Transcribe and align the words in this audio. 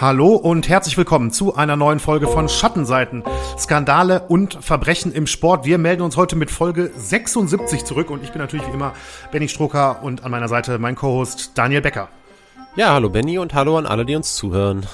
Hallo 0.00 0.34
und 0.34 0.66
herzlich 0.66 0.96
willkommen 0.96 1.30
zu 1.30 1.56
einer 1.56 1.76
neuen 1.76 2.00
Folge 2.00 2.26
von 2.26 2.48
Schattenseiten, 2.48 3.22
Skandale 3.58 4.22
und 4.28 4.54
Verbrechen 4.64 5.12
im 5.12 5.26
Sport. 5.26 5.66
Wir 5.66 5.76
melden 5.76 6.00
uns 6.00 6.16
heute 6.16 6.36
mit 6.36 6.50
Folge 6.50 6.90
76 6.96 7.84
zurück 7.84 8.08
und 8.08 8.24
ich 8.24 8.32
bin 8.32 8.40
natürlich 8.40 8.66
wie 8.66 8.72
immer 8.72 8.94
Benny 9.30 9.46
Stroker 9.46 10.02
und 10.02 10.24
an 10.24 10.30
meiner 10.30 10.48
Seite 10.48 10.78
mein 10.78 10.94
Co-Host 10.94 11.50
Daniel 11.54 11.82
Becker. 11.82 12.08
Ja, 12.76 12.94
hallo 12.94 13.10
Benny 13.10 13.38
und 13.38 13.52
hallo 13.52 13.76
an 13.76 13.84
alle, 13.84 14.06
die 14.06 14.16
uns 14.16 14.36
zuhören. 14.36 14.86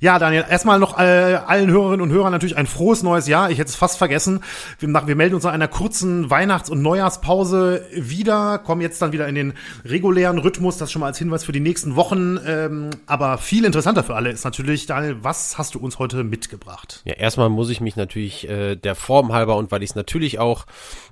Ja, 0.00 0.20
Daniel, 0.20 0.44
erstmal 0.48 0.78
noch 0.78 0.96
äh, 0.96 1.02
allen 1.02 1.70
Hörerinnen 1.70 2.00
und 2.00 2.12
Hörern 2.12 2.30
natürlich 2.30 2.56
ein 2.56 2.68
frohes 2.68 3.02
neues 3.02 3.26
Jahr. 3.26 3.50
Ich 3.50 3.58
hätte 3.58 3.68
es 3.68 3.74
fast 3.74 3.98
vergessen. 3.98 4.44
Wir, 4.78 4.88
wir 4.88 5.16
melden 5.16 5.34
uns 5.34 5.42
nach 5.42 5.52
einer 5.52 5.66
kurzen 5.66 6.30
Weihnachts- 6.30 6.70
und 6.70 6.82
Neujahrspause 6.82 7.84
wieder, 7.92 8.58
kommen 8.58 8.80
jetzt 8.80 9.02
dann 9.02 9.10
wieder 9.10 9.26
in 9.26 9.34
den 9.34 9.54
regulären 9.84 10.38
Rhythmus. 10.38 10.78
Das 10.78 10.92
schon 10.92 11.00
mal 11.00 11.06
als 11.06 11.18
Hinweis 11.18 11.42
für 11.42 11.50
die 11.50 11.58
nächsten 11.58 11.96
Wochen. 11.96 12.38
Ähm, 12.46 12.90
aber 13.06 13.38
viel 13.38 13.64
interessanter 13.64 14.04
für 14.04 14.14
alle 14.14 14.30
ist 14.30 14.44
natürlich, 14.44 14.86
Daniel, 14.86 15.16
was 15.22 15.58
hast 15.58 15.74
du 15.74 15.80
uns 15.80 15.98
heute 15.98 16.22
mitgebracht? 16.22 17.02
Ja, 17.04 17.14
erstmal 17.14 17.48
muss 17.48 17.68
ich 17.68 17.80
mich 17.80 17.96
natürlich 17.96 18.48
äh, 18.48 18.76
der 18.76 18.94
Form 18.94 19.32
halber 19.32 19.56
und 19.56 19.72
weil 19.72 19.82
ich 19.82 19.90
es 19.90 19.96
natürlich 19.96 20.38
auch 20.38 20.66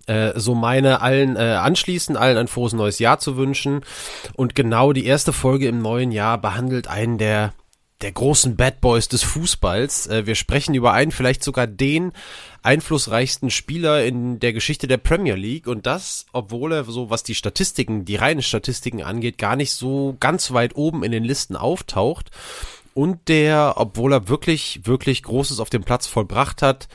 äh, 0.07 0.39
so 0.39 0.55
meine, 0.55 1.01
allen 1.01 1.35
äh, 1.35 1.41
anschließen, 1.41 2.17
allen 2.17 2.37
ein 2.37 2.47
frohes 2.47 2.73
neues 2.73 3.01
Jahr 3.01 3.19
zu 3.19 3.37
wünschen. 3.37 3.81
Und 4.35 4.55
genau 4.55 4.93
die 4.93 5.07
erste 5.07 5.33
Folge 5.33 5.67
im 5.67 5.83
neuen 5.83 6.13
Jahr 6.13 6.39
behandelt 6.39 6.87
einen 6.87 7.19
der 7.19 7.53
der 8.03 8.13
großen 8.13 8.57
Bad 8.57 8.81
Boys 8.81 9.09
des 9.09 9.23
Fußballs. 9.23 10.07
Äh, 10.09 10.27
wir 10.27 10.35
sprechen 10.35 10.75
über 10.75 10.93
einen, 10.93 11.13
vielleicht 11.13 11.43
sogar 11.43 11.67
den 11.67 12.13
einflussreichsten 12.63 13.51
Spieler 13.51 14.05
in 14.05 14.39
der 14.39 14.53
Geschichte 14.53 14.87
der 14.87 14.99
Premier 14.99 15.37
League 15.37 15.67
und 15.67 15.87
das, 15.87 16.27
obwohl 16.33 16.73
er 16.73 16.85
so, 16.85 17.11
was 17.11 17.23
die 17.23 17.35
Statistiken, 17.35 18.05
die 18.05 18.17
reinen 18.17 18.43
Statistiken 18.43 19.03
angeht, 19.03 19.39
gar 19.39 19.57
nicht 19.57 19.73
so 19.73 20.17
ganz 20.21 20.53
weit 20.53 20.77
oben 20.77 21.05
in 21.05 21.13
den 21.13 21.25
Listen 21.25 21.57
auftaucht 21.57 22.31
und 22.93 23.29
der, 23.29 23.75
obwohl 23.77 24.13
er 24.13 24.29
wirklich, 24.29 24.81
wirklich 24.85 25.23
Großes 25.23 25.61
auf 25.61 25.71
dem 25.71 25.85
Platz 25.85 26.07
vollbracht 26.07 26.63
hat, 26.63 26.89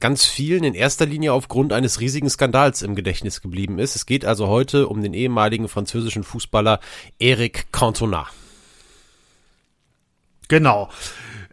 ganz 0.00 0.24
vielen 0.24 0.64
in 0.64 0.74
erster 0.74 1.06
Linie 1.06 1.32
aufgrund 1.32 1.72
eines 1.72 2.00
riesigen 2.00 2.30
Skandals 2.30 2.82
im 2.82 2.94
Gedächtnis 2.94 3.40
geblieben 3.40 3.78
ist. 3.78 3.96
Es 3.96 4.06
geht 4.06 4.24
also 4.24 4.48
heute 4.48 4.88
um 4.88 5.02
den 5.02 5.14
ehemaligen 5.14 5.68
französischen 5.68 6.22
Fußballer 6.22 6.80
Eric 7.18 7.72
Cantona. 7.72 8.26
Genau. 10.48 10.88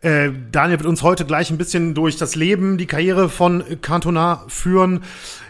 Äh, 0.02 0.32
Daniel 0.52 0.80
wird 0.80 0.90
uns 0.90 1.02
heute 1.02 1.26
gleich 1.26 1.50
ein 1.50 1.58
bisschen 1.58 1.94
durch 1.94 2.18
das 2.18 2.36
Leben, 2.36 2.78
die 2.78 2.88
Karriere 2.88 3.30
von 3.30 3.64
Cantona 3.82 4.44
führen. 4.50 5.04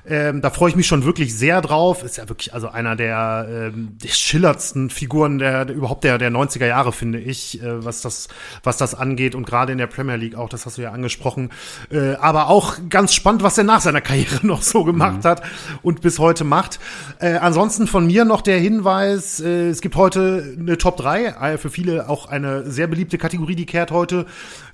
Ähm, 0.05 0.41
da 0.41 0.49
freue 0.49 0.69
ich 0.69 0.75
mich 0.75 0.87
schon 0.87 1.05
wirklich 1.05 1.35
sehr 1.35 1.61
drauf. 1.61 2.03
Ist 2.03 2.17
ja 2.17 2.27
wirklich 2.27 2.53
also 2.53 2.67
einer 2.67 2.95
der, 2.95 3.47
ähm, 3.49 3.97
der 4.03 4.09
schillerndsten 4.09 4.89
Figuren 4.89 5.37
der, 5.37 5.65
der 5.65 5.75
überhaupt 5.75 6.03
der, 6.03 6.17
der 6.17 6.29
90er 6.29 6.65
Jahre, 6.65 6.91
finde 6.91 7.19
ich, 7.19 7.61
äh, 7.61 7.85
was 7.85 8.01
das, 8.01 8.27
was 8.63 8.77
das 8.77 8.95
angeht. 8.95 9.33
Und 9.33 9.45
gerade 9.45 9.71
in 9.71 9.77
der 9.77 9.87
Premier 9.87 10.15
League 10.15 10.35
auch, 10.35 10.49
das 10.49 10.65
hast 10.65 10.77
du 10.77 10.81
ja 10.81 10.91
angesprochen. 10.91 11.51
Äh, 11.89 12.15
aber 12.15 12.49
auch 12.49 12.75
ganz 12.89 13.13
spannend, 13.13 13.43
was 13.43 13.57
er 13.57 13.63
nach 13.63 13.81
seiner 13.81 14.01
Karriere 14.01 14.39
noch 14.45 14.61
so 14.61 14.83
gemacht 14.83 15.23
mhm. 15.23 15.27
hat 15.27 15.43
und 15.81 16.01
bis 16.01 16.19
heute 16.19 16.43
macht. 16.43 16.79
Äh, 17.19 17.35
ansonsten 17.35 17.87
von 17.87 18.05
mir 18.05 18.25
noch 18.25 18.41
der 18.41 18.59
Hinweis, 18.59 19.39
äh, 19.39 19.69
es 19.69 19.81
gibt 19.81 19.95
heute 19.95 20.55
eine 20.59 20.77
Top 20.77 20.97
3, 20.97 21.25
äh, 21.25 21.57
für 21.57 21.69
viele 21.69 22.09
auch 22.09 22.27
eine 22.27 22.69
sehr 22.69 22.87
beliebte 22.87 23.17
Kategorie, 23.17 23.55
die 23.55 23.65
kehrt 23.65 23.91
heute 23.91 24.25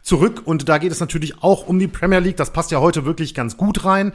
zurück. 0.02 0.42
Und 0.46 0.70
da 0.70 0.78
geht 0.78 0.92
es 0.92 1.00
natürlich 1.00 1.44
auch 1.44 1.68
um 1.68 1.80
die 1.80 1.88
Premier 1.88 2.20
League. 2.20 2.38
Das 2.38 2.52
passt 2.52 2.72
ja 2.72 2.80
heute 2.80 3.06
wirklich 3.06 3.34
ganz 3.34 3.58
gut 3.58 3.86
rein. 3.86 4.14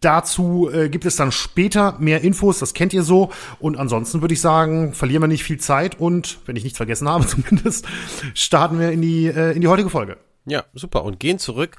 Dazu 0.00 0.70
äh, 0.72 0.88
gibt 0.88 1.04
es 1.04 1.16
dann 1.16 1.32
später 1.32 1.96
mehr 1.98 2.22
Infos, 2.22 2.58
das 2.58 2.74
kennt 2.74 2.92
ihr 2.92 3.02
so. 3.02 3.30
Und 3.58 3.76
ansonsten 3.76 4.20
würde 4.20 4.34
ich 4.34 4.40
sagen, 4.40 4.94
verlieren 4.94 5.22
wir 5.22 5.28
nicht 5.28 5.44
viel 5.44 5.58
Zeit 5.58 6.00
und, 6.00 6.38
wenn 6.46 6.56
ich 6.56 6.64
nichts 6.64 6.76
vergessen 6.76 7.08
habe 7.08 7.26
zumindest, 7.28 7.86
starten 8.34 8.78
wir 8.78 8.90
in 8.90 9.02
die, 9.02 9.26
äh, 9.26 9.52
in 9.52 9.60
die 9.60 9.68
heutige 9.68 9.90
Folge. 9.90 10.16
Ja, 10.46 10.64
super. 10.72 11.04
Und 11.04 11.20
gehen 11.20 11.38
zurück 11.38 11.76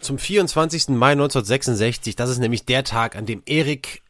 zum 0.00 0.18
24. 0.18 0.88
Mai 0.88 1.12
1966. 1.12 2.16
Das 2.16 2.30
ist 2.30 2.38
nämlich 2.38 2.66
der 2.66 2.84
Tag, 2.84 3.16
an 3.16 3.24
dem 3.26 3.42
Eric 3.46 4.02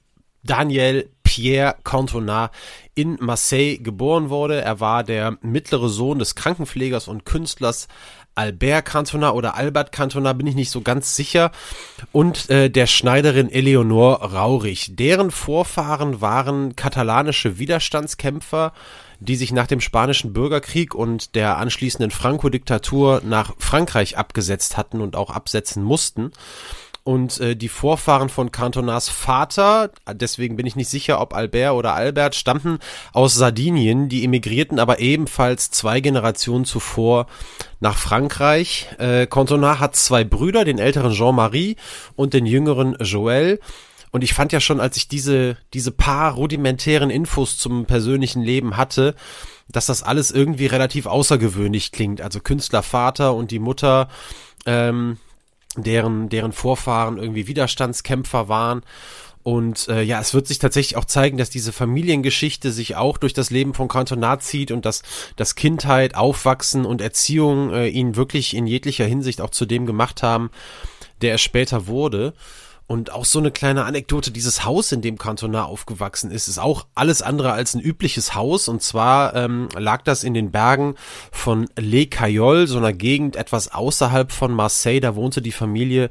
Daniel 0.42 1.08
Pierre 1.22 1.76
Cantona 1.84 2.50
in 2.94 3.16
Marseille 3.20 3.78
geboren 3.78 4.30
wurde. 4.30 4.60
Er 4.62 4.80
war 4.80 5.04
der 5.04 5.38
mittlere 5.42 5.88
Sohn 5.88 6.18
des 6.18 6.34
Krankenpflegers 6.34 7.08
und 7.08 7.24
Künstlers 7.24 7.88
Albert 8.34 8.84
Cantona 8.84 9.32
oder 9.32 9.54
Albert 9.54 9.92
Cantona, 9.92 10.32
bin 10.32 10.46
ich 10.46 10.54
nicht 10.54 10.70
so 10.70 10.80
ganz 10.80 11.16
sicher, 11.16 11.50
und 12.12 12.48
äh, 12.50 12.70
der 12.70 12.86
Schneiderin 12.86 13.50
Eleonore 13.50 14.32
Raurich. 14.32 14.96
Deren 14.96 15.30
Vorfahren 15.30 16.20
waren 16.20 16.76
katalanische 16.76 17.58
Widerstandskämpfer, 17.58 18.72
die 19.20 19.36
sich 19.36 19.52
nach 19.52 19.66
dem 19.66 19.80
Spanischen 19.80 20.32
Bürgerkrieg 20.32 20.94
und 20.94 21.34
der 21.34 21.58
anschließenden 21.58 22.10
Franco-Diktatur 22.10 23.20
nach 23.24 23.54
Frankreich 23.58 24.16
abgesetzt 24.16 24.76
hatten 24.76 25.00
und 25.00 25.14
auch 25.14 25.30
absetzen 25.30 25.82
mussten. 25.82 26.32
Und 27.02 27.40
äh, 27.40 27.56
die 27.56 27.68
Vorfahren 27.68 28.28
von 28.28 28.52
Cantonas 28.52 29.08
Vater, 29.08 29.90
deswegen 30.12 30.56
bin 30.56 30.66
ich 30.66 30.76
nicht 30.76 30.88
sicher, 30.88 31.20
ob 31.20 31.34
Albert 31.34 31.72
oder 31.72 31.94
Albert, 31.94 32.34
stammten 32.34 32.78
aus 33.12 33.34
Sardinien. 33.34 34.08
Die 34.08 34.24
emigrierten 34.24 34.78
aber 34.78 35.00
ebenfalls 35.00 35.70
zwei 35.70 36.00
Generationen 36.00 36.66
zuvor 36.66 37.26
nach 37.80 37.96
Frankreich. 37.96 38.88
Äh, 38.98 39.26
Cantona 39.26 39.78
hat 39.78 39.96
zwei 39.96 40.24
Brüder, 40.24 40.64
den 40.64 40.78
älteren 40.78 41.12
Jean-Marie 41.12 41.76
und 42.16 42.34
den 42.34 42.44
jüngeren 42.44 42.96
Joël. 42.96 43.60
Und 44.10 44.24
ich 44.24 44.34
fand 44.34 44.52
ja 44.52 44.60
schon, 44.60 44.80
als 44.80 44.96
ich 44.96 45.08
diese, 45.08 45.56
diese 45.72 45.92
paar 45.92 46.34
rudimentären 46.34 47.10
Infos 47.10 47.56
zum 47.58 47.86
persönlichen 47.86 48.42
Leben 48.42 48.76
hatte, 48.76 49.14
dass 49.68 49.86
das 49.86 50.02
alles 50.02 50.30
irgendwie 50.30 50.66
relativ 50.66 51.06
außergewöhnlich 51.06 51.92
klingt. 51.92 52.20
Also 52.20 52.40
Künstlervater 52.40 53.34
und 53.34 53.52
die 53.52 53.60
Mutter, 53.60 54.08
ähm, 54.66 55.18
deren, 55.76 56.28
deren 56.28 56.52
Vorfahren 56.52 57.18
irgendwie 57.18 57.46
Widerstandskämpfer 57.46 58.48
waren. 58.48 58.82
Und 59.42 59.88
äh, 59.88 60.02
ja, 60.02 60.20
es 60.20 60.34
wird 60.34 60.46
sich 60.46 60.58
tatsächlich 60.58 60.98
auch 60.98 61.06
zeigen, 61.06 61.38
dass 61.38 61.48
diese 61.48 61.72
Familiengeschichte 61.72 62.70
sich 62.72 62.96
auch 62.96 63.16
durch 63.16 63.32
das 63.32 63.50
Leben 63.50 63.72
von 63.72 63.88
Cantona 63.88 64.38
zieht 64.38 64.70
und 64.70 64.84
dass 64.84 65.02
das 65.36 65.54
Kindheit, 65.54 66.14
Aufwachsen 66.14 66.84
und 66.84 67.00
Erziehung 67.00 67.72
äh, 67.72 67.88
ihn 67.88 68.16
wirklich 68.16 68.54
in 68.54 68.66
jeglicher 68.66 69.06
Hinsicht 69.06 69.40
auch 69.40 69.50
zu 69.50 69.64
dem 69.64 69.86
gemacht 69.86 70.22
haben, 70.22 70.50
der 71.22 71.32
er 71.32 71.38
später 71.38 71.86
wurde. 71.86 72.34
Und 72.90 73.12
auch 73.12 73.24
so 73.24 73.38
eine 73.38 73.52
kleine 73.52 73.84
Anekdote, 73.84 74.32
dieses 74.32 74.64
Haus, 74.64 74.90
in 74.90 75.00
dem 75.00 75.16
Cantona 75.16 75.64
aufgewachsen 75.64 76.32
ist, 76.32 76.48
ist 76.48 76.58
auch 76.58 76.88
alles 76.96 77.22
andere 77.22 77.52
als 77.52 77.74
ein 77.74 77.80
übliches 77.80 78.34
Haus. 78.34 78.66
Und 78.66 78.82
zwar 78.82 79.36
ähm, 79.36 79.68
lag 79.78 80.02
das 80.02 80.24
in 80.24 80.34
den 80.34 80.50
Bergen 80.50 80.96
von 81.30 81.68
Les 81.78 82.10
Cayoles, 82.10 82.70
so 82.70 82.78
einer 82.78 82.92
Gegend 82.92 83.36
etwas 83.36 83.72
außerhalb 83.72 84.32
von 84.32 84.52
Marseille. 84.52 84.98
Da 84.98 85.14
wohnte 85.14 85.40
die 85.40 85.52
Familie 85.52 86.10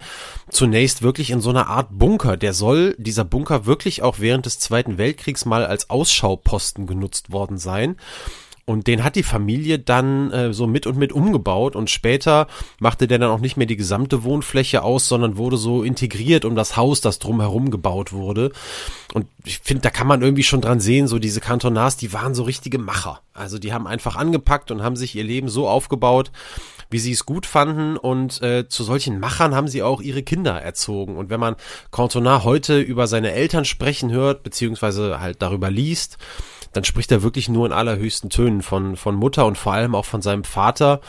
zunächst 0.49 1.01
wirklich 1.01 1.31
in 1.31 1.41
so 1.41 1.49
einer 1.49 1.67
Art 1.67 1.89
Bunker. 1.91 2.37
Der 2.37 2.53
soll, 2.53 2.95
dieser 2.97 3.25
Bunker, 3.25 3.65
wirklich 3.65 4.01
auch 4.01 4.19
während 4.19 4.45
des 4.45 4.59
Zweiten 4.59 4.97
Weltkriegs 4.97 5.43
mal 5.43 5.65
als 5.65 5.89
Ausschauposten 5.89 6.87
genutzt 6.87 7.29
worden 7.33 7.57
sein. 7.57 7.97
Und 8.69 8.85
den 8.85 9.03
hat 9.03 9.15
die 9.15 9.23
Familie 9.23 9.79
dann 9.79 10.31
äh, 10.31 10.53
so 10.53 10.67
mit 10.67 10.85
und 10.85 10.95
mit 10.95 11.11
umgebaut 11.11 11.75
und 11.75 11.89
später 11.89 12.45
machte 12.77 13.07
der 13.07 13.17
dann 13.17 13.31
auch 13.31 13.39
nicht 13.39 13.57
mehr 13.57 13.65
die 13.65 13.75
gesamte 13.75 14.23
Wohnfläche 14.23 14.83
aus, 14.83 15.07
sondern 15.07 15.37
wurde 15.37 15.57
so 15.57 15.81
integriert 15.81 16.45
um 16.45 16.55
das 16.55 16.77
Haus, 16.77 17.01
das 17.01 17.17
drumherum 17.17 17.71
gebaut 17.71 18.13
wurde. 18.13 18.51
Und 19.15 19.25
ich 19.43 19.57
finde, 19.57 19.81
da 19.81 19.89
kann 19.89 20.05
man 20.05 20.21
irgendwie 20.21 20.43
schon 20.43 20.61
dran 20.61 20.79
sehen, 20.79 21.07
so 21.07 21.17
diese 21.17 21.41
Kantonars, 21.41 21.97
die 21.97 22.13
waren 22.13 22.35
so 22.35 22.43
richtige 22.43 22.77
Macher. 22.77 23.21
Also 23.33 23.57
die 23.57 23.73
haben 23.73 23.87
einfach 23.87 24.15
angepackt 24.15 24.69
und 24.69 24.83
haben 24.83 24.95
sich 24.95 25.15
ihr 25.15 25.23
Leben 25.23 25.49
so 25.49 25.67
aufgebaut, 25.67 26.31
wie 26.91 26.99
sie 26.99 27.13
es 27.13 27.25
gut 27.25 27.47
fanden 27.47 27.97
und 27.97 28.39
äh, 28.43 28.69
zu 28.69 28.83
solchen 28.83 29.19
Machern 29.19 29.55
haben 29.55 29.67
sie 29.67 29.81
auch 29.81 29.99
ihre 29.99 30.21
Kinder 30.21 30.61
erzogen. 30.61 31.17
Und 31.17 31.31
wenn 31.31 31.39
man 31.39 31.55
Cantona 31.91 32.43
heute 32.43 32.79
über 32.79 33.07
seine 33.07 33.31
Eltern 33.31 33.65
sprechen 33.65 34.11
hört, 34.11 34.43
beziehungsweise 34.43 35.19
halt 35.19 35.41
darüber 35.41 35.71
liest, 35.71 36.19
dann 36.73 36.83
spricht 36.83 37.11
er 37.11 37.23
wirklich 37.23 37.49
nur 37.49 37.65
in 37.65 37.71
allerhöchsten 37.71 38.29
Tönen 38.29 38.61
von, 38.61 38.95
von 38.95 39.15
Mutter 39.15 39.45
und 39.45 39.57
vor 39.57 39.73
allem 39.73 39.95
auch 39.95 40.05
von 40.05 40.21
seinem 40.21 40.43
Vater. 40.43 41.01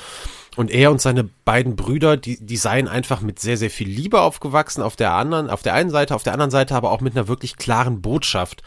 Und 0.56 0.70
er 0.70 0.90
und 0.90 1.00
seine 1.00 1.24
beiden 1.24 1.76
Brüder, 1.76 2.16
die, 2.16 2.44
die 2.44 2.56
seien 2.56 2.88
einfach 2.88 3.20
mit 3.20 3.38
sehr, 3.38 3.56
sehr 3.56 3.70
viel 3.70 3.88
Liebe 3.88 4.20
aufgewachsen 4.20 4.82
auf 4.82 4.96
der 4.96 5.12
anderen, 5.12 5.48
auf 5.48 5.62
der 5.62 5.74
einen 5.74 5.90
Seite, 5.90 6.14
auf 6.14 6.24
der 6.24 6.32
anderen 6.32 6.50
Seite 6.50 6.74
aber 6.74 6.90
auch 6.90 7.00
mit 7.00 7.16
einer 7.16 7.28
wirklich 7.28 7.56
klaren 7.56 8.02
Botschaft. 8.02 8.62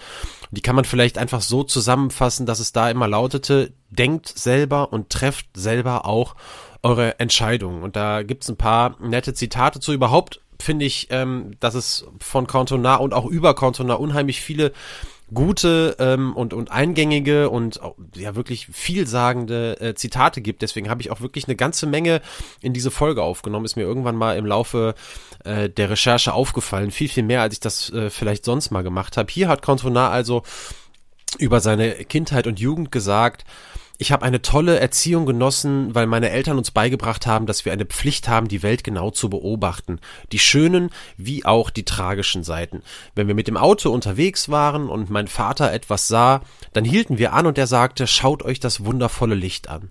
Die 0.51 0.61
kann 0.61 0.75
man 0.75 0.85
vielleicht 0.85 1.17
einfach 1.17 1.41
so 1.41 1.63
zusammenfassen, 1.63 2.45
dass 2.45 2.59
es 2.59 2.71
da 2.71 2.89
immer 2.89 3.07
lautete, 3.07 3.73
denkt 3.89 4.27
selber 4.27 4.93
und 4.93 5.09
trefft 5.09 5.47
selber 5.55 6.05
auch 6.05 6.35
eure 6.83 7.19
Entscheidungen. 7.19 7.83
Und 7.83 7.95
da 7.95 8.23
gibt's 8.23 8.49
ein 8.49 8.57
paar 8.57 8.95
nette 9.01 9.33
Zitate 9.33 9.79
zu. 9.79 9.93
Überhaupt 9.93 10.41
finde 10.59 10.85
ich, 10.85 11.07
ähm, 11.11 11.51
dass 11.59 11.75
es 11.75 12.05
von 12.19 12.47
Cantona 12.47 12.95
und 12.95 13.13
auch 13.13 13.25
über 13.25 13.55
Cantona 13.55 13.95
unheimlich 13.95 14.41
viele 14.41 14.71
gute 15.33 15.95
ähm, 15.99 16.35
und, 16.35 16.53
und 16.53 16.71
eingängige 16.71 17.49
und 17.49 17.79
ja 18.15 18.35
wirklich 18.35 18.67
vielsagende 18.67 19.79
äh, 19.79 19.95
Zitate 19.95 20.41
gibt. 20.41 20.61
Deswegen 20.61 20.89
habe 20.89 21.01
ich 21.01 21.11
auch 21.11 21.21
wirklich 21.21 21.47
eine 21.47 21.55
ganze 21.55 21.85
Menge 21.85 22.21
in 22.61 22.73
diese 22.73 22.91
Folge 22.91 23.23
aufgenommen. 23.23 23.65
Ist 23.65 23.75
mir 23.75 23.83
irgendwann 23.83 24.15
mal 24.15 24.37
im 24.37 24.45
Laufe 24.45 24.95
äh, 25.43 25.69
der 25.69 25.89
Recherche 25.89 26.33
aufgefallen. 26.33 26.91
Viel, 26.91 27.09
viel 27.09 27.23
mehr, 27.23 27.41
als 27.41 27.53
ich 27.53 27.59
das 27.59 27.89
äh, 27.91 28.09
vielleicht 28.09 28.45
sonst 28.45 28.71
mal 28.71 28.83
gemacht 28.83 29.17
habe. 29.17 29.31
Hier 29.31 29.47
hat 29.47 29.61
Cantona 29.61 30.09
also 30.09 30.43
über 31.39 31.59
seine 31.59 31.93
Kindheit 32.05 32.47
und 32.47 32.59
Jugend 32.59 32.91
gesagt, 32.91 33.43
Ich 33.99 34.11
habe 34.11 34.25
eine 34.25 34.41
tolle 34.41 34.79
Erziehung 34.79 35.25
genossen, 35.25 35.93
weil 35.93 36.07
meine 36.07 36.31
Eltern 36.31 36.57
uns 36.57 36.71
beigebracht 36.71 37.27
haben, 37.27 37.45
dass 37.45 37.63
wir 37.63 37.71
eine 37.71 37.85
Pflicht 37.85 38.27
haben, 38.27 38.47
die 38.47 38.63
Welt 38.63 38.83
genau 38.83 39.11
zu 39.11 39.29
beobachten. 39.29 39.99
Die 40.31 40.39
schönen 40.39 40.89
wie 41.15 41.45
auch 41.45 41.69
die 41.69 41.85
tragischen 41.85 42.43
Seiten. 42.43 42.81
Wenn 43.13 43.27
wir 43.27 43.35
mit 43.35 43.47
dem 43.47 43.57
Auto 43.57 43.91
unterwegs 43.91 44.49
waren 44.49 44.89
und 44.89 45.11
mein 45.11 45.27
Vater 45.27 45.71
etwas 45.71 46.07
sah, 46.07 46.41
dann 46.73 46.85
hielten 46.85 47.19
wir 47.19 47.33
an 47.33 47.45
und 47.45 47.57
er 47.57 47.67
sagte, 47.67 48.07
schaut 48.07 48.43
euch 48.43 48.59
das 48.59 48.83
wundervolle 48.83 49.35
Licht 49.35 49.69
an. 49.69 49.89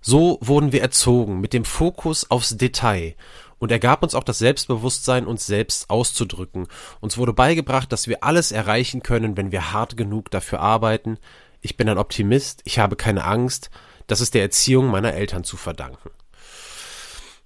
So 0.00 0.38
wurden 0.40 0.72
wir 0.72 0.80
erzogen, 0.82 1.40
mit 1.40 1.52
dem 1.52 1.64
Fokus 1.64 2.30
aufs 2.30 2.56
Detail. 2.56 3.16
Und 3.58 3.72
er 3.72 3.78
gab 3.78 4.02
uns 4.02 4.14
auch 4.14 4.24
das 4.24 4.38
Selbstbewusstsein, 4.38 5.26
uns 5.26 5.46
selbst 5.46 5.90
auszudrücken. 5.90 6.68
Uns 7.00 7.16
wurde 7.16 7.32
beigebracht, 7.32 7.90
dass 7.90 8.06
wir 8.06 8.22
alles 8.22 8.52
erreichen 8.52 9.02
können, 9.02 9.36
wenn 9.36 9.50
wir 9.50 9.72
hart 9.72 9.96
genug 9.96 10.30
dafür 10.30 10.60
arbeiten. 10.60 11.18
Ich 11.66 11.76
bin 11.76 11.88
ein 11.88 11.98
Optimist, 11.98 12.60
ich 12.62 12.78
habe 12.78 12.94
keine 12.94 13.24
Angst. 13.24 13.70
Das 14.06 14.20
ist 14.20 14.34
der 14.34 14.42
Erziehung 14.42 14.86
meiner 14.86 15.14
Eltern 15.14 15.42
zu 15.42 15.56
verdanken. 15.56 16.10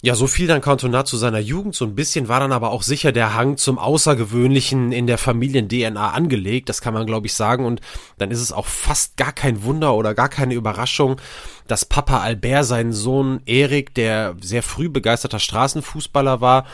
Ja, 0.03 0.15
so 0.15 0.27
viel 0.27 0.47
dann 0.47 0.61
Cantona 0.61 1.07
zu 1.07 1.17
seiner 1.17 1.39
Jugend. 1.39 1.75
So 1.75 1.87
ein 1.87 1.95
bisschen 1.95 2.29
war 2.29 2.39
dann 2.39 2.53
aber 2.53 2.71
auch 2.71 2.83
sicher 2.83 3.13
der 3.13 3.35
Hang 3.35 3.57
zum 3.57 3.79
Außergewöhnlichen 3.79 4.93
in 4.93 5.07
der 5.07 5.17
Familien-DNA 5.17 6.11
angelegt. 6.11 6.69
Das 6.69 6.83
kann 6.83 6.93
man, 6.93 7.07
glaube 7.07 7.29
ich, 7.29 7.33
sagen. 7.33 7.65
Und 7.65 7.81
dann 8.19 8.31
ist 8.31 8.43
es 8.43 8.53
auch 8.53 8.67
fast 8.67 9.17
gar 9.17 9.33
kein 9.33 9.63
Wunder 9.63 9.95
oder 9.95 10.15
gar 10.15 10.29
keine 10.29 10.53
Überraschung, 10.53 11.19
dass 11.67 11.87
Papa 11.87 12.21
Albert 12.21 12.67
seinen 12.67 12.93
Sohn 12.93 13.41
Erik, 13.47 13.95
der 13.95 14.37
sehr 14.43 14.63
früh 14.63 14.91
begeisterter 14.91 15.39
Straßenfußballer 15.39 16.43
war, 16.43 16.67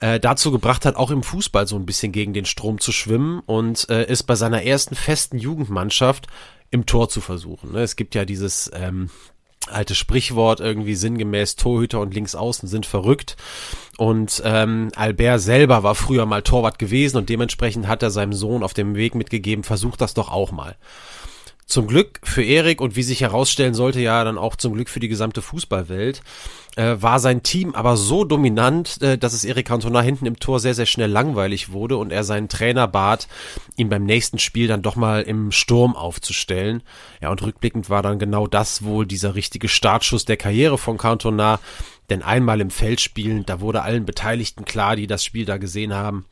äh, 0.00 0.20
dazu 0.20 0.52
gebracht 0.52 0.84
hat, 0.84 0.96
auch 0.96 1.10
im 1.10 1.22
Fußball 1.22 1.66
so 1.66 1.76
ein 1.76 1.86
bisschen 1.86 2.12
gegen 2.12 2.34
den 2.34 2.44
Strom 2.44 2.80
zu 2.80 2.92
schwimmen 2.92 3.40
und 3.46 3.88
äh, 3.88 4.04
ist 4.04 4.24
bei 4.24 4.34
seiner 4.34 4.64
ersten 4.64 4.96
festen 4.96 5.38
Jugendmannschaft 5.38 6.26
im 6.72 6.86
Tor 6.86 7.08
zu 7.08 7.20
versuchen. 7.20 7.72
Ne? 7.72 7.82
Es 7.82 7.94
gibt 7.94 8.16
ja 8.16 8.24
dieses 8.24 8.70
ähm, 8.74 9.10
alte 9.68 9.94
Sprichwort 9.94 10.58
irgendwie 10.58 10.96
sinngemäß 10.96 11.54
Torhüter 11.54 12.00
und 12.00 12.14
Linksaußen 12.14 12.68
sind 12.68 12.86
verrückt 12.86 13.36
und 13.96 14.42
ähm, 14.44 14.90
Albert 14.96 15.40
selber 15.40 15.84
war 15.84 15.94
früher 15.94 16.26
mal 16.26 16.42
Torwart 16.42 16.80
gewesen 16.80 17.18
und 17.18 17.28
dementsprechend 17.28 17.86
hat 17.86 18.02
er 18.02 18.10
seinem 18.10 18.32
Sohn 18.32 18.64
auf 18.64 18.74
dem 18.74 18.96
Weg 18.96 19.14
mitgegeben, 19.14 19.62
versucht 19.62 20.00
das 20.00 20.14
doch 20.14 20.32
auch 20.32 20.50
mal. 20.50 20.76
Zum 21.72 21.86
Glück 21.86 22.20
für 22.22 22.44
Erik 22.44 22.82
und 22.82 22.96
wie 22.96 23.02
sich 23.02 23.22
herausstellen 23.22 23.72
sollte, 23.72 23.98
ja 23.98 24.22
dann 24.24 24.36
auch 24.36 24.56
zum 24.56 24.74
Glück 24.74 24.90
für 24.90 25.00
die 25.00 25.08
gesamte 25.08 25.40
Fußballwelt, 25.40 26.20
äh, 26.76 26.96
war 26.98 27.18
sein 27.18 27.42
Team 27.42 27.74
aber 27.74 27.96
so 27.96 28.24
dominant, 28.24 29.00
äh, 29.00 29.16
dass 29.16 29.32
es 29.32 29.46
Erik 29.46 29.68
Cantona 29.68 30.02
hinten 30.02 30.26
im 30.26 30.38
Tor 30.38 30.60
sehr, 30.60 30.74
sehr 30.74 30.84
schnell 30.84 31.10
langweilig 31.10 31.72
wurde 31.72 31.96
und 31.96 32.12
er 32.12 32.24
seinen 32.24 32.50
Trainer 32.50 32.88
bat, 32.88 33.26
ihn 33.74 33.88
beim 33.88 34.04
nächsten 34.04 34.38
Spiel 34.38 34.68
dann 34.68 34.82
doch 34.82 34.96
mal 34.96 35.22
im 35.22 35.50
Sturm 35.50 35.96
aufzustellen. 35.96 36.82
Ja, 37.22 37.30
und 37.30 37.40
rückblickend 37.40 37.88
war 37.88 38.02
dann 38.02 38.18
genau 38.18 38.46
das 38.46 38.84
wohl 38.84 39.06
dieser 39.06 39.34
richtige 39.34 39.70
Startschuss 39.70 40.26
der 40.26 40.36
Karriere 40.36 40.76
von 40.76 40.98
Cantona, 40.98 41.58
denn 42.10 42.22
einmal 42.22 42.60
im 42.60 42.68
Feld 42.68 43.00
spielen, 43.00 43.46
da 43.46 43.62
wurde 43.62 43.80
allen 43.80 44.04
Beteiligten 44.04 44.66
klar, 44.66 44.94
die 44.94 45.06
das 45.06 45.24
Spiel 45.24 45.46
da 45.46 45.56
gesehen 45.56 45.94
haben, 45.94 46.26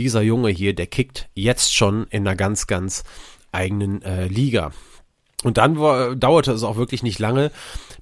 dieser 0.00 0.22
Junge 0.22 0.48
hier, 0.48 0.74
der 0.74 0.86
kickt 0.86 1.28
jetzt 1.34 1.74
schon 1.74 2.06
in 2.10 2.26
einer 2.26 2.34
ganz, 2.34 2.66
ganz 2.66 3.04
eigenen 3.52 4.02
äh, 4.02 4.26
Liga. 4.26 4.72
Und 5.42 5.56
dann 5.56 5.78
war, 5.78 6.14
dauerte 6.16 6.52
es 6.52 6.62
auch 6.62 6.76
wirklich 6.76 7.02
nicht 7.02 7.18
lange, 7.18 7.50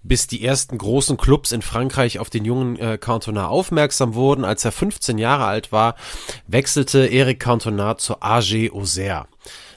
bis 0.02 0.26
die 0.26 0.44
ersten 0.44 0.76
großen 0.76 1.16
Clubs 1.16 1.52
in 1.52 1.62
Frankreich 1.62 2.18
auf 2.18 2.30
den 2.30 2.44
jungen 2.44 2.76
äh, 2.78 2.98
Cantona 2.98 3.46
aufmerksam 3.46 4.14
wurden. 4.14 4.44
Als 4.44 4.64
er 4.64 4.72
15 4.72 5.18
Jahre 5.18 5.44
alt 5.44 5.70
war, 5.70 5.94
wechselte 6.48 7.10
Eric 7.10 7.40
Cantona 7.40 7.96
zur 7.96 8.24
AG 8.24 8.70
Auxerre. 8.72 9.26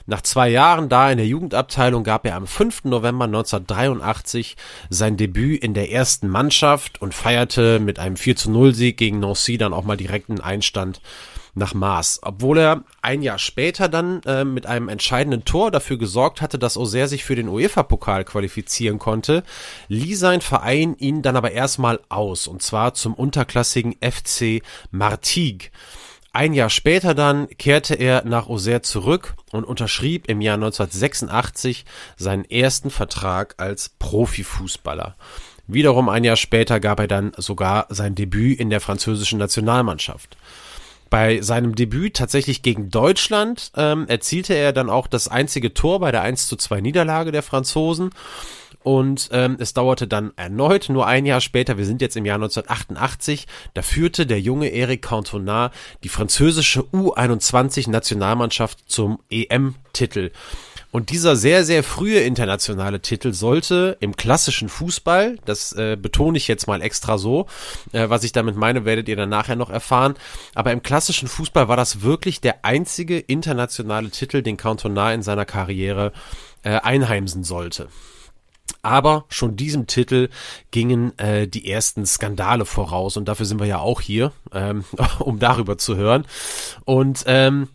Nach 0.06 0.20
zwei 0.22 0.48
Jahren 0.48 0.88
da 0.88 1.12
in 1.12 1.18
der 1.18 1.26
Jugendabteilung 1.26 2.02
gab 2.02 2.26
er 2.26 2.34
am 2.34 2.48
5. 2.48 2.84
November 2.84 3.26
1983 3.26 4.56
sein 4.90 5.16
Debüt 5.16 5.62
in 5.62 5.74
der 5.74 5.92
ersten 5.92 6.28
Mannschaft 6.28 7.00
und 7.00 7.14
feierte 7.14 7.78
mit 7.78 8.00
einem 8.00 8.16
4 8.16 8.34
zu 8.34 8.50
0 8.50 8.74
Sieg 8.74 8.96
gegen 8.96 9.20
Nancy 9.20 9.58
dann 9.58 9.72
auch 9.72 9.84
mal 9.84 9.96
direkten 9.96 10.40
Einstand 10.40 11.00
nach 11.54 11.74
Maß, 11.74 12.20
obwohl 12.22 12.58
er 12.58 12.84
ein 13.02 13.22
Jahr 13.22 13.38
später 13.38 13.88
dann 13.88 14.22
äh, 14.22 14.44
mit 14.44 14.66
einem 14.66 14.88
entscheidenden 14.88 15.44
Tor 15.44 15.70
dafür 15.70 15.98
gesorgt 15.98 16.40
hatte, 16.40 16.58
dass 16.58 16.76
Auxerre 16.76 17.08
sich 17.08 17.24
für 17.24 17.36
den 17.36 17.48
UEFA-Pokal 17.48 18.24
qualifizieren 18.24 18.98
konnte, 18.98 19.42
ließ 19.88 20.18
sein 20.18 20.40
Verein 20.40 20.96
ihn 20.96 21.22
dann 21.22 21.36
aber 21.36 21.52
erstmal 21.52 22.00
aus, 22.08 22.46
und 22.46 22.62
zwar 22.62 22.94
zum 22.94 23.14
unterklassigen 23.14 23.96
FC 24.00 24.62
Martigues. 24.90 25.70
Ein 26.34 26.54
Jahr 26.54 26.70
später 26.70 27.14
dann 27.14 27.46
kehrte 27.58 27.94
er 27.94 28.24
nach 28.24 28.48
Auxerre 28.48 28.80
zurück 28.80 29.34
und 29.50 29.64
unterschrieb 29.64 30.30
im 30.30 30.40
Jahr 30.40 30.54
1986 30.54 31.84
seinen 32.16 32.46
ersten 32.46 32.88
Vertrag 32.88 33.56
als 33.58 33.90
Profifußballer. 33.98 35.14
Wiederum 35.66 36.08
ein 36.08 36.24
Jahr 36.24 36.36
später 36.36 36.80
gab 36.80 37.00
er 37.00 37.06
dann 37.06 37.32
sogar 37.36 37.86
sein 37.90 38.14
Debüt 38.14 38.58
in 38.58 38.70
der 38.70 38.80
französischen 38.80 39.38
Nationalmannschaft. 39.38 40.38
Bei 41.12 41.42
seinem 41.42 41.74
Debüt 41.74 42.16
tatsächlich 42.16 42.62
gegen 42.62 42.88
Deutschland 42.88 43.70
ähm, 43.76 44.06
erzielte 44.08 44.54
er 44.54 44.72
dann 44.72 44.88
auch 44.88 45.06
das 45.06 45.28
einzige 45.28 45.74
Tor 45.74 46.00
bei 46.00 46.10
der 46.10 46.22
1 46.22 46.46
zu 46.46 46.56
2 46.56 46.80
Niederlage 46.80 47.32
der 47.32 47.42
Franzosen. 47.42 48.12
Und 48.82 49.28
ähm, 49.30 49.58
es 49.60 49.74
dauerte 49.74 50.08
dann 50.08 50.32
erneut, 50.36 50.88
nur 50.88 51.06
ein 51.06 51.26
Jahr 51.26 51.42
später, 51.42 51.76
wir 51.76 51.84
sind 51.84 52.00
jetzt 52.00 52.16
im 52.16 52.24
Jahr 52.24 52.36
1988, 52.36 53.46
da 53.74 53.82
führte 53.82 54.24
der 54.24 54.40
junge 54.40 54.72
Eric 54.72 55.02
Cantona 55.02 55.70
die 56.02 56.08
französische 56.08 56.80
U21-Nationalmannschaft 56.80 58.78
zum 58.86 59.18
EM-Titel. 59.28 60.30
Und 60.92 61.08
dieser 61.08 61.36
sehr, 61.36 61.64
sehr 61.64 61.82
frühe 61.82 62.20
internationale 62.20 63.00
Titel 63.00 63.32
sollte 63.32 63.96
im 64.00 64.14
klassischen 64.14 64.68
Fußball, 64.68 65.38
das 65.46 65.72
äh, 65.72 65.96
betone 65.96 66.36
ich 66.36 66.48
jetzt 66.48 66.66
mal 66.66 66.82
extra 66.82 67.16
so, 67.16 67.46
äh, 67.92 68.10
was 68.10 68.24
ich 68.24 68.32
damit 68.32 68.56
meine, 68.56 68.84
werdet 68.84 69.08
ihr 69.08 69.16
dann 69.16 69.30
nachher 69.30 69.56
noch 69.56 69.70
erfahren, 69.70 70.14
aber 70.54 70.70
im 70.70 70.82
klassischen 70.82 71.28
Fußball 71.28 71.66
war 71.66 71.78
das 71.78 72.02
wirklich 72.02 72.42
der 72.42 72.66
einzige 72.66 73.18
internationale 73.18 74.10
Titel, 74.10 74.42
den 74.42 74.58
Cantona 74.58 75.14
in 75.14 75.22
seiner 75.22 75.46
Karriere 75.46 76.12
äh, 76.62 76.78
einheimsen 76.78 77.42
sollte. 77.42 77.88
Aber 78.82 79.24
schon 79.28 79.56
diesem 79.56 79.86
Titel 79.86 80.28
gingen 80.72 81.18
äh, 81.18 81.48
die 81.48 81.70
ersten 81.70 82.04
Skandale 82.04 82.66
voraus 82.66 83.16
und 83.16 83.26
dafür 83.26 83.46
sind 83.46 83.60
wir 83.60 83.66
ja 83.66 83.78
auch 83.78 84.02
hier, 84.02 84.32
ähm, 84.52 84.84
um 85.20 85.38
darüber 85.38 85.78
zu 85.78 85.96
hören. 85.96 86.26
Und 86.84 87.24
ähm, 87.26 87.68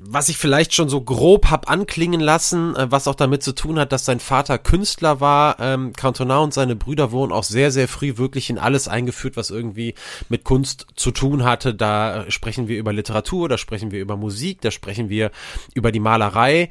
was 0.00 0.28
ich 0.28 0.36
vielleicht 0.36 0.74
schon 0.74 0.88
so 0.88 1.00
grob 1.00 1.50
hab 1.50 1.70
anklingen 1.70 2.20
lassen, 2.20 2.76
äh, 2.76 2.90
was 2.90 3.08
auch 3.08 3.14
damit 3.14 3.42
zu 3.42 3.52
tun 3.54 3.78
hat, 3.78 3.92
dass 3.92 4.04
sein 4.04 4.20
Vater 4.20 4.58
Künstler 4.58 5.20
war. 5.20 5.56
Ähm, 5.60 5.92
Cantona 5.94 6.38
und 6.38 6.54
seine 6.54 6.76
Brüder 6.76 7.12
wurden 7.12 7.32
auch 7.32 7.44
sehr, 7.44 7.70
sehr 7.70 7.88
früh 7.88 8.16
wirklich 8.16 8.50
in 8.50 8.58
alles 8.58 8.88
eingeführt, 8.88 9.36
was 9.36 9.50
irgendwie 9.50 9.94
mit 10.28 10.44
Kunst 10.44 10.86
zu 10.96 11.10
tun 11.10 11.44
hatte. 11.44 11.74
Da 11.74 12.30
sprechen 12.30 12.68
wir 12.68 12.78
über 12.78 12.92
Literatur, 12.92 13.48
da 13.48 13.58
sprechen 13.58 13.90
wir 13.90 14.00
über 14.00 14.16
Musik, 14.16 14.60
da 14.60 14.70
sprechen 14.70 15.08
wir 15.08 15.30
über 15.74 15.92
die 15.92 16.00
Malerei. 16.00 16.68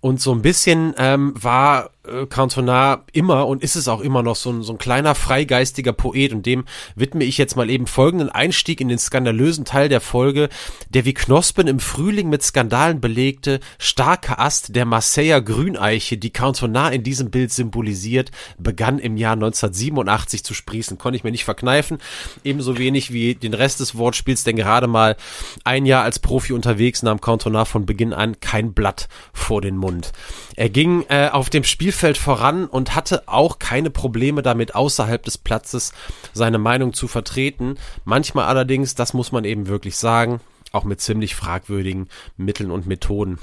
Und 0.00 0.20
so 0.20 0.32
ein 0.32 0.42
bisschen 0.42 0.94
ähm, 0.98 1.34
war 1.40 1.90
äh, 2.06 2.26
Cantona 2.26 3.04
immer 3.12 3.46
und 3.46 3.62
ist 3.62 3.76
es 3.76 3.88
auch 3.88 4.00
immer 4.00 4.22
noch 4.22 4.36
so 4.36 4.50
ein, 4.50 4.62
so 4.62 4.72
ein 4.72 4.78
kleiner 4.78 5.14
freigeistiger 5.14 5.92
Poet 5.92 6.32
und 6.32 6.46
dem 6.46 6.64
widme 6.96 7.24
ich 7.24 7.38
jetzt 7.38 7.56
mal 7.56 7.70
eben 7.70 7.86
folgenden 7.86 8.28
Einstieg 8.28 8.80
in 8.80 8.88
den 8.88 8.98
skandalösen 8.98 9.64
Teil 9.64 9.88
der 9.88 10.00
Folge, 10.00 10.48
der 10.88 11.04
wie 11.04 11.14
Knospen 11.14 11.68
im 11.68 11.78
Frühling 11.78 12.28
mit 12.28 12.42
Skandalen 12.62 13.00
belegte, 13.00 13.58
starke 13.76 14.38
Ast 14.38 14.76
der 14.76 14.84
Marseiller 14.84 15.40
Grüneiche, 15.40 16.16
die 16.16 16.30
Cantona 16.30 16.90
in 16.90 17.02
diesem 17.02 17.32
Bild 17.32 17.50
symbolisiert, 17.50 18.30
begann 18.56 19.00
im 19.00 19.16
Jahr 19.16 19.32
1987 19.32 20.44
zu 20.44 20.54
sprießen. 20.54 20.96
Konnte 20.96 21.16
ich 21.16 21.24
mir 21.24 21.32
nicht 21.32 21.44
verkneifen, 21.44 21.98
ebenso 22.44 22.78
wenig 22.78 23.12
wie 23.12 23.34
den 23.34 23.52
Rest 23.52 23.80
des 23.80 23.96
Wortspiels, 23.98 24.44
denn 24.44 24.54
gerade 24.54 24.86
mal 24.86 25.16
ein 25.64 25.86
Jahr 25.86 26.04
als 26.04 26.20
Profi 26.20 26.52
unterwegs 26.52 27.02
nahm 27.02 27.20
Cantona 27.20 27.64
von 27.64 27.84
Beginn 27.84 28.12
an 28.12 28.38
kein 28.38 28.74
Blatt 28.74 29.08
vor 29.32 29.60
den 29.60 29.76
Mund. 29.76 30.12
Er 30.54 30.68
ging 30.68 31.04
äh, 31.08 31.30
auf 31.32 31.50
dem 31.50 31.64
Spielfeld 31.64 32.16
voran 32.16 32.66
und 32.66 32.94
hatte 32.94 33.24
auch 33.26 33.58
keine 33.58 33.90
Probleme 33.90 34.42
damit, 34.42 34.76
außerhalb 34.76 35.24
des 35.24 35.36
Platzes 35.36 35.92
seine 36.32 36.58
Meinung 36.58 36.92
zu 36.92 37.08
vertreten. 37.08 37.74
Manchmal 38.04 38.46
allerdings, 38.46 38.94
das 38.94 39.14
muss 39.14 39.32
man 39.32 39.44
eben 39.44 39.66
wirklich 39.66 39.96
sagen, 39.96 40.40
auch 40.72 40.84
mit 40.84 41.00
ziemlich 41.00 41.34
fragwürdigen 41.34 42.08
Mitteln 42.36 42.70
und 42.70 42.86
Methoden 42.86 43.38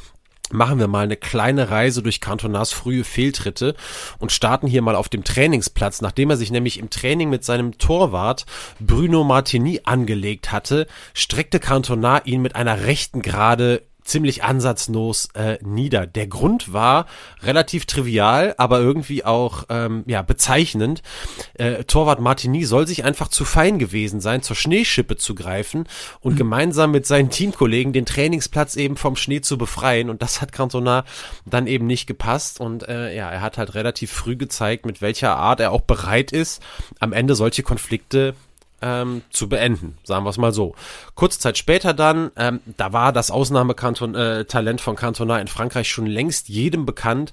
machen 0.51 0.79
wir 0.79 0.88
mal 0.88 1.03
eine 1.03 1.17
kleine 1.17 1.69
Reise 1.69 2.01
durch 2.01 2.21
Cantonas 2.21 2.71
frühe 2.71 3.03
Fehltritte 3.03 3.75
und 4.17 4.31
starten 4.31 4.67
hier 4.67 4.81
mal 4.81 4.95
auf 4.95 5.09
dem 5.09 5.24
Trainingsplatz. 5.24 6.01
Nachdem 6.01 6.29
er 6.29 6.38
sich 6.38 6.51
nämlich 6.51 6.79
im 6.79 6.89
Training 6.89 7.29
mit 7.29 7.43
seinem 7.43 7.77
Torwart 7.77 8.45
Bruno 8.79 9.24
Martini 9.24 9.81
angelegt 9.83 10.51
hatte, 10.51 10.88
streckte 11.13 11.59
Cantona 11.59 12.19
ihn 12.25 12.41
mit 12.41 12.55
einer 12.55 12.86
rechten 12.86 13.21
Gerade 13.21 13.83
ziemlich 14.09 14.43
ansatzlos 14.43 15.29
äh, 15.33 15.57
nieder. 15.61 16.05
Der 16.05 16.27
Grund 16.27 16.73
war 16.73 17.05
relativ 17.43 17.85
trivial, 17.85 18.55
aber 18.57 18.79
irgendwie 18.79 19.23
auch 19.23 19.65
ähm, 19.69 20.03
ja 20.07 20.21
bezeichnend. 20.21 21.01
Äh, 21.53 21.83
Torwart 21.85 22.19
Martini 22.19 22.65
soll 22.65 22.87
sich 22.87 23.03
einfach 23.03 23.27
zu 23.27 23.45
fein 23.45 23.79
gewesen 23.79 24.19
sein, 24.19 24.41
zur 24.41 24.55
Schneeschippe 24.55 25.15
zu 25.15 25.35
greifen 25.35 25.85
und 26.19 26.33
mhm. 26.33 26.37
gemeinsam 26.37 26.91
mit 26.91 27.05
seinen 27.05 27.29
Teamkollegen 27.29 27.93
den 27.93 28.05
Trainingsplatz 28.05 28.75
eben 28.75 28.97
vom 28.97 29.15
Schnee 29.15 29.41
zu 29.41 29.57
befreien. 29.57 30.09
Und 30.09 30.21
das 30.21 30.41
hat 30.41 30.51
Cantona 30.51 31.05
dann 31.45 31.67
eben 31.67 31.87
nicht 31.87 32.07
gepasst. 32.07 32.59
Und 32.59 32.87
äh, 32.87 33.15
ja, 33.15 33.29
er 33.29 33.41
hat 33.41 33.57
halt 33.57 33.75
relativ 33.75 34.11
früh 34.11 34.35
gezeigt, 34.35 34.85
mit 34.85 35.01
welcher 35.01 35.35
Art 35.35 35.59
er 35.59 35.71
auch 35.71 35.81
bereit 35.81 36.31
ist, 36.31 36.61
am 36.99 37.13
Ende 37.13 37.35
solche 37.35 37.63
Konflikte 37.63 38.33
ähm, 38.81 39.21
zu 39.29 39.50
beenden, 39.50 39.98
sagen 40.03 40.25
wir 40.25 40.29
es 40.29 40.38
mal 40.38 40.53
so. 40.53 40.75
Kurze 41.15 41.39
Zeit 41.39 41.57
später 41.57 41.93
dann, 41.93 42.31
ähm, 42.36 42.59
da 42.77 42.93
war 42.93 43.13
das 43.13 43.31
Ausnahmetalent 43.31 44.79
äh, 44.79 44.83
von 44.83 44.95
Cantona 44.95 45.39
in 45.39 45.48
Frankreich 45.48 45.89
schon 45.89 46.05
längst 46.05 46.50
jedem 46.50 46.86
bekannt. 46.86 47.31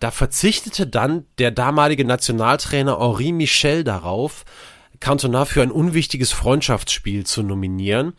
Da 0.00 0.10
verzichtete 0.10 0.86
dann 0.86 1.24
der 1.38 1.50
damalige 1.50 2.04
Nationaltrainer 2.04 2.98
Henri 2.98 3.32
Michel 3.32 3.82
darauf, 3.82 4.44
Cantona 5.00 5.44
für 5.44 5.62
ein 5.62 5.70
unwichtiges 5.70 6.32
Freundschaftsspiel 6.32 7.24
zu 7.24 7.42
nominieren. 7.42 8.14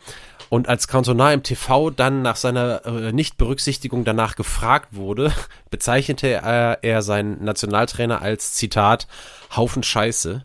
Und 0.50 0.68
als 0.68 0.88
Cantona 0.88 1.32
im 1.32 1.42
TV 1.42 1.90
dann 1.90 2.22
nach 2.22 2.36
seiner 2.36 2.84
äh, 2.86 3.12
Nichtberücksichtigung 3.12 4.04
danach 4.04 4.36
gefragt 4.36 4.88
wurde, 4.92 5.32
bezeichnete 5.70 6.28
er, 6.28 6.78
er 6.82 7.02
seinen 7.02 7.44
Nationaltrainer 7.44 8.22
als 8.22 8.54
Zitat 8.54 9.06
Haufen 9.54 9.82
Scheiße 9.82 10.44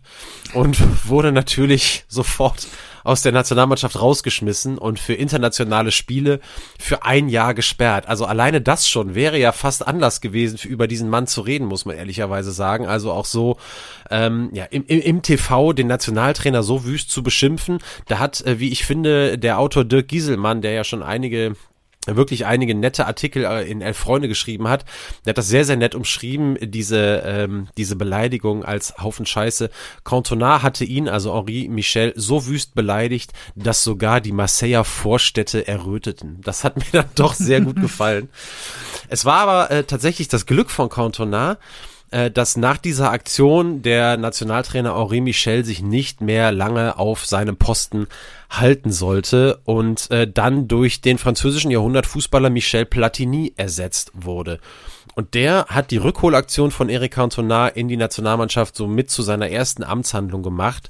und 0.54 0.78
wurde 1.08 1.32
natürlich 1.32 2.06
sofort 2.08 2.68
aus 3.04 3.22
der 3.22 3.32
Nationalmannschaft 3.32 4.00
rausgeschmissen 4.00 4.78
und 4.78 5.00
für 5.00 5.14
internationale 5.14 5.92
Spiele 5.92 6.40
für 6.80 7.04
ein 7.04 7.30
Jahr 7.30 7.54
gesperrt. 7.54 8.08
Also 8.08 8.26
alleine 8.26 8.62
das 8.62 8.88
schon 8.88 9.16
wäre 9.16 9.38
ja 9.38 9.52
fast 9.52 9.86
Anlass 9.86 10.22
gewesen, 10.22 10.58
für 10.58 10.68
über 10.68 10.88
diesen 10.88 11.10
Mann 11.10 11.28
zu 11.28 11.42
reden, 11.42 11.66
muss 11.66 11.86
man 11.86 11.96
ehrlicherweise 11.96 12.52
sagen. 12.52 12.86
Also 12.86 13.12
auch 13.12 13.26
so 13.26 13.58
ähm, 14.10 14.50
ja, 14.54 14.66
im, 14.66 14.86
im, 14.88 15.02
im 15.02 15.22
TV 15.22 15.74
den 15.74 15.88
Nationaltrainer 15.88 16.64
so 16.64 16.86
wüst 16.86 17.12
zu 17.12 17.24
beschimpfen. 17.24 17.80
Da 18.08 18.20
hat, 18.20 18.42
äh, 18.42 18.60
wie 18.60 18.70
ich 18.70 18.86
finde, 18.86 19.38
der 19.38 19.60
Autor 19.60 19.86
Dirk 19.86 20.08
Gieselmann, 20.08 20.62
der 20.62 20.72
ja 20.72 20.84
schon 20.84 21.04
einige 21.04 21.56
wirklich 22.08 22.46
einige 22.46 22.76
nette 22.76 23.06
Artikel 23.06 23.46
äh, 23.46 23.70
in 23.70 23.82
Elf 23.82 23.98
Freunde 23.98 24.28
geschrieben 24.28 24.68
hat. 24.68 24.86
Der 25.26 25.32
hat 25.32 25.38
das 25.38 25.48
sehr, 25.48 25.66
sehr 25.66 25.78
nett 25.78 25.96
umschrieben, 25.96 26.58
diese, 26.62 27.24
ähm, 27.26 27.68
diese 27.78 27.96
Beleidigung 27.96 28.66
als 28.66 28.96
Haufen 29.02 29.26
Scheiße. 29.26 29.70
Cantona 30.04 30.62
hatte 30.62 30.86
ihn, 30.86 31.08
also 31.08 31.34
Henri 31.34 31.68
Michel, 31.70 32.14
so 32.16 32.46
wüst 32.46 32.76
beleidigt, 32.76 33.32
dass 33.56 33.84
sogar 33.84 34.22
die 34.22 34.32
Marseiller 34.32 34.84
Vorstädte 34.84 35.68
erröteten. 35.68 36.42
Das 36.44 36.64
hat 36.64 36.78
mir 36.94 37.04
dann 37.04 37.10
doch 37.16 37.34
sehr 37.34 37.62
gut 37.62 37.80
gefallen. 37.80 38.30
Es 39.10 39.26
war 39.26 39.42
aber 39.42 39.72
äh, 39.72 39.84
tatsächlich 39.84 40.28
das 40.28 40.46
Glück 40.46 40.70
von 40.70 40.90
Cantona, 40.90 41.54
äh, 41.54 41.56
dass 42.32 42.58
nach 42.58 42.78
dieser 42.78 43.12
Aktion 43.12 43.82
der 43.82 44.18
Nationaltrainer 44.18 44.96
Henri 44.96 45.22
Michel 45.22 45.66
sich 45.66 45.82
nicht 45.82 46.22
mehr 46.22 46.52
lange 46.52 46.98
auf 47.00 47.26
seinem 47.26 47.58
Posten 47.58 48.08
halten 48.50 48.92
sollte 48.92 49.60
und 49.66 50.12
äh, 50.12 50.32
dann 50.32 50.68
durch 50.68 51.02
den 51.02 51.18
französischen 51.18 51.72
Jahrhundertfußballer 51.72 52.50
Michel 52.50 52.86
Platini 52.86 53.54
ersetzt 53.58 54.12
wurde. 54.14 54.60
Und 55.16 55.34
der 55.34 55.66
hat 55.70 55.92
die 55.92 55.98
Rückholaktion 55.98 56.72
von 56.72 56.90
Eric 56.90 57.14
Cantona 57.14 57.68
in 57.68 57.88
die 57.88 57.98
Nationalmannschaft 57.98 58.76
so 58.76 58.88
mit 58.88 59.10
zu 59.10 59.22
seiner 59.22 59.50
ersten 59.50 59.84
Amtshandlung 59.84 60.44
gemacht 60.44 60.90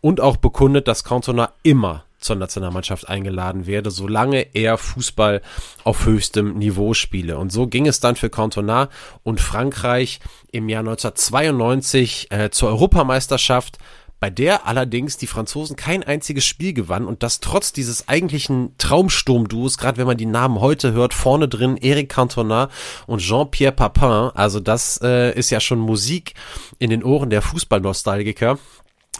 und 0.00 0.20
auch 0.20 0.36
bekundet, 0.36 0.88
dass 0.88 1.04
Cantona 1.04 1.52
immer 1.62 2.04
zur 2.18 2.36
Nationalmannschaft 2.36 3.08
eingeladen 3.08 3.66
werde, 3.66 3.90
solange 3.90 4.54
er 4.54 4.78
Fußball 4.78 5.42
auf 5.84 6.06
höchstem 6.06 6.58
Niveau 6.58 6.94
spiele. 6.94 7.38
Und 7.38 7.52
so 7.52 7.66
ging 7.66 7.86
es 7.86 8.00
dann 8.00 8.16
für 8.16 8.30
Cantona 8.30 8.88
und 9.22 9.40
Frankreich 9.40 10.20
im 10.52 10.68
Jahr 10.68 10.80
1992 10.80 12.30
äh, 12.30 12.50
zur 12.50 12.70
Europameisterschaft, 12.70 13.78
bei 14.20 14.30
der 14.30 14.66
allerdings 14.66 15.16
die 15.16 15.28
Franzosen 15.28 15.76
kein 15.76 16.02
einziges 16.02 16.44
Spiel 16.44 16.72
gewannen 16.72 17.06
und 17.06 17.22
das 17.22 17.40
trotz 17.40 17.72
dieses 17.72 18.08
eigentlichen 18.08 18.74
Traumsturmduos, 18.78 19.78
gerade 19.78 19.96
wenn 19.98 20.06
man 20.06 20.16
die 20.16 20.26
Namen 20.26 20.60
heute 20.60 20.92
hört, 20.92 21.14
vorne 21.14 21.46
drin 21.46 21.76
Eric 21.76 22.08
Cantona 22.08 22.68
und 23.06 23.20
Jean-Pierre 23.20 23.72
Papin, 23.72 24.30
also 24.34 24.58
das 24.58 25.00
äh, 25.02 25.38
ist 25.38 25.50
ja 25.50 25.60
schon 25.60 25.78
Musik 25.78 26.34
in 26.78 26.90
den 26.90 27.04
Ohren 27.04 27.30
der 27.30 27.42
Fußballnostalgiker. 27.42 28.58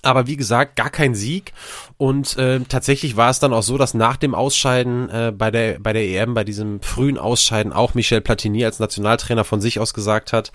Aber 0.03 0.27
wie 0.27 0.37
gesagt, 0.37 0.77
gar 0.77 0.91
kein 0.91 1.15
Sieg. 1.15 1.53
Und 1.97 2.37
äh, 2.37 2.61
tatsächlich 2.61 3.17
war 3.17 3.31
es 3.31 3.41
dann 3.41 3.53
auch 3.53 3.63
so, 3.63 3.79
dass 3.79 3.95
nach 3.95 4.17
dem 4.17 4.35
Ausscheiden 4.35 5.11
äh, 5.11 5.33
bei, 5.37 5.51
der, 5.51 5.79
bei 5.81 5.93
der 5.93 6.03
EM, 6.03 6.35
bei 6.35 6.45
diesem 6.45 6.81
frühen 6.81 7.19
Ausscheiden, 7.19 7.73
auch 7.73 7.95
Michel 7.95 8.21
Platini 8.21 8.65
als 8.65 8.79
Nationaltrainer 8.79 9.45
von 9.45 9.61
sich 9.61 9.81
aus 9.81 9.95
gesagt 9.95 10.33
hat, 10.33 10.53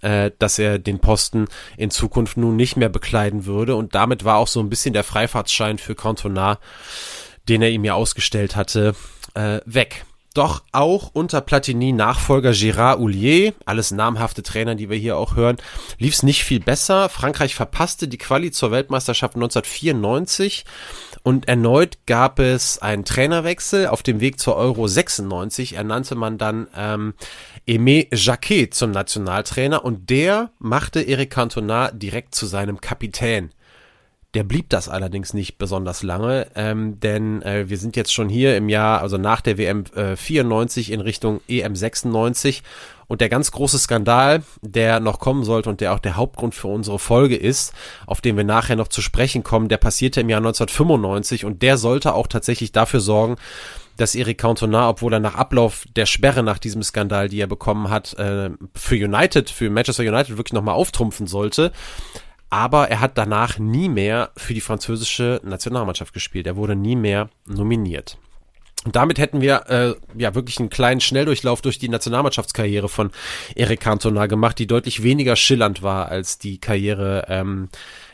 äh, 0.00 0.30
dass 0.38 0.58
er 0.58 0.78
den 0.78 1.00
Posten 1.00 1.46
in 1.76 1.90
Zukunft 1.90 2.36
nun 2.36 2.56
nicht 2.56 2.76
mehr 2.76 2.88
bekleiden 2.88 3.46
würde. 3.46 3.76
Und 3.76 3.94
damit 3.94 4.24
war 4.24 4.36
auch 4.36 4.48
so 4.48 4.60
ein 4.60 4.70
bisschen 4.70 4.94
der 4.94 5.04
Freifahrtsschein 5.04 5.78
für 5.78 5.94
Cantona, 5.94 6.58
den 7.48 7.62
er 7.62 7.70
ihm 7.70 7.84
ja 7.84 7.94
ausgestellt 7.94 8.56
hatte, 8.56 8.94
äh, 9.34 9.60
weg. 9.64 10.04
Doch 10.38 10.62
auch 10.70 11.10
unter 11.14 11.40
Platini 11.40 11.90
Nachfolger 11.90 12.52
Gérard 12.52 13.00
Houllier, 13.00 13.54
alles 13.64 13.90
namhafte 13.90 14.44
Trainer, 14.44 14.76
die 14.76 14.88
wir 14.88 14.96
hier 14.96 15.16
auch 15.16 15.34
hören, 15.34 15.56
lief 15.98 16.14
es 16.14 16.22
nicht 16.22 16.44
viel 16.44 16.60
besser. 16.60 17.08
Frankreich 17.08 17.56
verpasste 17.56 18.06
die 18.06 18.18
Quali 18.18 18.52
zur 18.52 18.70
Weltmeisterschaft 18.70 19.34
1994 19.34 20.64
und 21.24 21.48
erneut 21.48 21.98
gab 22.06 22.38
es 22.38 22.78
einen 22.80 23.04
Trainerwechsel 23.04 23.88
auf 23.88 24.04
dem 24.04 24.20
Weg 24.20 24.38
zur 24.38 24.54
Euro 24.54 24.86
96. 24.86 25.72
Ernannte 25.72 26.14
man 26.14 26.38
dann 26.38 26.68
ähm, 26.76 27.14
Aimé 27.66 28.06
Jacquet 28.14 28.72
zum 28.72 28.92
Nationaltrainer 28.92 29.84
und 29.84 30.08
der 30.08 30.52
machte 30.60 31.00
Eric 31.00 31.30
Cantona 31.30 31.90
direkt 31.90 32.36
zu 32.36 32.46
seinem 32.46 32.80
Kapitän. 32.80 33.50
Der 34.34 34.44
blieb 34.44 34.68
das 34.68 34.90
allerdings 34.90 35.32
nicht 35.32 35.56
besonders 35.56 36.02
lange, 36.02 36.48
ähm, 36.54 37.00
denn 37.00 37.40
äh, 37.40 37.70
wir 37.70 37.78
sind 37.78 37.96
jetzt 37.96 38.12
schon 38.12 38.28
hier 38.28 38.58
im 38.58 38.68
Jahr, 38.68 39.00
also 39.00 39.16
nach 39.16 39.40
der 39.40 39.56
WM 39.56 39.84
äh, 39.94 40.16
94 40.16 40.92
in 40.92 41.00
Richtung 41.00 41.40
EM 41.48 41.74
96 41.74 42.62
und 43.06 43.22
der 43.22 43.30
ganz 43.30 43.50
große 43.52 43.78
Skandal, 43.78 44.42
der 44.60 45.00
noch 45.00 45.18
kommen 45.18 45.44
sollte 45.44 45.70
und 45.70 45.80
der 45.80 45.94
auch 45.94 45.98
der 45.98 46.16
Hauptgrund 46.16 46.54
für 46.54 46.68
unsere 46.68 46.98
Folge 46.98 47.36
ist, 47.36 47.72
auf 48.06 48.20
den 48.20 48.36
wir 48.36 48.44
nachher 48.44 48.76
noch 48.76 48.88
zu 48.88 49.00
sprechen 49.00 49.42
kommen, 49.42 49.70
der 49.70 49.78
passierte 49.78 50.20
im 50.20 50.28
Jahr 50.28 50.40
1995 50.40 51.46
und 51.46 51.62
der 51.62 51.78
sollte 51.78 52.12
auch 52.12 52.26
tatsächlich 52.26 52.70
dafür 52.70 53.00
sorgen, 53.00 53.36
dass 53.96 54.14
Eric 54.14 54.36
Cantona, 54.36 54.90
obwohl 54.90 55.14
er 55.14 55.20
nach 55.20 55.36
Ablauf 55.36 55.86
der 55.96 56.04
Sperre 56.04 56.42
nach 56.42 56.58
diesem 56.58 56.82
Skandal, 56.82 57.30
die 57.30 57.40
er 57.40 57.46
bekommen 57.46 57.88
hat, 57.88 58.12
äh, 58.18 58.50
für 58.74 58.94
United, 58.94 59.48
für 59.48 59.70
Manchester 59.70 60.02
United 60.02 60.36
wirklich 60.36 60.52
nochmal 60.52 60.74
auftrumpfen 60.74 61.26
sollte 61.26 61.72
aber 62.50 62.88
er 62.88 63.00
hat 63.00 63.18
danach 63.18 63.58
nie 63.58 63.88
mehr 63.88 64.30
für 64.36 64.54
die 64.54 64.60
französische 64.60 65.40
Nationalmannschaft 65.44 66.14
gespielt. 66.14 66.46
Er 66.46 66.56
wurde 66.56 66.76
nie 66.76 66.96
mehr 66.96 67.28
nominiert. 67.46 68.18
Und 68.84 68.96
damit 68.96 69.18
hätten 69.18 69.40
wir 69.40 69.64
äh, 69.68 69.94
ja 70.16 70.34
wirklich 70.34 70.58
einen 70.60 70.70
kleinen 70.70 71.00
Schnelldurchlauf 71.00 71.60
durch 71.60 71.78
die 71.78 71.88
Nationalmannschaftskarriere 71.88 72.88
von 72.88 73.10
Eric 73.54 73.80
Cantona 73.80 74.26
gemacht, 74.26 74.58
die 74.58 74.66
deutlich 74.66 75.02
weniger 75.02 75.36
schillernd 75.36 75.82
war 75.82 76.08
als 76.08 76.38
die 76.38 76.58
Karriere 76.58 77.26
ähm, 77.28 77.68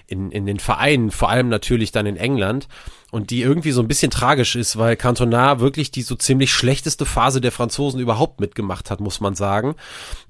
in, 0.06 0.30
in 0.30 0.46
den 0.46 0.58
Vereinen, 0.58 1.10
vor 1.10 1.30
allem 1.30 1.48
natürlich 1.48 1.92
dann 1.92 2.06
in 2.06 2.16
England 2.16 2.68
und 3.10 3.30
die 3.30 3.42
irgendwie 3.42 3.70
so 3.70 3.80
ein 3.80 3.88
bisschen 3.88 4.10
tragisch 4.10 4.56
ist, 4.56 4.76
weil 4.76 4.96
Cantona 4.96 5.60
wirklich 5.60 5.90
die 5.90 6.02
so 6.02 6.14
ziemlich 6.16 6.52
schlechteste 6.52 7.06
Phase 7.06 7.40
der 7.40 7.52
Franzosen 7.52 8.00
überhaupt 8.00 8.40
mitgemacht 8.40 8.90
hat, 8.90 9.00
muss 9.00 9.20
man 9.20 9.34
sagen. 9.34 9.76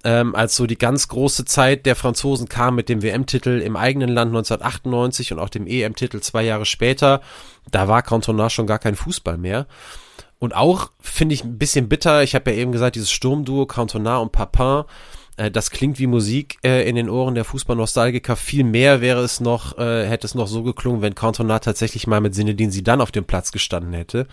Ähm, 0.05 0.35
als 0.35 0.55
so 0.55 0.67
die 0.67 0.79
ganz 0.79 1.09
große 1.09 1.45
Zeit 1.45 1.87
der 1.87 1.97
Franzosen 1.97 2.49
kam 2.49 2.75
mit 2.75 2.89
dem 2.89 3.03
WM-Titel 3.03 3.61
im 3.61 3.77
eigenen 3.77 4.11
Land 4.11 4.31
1998 4.31 5.33
und 5.33 5.39
auch 5.39 5.49
dem 5.49 5.67
EM-Titel 5.67 6.21
zwei 6.21 6.43
Jahre 6.43 6.67
später, 6.67 7.21
da 7.71 7.89
war 7.89 8.03
Cantona 8.03 8.51
schon 8.51 8.67
gar 8.67 8.79
kein 8.79 8.97
Fußball 8.97 9.39
mehr. 9.39 9.67
Und 10.39 10.55
auch 10.55 10.91
finde 11.01 11.35
ich 11.35 11.43
ein 11.43 11.57
bisschen 11.57 11.89
bitter, 11.89 12.23
ich 12.23 12.35
habe 12.35 12.51
ja 12.51 12.59
eben 12.59 12.71
gesagt, 12.73 12.97
dieses 12.97 13.11
Sturmduo 13.11 13.65
Cantona 13.65 14.19
und 14.19 14.31
Papin, 14.31 14.85
äh, 15.37 15.51
das 15.51 15.71
klingt 15.71 15.99
wie 15.99 16.07
Musik 16.07 16.59
äh, 16.65 16.89
in 16.89 16.97
den 16.97 17.11
Ohren 17.11 17.35
der 17.35 17.45
Fußballnostalgiker. 17.45 18.37
Viel 18.37 18.65
mehr 18.65 19.01
wäre 19.01 19.23
es 19.23 19.41
noch, 19.41 19.79
äh, 19.79 20.07
hätte 20.07 20.27
es 20.27 20.35
noch 20.35 20.47
so 20.47 20.63
geklungen, 20.63 21.03
wenn 21.03 21.15
Cantona 21.15 21.59
tatsächlich 21.59 22.07
mal 22.07 22.21
mit 22.21 22.35
Sinedin 22.35 22.71
dann 22.85 23.01
auf 23.01 23.11
dem 23.11 23.25
Platz 23.25 23.53
gestanden 23.53 23.93
hätte. 23.93 24.27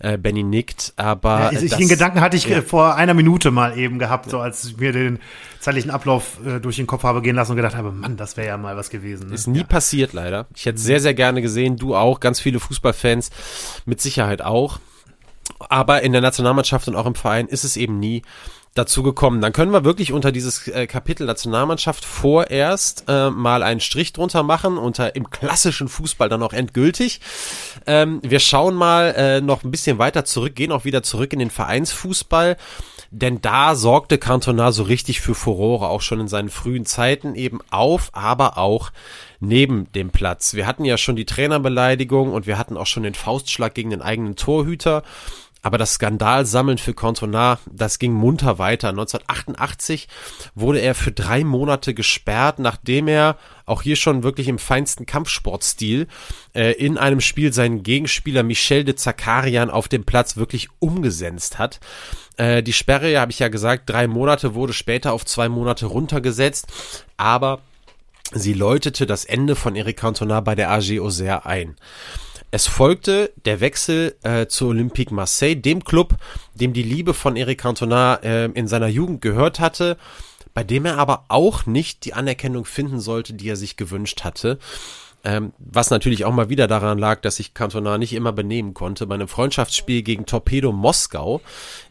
Äh, 0.00 0.18
Benny 0.18 0.42
nickt, 0.42 0.92
aber. 0.96 1.52
Ja, 1.52 1.60
ich, 1.60 1.70
das, 1.70 1.78
den 1.78 1.88
Gedanken 1.88 2.20
hatte 2.20 2.36
ich 2.36 2.46
ja. 2.46 2.62
vor 2.62 2.94
einer 2.96 3.14
Minute 3.14 3.50
mal 3.50 3.78
eben 3.78 3.98
gehabt, 3.98 4.30
so 4.30 4.38
als 4.38 4.64
ich 4.64 4.76
mir 4.76 4.92
den 4.92 5.18
zeitlichen 5.60 5.90
Ablauf 5.90 6.38
äh, 6.44 6.60
durch 6.60 6.76
den 6.76 6.86
Kopf 6.86 7.04
habe 7.04 7.22
gehen 7.22 7.36
lassen 7.36 7.52
und 7.52 7.56
gedacht 7.56 7.76
habe, 7.76 7.90
Mann, 7.90 8.16
das 8.16 8.36
wäre 8.36 8.48
ja 8.48 8.56
mal 8.58 8.76
was 8.76 8.90
gewesen. 8.90 9.28
Ne? 9.28 9.34
Ist 9.34 9.46
nie 9.46 9.58
ja. 9.60 9.64
passiert, 9.64 10.12
leider. 10.12 10.46
Ich 10.54 10.66
hätte 10.66 10.78
sehr, 10.78 11.00
sehr 11.00 11.14
gerne 11.14 11.40
gesehen, 11.40 11.76
du 11.76 11.94
auch, 11.94 12.20
ganz 12.20 12.40
viele 12.40 12.60
Fußballfans 12.60 13.30
mit 13.86 14.00
Sicherheit 14.00 14.42
auch. 14.42 14.78
Aber 15.60 16.02
in 16.02 16.12
der 16.12 16.20
Nationalmannschaft 16.20 16.88
und 16.88 16.96
auch 16.96 17.06
im 17.06 17.14
Verein 17.14 17.46
ist 17.46 17.64
es 17.64 17.76
eben 17.76 17.98
nie 17.98 18.22
dazu 18.74 19.04
gekommen. 19.04 19.40
Dann 19.40 19.52
können 19.52 19.72
wir 19.72 19.84
wirklich 19.84 20.12
unter 20.12 20.32
dieses 20.32 20.66
äh, 20.66 20.88
Kapitel 20.88 21.26
Nationalmannschaft 21.26 22.04
vorerst 22.04 23.04
äh, 23.06 23.30
mal 23.30 23.62
einen 23.62 23.80
Strich 23.80 24.12
drunter 24.12 24.42
machen, 24.42 24.78
unter 24.78 25.14
im 25.14 25.30
klassischen 25.30 25.88
Fußball 25.88 26.28
dann 26.28 26.42
auch 26.42 26.52
endgültig. 26.52 27.20
Ähm, 27.86 28.20
wir 28.22 28.40
schauen 28.40 28.74
mal 28.74 29.14
äh, 29.16 29.40
noch 29.40 29.62
ein 29.62 29.70
bisschen 29.70 29.98
weiter 29.98 30.24
zurück, 30.24 30.56
gehen 30.56 30.72
auch 30.72 30.84
wieder 30.84 31.04
zurück 31.04 31.32
in 31.32 31.38
den 31.38 31.50
Vereinsfußball. 31.50 32.56
Denn 33.12 33.40
da 33.40 33.76
sorgte 33.76 34.18
Cantona 34.18 34.72
so 34.72 34.82
richtig 34.82 35.20
für 35.20 35.36
Furore, 35.36 35.88
auch 35.88 36.00
schon 36.00 36.18
in 36.18 36.26
seinen 36.26 36.48
frühen 36.48 36.84
Zeiten 36.84 37.36
eben 37.36 37.60
auf, 37.70 38.10
aber 38.12 38.58
auch 38.58 38.90
neben 39.38 39.92
dem 39.92 40.10
Platz. 40.10 40.54
Wir 40.54 40.66
hatten 40.66 40.84
ja 40.84 40.98
schon 40.98 41.14
die 41.14 41.26
Trainerbeleidigung 41.26 42.32
und 42.32 42.48
wir 42.48 42.58
hatten 42.58 42.76
auch 42.76 42.86
schon 42.86 43.04
den 43.04 43.14
Faustschlag 43.14 43.72
gegen 43.72 43.90
den 43.90 44.02
eigenen 44.02 44.34
Torhüter. 44.34 45.04
Aber 45.64 45.78
das 45.78 45.94
Skandalsammeln 45.94 46.76
für 46.76 46.92
Cantona, 46.92 47.58
das 47.64 47.98
ging 47.98 48.12
munter 48.12 48.58
weiter. 48.58 48.90
1988 48.90 50.08
wurde 50.54 50.80
er 50.80 50.94
für 50.94 51.10
drei 51.10 51.42
Monate 51.42 51.94
gesperrt, 51.94 52.58
nachdem 52.58 53.08
er 53.08 53.38
auch 53.64 53.80
hier 53.80 53.96
schon 53.96 54.22
wirklich 54.22 54.48
im 54.48 54.58
feinsten 54.58 55.06
Kampfsportstil 55.06 56.06
äh, 56.54 56.72
in 56.72 56.98
einem 56.98 57.22
Spiel 57.22 57.50
seinen 57.54 57.82
Gegenspieler 57.82 58.42
Michel 58.42 58.84
de 58.84 58.94
Zakarian 58.94 59.70
auf 59.70 59.88
dem 59.88 60.04
Platz 60.04 60.36
wirklich 60.36 60.68
umgesetzt 60.80 61.58
hat. 61.58 61.80
Äh, 62.36 62.62
die 62.62 62.74
Sperre, 62.74 63.18
habe 63.18 63.32
ich 63.32 63.38
ja 63.38 63.48
gesagt, 63.48 63.88
drei 63.88 64.06
Monate 64.06 64.54
wurde 64.54 64.74
später 64.74 65.14
auf 65.14 65.24
zwei 65.24 65.48
Monate 65.48 65.86
runtergesetzt, 65.86 66.66
aber 67.16 67.62
sie 68.32 68.54
läutete 68.54 69.06
das 69.06 69.24
Ende 69.24 69.56
von 69.56 69.76
Eric 69.76 69.98
Cantona 69.98 70.40
bei 70.40 70.54
der 70.54 70.70
AG 70.70 71.00
Auxerre 71.00 71.46
ein. 71.46 71.76
Es 72.50 72.68
folgte 72.68 73.32
der 73.44 73.60
Wechsel 73.60 74.14
äh, 74.22 74.46
zu 74.46 74.68
Olympique 74.68 75.12
Marseille, 75.12 75.56
dem 75.56 75.82
Club, 75.82 76.14
dem 76.54 76.72
die 76.72 76.84
Liebe 76.84 77.12
von 77.12 77.36
Eric 77.36 77.58
Cantona 77.58 78.14
äh, 78.22 78.44
in 78.44 78.68
seiner 78.68 78.86
Jugend 78.86 79.20
gehört 79.22 79.58
hatte, 79.58 79.96
bei 80.54 80.62
dem 80.62 80.84
er 80.84 80.98
aber 80.98 81.24
auch 81.28 81.66
nicht 81.66 82.04
die 82.04 82.14
Anerkennung 82.14 82.64
finden 82.64 83.00
sollte, 83.00 83.34
die 83.34 83.48
er 83.48 83.56
sich 83.56 83.76
gewünscht 83.76 84.22
hatte. 84.22 84.60
Ähm, 85.26 85.54
was 85.58 85.88
natürlich 85.88 86.26
auch 86.26 86.34
mal 86.34 86.50
wieder 86.50 86.66
daran 86.66 86.98
lag, 86.98 87.22
dass 87.22 87.36
sich 87.36 87.54
Cantona 87.54 87.96
nicht 87.96 88.12
immer 88.12 88.32
benehmen 88.32 88.74
konnte. 88.74 89.06
Bei 89.06 89.14
einem 89.14 89.26
Freundschaftsspiel 89.26 90.02
gegen 90.02 90.26
Torpedo 90.26 90.70
Moskau 90.70 91.40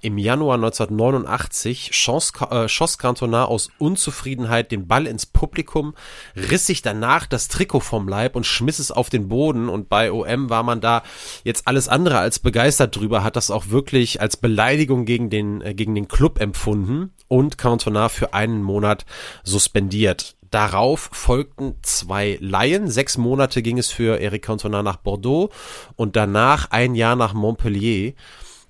im 0.02 0.20
Januar 0.20 0.56
1989 0.56 1.90
schoss, 1.94 2.32
äh, 2.52 2.68
schoss 2.68 3.00
Cantona 3.00 3.46
aus 3.46 3.72
Unzufriedenheit 3.80 4.72
den 4.72 4.88
Ball 4.88 5.08
ins 5.08 5.26
Publikum, 5.26 5.96
riss 6.36 6.68
sich 6.68 6.84
danach 6.84 7.26
das 7.26 7.48
Trikot 7.48 7.80
vom 7.80 8.08
Leib 8.08 8.36
und 8.36 8.46
schmiss 8.46 8.78
es 8.78 8.92
auf 8.92 9.10
den 9.10 9.30
Boden. 9.30 9.68
Und 9.68 9.90
bei 9.90 10.12
OM 10.12 10.52
war 10.52 10.62
man 10.62 10.80
da 10.80 11.02
jetzt 11.44 11.68
alles 11.68 11.90
andere 11.90 12.20
als 12.20 12.38
begeistert 12.38 12.96
drüber, 12.96 13.24
hat 13.24 13.36
das 13.36 13.50
auch 13.50 13.70
wirklich 13.70 14.22
als 14.22 14.38
Beleidigung 14.38 15.06
gegen 15.06 15.32
den, 15.32 15.62
äh, 15.62 15.74
gegen 15.74 15.96
den 15.96 16.08
Club 16.08 16.40
empfunden 16.40 17.14
und 17.28 17.58
Cantona 17.58 18.10
für 18.10 18.36
einen 18.36 18.62
Monat 18.62 19.06
suspendiert. 19.44 20.36
Darauf 20.54 21.10
folgten 21.12 21.78
zwei 21.82 22.38
Laien. 22.40 22.88
Sechs 22.88 23.18
Monate 23.18 23.64
ging 23.64 23.80
es 23.80 23.90
für 23.90 24.22
Eric 24.22 24.44
Cantona 24.44 24.84
nach 24.84 24.98
Bordeaux 24.98 25.50
und 25.96 26.16
danach 26.16 26.70
ein 26.70 26.94
Jahr 26.94 27.16
nach 27.16 27.34
Montpellier. 27.34 28.14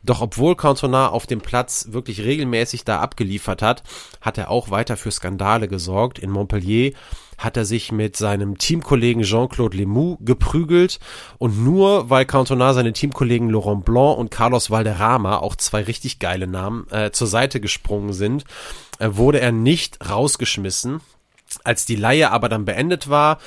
Doch 0.02 0.22
obwohl 0.22 0.56
Cantona 0.56 1.10
auf 1.10 1.28
dem 1.28 1.42
Platz 1.42 1.88
wirklich 1.90 2.22
regelmäßig 2.22 2.86
da 2.86 3.02
abgeliefert 3.02 3.62
hat, 3.62 3.84
hat 4.22 4.38
er 4.38 4.50
auch 4.50 4.70
weiter 4.70 4.96
für 4.96 5.12
Skandale 5.12 5.68
gesorgt. 5.68 6.20
In 6.20 6.30
Montpellier 6.30 6.94
hat 7.38 7.58
er 7.58 7.66
sich 7.66 7.92
mit 7.92 8.16
seinem 8.16 8.58
Teamkollegen 8.58 9.24
Jean-Claude 9.24 9.76
Lemoux 9.76 10.18
geprügelt 10.22 11.02
und 11.38 11.66
nur 11.66 12.10
weil 12.10 12.26
Cantona 12.26 12.74
seine 12.74 12.94
Teamkollegen 12.94 13.50
Laurent 13.50 13.84
Blanc 13.84 14.18
und 14.18 14.32
Carlos 14.32 14.72
Valderrama, 14.72 15.40
auch 15.40 15.58
zwei 15.58 15.82
richtig 15.82 16.20
geile 16.20 16.48
Namen, 16.48 16.88
äh, 16.92 17.12
zur 17.12 17.28
Seite 17.28 17.60
gesprungen 17.60 18.14
sind, 18.14 18.46
äh, 19.00 19.10
wurde 19.12 19.42
er 19.42 19.52
nicht 19.52 20.10
rausgeschmissen. 20.10 21.02
Als 21.64 21.86
die 21.86 21.96
Leihe 21.96 22.32
aber 22.32 22.50
dann 22.50 22.66
beendet 22.66 23.10
war, 23.10 23.40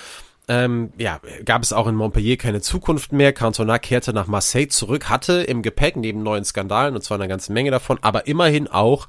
ähm, 0.49 0.93
ja, 0.97 1.21
gab 1.45 1.63
es 1.63 1.73
auch 1.73 1.89
in 1.89 1.97
Montpellier 1.97 2.37
keine 2.37 2.61
Zukunft 2.61 3.13
mehr. 3.13 3.33
Cantona 3.33 3.79
kehrte 3.79 4.13
nach 4.13 4.29
Marseille 4.29 4.69
zurück, 4.69 5.09
hatte 5.09 5.43
im 5.43 5.63
Gepäck 5.63 5.97
neben 5.97 6.23
neuen 6.23 6.45
Skandalen, 6.45 6.95
und 6.95 7.03
zwar 7.03 7.19
eine 7.19 7.27
ganze 7.27 7.53
Menge 7.53 7.73
davon, 7.73 7.99
aber 8.03 8.29
immerhin 8.29 8.69
auch 8.69 9.09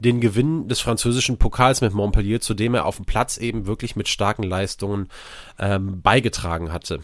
den 0.00 0.20
Gewinn 0.20 0.66
des 0.66 0.80
französischen 0.80 1.38
Pokals 1.38 1.82
mit 1.82 1.94
Montpellier, 1.94 2.40
zu 2.40 2.54
dem 2.54 2.74
er 2.74 2.86
auf 2.86 2.96
dem 2.96 3.04
Platz 3.04 3.38
eben 3.38 3.66
wirklich 3.66 3.94
mit 3.94 4.08
starken 4.08 4.42
Leistungen 4.42 5.08
ähm, 5.60 6.02
beigetragen 6.02 6.72
hatte. 6.72 7.00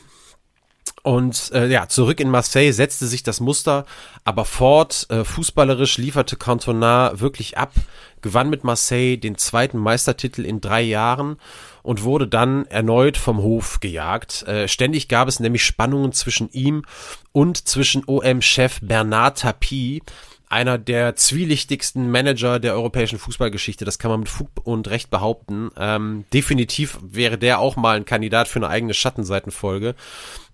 Und 1.03 1.51
äh, 1.53 1.69
ja, 1.69 1.89
zurück 1.89 2.21
in 2.21 2.31
Marseille 2.31 2.73
setzte 2.73 3.07
sich 3.07 3.23
das 3.23 3.41
Muster, 3.41 3.87
aber 4.25 4.45
fort. 4.45 5.07
Äh, 5.11 5.25
fußballerisch 5.25 5.99
lieferte 5.99 6.37
Cantona 6.37 7.13
wirklich 7.21 7.57
ab, 7.57 7.73
gewann 8.21 8.51
mit 8.51 8.65
Marseille 8.65 9.17
den 9.17 9.37
zweiten 9.37 9.79
Meistertitel 9.79 10.45
in 10.45 10.61
drei 10.61 10.83
Jahren 10.83 11.37
und 11.83 12.03
wurde 12.03 12.27
dann 12.27 12.67
erneut 12.67 13.17
vom 13.17 13.39
Hof 13.39 13.81
gejagt. 13.81 14.43
Äh, 14.43 14.69
ständig 14.69 15.09
gab 15.09 15.29
es 15.29 15.41
nämlich 15.41 15.65
Spannungen 15.65 16.13
zwischen 16.13 16.51
ihm 16.51 16.85
und 17.33 17.69
zwischen 17.69 18.03
OM-Chef 18.07 18.81
Bernard 18.83 19.39
Tapie, 19.39 20.03
einer 20.49 20.79
der 20.79 21.15
zwielichtigsten 21.17 22.11
Manager 22.11 22.59
der 22.59 22.75
europäischen 22.75 23.19
Fußballgeschichte. 23.19 23.85
Das 23.85 23.99
kann 23.99 24.11
man 24.11 24.21
mit 24.21 24.29
Fug 24.29 24.49
und 24.65 24.89
Recht 24.89 25.11
behaupten. 25.11 25.71
Ähm, 25.77 26.25
definitiv 26.33 26.99
wäre 27.03 27.37
der 27.39 27.59
auch 27.59 27.77
mal 27.77 27.97
ein 27.97 28.05
Kandidat 28.05 28.49
für 28.49 28.59
eine 28.59 28.69
eigene 28.69 28.95
Schattenseitenfolge. 28.95 29.95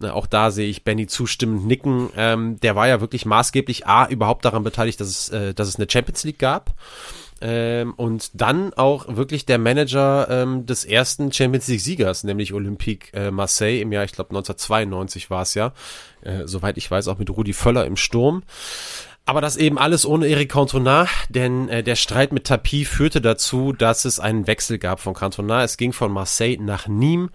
Äh, 0.02 0.09
auch 0.09 0.26
da 0.26 0.50
sehe 0.50 0.68
ich 0.68 0.85
Benny 0.85 1.07
zustimmend 1.07 1.66
nicken. 1.66 2.11
Ähm, 2.16 2.59
der 2.61 2.74
war 2.74 2.88
ja 2.88 3.00
wirklich 3.00 3.24
maßgeblich 3.24 3.87
A, 3.87 4.09
überhaupt 4.09 4.44
daran 4.44 4.64
beteiligt, 4.64 5.00
dass 5.00 5.09
es, 5.09 5.28
äh, 5.28 5.54
dass 5.54 5.68
es 5.68 5.76
eine 5.76 5.87
Champions 5.88 6.24
League 6.24 6.38
gab. 6.38 6.74
Ähm, 7.40 7.94
und 7.94 8.30
dann 8.33 8.72
auch 8.74 9.16
wirklich 9.16 9.44
der 9.44 9.59
Manager 9.59 10.28
ähm, 10.30 10.66
des 10.66 10.85
ersten 10.85 11.33
Champions 11.33 11.68
League 11.68 11.80
Siegers, 11.80 12.24
nämlich 12.24 12.54
Olympique 12.54 13.12
äh, 13.12 13.30
Marseille 13.30 13.80
im 13.80 13.92
Jahr, 13.92 14.04
ich 14.04 14.12
glaube 14.12 14.30
1992 14.30 15.30
war 15.30 15.42
es 15.42 15.54
ja, 15.54 15.72
äh, 16.22 16.46
soweit 16.46 16.78
ich 16.78 16.90
weiß, 16.90 17.09
auch 17.09 17.18
mit 17.18 17.30
Rudi 17.30 17.52
Völler 17.52 17.87
im 17.87 17.96
Sturm. 17.96 18.44
Aber 19.26 19.40
das 19.40 19.56
eben 19.56 19.78
alles 19.78 20.04
ohne 20.04 20.28
Eric 20.28 20.52
Cantona, 20.52 21.06
denn 21.30 21.70
äh, 21.70 21.82
der 21.82 21.96
Streit 21.96 22.32
mit 22.32 22.44
Tapie 22.44 22.84
führte 22.84 23.22
dazu, 23.22 23.72
dass 23.72 24.04
es 24.04 24.20
einen 24.20 24.46
Wechsel 24.46 24.78
gab 24.78 25.00
von 25.00 25.14
Cantona. 25.14 25.64
Es 25.64 25.78
ging 25.78 25.94
von 25.94 26.12
Marseille 26.12 26.58
nach 26.60 26.88
Nîmes. 26.88 27.30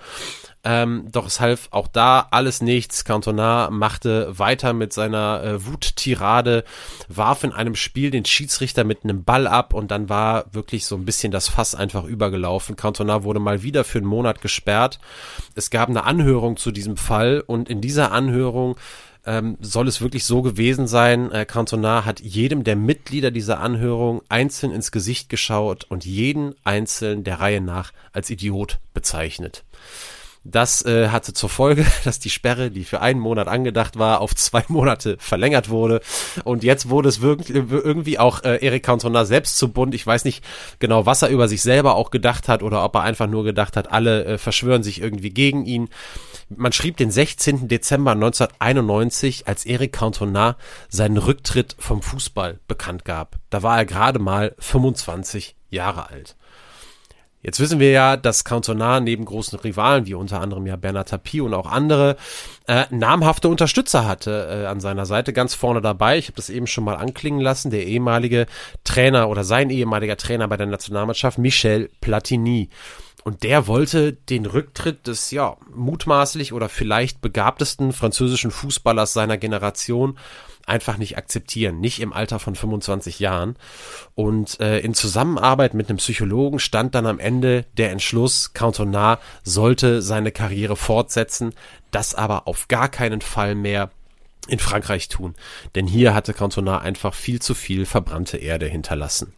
Ähm, 0.63 1.08
doch 1.12 1.25
es 1.25 1.39
half 1.39 1.69
auch 1.71 1.88
da 1.88 2.28
alles 2.30 2.62
nichts. 2.62 3.06
Cantona 3.06 3.69
machte 3.71 4.38
weiter 4.38 4.73
mit 4.73 4.91
seiner 4.93 5.41
äh, 5.41 5.65
Wuttirade, 5.65 6.63
warf 7.08 7.43
in 7.43 7.54
einem 7.54 7.75
Spiel 7.75 8.12
den 8.12 8.25
Schiedsrichter 8.25 8.84
mit 8.84 9.04
einem 9.04 9.23
Ball 9.23 9.47
ab 9.47 9.73
und 9.73 9.89
dann 9.89 10.10
war 10.10 10.45
wirklich 10.54 10.86
so 10.86 10.95
ein 10.95 11.06
bisschen 11.06 11.32
das 11.32 11.47
Fass 11.47 11.75
einfach 11.75 12.04
übergelaufen. 12.04 12.75
Cantona 12.75 13.23
wurde 13.23 13.39
mal 13.39 13.63
wieder 13.63 13.84
für 13.84 13.99
einen 13.99 14.08
Monat 14.08 14.41
gesperrt. 14.41 14.99
Es 15.56 15.69
gab 15.69 15.89
eine 15.89 16.04
Anhörung 16.04 16.58
zu 16.58 16.71
diesem 16.71 16.97
Fall 16.97 17.41
und 17.47 17.69
in 17.69 17.80
dieser 17.82 18.12
Anhörung 18.12 18.75
ähm, 19.30 19.58
soll 19.62 19.88
es 19.88 20.02
wirklich 20.02 20.26
so 20.26 20.42
gewesen 20.42 20.88
sein. 20.88 21.32
Äh, 21.32 21.46
Cantona 21.46 22.04
hat 22.04 22.20
jedem 22.20 22.63
der 22.63 22.76
Mitglieder 22.76 23.30
dieser 23.30 23.60
Anhörung 23.60 24.24
einzeln 24.28 24.72
ins 24.72 24.92
Gesicht 24.92 25.30
geschaut 25.30 25.86
und 25.88 26.04
jeden 26.04 26.56
einzeln 26.63 27.24
der 27.24 27.39
Reihe 27.39 27.62
nach 27.62 27.94
als 28.12 28.32
Idiot 28.32 28.80
bezeichnet. 28.96 29.63
Das 30.43 30.86
äh, 30.86 31.10
hatte 31.10 31.34
zur 31.34 31.49
Folge, 31.49 31.86
dass 32.04 32.19
die 32.19 32.30
Sperre, 32.30 32.71
die 32.71 32.86
für 32.86 33.02
einen 33.02 33.19
Monat 33.19 33.47
angedacht 33.47 33.99
war, 33.99 34.21
auf 34.21 34.34
zwei 34.36 34.63
Monate 34.67 35.17
verlängert 35.19 35.69
wurde. 35.69 36.02
Und 36.43 36.63
jetzt 36.63 36.89
wurde 36.89 37.10
es 37.10 37.21
wirklich, 37.21 37.56
irgendwie 37.56 38.19
auch 38.19 38.43
äh, 38.43 38.56
Eric 38.65 38.84
Cantona 38.84 39.25
selbst 39.25 39.58
zu 39.58 39.71
bunt. 39.71 39.93
Ich 39.93 40.06
weiß 40.06 40.25
nicht 40.25 40.43
genau, 40.80 41.06
was 41.06 41.21
er 41.21 41.30
über 41.30 41.47
sich 41.47 41.62
selber 41.62 41.95
auch 41.95 42.12
gedacht 42.12 42.47
hat 42.47 42.63
oder 42.63 42.84
ob 42.84 42.95
er 42.95 43.02
einfach 43.02 43.28
nur 43.28 43.43
gedacht 43.43 43.75
hat, 43.75 43.91
alle 43.91 44.25
äh, 44.25 44.38
verschwören 44.38 44.84
sich 44.84 45.02
irgendwie 45.02 45.32
gegen 45.32 45.65
ihn. 45.65 45.89
Man 46.49 46.71
schrieb 46.71 46.97
den 46.97 47.12
16. 47.12 47.67
Dezember 47.67 48.12
1991, 48.12 49.47
als 49.47 49.65
Eric 49.65 49.93
Cantona 49.93 50.58
seinen 50.88 51.17
Rücktritt 51.17 51.75
vom 51.78 52.02
Fußball 52.02 52.60
bekannt 52.67 53.06
gab. 53.06 53.38
Da 53.49 53.62
war 53.62 53.78
er 53.78 53.86
gerade 53.86 54.19
mal 54.19 54.56
25 54.58 55.56
Jahre 55.69 56.10
alt. 56.10 56.36
Jetzt 57.41 57.62
wissen 57.62 57.80
wir 57.80 57.91
ja, 57.91 58.17
dass 58.17 58.43
Cantona 58.43 58.99
neben 58.99 59.23
großen 59.23 59.58
Rivalen, 59.60 60.06
wie 60.06 60.13
unter 60.13 60.41
anderem 60.41 60.67
ja 60.67 60.75
Bernard 60.75 61.08
Tapie 61.08 61.39
und 61.39 61.54
auch 61.54 61.67
andere, 61.67 62.17
äh, 62.67 62.84
namhafte 62.89 63.47
Unterstützer 63.47 64.06
hatte 64.06 64.63
äh, 64.63 64.65
an 64.65 64.82
seiner 64.82 65.06
Seite, 65.06 65.32
ganz 65.32 65.54
vorne 65.54 65.80
dabei. 65.80 66.17
Ich 66.17 66.25
habe 66.25 66.36
das 66.36 66.49
eben 66.49 66.67
schon 66.67 66.84
mal 66.84 66.97
anklingen 66.97 67.39
lassen, 67.39 67.71
der 67.71 67.86
ehemalige 67.86 68.45
Trainer 68.84 69.30
oder 69.30 69.45
sein 69.45 69.69
ehemaliger 69.69 70.17
Trainer 70.17 70.49
bei 70.49 70.58
der 70.58 70.67
Nationalmannschaft, 70.67 71.38
Michel 71.38 71.89
Platini. 72.02 72.69
Und 73.23 73.43
der 73.43 73.67
wollte 73.67 74.13
den 74.13 74.45
Rücktritt 74.45 75.08
des, 75.08 75.32
ja, 75.32 75.56
mutmaßlich 75.73 76.52
oder 76.52 76.67
vielleicht 76.67 77.21
begabtesten 77.21 77.93
französischen 77.93 78.52
Fußballers 78.52 79.13
seiner 79.13 79.38
Generation 79.38 80.17
einfach 80.69 80.97
nicht 80.97 81.17
akzeptieren, 81.17 81.79
nicht 81.79 81.99
im 81.99 82.13
Alter 82.13 82.39
von 82.39 82.55
25 82.55 83.19
Jahren. 83.19 83.55
Und 84.15 84.60
äh, 84.60 84.79
in 84.79 84.93
Zusammenarbeit 84.93 85.73
mit 85.73 85.89
einem 85.89 85.97
Psychologen 85.97 86.60
stand 86.60 86.95
dann 86.95 87.05
am 87.05 87.19
Ende 87.19 87.65
der 87.77 87.91
Entschluss, 87.91 88.53
Cantona 88.53 89.19
sollte 89.43 90.01
seine 90.01 90.32
Karriere 90.32 90.75
fortsetzen, 90.75 91.53
das 91.91 92.15
aber 92.15 92.47
auf 92.47 92.67
gar 92.67 92.89
keinen 92.89 93.21
Fall 93.21 93.55
mehr 93.55 93.89
in 94.47 94.60
Frankreich 94.60 95.10
tun. 95.10 95.36
Denn 95.75 95.88
hier 95.88 96.13
hatte 96.13 96.34
Cantona 96.34 96.79
einfach 96.79 97.13
viel 97.13 97.41
zu 97.41 97.53
viel 97.53 97.86
verbrannte 97.86 98.38
Erde 98.38 98.67
hinterlassen. 98.67 99.34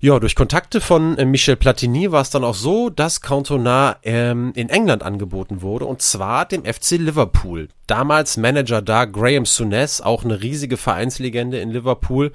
Ja, 0.00 0.20
durch 0.20 0.36
Kontakte 0.36 0.80
von 0.80 1.18
äh, 1.18 1.24
Michel 1.24 1.56
Platini 1.56 2.12
war 2.12 2.22
es 2.22 2.30
dann 2.30 2.44
auch 2.44 2.54
so, 2.54 2.88
dass 2.88 3.20
Cantona 3.20 3.96
ähm, 4.04 4.52
in 4.54 4.68
England 4.68 5.02
angeboten 5.02 5.60
wurde 5.60 5.86
und 5.86 6.02
zwar 6.02 6.46
dem 6.46 6.64
FC 6.64 6.92
Liverpool. 6.92 7.66
Damals 7.88 8.36
Manager 8.36 8.80
da 8.80 9.06
Graham 9.06 9.44
Souness, 9.44 10.00
auch 10.00 10.24
eine 10.24 10.40
riesige 10.40 10.76
Vereinslegende 10.76 11.58
in 11.58 11.70
Liverpool. 11.70 12.30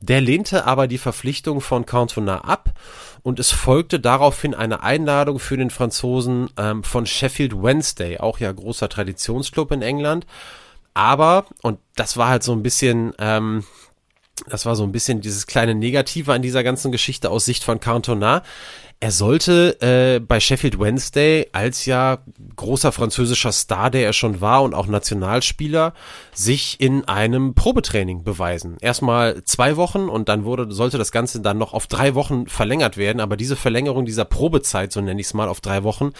Der 0.00 0.22
lehnte 0.22 0.64
aber 0.66 0.86
die 0.88 0.96
Verpflichtung 0.96 1.60
von 1.60 1.84
Cantona 1.84 2.44
ab 2.44 2.70
und 3.22 3.38
es 3.38 3.50
folgte 3.50 4.00
daraufhin 4.00 4.54
eine 4.54 4.82
Einladung 4.82 5.38
für 5.38 5.58
den 5.58 5.68
Franzosen 5.68 6.48
ähm, 6.56 6.82
von 6.82 7.04
Sheffield 7.04 7.62
Wednesday, 7.62 8.20
auch 8.20 8.38
ja 8.38 8.50
großer 8.50 8.88
Traditionsclub 8.88 9.70
in 9.72 9.82
England. 9.82 10.24
Aber, 10.94 11.44
und 11.60 11.78
das 11.94 12.16
war 12.16 12.28
halt 12.28 12.42
so 12.42 12.52
ein 12.52 12.62
bisschen, 12.62 13.12
ähm, 13.18 13.64
das 14.48 14.66
war 14.66 14.76
so 14.76 14.82
ein 14.84 14.92
bisschen 14.92 15.20
dieses 15.20 15.46
kleine 15.46 15.74
Negative 15.74 16.32
an 16.32 16.42
dieser 16.42 16.64
ganzen 16.64 16.90
Geschichte 16.90 17.30
aus 17.30 17.44
Sicht 17.44 17.64
von 17.64 17.80
Cantona. 17.80 18.42
Er 18.98 19.10
sollte 19.10 19.80
äh, 19.80 20.20
bei 20.20 20.38
Sheffield 20.38 20.78
Wednesday 20.78 21.48
als 21.50 21.86
ja 21.86 22.18
großer 22.54 22.92
französischer 22.92 23.50
Star, 23.50 23.90
der 23.90 24.04
er 24.04 24.12
schon 24.12 24.40
war 24.40 24.62
und 24.62 24.74
auch 24.74 24.86
Nationalspieler, 24.86 25.92
sich 26.32 26.80
in 26.80 27.04
einem 27.08 27.54
Probetraining 27.54 28.22
beweisen. 28.22 28.76
Erstmal 28.80 29.42
zwei 29.42 29.76
Wochen 29.76 30.08
und 30.08 30.28
dann 30.28 30.44
wurde, 30.44 30.70
sollte 30.70 30.98
das 30.98 31.10
Ganze 31.10 31.40
dann 31.40 31.58
noch 31.58 31.72
auf 31.72 31.88
drei 31.88 32.14
Wochen 32.14 32.46
verlängert 32.46 32.96
werden. 32.96 33.18
Aber 33.18 33.36
diese 33.36 33.56
Verlängerung 33.56 34.04
dieser 34.04 34.24
Probezeit, 34.24 34.92
so 34.92 35.00
nenne 35.00 35.20
ich 35.20 35.26
es 35.26 35.34
mal, 35.34 35.48
auf 35.48 35.60
drei 35.60 35.82
Wochen, 35.82 36.12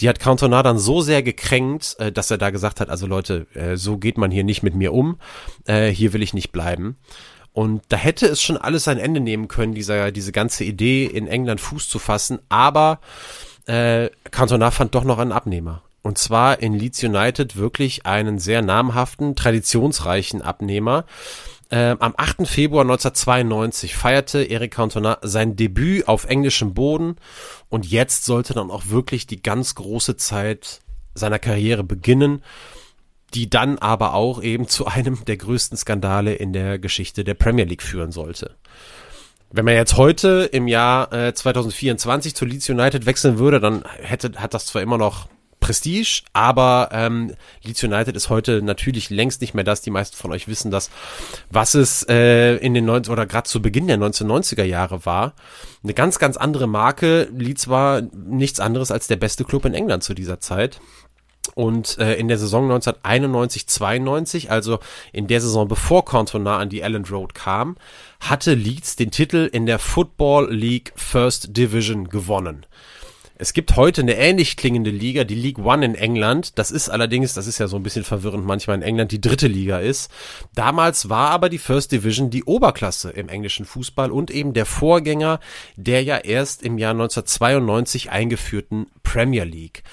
die 0.00 0.08
hat 0.08 0.20
Cantona 0.20 0.62
dann 0.62 0.78
so 0.78 1.00
sehr 1.00 1.24
gekränkt, 1.24 1.96
äh, 1.98 2.12
dass 2.12 2.30
er 2.30 2.38
da 2.38 2.50
gesagt 2.50 2.78
hat, 2.78 2.88
also 2.88 3.08
Leute, 3.08 3.48
äh, 3.54 3.76
so 3.76 3.98
geht 3.98 4.16
man 4.16 4.30
hier 4.30 4.44
nicht 4.44 4.62
mit 4.62 4.76
mir 4.76 4.92
um, 4.92 5.18
äh, 5.66 5.88
hier 5.88 6.12
will 6.12 6.22
ich 6.22 6.34
nicht 6.34 6.52
bleiben. 6.52 6.98
Und 7.52 7.82
da 7.88 7.96
hätte 7.96 8.26
es 8.26 8.40
schon 8.40 8.56
alles 8.56 8.88
ein 8.88 8.98
Ende 8.98 9.20
nehmen 9.20 9.48
können, 9.48 9.74
dieser, 9.74 10.12
diese 10.12 10.32
ganze 10.32 10.64
Idee 10.64 11.06
in 11.06 11.26
England 11.26 11.60
Fuß 11.60 11.88
zu 11.88 11.98
fassen. 11.98 12.38
Aber 12.48 13.00
äh, 13.66 14.10
Cantona 14.30 14.70
fand 14.70 14.94
doch 14.94 15.04
noch 15.04 15.18
einen 15.18 15.32
Abnehmer. 15.32 15.82
Und 16.02 16.18
zwar 16.18 16.60
in 16.60 16.74
Leeds 16.74 17.02
United 17.02 17.56
wirklich 17.56 18.06
einen 18.06 18.38
sehr 18.38 18.62
namhaften, 18.62 19.34
traditionsreichen 19.34 20.42
Abnehmer. 20.42 21.04
Äh, 21.70 21.96
am 21.98 22.14
8. 22.16 22.46
Februar 22.48 22.82
1992 22.82 23.94
feierte 23.94 24.48
Eric 24.48 24.72
Cantona 24.72 25.18
sein 25.20 25.54
Debüt 25.54 26.08
auf 26.08 26.24
englischem 26.24 26.72
Boden 26.72 27.16
und 27.68 27.84
jetzt 27.84 28.24
sollte 28.24 28.54
dann 28.54 28.70
auch 28.70 28.84
wirklich 28.86 29.26
die 29.26 29.42
ganz 29.42 29.74
große 29.74 30.16
Zeit 30.16 30.80
seiner 31.14 31.38
Karriere 31.38 31.84
beginnen 31.84 32.42
die 33.34 33.50
dann 33.50 33.78
aber 33.78 34.14
auch 34.14 34.42
eben 34.42 34.68
zu 34.68 34.86
einem 34.86 35.24
der 35.24 35.36
größten 35.36 35.76
Skandale 35.76 36.34
in 36.34 36.52
der 36.52 36.78
Geschichte 36.78 37.24
der 37.24 37.34
Premier 37.34 37.64
League 37.64 37.82
führen 37.82 38.12
sollte. 38.12 38.56
Wenn 39.50 39.64
man 39.64 39.74
jetzt 39.74 39.96
heute 39.96 40.48
im 40.52 40.68
Jahr 40.68 41.12
äh, 41.12 41.32
2024 41.32 42.34
zu 42.34 42.44
Leeds 42.44 42.68
United 42.68 43.06
wechseln 43.06 43.38
würde, 43.38 43.60
dann 43.60 43.82
hätte 44.02 44.32
hat 44.36 44.52
das 44.52 44.66
zwar 44.66 44.82
immer 44.82 44.98
noch 44.98 45.26
Prestige, 45.60 46.22
aber 46.32 46.90
ähm, 46.92 47.34
Leeds 47.62 47.82
United 47.82 48.14
ist 48.14 48.30
heute 48.30 48.62
natürlich 48.62 49.10
längst 49.10 49.40
nicht 49.40 49.54
mehr 49.54 49.64
das. 49.64 49.80
Die 49.80 49.90
meisten 49.90 50.16
von 50.16 50.32
euch 50.32 50.48
wissen 50.48 50.70
das, 50.70 50.90
was 51.50 51.74
es 51.74 52.06
äh, 52.08 52.56
in 52.56 52.74
den 52.74 52.84
90 52.84 53.10
oder 53.10 53.26
gerade 53.26 53.48
zu 53.48 53.60
Beginn 53.60 53.86
der 53.88 53.98
1990er 53.98 54.62
Jahre 54.62 55.04
war. 55.04 55.34
Eine 55.82 55.94
ganz, 55.94 56.18
ganz 56.18 56.36
andere 56.36 56.68
Marke. 56.68 57.28
Leeds 57.32 57.68
war 57.68 58.02
nichts 58.02 58.60
anderes 58.60 58.90
als 58.90 59.08
der 59.08 59.16
beste 59.16 59.44
Club 59.44 59.64
in 59.64 59.74
England 59.74 60.04
zu 60.04 60.14
dieser 60.14 60.40
Zeit. 60.40 60.80
Und 61.54 61.98
äh, 61.98 62.14
in 62.14 62.28
der 62.28 62.38
Saison 62.38 62.70
1991-92, 62.70 64.48
also 64.48 64.78
in 65.12 65.26
der 65.26 65.40
Saison 65.40 65.68
bevor 65.68 66.04
Cantona 66.04 66.58
an 66.58 66.68
die 66.68 66.80
Elland 66.80 67.10
Road 67.10 67.34
kam, 67.34 67.76
hatte 68.20 68.54
Leeds 68.54 68.96
den 68.96 69.10
Titel 69.10 69.48
in 69.52 69.66
der 69.66 69.78
Football 69.78 70.52
League 70.52 70.92
First 70.96 71.56
Division 71.56 72.08
gewonnen. 72.08 72.66
Es 73.40 73.52
gibt 73.52 73.76
heute 73.76 74.00
eine 74.00 74.16
ähnlich 74.16 74.56
klingende 74.56 74.90
Liga, 74.90 75.22
die 75.22 75.36
League 75.36 75.60
One 75.60 75.84
in 75.84 75.94
England. 75.94 76.58
Das 76.58 76.72
ist 76.72 76.88
allerdings, 76.88 77.34
das 77.34 77.46
ist 77.46 77.58
ja 77.58 77.68
so 77.68 77.76
ein 77.76 77.84
bisschen 77.84 78.02
verwirrend 78.02 78.44
manchmal 78.44 78.76
in 78.76 78.82
England, 78.82 79.12
die 79.12 79.20
dritte 79.20 79.46
Liga 79.46 79.78
ist. 79.78 80.10
Damals 80.56 81.08
war 81.08 81.30
aber 81.30 81.48
die 81.48 81.58
First 81.58 81.92
Division 81.92 82.30
die 82.30 82.42
Oberklasse 82.42 83.10
im 83.10 83.28
englischen 83.28 83.64
Fußball 83.64 84.10
und 84.10 84.32
eben 84.32 84.54
der 84.54 84.66
Vorgänger 84.66 85.38
der 85.76 86.02
ja 86.02 86.16
erst 86.16 86.64
im 86.64 86.78
Jahr 86.78 86.90
1992 86.90 88.10
eingeführten 88.10 88.86
Premier 89.04 89.44
League. 89.44 89.84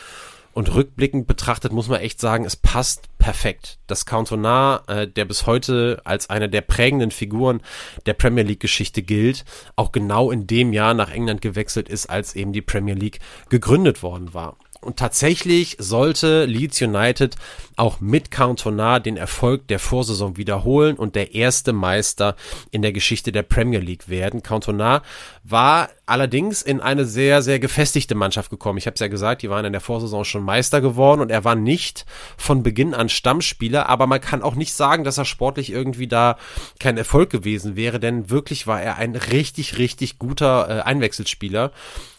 Und 0.55 0.73
rückblickend 0.73 1.27
betrachtet 1.27 1.73
muss 1.73 1.89
man 1.89 1.99
echt 1.99 2.21
sagen, 2.21 2.45
es 2.45 2.55
passt 2.55 3.09
perfekt. 3.17 3.77
Das 3.87 4.05
Cantona, 4.05 4.83
äh, 4.87 5.05
der 5.05 5.25
bis 5.25 5.45
heute 5.45 6.01
als 6.05 6.29
eine 6.29 6.47
der 6.47 6.61
prägenden 6.61 7.11
Figuren 7.11 7.61
der 8.05 8.13
Premier 8.13 8.45
League 8.45 8.61
Geschichte 8.61 9.01
gilt, 9.01 9.43
auch 9.75 9.91
genau 9.91 10.31
in 10.31 10.47
dem 10.47 10.71
Jahr 10.71 10.93
nach 10.93 11.11
England 11.11 11.41
gewechselt 11.41 11.89
ist, 11.89 12.09
als 12.09 12.37
eben 12.37 12.53
die 12.53 12.61
Premier 12.61 12.93
League 12.93 13.19
gegründet 13.49 14.01
worden 14.01 14.33
war. 14.33 14.55
Und 14.79 14.95
tatsächlich 14.97 15.75
sollte 15.77 16.45
Leeds 16.45 16.81
United 16.81 17.35
auch 17.75 17.99
mit 17.99 18.31
Cantona 18.31 18.99
den 18.99 19.17
Erfolg 19.17 19.67
der 19.67 19.79
Vorsaison 19.79 20.37
wiederholen 20.37 20.95
und 20.95 21.15
der 21.15 21.33
erste 21.35 21.73
Meister 21.73 22.37
in 22.71 22.81
der 22.81 22.93
Geschichte 22.93 23.33
der 23.33 23.43
Premier 23.43 23.79
League 23.79 24.07
werden. 24.07 24.41
Cantona 24.41 25.01
war 25.43 25.89
allerdings 26.05 26.61
in 26.61 26.81
eine 26.81 27.05
sehr, 27.05 27.41
sehr 27.41 27.59
gefestigte 27.59 28.15
Mannschaft 28.15 28.49
gekommen. 28.49 28.77
Ich 28.77 28.85
habe 28.85 28.95
es 28.95 28.99
ja 28.99 29.07
gesagt, 29.07 29.41
die 29.41 29.49
waren 29.49 29.65
in 29.65 29.71
der 29.71 29.81
Vorsaison 29.81 30.25
schon 30.25 30.43
Meister 30.43 30.81
geworden 30.81 31.21
und 31.21 31.31
er 31.31 31.43
war 31.43 31.55
nicht 31.55 32.05
von 32.37 32.63
Beginn 32.63 32.93
an 32.93 33.09
Stammspieler, 33.09 33.89
aber 33.89 34.07
man 34.07 34.21
kann 34.21 34.43
auch 34.43 34.55
nicht 34.55 34.73
sagen, 34.73 35.03
dass 35.03 35.17
er 35.17 35.25
sportlich 35.25 35.71
irgendwie 35.71 36.07
da 36.07 36.37
kein 36.79 36.97
Erfolg 36.97 37.29
gewesen 37.29 37.75
wäre, 37.75 37.99
denn 37.99 38.29
wirklich 38.29 38.67
war 38.67 38.81
er 38.81 38.97
ein 38.97 39.15
richtig, 39.15 39.77
richtig 39.77 40.19
guter 40.19 40.69
äh, 40.69 40.81
Einwechselspieler 40.81 41.71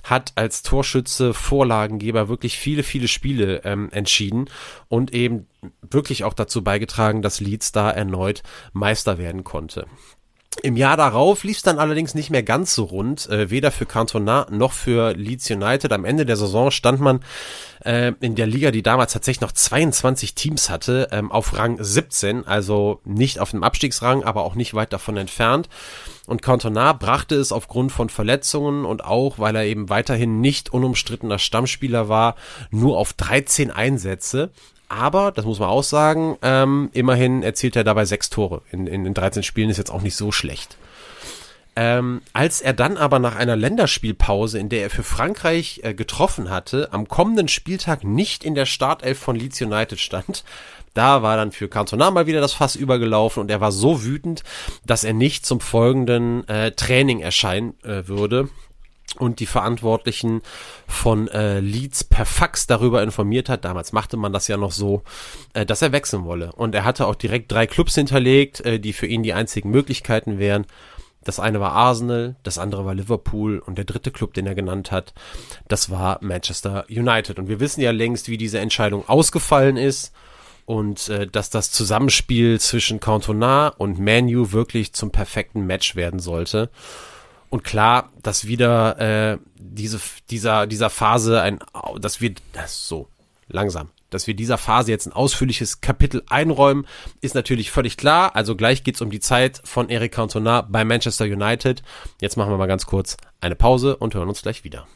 hat 0.05 0.33
als 0.37 0.63
Torschütze, 0.63 1.35
Vorlagengeber 1.35 2.29
wirklich 2.29 2.57
viele, 2.59 2.83
viele 2.83 3.09
Spiele 3.09 3.63
ähm, 3.65 3.89
entschieden 3.91 4.49
und 4.89 5.13
eben 5.13 5.49
wirklich 5.83 6.25
auch 6.25 6.35
dazu 6.35 6.63
beigetragen, 6.63 7.23
dass 7.23 7.41
Leeds 7.41 7.73
da 7.73 7.91
erneut 7.91 8.43
Meister 8.73 9.19
werden 9.19 9.43
konnte. 9.43 9.87
Im 10.63 10.77
Jahr 10.77 10.97
darauf 10.97 11.45
lief 11.45 11.59
es 11.59 11.63
dann 11.63 11.79
allerdings 11.79 12.15
nicht 12.15 12.31
mehr 12.31 12.43
ganz 12.43 12.75
so 12.75 12.85
rund, 12.85 13.29
äh, 13.29 13.51
weder 13.51 13.71
für 13.71 13.87
Cantona 13.87 14.47
noch 14.51 14.73
für 14.73 15.13
Leeds 15.13 15.51
United. 15.51 15.93
Am 15.93 16.05
Ende 16.05 16.25
der 16.25 16.37
Saison 16.37 16.71
stand 16.71 17.01
man 17.01 17.21
äh, 17.85 18.13
in 18.21 18.35
der 18.35 18.47
Liga, 18.47 18.71
die 18.71 18.83
damals 18.83 19.13
tatsächlich 19.13 19.43
noch 19.43 19.53
22 19.53 20.35
Teams 20.35 20.71
hatte, 20.71 21.09
ähm, 21.13 21.31
auf 21.31 21.57
Rang 21.57 21.77
17, 21.79 22.47
also 22.47 23.01
nicht 23.05 23.39
auf 23.39 23.51
dem 23.51 23.63
Abstiegsrang, 23.63 24.25
aber 24.25 24.45
auch 24.45 24.55
nicht 24.55 24.75
weit 24.75 24.93
davon 24.93 25.17
entfernt. 25.17 25.69
Und 26.27 26.43
Cantona 26.43 26.93
brachte 26.95 27.37
es 27.37 27.53
aufgrund 27.53 27.93
von 27.93 28.09
Verletzungen 28.09 28.85
und 28.85 29.05
auch, 29.05 29.39
weil 29.39 29.55
er 29.57 29.65
eben 29.65 29.89
weiterhin 29.89 30.41
nicht 30.41 30.73
unumstrittener 30.73 31.39
Stammspieler 31.39 32.09
war, 32.09 32.35
nur 32.71 32.99
auf 32.99 33.13
13 33.13 33.71
Einsätze. 33.71 34.51
Aber, 34.89 35.33
das 35.33 35.45
muss 35.45 35.59
man 35.59 35.69
auch 35.69 35.83
sagen, 35.83 36.37
ähm, 36.43 36.91
immerhin 36.93 37.43
erzielt 37.43 37.77
er 37.77 37.85
dabei 37.85 38.05
sechs 38.05 38.31
Tore. 38.31 38.63
In, 38.71 38.87
in, 38.87 39.05
in 39.05 39.15
13 39.15 39.43
Spielen 39.43 39.71
ist 39.71 39.79
jetzt 39.79 39.91
auch 39.91 40.03
nicht 40.03 40.17
so 40.17 40.31
schlecht. 40.33 40.77
Ähm, 41.79 42.23
als 42.33 42.63
er 42.63 42.73
dann 42.73 42.97
aber 42.97 43.19
nach 43.19 43.37
einer 43.37 43.55
Länderspielpause, 43.55 44.59
in 44.59 44.71
der 44.71 44.83
er 44.83 44.91
für 44.91 45.03
Frankreich 45.03 45.81
äh, 45.83 45.93
getroffen 45.93 46.49
hatte, 46.49 46.89
am 46.93 47.07
kommenden 47.07 47.49
Spieltag 47.49 48.03
nicht 48.03 48.45
in 48.45 48.55
der 48.55 48.65
Startelf 48.65 49.19
von 49.19 49.37
Leeds 49.37 49.61
United 49.61 50.01
stand, 50.01 50.43
da 50.95 51.23
war 51.23 51.37
dann 51.37 51.53
für 51.53 51.69
Cantona 51.69 52.11
mal 52.11 52.27
wieder 52.27 52.41
das 52.41 52.55
Fass 52.55 52.77
übergelaufen 52.77 53.43
und 53.43 53.51
er 53.51 53.61
war 53.61 53.73
so 53.73 54.05
wütend, 54.05 54.43
dass 54.87 55.05
er 55.05 55.13
nicht 55.13 55.45
zum 55.45 55.61
folgenden 55.61 56.49
äh, 56.49 56.73
Training 56.73 57.21
erscheinen 57.21 57.75
äh, 57.85 58.09
würde 58.09 58.49
und 59.17 59.41
die 59.41 59.47
Verantwortlichen 59.47 60.43
von 60.87 61.29
äh, 61.29 61.61
Leeds 61.61 62.05
per 62.05 62.27
Fax 62.27 62.67
darüber 62.67 63.03
informiert 63.03 63.49
hat. 63.49 63.65
Damals 63.65 63.93
machte 63.93 64.17
man 64.17 64.33
das 64.33 64.49
ja 64.49 64.57
noch 64.57 64.73
so, 64.73 65.03
äh, 65.55 65.67
dass 65.67 65.83
er 65.83 65.93
wechseln 65.93 66.25
wolle. 66.25 66.53
Und 66.53 66.75
er 66.75 66.85
hatte 66.85 67.07
auch 67.07 67.15
direkt 67.15 67.51
drei 67.51 67.67
Clubs 67.67 67.95
hinterlegt, 67.95 68.61
äh, 68.61 68.79
die 68.79 68.93
für 68.93 69.07
ihn 69.07 69.23
die 69.23 69.33
einzigen 69.33 69.71
Möglichkeiten 69.71 70.39
wären. 70.39 70.67
Das 71.27 71.41
eine 71.41 71.59
war 71.59 71.73
Arsenal, 71.73 72.37
das 72.45 72.57
andere 72.57 72.85
war 72.85 72.95
Liverpool 72.95 73.59
und 73.59 73.79
der 73.79 73.85
dritte 73.85 74.13
Club, 74.13 74.33
den 74.35 74.47
er 74.47 74.55
genannt 74.55 74.93
hat, 74.93 75.13
das 75.67 75.91
war 75.91 76.19
Manchester 76.23 76.87
United. 76.89 77.41
Und 77.41 77.49
wir 77.49 77.59
wissen 77.59 77.81
ja 77.81 77.91
längst, 77.91 78.29
wie 78.29 78.39
diese 78.39 78.61
Entscheidung 78.61 79.09
ausgefallen 79.09 79.77
ist 79.77 80.13
und 80.67 81.09
äh, 81.09 81.27
dass 81.27 81.51
das 81.51 81.71
Zusammenspiel 81.71 82.61
zwischen 82.61 83.01
Cantona 83.01 83.69
und 83.69 83.99
Manu 83.99 84.53
wirklich 84.53 84.93
zum 84.93 85.11
perfekten 85.11 85.67
Match 85.67 85.97
werden 85.97 86.21
sollte. 86.21 86.71
Und 87.49 87.65
klar, 87.65 88.11
dass 88.23 88.47
wieder 88.47 88.99
äh, 88.99 89.39
diese, 89.57 90.01
dieser, 90.31 90.67
dieser 90.67 90.91
Phase 90.91 91.41
ein, 91.41 91.61
dass 92.01 92.21
wir, 92.21 92.35
so, 92.67 93.09
langsam, 93.49 93.91
dass 94.11 94.27
wir 94.27 94.35
dieser 94.35 94.59
Phase 94.59 94.91
jetzt 94.91 95.07
ein 95.07 95.13
ausführliches 95.13 95.81
Kapitel 95.81 96.23
einräumen, 96.29 96.87
ist 97.21 97.35
natürlich 97.35 97.71
völlig 97.71 97.97
klar. 97.97 98.35
Also 98.35 98.57
gleich 98.57 98.85
geht's 98.85 99.01
um 99.01 99.11
die 99.11 99.21
Zeit 99.21 99.61
von 99.65 99.91
Eric 99.91 100.13
Cantona 100.13 100.63
bei 100.63 100.85
Manchester 100.85 101.25
United. 101.25 101.83
Jetzt 102.21 102.37
machen 102.37 102.51
wir 102.51 102.59
mal 102.59 102.67
ganz 102.67 102.87
kurz 102.87 103.17
eine 103.41 103.57
Pause 103.57 103.97
und 103.97 104.15
hören 104.15 104.29
uns 104.29 104.43
gleich 104.43 104.65
wieder. 104.65 104.87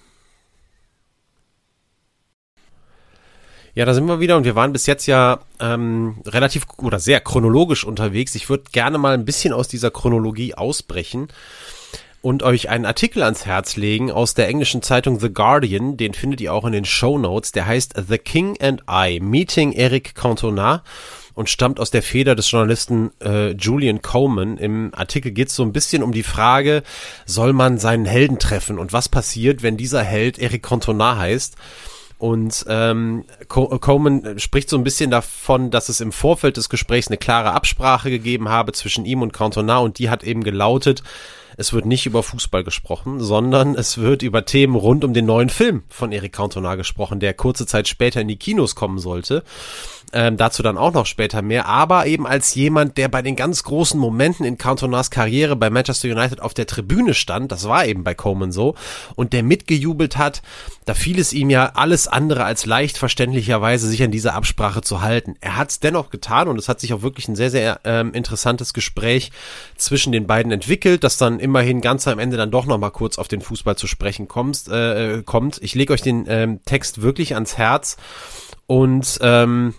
Ja, 3.75 3.85
da 3.85 3.95
sind 3.95 4.07
wir 4.07 4.19
wieder 4.19 4.37
und 4.37 4.45
wir 4.45 4.57
waren 4.57 4.73
bis 4.73 4.87
jetzt 4.87 5.07
ja 5.07 5.41
ähm, 5.61 6.21
relativ 6.27 6.67
oder 6.79 6.99
sehr 6.99 7.21
chronologisch 7.21 7.85
unterwegs. 7.85 8.35
Ich 8.35 8.49
würde 8.49 8.65
gerne 8.73 8.99
mal 8.99 9.15
ein 9.15 9.25
bisschen 9.25 9.53
aus 9.53 9.69
dieser 9.69 9.93
Chronologie 9.93 10.55
ausbrechen 10.55 11.29
und 12.23 12.43
euch 12.43 12.69
einen 12.69 12.85
Artikel 12.85 13.23
ans 13.23 13.47
Herz 13.47 13.77
legen 13.77 14.11
aus 14.11 14.35
der 14.35 14.49
englischen 14.49 14.83
Zeitung 14.83 15.21
The 15.21 15.33
Guardian. 15.33 15.97
Den 15.97 16.13
findet 16.13 16.41
ihr 16.41 16.53
auch 16.53 16.65
in 16.65 16.73
den 16.73 16.85
Show 16.85 17.19
Notes. 17.19 17.53
Der 17.53 17.67
heißt 17.67 17.95
The 18.09 18.19
King 18.19 18.59
and 18.61 18.83
I, 18.91 19.21
Meeting 19.21 19.73
Eric 19.73 20.15
Cantona 20.15 20.83
und 21.35 21.49
stammt 21.49 21.81
aus 21.81 21.91
der 21.91 22.03
Feder 22.03 22.35
des 22.35 22.51
Journalisten 22.51 23.13
äh, 23.23 23.53
Julian 23.53 24.03
Coleman. 24.03 24.59
Im 24.59 24.93
Artikel 24.95 25.33
geht 25.33 25.49
es 25.49 25.57
so 25.57 25.63
ein 25.63 25.73
bisschen 25.73 26.03
um 26.03 26.13
die 26.13 26.23
Frage, 26.23 26.83
soll 27.25 27.55
man 27.55 27.79
seinen 27.79 28.05
Helden 28.05 28.39
treffen 28.39 28.79
und 28.79 28.93
was 28.93 29.09
passiert, 29.09 29.63
wenn 29.63 29.79
dieser 29.79 30.03
Held 30.03 30.39
Eric 30.39 30.63
Cantona 30.63 31.17
heißt. 31.17 31.57
Und 32.19 32.67
ähm, 32.69 33.25
Coleman 33.49 34.39
spricht 34.39 34.69
so 34.69 34.77
ein 34.77 34.85
bisschen 34.85 35.11
davon, 35.11 35.71
dass 35.71 35.89
es 35.89 36.03
im 36.03 36.13
Vorfeld 36.13 36.59
des 36.59 36.69
Gesprächs 36.69 37.09
eine 37.09 37.17
klare 37.17 37.53
Absprache 37.53 38.11
gegeben 38.11 38.51
habe 38.51 38.73
zwischen 38.73 39.07
ihm 39.07 39.23
und 39.23 39.33
Cantona 39.33 39.79
und 39.79 39.99
die 39.99 40.11
hat 40.11 40.23
eben 40.23 40.45
gelautet, 40.45 41.03
es 41.61 41.75
wird 41.75 41.85
nicht 41.85 42.07
über 42.07 42.23
Fußball 42.23 42.64
gesprochen, 42.64 43.20
sondern 43.20 43.75
es 43.75 43.99
wird 43.99 44.23
über 44.23 44.46
Themen 44.46 44.77
rund 44.77 45.05
um 45.05 45.12
den 45.12 45.27
neuen 45.27 45.51
Film 45.51 45.83
von 45.90 46.11
Eric 46.11 46.33
Cantona 46.33 46.75
gesprochen, 46.75 47.20
der 47.20 47.35
kurze 47.35 47.66
Zeit 47.66 47.87
später 47.87 48.23
in 48.23 48.29
die 48.29 48.38
Kinos 48.38 48.75
kommen 48.75 48.99
sollte. 48.99 49.44
Ähm, 50.12 50.37
dazu 50.37 50.64
dann 50.64 50.77
auch 50.77 50.92
noch 50.92 51.07
später 51.07 51.40
mehr, 51.40 51.66
aber 51.66 52.07
eben 52.07 52.27
als 52.27 52.55
jemand, 52.57 52.99
der 52.99 53.09
bei 53.09 53.23
den 53.23 53.37
ganz 53.37 53.62
großen 53.62 53.99
Momenten 53.99 54.44
in 54.44 54.59
Cantonas 54.59 55.11
Karriere 55.11 55.55
bei 55.55 55.70
Manchester 55.70 56.09
United 56.09 56.40
auf 56.40 56.53
der 56.53 56.66
Tribüne 56.66 57.14
stand, 57.14 57.53
das 57.53 57.68
war 57.68 57.87
eben 57.87 58.03
bei 58.03 58.14
Coleman 58.14 58.51
so, 58.51 58.75
und 59.14 59.33
der 59.33 59.44
mitgejubelt 59.44 60.16
hat, 60.16 60.42
da 60.85 60.94
fiel 60.94 61.20
es 61.20 61.33
ihm 61.33 61.49
ja 61.49 61.73
alles 61.75 62.09
andere 62.09 62.42
als 62.42 62.66
leicht 62.66 62.99
verständlicherweise, 62.99 63.87
sich 63.87 64.03
an 64.03 64.11
diese 64.11 64.33
Absprache 64.33 64.81
zu 64.81 65.01
halten. 65.01 65.37
Er 65.40 65.57
hat 65.57 65.70
es 65.70 65.79
dennoch 65.79 66.11
getan 66.11 66.49
und 66.49 66.59
es 66.59 66.68
hat 66.68 66.81
sich 66.81 66.92
auch 66.92 67.03
wirklich 67.03 67.29
ein 67.29 67.37
sehr, 67.37 67.53
sehr 67.53 67.79
ähm, 67.85 68.12
interessantes 68.12 68.75
Gespräch 68.75 69.31
zwischen 69.77 70.11
den 70.11 70.27
beiden 70.27 70.51
entwickelt, 70.51 71.05
das 71.05 71.18
dann 71.18 71.38
immerhin 71.38 71.81
ganz 71.81 72.09
am 72.09 72.18
Ende 72.18 72.37
dann 72.37 72.51
doch 72.51 72.66
nochmal 72.66 72.90
kurz 72.90 73.16
auf 73.16 73.29
den 73.29 73.42
Fußball 73.42 73.77
zu 73.77 73.87
sprechen 73.87 74.27
kommst, 74.27 74.68
äh, 74.68 75.23
kommt. 75.25 75.61
Ich 75.62 75.77
lege 75.77 75.92
euch 75.92 76.03
den 76.03 76.25
ähm, 76.27 76.59
Text 76.64 77.01
wirklich 77.01 77.35
ans 77.35 77.57
Herz 77.57 77.96
und 78.66 79.18
ähm, 79.23 79.75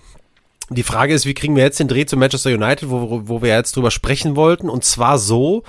die 0.76 0.84
Frage 0.84 1.14
ist, 1.14 1.26
wie 1.26 1.34
kriegen 1.34 1.56
wir 1.56 1.64
jetzt 1.64 1.80
den 1.80 1.88
Dreh 1.88 2.06
zu 2.06 2.18
Manchester 2.18 2.52
United, 2.52 2.90
wo, 2.90 3.28
wo 3.28 3.42
wir 3.42 3.50
jetzt 3.50 3.76
drüber 3.76 3.92
sprechen 3.92 4.36
wollten? 4.36 4.70
Und 4.70 4.86
zwar 4.86 5.18
so, 5.18 5.64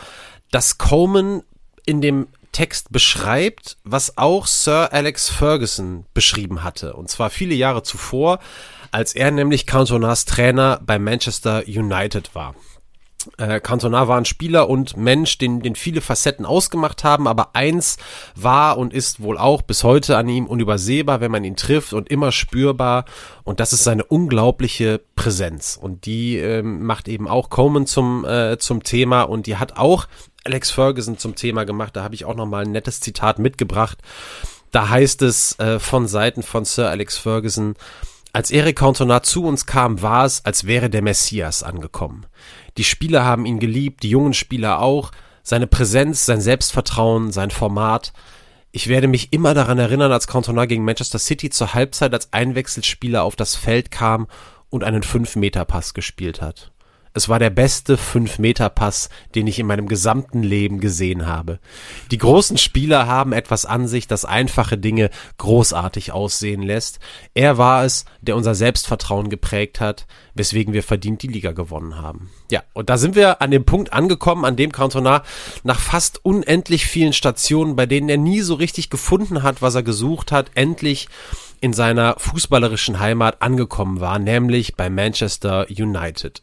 dass 0.50 0.78
Coleman 0.78 1.42
in 1.84 2.00
dem 2.00 2.28
Text 2.52 2.92
beschreibt, 2.92 3.78
was 3.82 4.18
auch 4.18 4.46
Sir 4.46 4.92
Alex 4.92 5.30
Ferguson 5.30 6.04
beschrieben 6.14 6.62
hatte. 6.62 6.92
Und 6.94 7.08
zwar 7.08 7.30
viele 7.30 7.54
Jahre 7.54 7.82
zuvor, 7.82 8.38
als 8.90 9.14
er 9.14 9.30
nämlich 9.30 9.66
Cantonas 9.66 10.26
Trainer 10.26 10.78
bei 10.84 10.98
Manchester 10.98 11.64
United 11.66 12.34
war. 12.34 12.54
Äh, 13.38 13.60
Cantona 13.60 14.08
war 14.08 14.16
ein 14.16 14.24
Spieler 14.24 14.68
und 14.68 14.96
Mensch, 14.96 15.38
den, 15.38 15.60
den 15.60 15.74
viele 15.74 16.00
Facetten 16.00 16.46
ausgemacht 16.46 17.04
haben, 17.04 17.26
aber 17.26 17.54
eins 17.54 17.96
war 18.34 18.78
und 18.78 18.92
ist 18.92 19.22
wohl 19.22 19.38
auch 19.38 19.62
bis 19.62 19.84
heute 19.84 20.16
an 20.16 20.28
ihm 20.28 20.46
unübersehbar, 20.46 21.20
wenn 21.20 21.30
man 21.30 21.44
ihn 21.44 21.56
trifft 21.56 21.92
und 21.92 22.10
immer 22.10 22.32
spürbar. 22.32 23.04
Und 23.44 23.60
das 23.60 23.72
ist 23.72 23.84
seine 23.84 24.04
unglaubliche 24.04 25.00
Präsenz. 25.16 25.78
Und 25.80 26.06
die 26.06 26.36
ähm, 26.38 26.84
macht 26.84 27.08
eben 27.08 27.28
auch 27.28 27.50
Coleman 27.50 27.86
zum, 27.86 28.24
äh, 28.24 28.58
zum 28.58 28.82
Thema. 28.82 29.22
Und 29.22 29.46
die 29.46 29.56
hat 29.56 29.76
auch 29.76 30.06
Alex 30.44 30.70
Ferguson 30.70 31.18
zum 31.18 31.34
Thema 31.34 31.64
gemacht, 31.64 31.94
da 31.94 32.02
habe 32.02 32.14
ich 32.14 32.24
auch 32.24 32.34
nochmal 32.34 32.64
ein 32.64 32.72
nettes 32.72 33.00
Zitat 33.00 33.38
mitgebracht. 33.38 33.98
Da 34.72 34.88
heißt 34.88 35.22
es 35.22 35.58
äh, 35.58 35.78
von 35.78 36.08
Seiten 36.08 36.42
von 36.42 36.64
Sir 36.64 36.88
Alex 36.88 37.18
Ferguson, 37.18 37.76
als 38.32 38.50
Eric 38.50 38.78
Cantona 38.78 39.22
zu 39.22 39.44
uns 39.44 39.66
kam, 39.66 40.00
war 40.00 40.24
es, 40.24 40.44
als 40.44 40.66
wäre 40.66 40.88
der 40.88 41.02
Messias 41.02 41.62
angekommen. 41.62 42.26
Die 42.78 42.84
Spieler 42.84 43.24
haben 43.24 43.44
ihn 43.44 43.58
geliebt, 43.58 44.02
die 44.02 44.10
jungen 44.10 44.32
Spieler 44.32 44.80
auch. 44.80 45.10
Seine 45.42 45.66
Präsenz, 45.66 46.24
sein 46.24 46.40
Selbstvertrauen, 46.40 47.30
sein 47.30 47.50
Format. 47.50 48.12
Ich 48.70 48.88
werde 48.88 49.06
mich 49.06 49.32
immer 49.32 49.52
daran 49.52 49.78
erinnern, 49.78 50.12
als 50.12 50.26
Cantona 50.26 50.64
gegen 50.64 50.84
Manchester 50.84 51.18
City 51.18 51.50
zur 51.50 51.74
Halbzeit 51.74 52.14
als 52.14 52.32
Einwechselspieler 52.32 53.22
auf 53.22 53.36
das 53.36 53.54
Feld 53.54 53.90
kam 53.90 54.28
und 54.70 54.82
einen 54.82 55.02
5-Meter-Pass 55.02 55.92
gespielt 55.92 56.40
hat. 56.40 56.71
Es 57.14 57.28
war 57.28 57.38
der 57.38 57.50
beste 57.50 57.96
5-Meter-Pass, 57.96 59.10
den 59.34 59.46
ich 59.46 59.58
in 59.58 59.66
meinem 59.66 59.86
gesamten 59.86 60.42
Leben 60.42 60.80
gesehen 60.80 61.26
habe. 61.26 61.58
Die 62.10 62.18
großen 62.18 62.56
Spieler 62.56 63.06
haben 63.06 63.32
etwas 63.32 63.66
an 63.66 63.86
sich, 63.86 64.06
das 64.06 64.24
einfache 64.24 64.78
Dinge 64.78 65.10
großartig 65.36 66.12
aussehen 66.12 66.62
lässt. 66.62 67.00
Er 67.34 67.58
war 67.58 67.84
es, 67.84 68.06
der 68.22 68.34
unser 68.34 68.54
Selbstvertrauen 68.54 69.28
geprägt 69.28 69.80
hat, 69.80 70.06
weswegen 70.34 70.72
wir 70.72 70.82
verdient 70.82 71.22
die 71.22 71.28
Liga 71.28 71.52
gewonnen 71.52 72.00
haben. 72.00 72.30
Ja, 72.50 72.62
und 72.72 72.88
da 72.88 72.96
sind 72.96 73.14
wir 73.14 73.42
an 73.42 73.50
dem 73.50 73.64
Punkt 73.64 73.92
angekommen, 73.92 74.46
an 74.46 74.56
dem 74.56 74.72
Cantona 74.72 75.22
nach 75.64 75.80
fast 75.80 76.24
unendlich 76.24 76.86
vielen 76.86 77.12
Stationen, 77.12 77.76
bei 77.76 77.84
denen 77.84 78.08
er 78.08 78.16
nie 78.16 78.40
so 78.40 78.54
richtig 78.54 78.88
gefunden 78.88 79.42
hat, 79.42 79.60
was 79.60 79.74
er 79.74 79.82
gesucht 79.82 80.32
hat, 80.32 80.50
endlich 80.54 81.08
in 81.60 81.74
seiner 81.74 82.16
fußballerischen 82.18 82.98
Heimat 82.98 83.42
angekommen 83.42 84.00
war, 84.00 84.18
nämlich 84.18 84.76
bei 84.76 84.90
Manchester 84.90 85.66
United. 85.70 86.42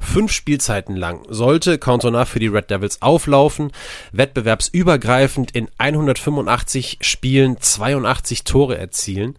Fünf 0.00 0.32
Spielzeiten 0.32 0.96
lang 0.96 1.24
sollte 1.28 1.78
Cantona 1.78 2.24
für 2.24 2.40
die 2.40 2.48
Red 2.48 2.70
Devils 2.70 3.00
auflaufen, 3.00 3.70
wettbewerbsübergreifend 4.12 5.52
in 5.52 5.68
185 5.78 6.98
Spielen 7.02 7.60
82 7.60 8.42
Tore 8.44 8.76
erzielen. 8.76 9.36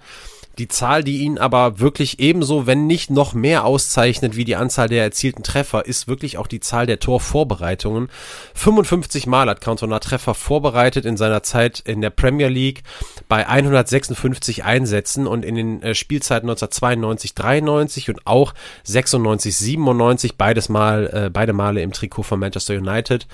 Die 0.58 0.68
Zahl, 0.68 1.04
die 1.04 1.20
ihn 1.20 1.38
aber 1.38 1.80
wirklich 1.80 2.20
ebenso, 2.20 2.68
wenn 2.68 2.88
nicht 2.88 3.10
noch 3.10 3.34
mehr 3.34 3.66
auszeichnet 3.66 4.36
wie 4.36 4.46
die 4.46 4.56
Anzahl 4.56 4.90
der 4.90 5.04
erzielten 5.04 5.44
Treffer, 5.44 5.86
ist 5.86 6.08
wirklich 6.08 6.38
auch 6.38 6.48
die 6.48 6.60
Zahl 6.60 6.86
der 6.86 7.00
Torvorbereitungen. 7.00 8.10
55 8.54 9.28
Mal 9.28 9.50
hat 9.50 9.62
Cantona 9.62 10.00
Treffer 10.00 10.34
vorbereitet 10.34 11.06
in 11.06 11.18
seiner 11.18 11.44
Zeit 11.44 11.80
in 11.80 12.02
der 12.02 12.10
Premier 12.10 12.50
League 12.50 12.84
bei 13.30 13.48
156 13.48 14.64
Einsätzen 14.64 15.26
und 15.26 15.46
in 15.46 15.56
den 15.56 15.82
äh, 15.82 15.96
Spielzeiten 15.96 16.50
1992, 16.50 17.34
93 17.34 18.10
und 18.10 18.28
auch 18.28 18.54
96, 18.84 19.56
97, 19.56 20.36
beides 20.36 20.68
Mal, 20.70 21.10
äh, 21.14 21.30
beide 21.30 21.54
Male 21.54 21.82
im 21.82 21.94
Trikot 21.94 22.24
von 22.24 22.40
Manchester 22.40 22.76
United, 22.76 23.28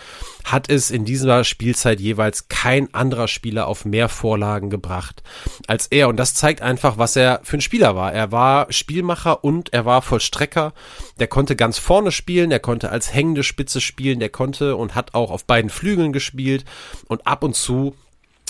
hat 0.51 0.69
es 0.69 0.91
in 0.91 1.05
dieser 1.05 1.43
Spielzeit 1.43 1.99
jeweils 1.99 2.47
kein 2.47 2.93
anderer 2.93 3.27
Spieler 3.27 3.67
auf 3.67 3.85
mehr 3.85 4.09
Vorlagen 4.09 4.69
gebracht 4.69 5.23
als 5.67 5.87
er. 5.87 6.07
Und 6.07 6.17
das 6.17 6.33
zeigt 6.33 6.61
einfach, 6.61 6.97
was 6.97 7.15
er 7.15 7.41
für 7.43 7.57
ein 7.57 7.61
Spieler 7.61 7.95
war. 7.95 8.13
Er 8.13 8.31
war 8.31 8.71
Spielmacher 8.71 9.43
und 9.43 9.73
er 9.73 9.85
war 9.85 10.01
Vollstrecker. 10.01 10.73
Der 11.19 11.27
konnte 11.27 11.55
ganz 11.55 11.77
vorne 11.77 12.11
spielen, 12.11 12.49
der 12.49 12.59
konnte 12.59 12.89
als 12.89 13.13
hängende 13.13 13.43
Spitze 13.43 13.81
spielen, 13.81 14.19
der 14.19 14.29
konnte 14.29 14.75
und 14.75 14.95
hat 14.95 15.13
auch 15.13 15.31
auf 15.31 15.45
beiden 15.45 15.69
Flügeln 15.69 16.13
gespielt 16.13 16.65
und 17.07 17.27
ab 17.27 17.43
und 17.43 17.55
zu 17.55 17.95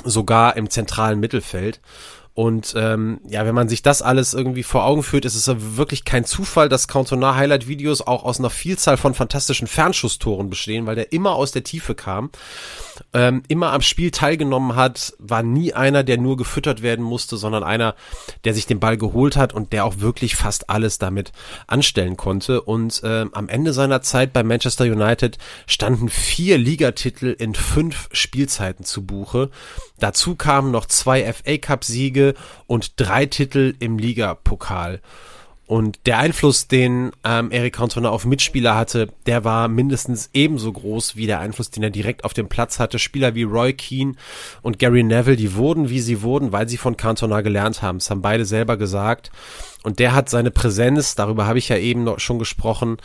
sogar 0.03 0.55
im 0.55 0.69
zentralen 0.69 1.19
Mittelfeld. 1.19 1.81
Und 2.38 2.76
ähm, 2.78 3.19
ja, 3.28 3.47
wenn 3.47 3.56
man 3.56 3.67
sich 3.67 3.82
das 3.82 4.04
alles 4.04 4.36
irgendwie 4.36 4.62
vor 4.62 4.86
Augen 4.86 5.02
führt, 5.02 5.26
ist 5.26 5.34
es 5.34 5.50
wirklich 5.76 6.06
kein 6.06 6.23
Zufall, 6.23 6.69
dass 6.69 6.88
Cantona 6.88 7.34
Highlight-Videos 7.34 8.06
auch 8.06 8.23
aus 8.23 8.38
einer 8.38 8.52
Vielzahl 8.52 8.95
von 8.95 9.15
fantastischen 9.15 9.65
Fernschusstoren 9.65 10.47
bestehen, 10.47 10.86
weil 10.86 10.93
der 10.93 11.12
immer 11.12 11.34
aus 11.34 11.52
der 11.52 11.63
Tiefe 11.63 11.95
kam, 11.95 12.30
ähm, 13.12 13.41
immer 13.47 13.71
am 13.73 13.82
Spiel 13.82 14.12
teilgenommen 14.12 14.76
hat, 14.76 15.15
war 15.17 15.41
nie 15.41 15.73
einer, 15.73 16.04
der 16.04 16.19
nur 16.19 16.38
gefüttert 16.38 16.84
werden 16.84 17.04
musste, 17.04 17.38
sondern 17.38 17.63
einer, 17.63 17.95
der 18.43 18.54
sich 18.54 18.67
den 18.67 18.80
Ball 18.80 18.97
geholt 18.97 19.36
hat 19.36 19.52
und 19.52 19.73
der 19.73 19.84
auch 19.84 20.00
wirklich 20.00 20.36
fast 20.36 20.69
alles 20.69 21.00
damit 21.00 21.32
anstellen 21.65 22.17
konnte. 22.17 22.62
Und 22.62 23.02
ähm, 23.04 23.32
am 23.34 23.50
Ende 23.50 23.73
seiner 23.73 24.04
Zeit 24.04 24.32
bei 24.32 24.43
Manchester 24.43 24.84
United 24.84 25.39
standen 25.65 26.08
vier 26.08 26.60
Ligatitel 26.60 27.32
in 27.34 27.56
fünf 27.56 28.10
Spielzeiten 28.12 28.86
zu 28.86 29.08
Buche. 29.08 29.50
Dazu 30.00 30.36
kamen 30.36 30.69
noch 30.69 30.86
zwei 30.86 31.34
FA 31.34 31.58
Cup 31.58 31.84
Und 32.65 32.93
drei 32.97 33.25
Titel 33.25 33.75
im 33.79 33.97
Ligapokal. 33.97 35.01
Und 35.67 35.99
der 36.05 36.19
Einfluss, 36.19 36.69
den 36.69 37.11
ähm, 37.25 37.51
Eric 37.51 37.75
Cantona 37.75 38.09
auf 38.09 38.23
Mitspieler 38.23 38.77
hatte, 38.77 39.09
der 39.25 39.43
war 39.43 39.67
mindestens 39.67 40.29
ebenso 40.33 40.71
groß 40.71 41.17
wie 41.17 41.27
der 41.27 41.41
Einfluss, 41.41 41.69
den 41.69 41.83
er 41.83 41.89
direkt 41.89 42.23
auf 42.23 42.33
dem 42.33 42.47
Platz 42.47 42.79
hatte. 42.79 42.99
Spieler 42.99 43.35
wie 43.35 43.43
Roy 43.43 43.73
Keane 43.73 44.13
und 44.61 44.79
Gary 44.79 45.03
Neville, 45.03 45.35
die 45.35 45.55
wurden, 45.55 45.89
wie 45.89 45.99
sie 45.99 46.21
wurden, 46.21 46.53
weil 46.53 46.69
sie 46.69 46.77
von 46.77 46.95
Cantona 46.95 47.41
gelernt 47.41 47.81
haben. 47.81 47.97
Das 47.97 48.09
haben 48.09 48.21
beide 48.21 48.45
selber 48.45 48.77
gesagt. 48.77 49.29
Und 49.83 49.99
der 49.99 50.13
hat 50.15 50.29
seine 50.29 50.51
Präsenz, 50.51 51.15
darüber 51.15 51.47
habe 51.47 51.59
ich 51.59 51.67
ja 51.67 51.77
eben 51.77 52.05
noch 52.05 52.21
schon 52.21 52.39
gesprochen, 52.39 52.97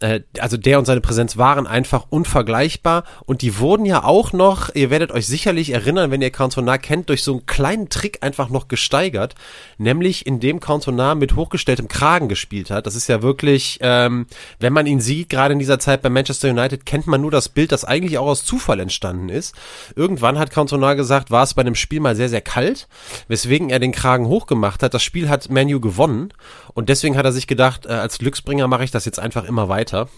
äh, 0.00 0.20
also 0.38 0.56
der 0.56 0.78
und 0.78 0.86
seine 0.86 1.00
Präsenz 1.00 1.36
waren 1.36 1.66
einfach 1.66 2.06
unvergleichbar. 2.10 3.04
Und 3.26 3.42
die 3.42 3.58
wurden 3.58 3.86
ja 3.86 4.04
auch 4.04 4.32
noch, 4.32 4.74
ihr 4.74 4.90
werdet 4.90 5.12
euch 5.12 5.26
sicherlich 5.26 5.70
erinnern, 5.70 6.10
wenn 6.10 6.22
ihr 6.22 6.30
Cantona 6.30 6.78
kennt, 6.78 7.08
durch 7.08 7.22
so 7.22 7.32
einen 7.32 7.46
kleinen 7.46 7.88
Trick 7.88 8.18
einfach 8.22 8.48
noch 8.48 8.68
gesteigert, 8.68 9.34
nämlich 9.80 10.26
indem 10.26 10.60
Cantona 10.60 11.14
mit 11.14 11.34
hochgestelltem 11.36 11.88
Kragen 11.88 12.28
gespielt 12.28 12.70
hat. 12.70 12.86
Das 12.86 12.94
ist 12.94 13.08
ja 13.08 13.22
wirklich, 13.22 13.78
ähm, 13.80 14.26
wenn 14.58 14.72
man 14.72 14.86
ihn 14.86 15.00
sieht, 15.00 15.30
gerade 15.30 15.54
in 15.54 15.58
dieser 15.58 15.78
Zeit 15.78 16.02
bei 16.02 16.10
Manchester 16.10 16.50
United, 16.50 16.84
kennt 16.84 17.06
man 17.06 17.22
nur 17.22 17.30
das 17.30 17.48
Bild, 17.48 17.72
das 17.72 17.86
eigentlich 17.86 18.18
auch 18.18 18.26
aus 18.26 18.44
Zufall 18.44 18.78
entstanden 18.78 19.30
ist. 19.30 19.54
Irgendwann 19.96 20.38
hat 20.38 20.50
Cantona 20.50 20.94
gesagt, 20.94 21.30
war 21.30 21.42
es 21.42 21.54
bei 21.54 21.62
einem 21.62 21.74
Spiel 21.74 22.00
mal 22.00 22.14
sehr, 22.14 22.28
sehr 22.28 22.42
kalt, 22.42 22.88
weswegen 23.28 23.70
er 23.70 23.78
den 23.78 23.92
Kragen 23.92 24.26
hochgemacht 24.26 24.82
hat. 24.82 24.92
Das 24.92 25.02
Spiel 25.02 25.28
hat 25.30 25.50
Manu 25.50 25.80
gewonnen 25.80 26.34
und 26.74 26.90
deswegen 26.90 27.16
hat 27.16 27.24
er 27.24 27.32
sich 27.32 27.46
gedacht, 27.46 27.86
äh, 27.86 27.92
als 27.92 28.18
Glücksbringer 28.18 28.68
mache 28.68 28.84
ich 28.84 28.90
das 28.90 29.06
jetzt 29.06 29.18
einfach 29.18 29.44
immer 29.44 29.68
weiter. 29.70 30.08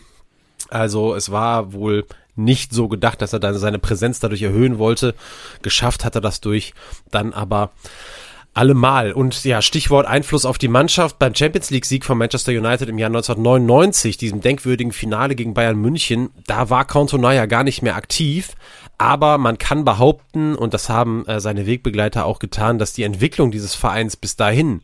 Also 0.71 1.15
es 1.15 1.31
war 1.31 1.73
wohl 1.73 2.05
nicht 2.35 2.73
so 2.73 2.89
gedacht, 2.89 3.23
dass 3.23 3.33
er 3.33 3.41
dann 3.41 3.57
seine 3.59 3.79
Präsenz 3.79 4.19
dadurch 4.19 4.43
erhöhen 4.43 4.79
wollte. 4.79 5.15
Geschafft 5.61 6.05
hat 6.05 6.15
er 6.15 6.21
das 6.21 6.41
durch 6.41 6.75
dann 7.11 7.33
aber 7.33 7.71
allemal. 8.55 9.13
Und 9.13 9.45
ja, 9.45 9.63
Stichwort 9.63 10.07
Einfluss 10.07 10.45
auf 10.45 10.59
die 10.59 10.69
Mannschaft 10.69 11.19
beim 11.19 11.35
Champions 11.35 11.71
League 11.71 11.87
Sieg 11.87 12.05
von 12.05 12.19
Manchester 12.19 12.53
United 12.53 12.89
im 12.89 12.99
Jahr 12.99 13.09
1999, 13.09 14.17
diesem 14.17 14.41
denkwürdigen 14.41 14.93
Finale 14.93 15.35
gegen 15.35 15.55
Bayern 15.55 15.79
München, 15.79 16.31
da 16.47 16.71
war 16.71 16.87
Cantona 16.87 17.33
ja 17.33 17.47
gar 17.47 17.65
nicht 17.65 17.83
mehr 17.83 17.97
aktiv. 17.97 18.53
Aber 18.99 19.39
man 19.39 19.59
kann 19.59 19.85
behaupten, 19.85 20.55
und 20.55 20.75
das 20.75 20.89
haben 20.89 21.27
äh, 21.27 21.41
seine 21.41 21.67
Wegbegleiter 21.67 22.25
auch 22.25 22.39
getan, 22.39 22.79
dass 22.79 22.93
die 22.93 23.03
Entwicklung 23.03 23.51
dieses 23.51 23.75
Vereins 23.75 24.17
bis 24.17 24.37
dahin 24.37 24.83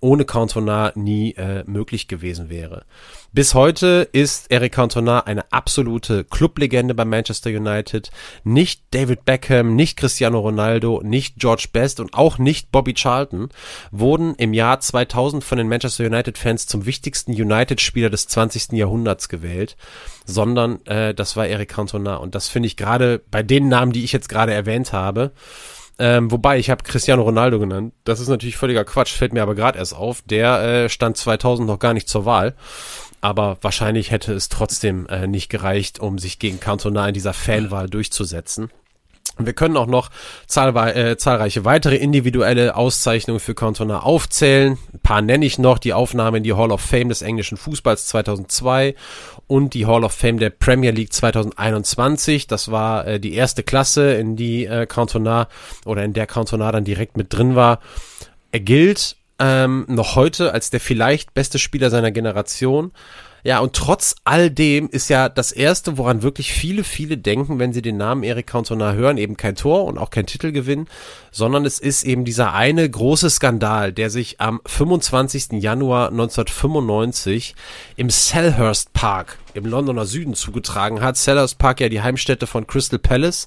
ohne 0.00 0.24
Cantona 0.24 0.92
nie 0.94 1.32
äh, 1.34 1.64
möglich 1.66 2.08
gewesen 2.08 2.48
wäre. 2.48 2.84
Bis 3.32 3.54
heute 3.54 4.08
ist 4.12 4.50
Eric 4.50 4.72
Cantona 4.72 5.20
eine 5.20 5.52
absolute 5.52 6.24
Clublegende 6.24 6.94
bei 6.94 7.04
Manchester 7.04 7.50
United. 7.50 8.10
Nicht 8.44 8.82
David 8.92 9.26
Beckham, 9.26 9.76
nicht 9.76 9.98
Cristiano 9.98 10.40
Ronaldo, 10.40 11.02
nicht 11.04 11.36
George 11.36 11.66
Best 11.70 12.00
und 12.00 12.14
auch 12.14 12.38
nicht 12.38 12.72
Bobby 12.72 12.94
Charlton 12.94 13.50
wurden 13.90 14.34
im 14.36 14.54
Jahr 14.54 14.80
2000 14.80 15.44
von 15.44 15.58
den 15.58 15.68
Manchester 15.68 16.06
United 16.06 16.38
Fans 16.38 16.66
zum 16.66 16.86
wichtigsten 16.86 17.32
United-Spieler 17.32 18.08
des 18.08 18.26
20. 18.26 18.72
Jahrhunderts 18.72 19.28
gewählt, 19.28 19.76
sondern 20.24 20.84
äh, 20.86 21.12
das 21.12 21.36
war 21.36 21.46
Eric 21.46 21.68
Cantona. 21.68 22.16
Und 22.16 22.34
das 22.34 22.48
finde 22.48 22.68
ich 22.68 22.76
gerade 22.78 23.20
bei 23.30 23.42
den 23.42 23.68
Namen, 23.68 23.92
die 23.92 24.04
ich 24.04 24.12
jetzt 24.12 24.30
gerade 24.30 24.54
erwähnt 24.54 24.94
habe, 24.94 25.32
ähm, 25.98 26.30
wobei, 26.30 26.58
ich 26.58 26.68
habe 26.68 26.82
Cristiano 26.82 27.22
Ronaldo 27.22 27.58
genannt. 27.58 27.94
Das 28.04 28.20
ist 28.20 28.28
natürlich 28.28 28.56
völliger 28.56 28.84
Quatsch, 28.84 29.14
fällt 29.14 29.32
mir 29.32 29.42
aber 29.42 29.54
gerade 29.54 29.78
erst 29.78 29.94
auf. 29.94 30.22
Der 30.22 30.62
äh, 30.62 30.88
stand 30.88 31.16
2000 31.16 31.66
noch 31.66 31.78
gar 31.78 31.94
nicht 31.94 32.08
zur 32.08 32.24
Wahl. 32.26 32.54
Aber 33.22 33.56
wahrscheinlich 33.62 34.10
hätte 34.10 34.34
es 34.34 34.48
trotzdem 34.48 35.06
äh, 35.06 35.26
nicht 35.26 35.48
gereicht, 35.48 35.98
um 35.98 36.18
sich 36.18 36.38
gegen 36.38 36.60
Cantona 36.60 37.08
in 37.08 37.14
dieser 37.14 37.32
Fanwahl 37.32 37.88
durchzusetzen. 37.88 38.70
Wir 39.38 39.52
können 39.52 39.76
auch 39.76 39.86
noch 39.86 40.08
äh, 40.08 41.16
zahlreiche 41.16 41.64
weitere 41.64 41.96
individuelle 41.96 42.74
Auszeichnungen 42.74 43.40
für 43.40 43.54
Cantona 43.54 44.00
aufzählen. 44.00 44.78
Ein 44.94 45.00
paar 45.00 45.20
nenne 45.20 45.44
ich 45.44 45.58
noch. 45.58 45.78
Die 45.78 45.92
Aufnahme 45.92 46.38
in 46.38 46.42
die 46.42 46.54
Hall 46.54 46.72
of 46.72 46.80
Fame 46.80 47.10
des 47.10 47.20
englischen 47.22 47.58
Fußballs 47.58 48.06
2002 48.06 48.94
und 49.46 49.74
die 49.74 49.86
Hall 49.86 50.04
of 50.04 50.12
Fame 50.12 50.38
der 50.38 50.50
Premier 50.50 50.90
League 50.90 51.12
2021. 51.12 52.46
Das 52.46 52.70
war 52.70 53.06
äh, 53.06 53.20
die 53.20 53.34
erste 53.34 53.62
Klasse, 53.62 54.14
in 54.14 54.36
die 54.36 54.66
äh, 54.66 54.86
Cantona 54.86 55.48
oder 55.84 56.04
in 56.04 56.12
der 56.12 56.26
Cantona 56.26 56.72
dann 56.72 56.84
direkt 56.84 57.16
mit 57.16 57.32
drin 57.32 57.54
war. 57.54 57.80
Er 58.52 58.60
gilt 58.60 59.16
ähm, 59.38 59.84
noch 59.88 60.16
heute 60.16 60.52
als 60.52 60.70
der 60.70 60.80
vielleicht 60.80 61.34
beste 61.34 61.58
Spieler 61.58 61.90
seiner 61.90 62.10
Generation. 62.10 62.92
Ja, 63.46 63.60
und 63.60 63.74
trotz 63.74 64.16
all 64.24 64.50
dem 64.50 64.88
ist 64.88 65.08
ja 65.08 65.28
das 65.28 65.52
erste, 65.52 65.98
woran 65.98 66.22
wirklich 66.22 66.52
viele, 66.52 66.82
viele 66.82 67.16
denken, 67.16 67.60
wenn 67.60 67.72
sie 67.72 67.80
den 67.80 67.96
Namen 67.96 68.24
Eric 68.24 68.48
Cantona 68.48 68.94
hören, 68.94 69.18
eben 69.18 69.36
kein 69.36 69.54
Tor 69.54 69.84
und 69.84 69.98
auch 69.98 70.10
kein 70.10 70.26
Titelgewinn, 70.26 70.88
sondern 71.30 71.64
es 71.64 71.78
ist 71.78 72.02
eben 72.02 72.24
dieser 72.24 72.54
eine 72.54 72.90
große 72.90 73.30
Skandal, 73.30 73.92
der 73.92 74.10
sich 74.10 74.40
am 74.40 74.60
25. 74.66 75.62
Januar 75.62 76.08
1995 76.08 77.54
im 77.94 78.10
Selhurst 78.10 78.92
Park 78.94 79.38
im 79.54 79.64
Londoner 79.64 80.06
Süden 80.06 80.34
zugetragen 80.34 81.00
hat. 81.00 81.16
Selhurst 81.16 81.58
Park 81.58 81.80
ja 81.80 81.88
die 81.88 82.02
Heimstätte 82.02 82.48
von 82.48 82.66
Crystal 82.66 82.98
Palace 82.98 83.46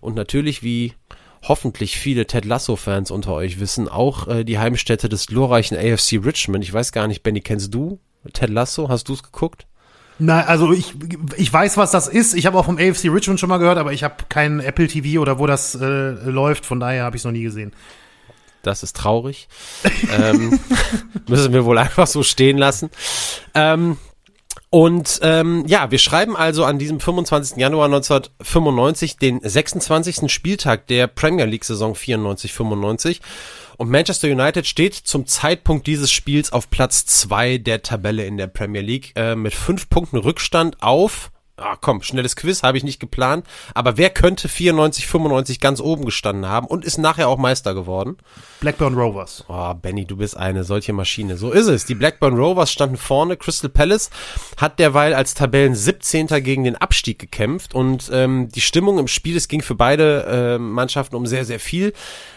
und 0.00 0.14
natürlich 0.14 0.62
wie 0.62 0.94
hoffentlich 1.42 1.98
viele 1.98 2.28
Ted 2.28 2.44
Lasso-Fans 2.44 3.10
unter 3.10 3.32
euch 3.32 3.58
wissen, 3.58 3.88
auch 3.88 4.28
äh, 4.28 4.44
die 4.44 4.60
Heimstätte 4.60 5.08
des 5.08 5.26
glorreichen 5.26 5.76
AFC 5.76 6.24
Richmond. 6.24 6.62
Ich 6.62 6.72
weiß 6.72 6.92
gar 6.92 7.08
nicht, 7.08 7.24
Benny, 7.24 7.40
kennst 7.40 7.74
du 7.74 7.98
Ted 8.32 8.50
Lasso, 8.50 8.88
hast 8.88 9.08
du 9.08 9.14
es 9.14 9.22
geguckt? 9.22 9.66
Nein, 10.18 10.44
also 10.46 10.72
ich, 10.72 10.94
ich 11.36 11.50
weiß, 11.50 11.78
was 11.78 11.90
das 11.92 12.06
ist. 12.06 12.34
Ich 12.34 12.44
habe 12.44 12.58
auch 12.58 12.66
vom 12.66 12.76
AFC 12.76 13.06
Richmond 13.06 13.40
schon 13.40 13.48
mal 13.48 13.56
gehört, 13.56 13.78
aber 13.78 13.92
ich 13.92 14.04
habe 14.04 14.16
keinen 14.28 14.60
Apple 14.60 14.86
TV 14.86 15.20
oder 15.20 15.38
wo 15.38 15.46
das 15.46 15.74
äh, 15.74 16.10
läuft. 16.10 16.66
Von 16.66 16.78
daher 16.78 17.04
habe 17.04 17.16
ich 17.16 17.20
es 17.20 17.24
noch 17.24 17.32
nie 17.32 17.42
gesehen. 17.42 17.72
Das 18.62 18.82
ist 18.82 18.96
traurig. 18.96 19.48
ähm, 20.12 20.60
müssen 21.26 21.54
wir 21.54 21.64
wohl 21.64 21.78
einfach 21.78 22.06
so 22.06 22.22
stehen 22.22 22.58
lassen. 22.58 22.90
Ähm, 23.54 23.96
und 24.68 25.20
ähm, 25.22 25.64
ja, 25.66 25.90
wir 25.90 25.98
schreiben 25.98 26.36
also 26.36 26.64
an 26.64 26.78
diesem 26.78 27.00
25. 27.00 27.56
Januar 27.56 27.86
1995 27.86 29.16
den 29.16 29.40
26. 29.42 30.30
Spieltag 30.30 30.86
der 30.86 31.06
Premier 31.06 31.46
League 31.46 31.64
Saison 31.64 31.94
94-95 31.94 33.20
und 33.80 33.88
Manchester 33.88 34.28
United 34.28 34.66
steht 34.66 34.94
zum 34.94 35.26
Zeitpunkt 35.26 35.86
dieses 35.86 36.12
Spiels 36.12 36.52
auf 36.52 36.68
Platz 36.68 37.06
zwei 37.06 37.56
der 37.56 37.80
Tabelle 37.80 38.26
in 38.26 38.36
der 38.36 38.46
Premier 38.46 38.82
League 38.82 39.14
äh, 39.16 39.34
mit 39.34 39.54
fünf 39.54 39.88
Punkten 39.88 40.18
Rückstand 40.18 40.82
auf 40.82 41.32
Ah, 41.60 41.76
komm, 41.80 42.02
schnelles 42.02 42.36
Quiz 42.36 42.62
habe 42.62 42.78
ich 42.78 42.84
nicht 42.84 43.00
geplant. 43.00 43.46
Aber 43.74 43.96
wer 43.96 44.10
könnte 44.10 44.48
94, 44.48 45.06
95 45.06 45.60
ganz 45.60 45.80
oben 45.80 46.04
gestanden 46.04 46.46
haben 46.46 46.66
und 46.66 46.84
ist 46.84 46.98
nachher 46.98 47.28
auch 47.28 47.38
Meister 47.38 47.74
geworden? 47.74 48.16
Blackburn 48.60 48.94
Rovers. 48.94 49.44
Oh, 49.48 49.74
Benny, 49.74 50.06
du 50.06 50.16
bist 50.16 50.36
eine 50.36 50.64
solche 50.64 50.92
Maschine. 50.92 51.36
So 51.36 51.50
ist 51.50 51.66
es. 51.66 51.84
Die 51.84 51.94
Blackburn 51.94 52.36
Rovers 52.36 52.72
standen 52.72 52.96
vorne. 52.96 53.36
Crystal 53.36 53.70
Palace 53.70 54.10
hat 54.56 54.78
derweil 54.78 55.14
als 55.14 55.34
Tabellen 55.34 55.74
17. 55.74 56.26
gegen 56.42 56.64
den 56.64 56.76
Abstieg 56.76 57.18
gekämpft 57.18 57.74
und 57.74 58.10
ähm, 58.12 58.48
die 58.48 58.60
Stimmung 58.60 58.98
im 58.98 59.08
Spiel, 59.08 59.36
es 59.36 59.48
ging 59.48 59.62
für 59.62 59.74
beide 59.74 60.24
äh, 60.24 60.58
Mannschaften 60.58 61.16
um 61.16 61.26
sehr, 61.26 61.44
sehr 61.44 61.60
viel 61.60 61.92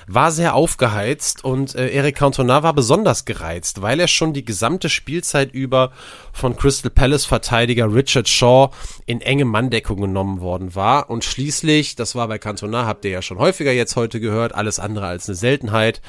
war 0.08 0.32
sehr 0.32 0.56
aufgeheizt 0.56 1.44
und 1.44 1.76
äh, 1.76 1.90
Eric 1.90 2.18
Cantona 2.18 2.64
war 2.64 2.74
besonders 2.74 3.26
gereizt, 3.26 3.82
weil 3.82 4.00
er 4.00 4.08
schon 4.08 4.34
die 4.34 4.46
gesamte 4.46 4.90
Spielzeit 4.90 5.54
über 5.54 5.92
von 6.34 6.58
Crystal 6.58 6.92
Palace 6.92 7.26
Verteidiger 7.26 7.94
Richard 7.94 8.28
Shaw 8.28 8.72
in 9.06 9.22
enge 9.22 9.46
Manndeckung 9.46 10.02
genommen 10.02 10.42
worden 10.42 10.76
war 10.76 11.10
und 11.10 11.24
schließlich, 11.24 11.96
das 11.96 12.16
war 12.16 12.28
bei 12.28 12.40
Cantona, 12.40 12.86
habt 12.86 13.06
ihr 13.06 13.12
ja 13.12 13.22
schon 13.22 13.38
häufiger 13.38 13.72
jetzt 13.72 13.96
heute 13.96 14.20
gehört, 14.20 14.54
alles 14.54 14.80
andere 14.80 15.06
als 15.06 15.30
eine 15.30 15.36
Seltenheit, 15.36 16.02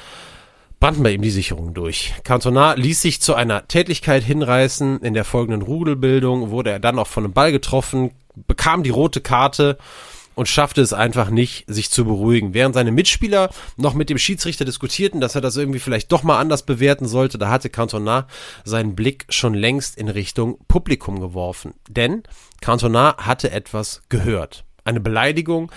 brannten 0.79 1.03
bei 1.03 1.11
ihm 1.11 1.21
die 1.21 1.29
Sicherungen 1.29 1.73
durch. 1.73 2.13
Cantona 2.23 2.73
ließ 2.73 3.01
sich 3.01 3.21
zu 3.21 3.33
einer 3.33 3.67
Tätigkeit 3.67 4.23
hinreißen. 4.23 4.99
In 4.99 5.13
der 5.13 5.23
folgenden 5.23 5.61
Rudelbildung 5.61 6.49
wurde 6.49 6.71
er 6.71 6.79
dann 6.79 6.99
auch 6.99 7.07
von 7.07 7.23
einem 7.23 7.33
Ball 7.33 7.51
getroffen, 7.51 8.11
bekam 8.47 8.83
die 8.83 8.89
rote 8.89 9.21
Karte 9.21 9.77
und 10.35 10.47
schaffte 10.47 10.81
es 10.81 10.93
einfach 10.93 11.29
nicht, 11.29 11.65
sich 11.67 11.89
zu 11.89 12.05
beruhigen. 12.05 12.53
Während 12.53 12.75
seine 12.75 12.91
Mitspieler 12.91 13.49
noch 13.77 13.93
mit 13.93 14.09
dem 14.09 14.17
Schiedsrichter 14.17 14.65
diskutierten, 14.65 15.21
dass 15.21 15.35
er 15.35 15.41
das 15.41 15.57
irgendwie 15.57 15.79
vielleicht 15.79 16.11
doch 16.11 16.23
mal 16.23 16.39
anders 16.39 16.63
bewerten 16.63 17.07
sollte, 17.07 17.37
da 17.37 17.49
hatte 17.49 17.69
Cantona 17.69 18.27
seinen 18.63 18.95
Blick 18.95 19.25
schon 19.29 19.53
längst 19.53 19.97
in 19.97 20.09
Richtung 20.09 20.59
Publikum 20.67 21.19
geworfen. 21.19 21.73
Denn 21.89 22.23
Cantona 22.61 23.17
hatte 23.17 23.51
etwas 23.51 24.01
gehört. 24.09 24.65
Eine 24.83 24.99
Beleidigung, 24.99 25.71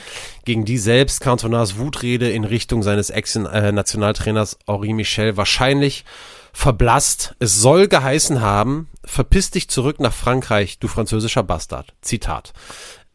gegen 0.44 0.66
die 0.66 0.76
selbst 0.76 1.20
Cantonas 1.20 1.78
Wutrede 1.78 2.30
in 2.30 2.44
Richtung 2.44 2.82
seines 2.82 3.08
Ex-Nationaltrainers 3.08 4.58
Henri 4.66 4.92
Michel 4.92 5.38
wahrscheinlich 5.38 6.04
verblasst. 6.52 7.34
Es 7.38 7.58
soll 7.58 7.88
geheißen 7.88 8.42
haben, 8.42 8.88
verpiss 9.04 9.50
dich 9.50 9.70
zurück 9.70 9.98
nach 9.98 10.12
Frankreich, 10.12 10.78
du 10.78 10.88
französischer 10.88 11.42
Bastard. 11.42 11.94
Zitat 12.02 12.52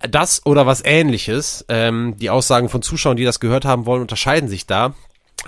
das 0.09 0.45
oder 0.45 0.65
was 0.65 0.83
ähnliches. 0.85 1.65
Ähm, 1.69 2.15
die 2.17 2.29
Aussagen 2.29 2.69
von 2.69 2.81
Zuschauern, 2.81 3.17
die 3.17 3.25
das 3.25 3.39
gehört 3.39 3.65
haben 3.65 3.85
wollen, 3.85 4.01
unterscheiden 4.01 4.49
sich 4.49 4.65
da. 4.65 4.93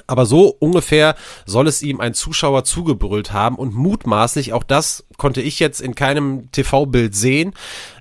Aber 0.08 0.26
so 0.26 0.48
ungefähr 0.60 1.16
soll 1.46 1.68
es 1.68 1.82
ihm 1.82 2.02
ein 2.02 2.14
Zuschauer 2.14 2.64
zugebrüllt 2.66 3.32
haben 3.32 3.56
und 3.56 3.74
mutmaßlich, 3.74 4.52
auch 4.52 4.64
das 4.64 5.06
konnte 5.18 5.42
ich 5.42 5.60
jetzt 5.60 5.80
in 5.80 5.96
keinem 5.96 6.52
TV-Bild 6.52 7.16
sehen, 7.16 7.54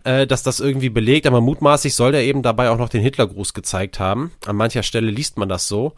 äh, 0.02 0.26
dass 0.26 0.42
das 0.42 0.60
irgendwie 0.60 0.88
belegt, 0.88 1.26
aber 1.26 1.40
mutmaßlich 1.40 1.94
soll 1.94 2.14
er 2.14 2.22
eben 2.22 2.42
dabei 2.42 2.70
auch 2.70 2.78
noch 2.78 2.88
den 2.88 3.02
Hitlergruß 3.02 3.54
gezeigt 3.54 4.00
haben. 4.00 4.32
An 4.46 4.56
mancher 4.56 4.82
Stelle 4.82 5.10
liest 5.10 5.38
man 5.38 5.48
das 5.48 5.68
so. 5.68 5.92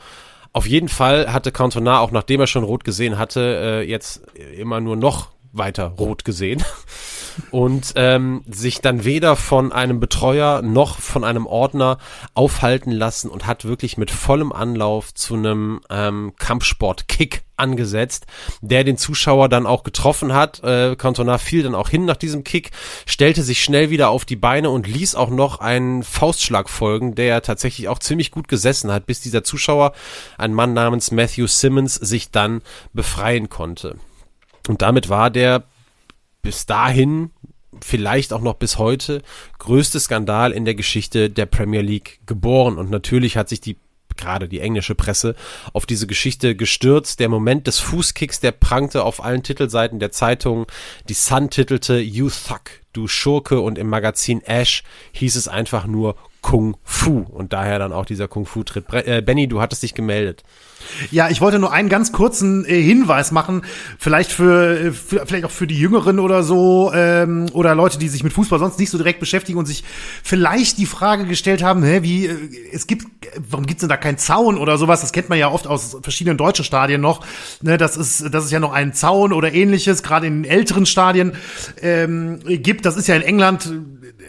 Auf 0.53 0.67
jeden 0.67 0.89
Fall 0.89 1.33
hatte 1.33 1.53
Cantona, 1.53 2.01
auch 2.01 2.11
nachdem 2.11 2.41
er 2.41 2.47
schon 2.47 2.65
rot 2.65 2.85
gesehen 2.85 3.19
hatte, 3.19 3.41
äh, 3.41 3.89
jetzt 3.89 4.23
immer 4.57 4.81
nur 4.81 4.97
noch 4.97 5.31
weiter 5.53 5.87
rot 5.99 6.25
gesehen 6.25 6.63
und 7.51 7.93
ähm, 7.97 8.43
sich 8.47 8.81
dann 8.81 9.05
weder 9.05 9.37
von 9.37 9.73
einem 9.73 10.01
Betreuer 10.01 10.63
noch 10.63 10.99
von 10.99 11.25
einem 11.25 11.47
Ordner 11.47 11.99
aufhalten 12.35 12.91
lassen 12.91 13.29
und 13.31 13.47
hat 13.47 13.65
wirklich 13.65 13.97
mit 13.97 14.11
vollem 14.11 14.53
Anlauf 14.53 15.15
zu 15.15 15.35
einem 15.35 15.81
ähm, 15.91 16.33
Kampfsport-Kick 16.39 17.43
angesetzt, 17.57 18.27
der 18.61 18.85
den 18.85 18.99
Zuschauer 18.99 19.49
dann 19.49 19.67
auch 19.67 19.83
getroffen 19.83 20.33
hat. 20.33 20.63
Äh, 20.63 20.97
Cantona 20.97 21.39
fiel 21.39 21.63
dann 21.63 21.75
auch 21.75 21.89
hin 21.89 22.05
nach 22.05 22.17
diesem 22.17 22.45
Kick, 22.45 22.71
stellte 23.07 23.43
sich 23.43 23.63
schnell 23.63 23.91
wieder 23.91 24.11
auf 24.11 24.25
die 24.25 24.37
Beine 24.37 24.71
und 24.71 24.87
ließ 24.87 25.15
auch 25.15 25.31
noch 25.31 25.61
einen 25.61 26.03
Faustschlag 26.03 26.69
folgen, 26.69 27.15
der 27.15 27.43
tatsächlich 27.43 27.89
auch 27.89 27.99
ziemlich 27.99 28.31
gut 28.31 28.49
gesessen 28.49 28.93
hat, 28.93 29.07
bis 29.07 29.21
dieser 29.21 29.43
Zuschauer, 29.43 29.93
ein 30.39 30.55
Mann 30.55 30.75
namens 30.75 31.11
Matthew 31.11 31.47
Simmons, 31.47 31.95
sich 31.95 32.31
dann 32.31 32.63
befreien 32.93 33.49
konnte. 33.49 33.97
Und 34.69 34.83
damit 34.83 35.09
war 35.09 35.31
der 35.31 35.65
bis 36.47 36.65
dahin, 36.65 37.31
vielleicht 37.83 38.33
auch 38.33 38.41
noch 38.41 38.55
bis 38.55 38.79
heute, 38.79 39.21
größte 39.59 39.99
Skandal 39.99 40.53
in 40.53 40.65
der 40.65 40.77
Geschichte 40.77 41.29
der 41.29 41.47
Premier 41.47 41.81
League 41.81 42.21
geboren. 42.25 42.79
Und 42.79 42.89
natürlich 42.89 43.37
hat 43.37 43.49
sich 43.49 43.61
die 43.61 43.77
gerade 44.17 44.49
die 44.49 44.61
englische 44.61 44.95
Presse 44.95 45.35
auf 45.73 45.87
diese 45.87 46.07
Geschichte 46.07 46.55
gestürzt. 46.55 47.19
Der 47.19 47.29
Moment 47.29 47.67
des 47.67 47.81
Fußkicks, 47.81 48.39
der 48.39 48.53
prangte 48.53 49.03
auf 49.03 49.25
allen 49.25 49.43
Titelseiten 49.43 49.99
der 49.99 50.13
Zeitung. 50.13 50.67
Die 51.09 51.15
Sun 51.15 51.51
titelte 51.51 51.99
You 51.99 52.31
Thug, 52.31 52.61
du 52.93 53.09
Schurke 53.09 53.59
und 53.59 53.77
im 53.77 53.89
Magazin 53.89 54.41
Ash 54.43 54.85
hieß 55.15 55.35
es 55.35 55.49
einfach 55.49 55.89
nur 55.89 56.15
Kung 56.43 56.77
Fu 56.85 57.27
und 57.29 57.53
daher 57.53 57.81
dann 57.81 57.93
auch 57.93 58.07
dieser 58.07 58.29
Kung 58.29 58.47
Fu 58.47 58.63
Tritt. 58.63 58.87
Äh, 58.93 59.21
Benny, 59.21 59.49
du 59.49 59.61
hattest 59.61 59.83
dich 59.83 59.95
gemeldet. 59.95 60.45
Ja, 61.11 61.29
ich 61.29 61.41
wollte 61.41 61.59
nur 61.59 61.73
einen 61.73 61.89
ganz 61.89 62.13
kurzen 62.13 62.65
äh, 62.65 62.81
Hinweis 62.81 63.33
machen, 63.33 63.63
vielleicht 63.99 64.33
für, 64.33 64.79
äh, 64.79 64.93
für, 64.93 65.27
vielleicht 65.27 65.45
auch 65.45 65.51
für 65.51 65.67
die 65.67 65.79
Jüngeren 65.79 66.19
oder 66.19 66.43
so 66.43 66.93
ähm, 66.95 67.47
oder 67.53 67.75
Leute, 67.75 67.99
die 67.99 68.09
sich 68.09 68.25
mit 68.25 68.33
Fußball 68.33 68.59
sonst 68.59 68.79
nicht 68.79 68.91
so 68.91 68.99
direkt 68.99 69.21
beschäftigen 69.21 69.59
und 69.59 69.67
sich 69.67 69.85
vielleicht 70.23 70.79
die 70.79 70.87
Frage 70.87 71.27
gestellt 71.27 71.63
haben, 71.63 71.83
hä, 71.83 72.03
wie 72.03 72.27
äh, 72.27 72.37
es 72.73 72.87
gibt, 72.87 73.07
warum 73.51 73.67
gibt's 73.67 73.81
denn 73.81 73.89
da 73.89 73.97
keinen 73.97 74.19
Zaun 74.19 74.59
oder 74.59 74.79
sowas? 74.79 75.01
Das 75.01 75.13
kennt 75.13 75.29
man 75.29 75.39
ja 75.39 75.51
oft 75.51 75.67
aus 75.67 75.97
verschiedenen 76.03 76.37
deutschen 76.37 76.65
Stadien 76.65 77.01
noch. 77.01 77.25
Ne, 77.63 77.77
das 77.79 77.97
ist, 77.97 78.33
das 78.33 78.45
ist 78.45 78.51
ja 78.51 78.61
noch 78.61 78.73
ein 78.73 78.93
Zaun 78.93 79.33
oder 79.33 79.53
ähnliches, 79.53 80.03
gerade 80.03 80.27
in 80.27 80.45
älteren 80.45 80.87
Stadien 80.87 81.33
ähm, 81.81 82.41
gibt. 82.47 82.87
Das 82.87 82.97
ist 82.97 83.09
ja 83.09 83.17
in 83.17 83.23
England 83.23 83.71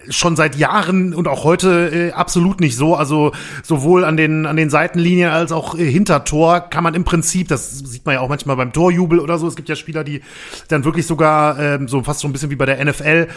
schon 0.09 0.35
seit 0.35 0.55
Jahren 0.55 1.13
und 1.13 1.27
auch 1.27 1.43
heute 1.43 2.09
äh, 2.09 2.11
absolut 2.11 2.59
nicht 2.59 2.75
so. 2.75 2.95
Also 2.95 3.31
sowohl 3.63 4.05
an 4.05 4.17
den 4.17 4.45
an 4.45 4.55
den 4.55 4.69
Seitenlinien 4.69 5.29
als 5.29 5.51
auch 5.51 5.77
äh, 5.77 5.89
hinter 5.89 6.23
kann 6.69 6.83
man 6.83 6.93
im 6.93 7.03
Prinzip, 7.03 7.47
das 7.47 7.79
sieht 7.79 8.05
man 8.05 8.15
ja 8.15 8.21
auch 8.21 8.29
manchmal 8.29 8.55
beim 8.55 8.73
Torjubel 8.73 9.19
oder 9.19 9.37
so. 9.37 9.47
Es 9.47 9.55
gibt 9.55 9.69
ja 9.69 9.75
Spieler, 9.75 10.03
die 10.03 10.21
dann 10.67 10.85
wirklich 10.85 11.07
sogar 11.07 11.59
ähm, 11.59 11.87
so 11.87 12.03
fast 12.03 12.19
so 12.19 12.27
ein 12.27 12.33
bisschen 12.33 12.49
wie 12.49 12.55
bei 12.55 12.65
der 12.65 12.83
NFL 12.83 13.27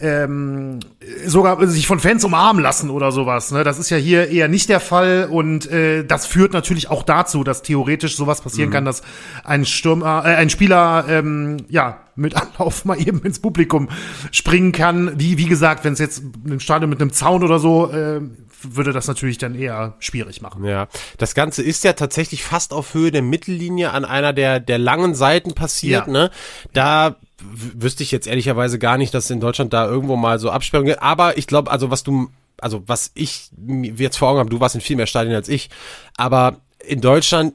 ähm, 0.00 0.80
sogar 1.26 1.66
sich 1.66 1.86
von 1.86 2.00
Fans 2.00 2.24
umarmen 2.24 2.62
lassen 2.62 2.90
oder 2.90 3.12
sowas. 3.12 3.52
Ne? 3.52 3.64
Das 3.64 3.78
ist 3.78 3.90
ja 3.90 3.96
hier 3.96 4.28
eher 4.28 4.48
nicht 4.48 4.68
der 4.68 4.80
Fall 4.80 5.28
und 5.30 5.70
äh, 5.70 6.04
das 6.04 6.26
führt 6.26 6.52
natürlich 6.52 6.90
auch 6.90 7.02
dazu, 7.02 7.44
dass 7.44 7.62
theoretisch 7.62 8.16
sowas 8.16 8.40
passieren 8.40 8.70
mhm. 8.70 8.74
kann, 8.74 8.84
dass 8.84 9.02
ein 9.44 9.64
Stürmer, 9.64 10.24
äh, 10.24 10.34
ein 10.36 10.50
Spieler 10.50 11.04
ähm, 11.08 11.58
ja 11.68 12.00
mit 12.18 12.34
Anlauf 12.36 12.84
mal 12.84 13.00
eben 13.06 13.22
ins 13.22 13.38
Publikum 13.38 13.88
springen 14.32 14.72
kann. 14.72 15.18
Wie, 15.18 15.38
wie 15.38 15.46
gesagt, 15.46 15.84
wenn 15.84 15.92
es 15.94 15.98
jetzt 15.98 16.22
ein 16.46 16.60
Stadion 16.60 16.90
mit 16.90 17.00
einem 17.00 17.12
Zaun 17.12 17.42
oder 17.42 17.58
so, 17.58 17.90
äh, 17.90 18.20
würde 18.62 18.92
das 18.92 19.08
natürlich 19.08 19.38
dann 19.38 19.54
eher 19.54 19.94
schwierig 19.98 20.40
machen. 20.40 20.64
Ja, 20.64 20.88
das 21.16 21.34
Ganze 21.34 21.62
ist 21.62 21.84
ja 21.84 21.92
tatsächlich 21.92 22.44
fast 22.44 22.72
auf 22.72 22.94
Höhe 22.94 23.10
der 23.10 23.22
Mittellinie 23.22 23.92
an 23.92 24.04
einer 24.04 24.32
der, 24.32 24.60
der 24.60 24.78
langen 24.78 25.14
Seiten 25.14 25.54
passiert, 25.54 26.06
ja. 26.06 26.12
ne? 26.12 26.30
Da 26.72 27.16
wüsste 27.40 28.02
ich 28.02 28.10
jetzt 28.10 28.26
ehrlicherweise 28.26 28.78
gar 28.78 28.98
nicht, 28.98 29.14
dass 29.14 29.30
in 29.30 29.40
Deutschland 29.40 29.72
da 29.72 29.86
irgendwo 29.86 30.16
mal 30.16 30.38
so 30.38 30.50
Absperrungen 30.50 30.88
gibt. 30.88 31.02
Aber 31.02 31.38
ich 31.38 31.46
glaube, 31.46 31.70
also 31.70 31.90
was 31.90 32.02
du, 32.02 32.30
also 32.60 32.82
was 32.86 33.12
ich 33.14 33.50
jetzt 33.96 34.18
vor 34.18 34.28
Augen 34.28 34.40
habe, 34.40 34.50
du 34.50 34.60
warst 34.60 34.74
in 34.74 34.80
viel 34.80 34.96
mehr 34.96 35.06
Stadien 35.06 35.34
als 35.34 35.48
ich, 35.48 35.70
aber 36.16 36.60
in 36.88 37.00
Deutschland 37.00 37.54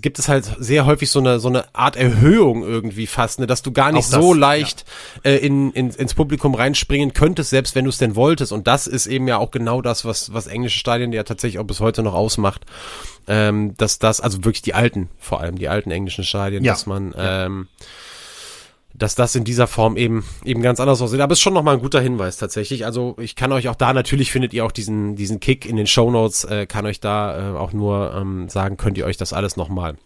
gibt 0.00 0.18
es 0.18 0.28
halt 0.28 0.50
sehr 0.58 0.86
häufig 0.86 1.10
so 1.10 1.18
eine 1.18 1.38
so 1.38 1.48
eine 1.48 1.74
Art 1.74 1.96
Erhöhung 1.96 2.62
irgendwie 2.62 3.06
fast, 3.06 3.38
ne, 3.38 3.46
dass 3.46 3.62
du 3.62 3.72
gar 3.72 3.92
nicht 3.92 4.12
das, 4.12 4.20
so 4.20 4.32
leicht 4.32 4.84
ja. 5.24 5.32
äh, 5.32 5.36
in, 5.36 5.70
in, 5.72 5.90
ins 5.90 6.14
Publikum 6.14 6.54
reinspringen 6.54 7.12
könntest, 7.12 7.50
selbst 7.50 7.74
wenn 7.74 7.84
du 7.84 7.90
es 7.90 7.98
denn 7.98 8.16
wolltest. 8.16 8.52
Und 8.52 8.66
das 8.66 8.86
ist 8.86 9.06
eben 9.06 9.28
ja 9.28 9.38
auch 9.38 9.50
genau 9.50 9.82
das, 9.82 10.04
was 10.04 10.32
was 10.32 10.46
englische 10.46 10.78
Stadien 10.78 11.12
ja 11.12 11.22
tatsächlich 11.22 11.58
auch 11.58 11.66
bis 11.66 11.80
heute 11.80 12.02
noch 12.02 12.14
ausmacht, 12.14 12.64
ähm, 13.28 13.76
dass 13.76 13.98
das 13.98 14.20
also 14.20 14.38
wirklich 14.44 14.62
die 14.62 14.74
alten, 14.74 15.10
vor 15.18 15.40
allem 15.40 15.58
die 15.58 15.68
alten 15.68 15.90
englischen 15.90 16.24
Stadien, 16.24 16.64
ja. 16.64 16.72
dass 16.72 16.86
man 16.86 17.14
ähm, 17.16 17.68
dass 19.00 19.14
das 19.14 19.34
in 19.34 19.44
dieser 19.44 19.66
Form 19.66 19.96
eben 19.96 20.24
eben 20.44 20.62
ganz 20.62 20.78
anders 20.78 21.02
aussieht. 21.02 21.20
Aber 21.20 21.32
es 21.32 21.38
ist 21.38 21.42
schon 21.42 21.54
nochmal 21.54 21.74
ein 21.74 21.82
guter 21.82 22.00
Hinweis 22.00 22.36
tatsächlich. 22.36 22.84
Also 22.84 23.16
ich 23.18 23.34
kann 23.34 23.50
euch 23.50 23.68
auch 23.68 23.74
da, 23.74 23.92
natürlich 23.92 24.30
findet 24.30 24.54
ihr 24.54 24.64
auch 24.64 24.72
diesen, 24.72 25.16
diesen 25.16 25.40
Kick 25.40 25.66
in 25.66 25.76
den 25.76 25.86
Show 25.86 26.10
Notes, 26.10 26.44
äh, 26.44 26.66
kann 26.66 26.86
euch 26.86 27.00
da 27.00 27.54
äh, 27.54 27.56
auch 27.56 27.72
nur 27.72 28.14
ähm, 28.14 28.48
sagen, 28.48 28.76
könnt 28.76 28.98
ihr 28.98 29.06
euch 29.06 29.16
das 29.16 29.32
alles 29.32 29.56
nochmal 29.56 29.96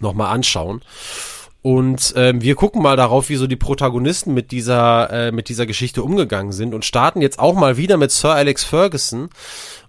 noch 0.00 0.14
mal 0.14 0.30
anschauen. 0.30 0.82
Und 1.62 2.12
ähm, 2.16 2.42
wir 2.42 2.56
gucken 2.56 2.82
mal 2.82 2.96
darauf, 2.96 3.30
wie 3.30 3.36
so 3.36 3.46
die 3.46 3.56
Protagonisten 3.56 4.34
mit 4.34 4.50
dieser, 4.50 5.10
äh, 5.10 5.32
mit 5.32 5.48
dieser 5.48 5.64
Geschichte 5.64 6.02
umgegangen 6.02 6.52
sind 6.52 6.74
und 6.74 6.84
starten 6.84 7.22
jetzt 7.22 7.38
auch 7.38 7.54
mal 7.54 7.78
wieder 7.78 7.96
mit 7.96 8.10
Sir 8.10 8.34
Alex 8.34 8.64
Ferguson 8.64 9.30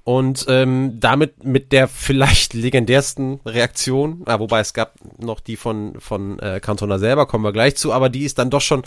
und 0.06 0.46
ähm, 0.50 1.00
damit 1.00 1.44
mit 1.44 1.72
der 1.72 1.88
vielleicht 1.88 2.54
legendärsten 2.54 3.40
Reaktion, 3.44 4.22
ah, 4.28 4.40
wobei 4.40 4.60
es 4.60 4.76
gab 4.76 4.94
noch 5.18 5.40
die 5.40 5.56
von 5.56 6.00
von 6.00 6.38
äh, 6.38 6.60
Cantona 6.60 7.00
selber, 7.00 7.26
kommen 7.26 7.44
wir 7.44 7.52
gleich 7.52 7.76
zu, 7.76 7.92
aber 7.92 8.10
die 8.10 8.24
ist 8.24 8.38
dann 8.38 8.52
doch 8.52 8.62
schon 8.62 8.84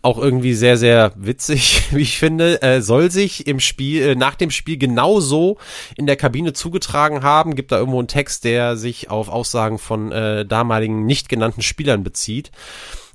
auch 0.00 0.16
irgendwie 0.16 0.54
sehr 0.54 0.78
sehr 0.78 1.12
witzig, 1.16 1.82
wie 1.90 2.00
ich 2.00 2.18
finde. 2.18 2.62
Äh, 2.62 2.80
soll 2.80 3.10
sich 3.10 3.46
im 3.46 3.60
Spiel 3.60 4.02
äh, 4.02 4.14
nach 4.14 4.36
dem 4.36 4.50
Spiel 4.50 4.78
genauso 4.78 5.58
in 5.96 6.06
der 6.06 6.16
Kabine 6.16 6.54
zugetragen 6.54 7.22
haben. 7.22 7.56
Gibt 7.56 7.70
da 7.70 7.78
irgendwo 7.78 7.98
einen 7.98 8.08
Text, 8.08 8.44
der 8.44 8.78
sich 8.78 9.10
auf 9.10 9.28
Aussagen 9.28 9.78
von 9.78 10.12
äh, 10.12 10.46
damaligen 10.46 11.04
nicht 11.04 11.28
genannten 11.28 11.60
Spielern 11.60 12.02
bezieht. 12.02 12.50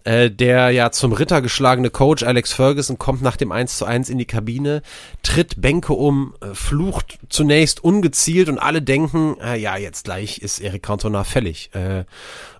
Äh, 0.04 0.32
der 0.32 0.70
ja 0.70 0.91
zum 0.91 1.12
Ritter 1.12 1.41
geschlagene 1.41 1.89
Coach 1.89 2.24
Alex 2.24 2.54
Ferguson 2.54 2.97
kommt 2.97 3.22
nach 3.22 3.36
dem 3.36 3.52
1 3.52 3.78
zu 3.78 3.86
1 3.86 4.10
in 4.10 4.18
die 4.18 4.26
Kabine, 4.26 4.82
tritt 5.24 5.62
Bänke 5.62 5.93
um, 5.93 6.36
äh, 6.41 6.54
flucht 6.54 7.20
zunächst 7.30 7.84
ungezielt 7.84 8.50
und 8.50 8.60
alle 8.60 8.82
denken, 8.82 9.38
äh, 9.41 9.58
ja, 9.58 9.78
jetzt 9.78 10.06
gleich 10.06 10.39
ist 10.39 10.60
Eric 10.60 10.84
Cantona 10.84 11.24
fällig. 11.24 11.74
Äh, 11.74 12.06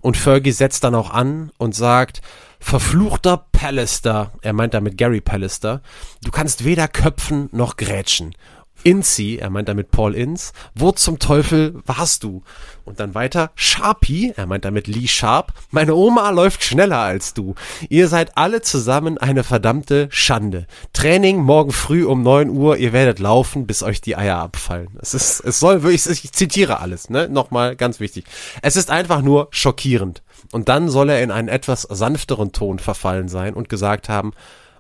und 0.02 0.18
Fergie 0.18 0.52
setzt 0.52 0.84
dann 0.84 0.96
auch 0.96 1.12
an 1.12 1.52
und 1.58 1.74
sagt, 1.76 2.22
verfluchter 2.60 3.46
Pallister, 3.52 4.34
er 4.42 4.54
meint 4.54 4.74
damit 4.74 4.98
Gary 4.98 5.22
Pallister, 5.22 5.82
du 6.24 6.32
kannst 6.32 6.66
weder 6.66 6.88
köpfen 6.88 7.50
noch 7.52 7.78
grätschen. 7.78 8.36
Inzi, 8.84 9.38
er 9.42 9.50
meint 9.50 9.68
damit 9.68 9.92
Paul 9.92 10.16
Inz, 10.16 10.54
wo 10.74 10.92
zum 10.92 11.20
Teufel 11.20 11.76
warst 11.86 12.24
du? 12.24 12.44
Und 12.86 13.00
dann 13.00 13.14
weiter, 13.14 13.52
Sharpie, 13.56 14.34
er 14.36 14.48
meint 14.48 14.66
damit 14.66 14.88
Lee 14.88 15.08
Sharp, 15.08 15.54
meine 15.70 15.94
Oma 15.96 16.30
läuft 16.32 16.64
schneller 16.64 17.00
als 17.00 17.34
du. 17.34 17.56
Ihr 17.90 18.08
seid 18.08 18.38
alle 18.38 18.62
zusammen 18.62 19.18
eine 19.18 19.44
verdammte 19.44 20.08
Schande. 20.12 20.66
Training 20.94 21.38
morgen 21.38 21.72
früh 21.72 22.06
um 22.06 22.24
neun 22.24 22.50
Uhr, 22.50 22.78
ihr 22.78 22.94
werdet 22.94 23.20
laufen, 23.20 23.68
bis 23.68 23.84
euch 23.84 24.02
die 24.02 24.16
Eier 24.16 24.38
abfallen. 24.38 24.98
Es 25.02 25.14
ist, 25.14 25.42
es 25.42 25.60
soll 25.60 25.84
wirklich, 25.84 26.08
ich 26.08 26.32
zitiere 26.32 26.80
alles, 26.80 27.10
ne? 27.10 27.30
Nochmal, 27.30 27.76
ganz 27.76 28.00
wichtig. 28.00 28.26
Es 28.62 28.76
ist 28.76 28.90
einfach 28.90 29.22
nur 29.22 29.50
schockierend. 29.52 30.24
Und 30.52 30.70
dann 30.70 30.90
soll 30.90 31.10
er 31.10 31.22
in 31.22 31.32
einen 31.32 31.48
etwas 31.48 31.84
sanfteren 31.84 32.54
Ton 32.54 32.80
verfallen 32.80 33.28
sein 33.28 33.54
und 33.54 33.70
gesagt 33.70 34.10
haben, 34.10 34.32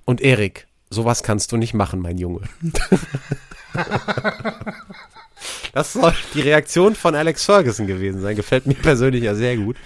und 0.06 0.22
Erik, 0.22 0.68
sowas 0.90 1.22
kannst 1.22 1.52
du 1.52 1.58
nicht 1.58 1.74
machen, 1.74 2.00
mein 2.00 2.18
Junge. 2.18 2.42
Das 5.74 5.94
soll 5.94 6.14
die 6.34 6.42
Reaktion 6.42 6.96
von 6.96 7.16
Alex 7.16 7.46
Ferguson 7.46 7.88
gewesen 7.88 8.22
sein. 8.22 8.36
Gefällt 8.36 8.66
mir 8.66 8.74
persönlich 8.74 9.24
ja 9.24 9.36
sehr 9.36 9.58
gut. 9.58 9.78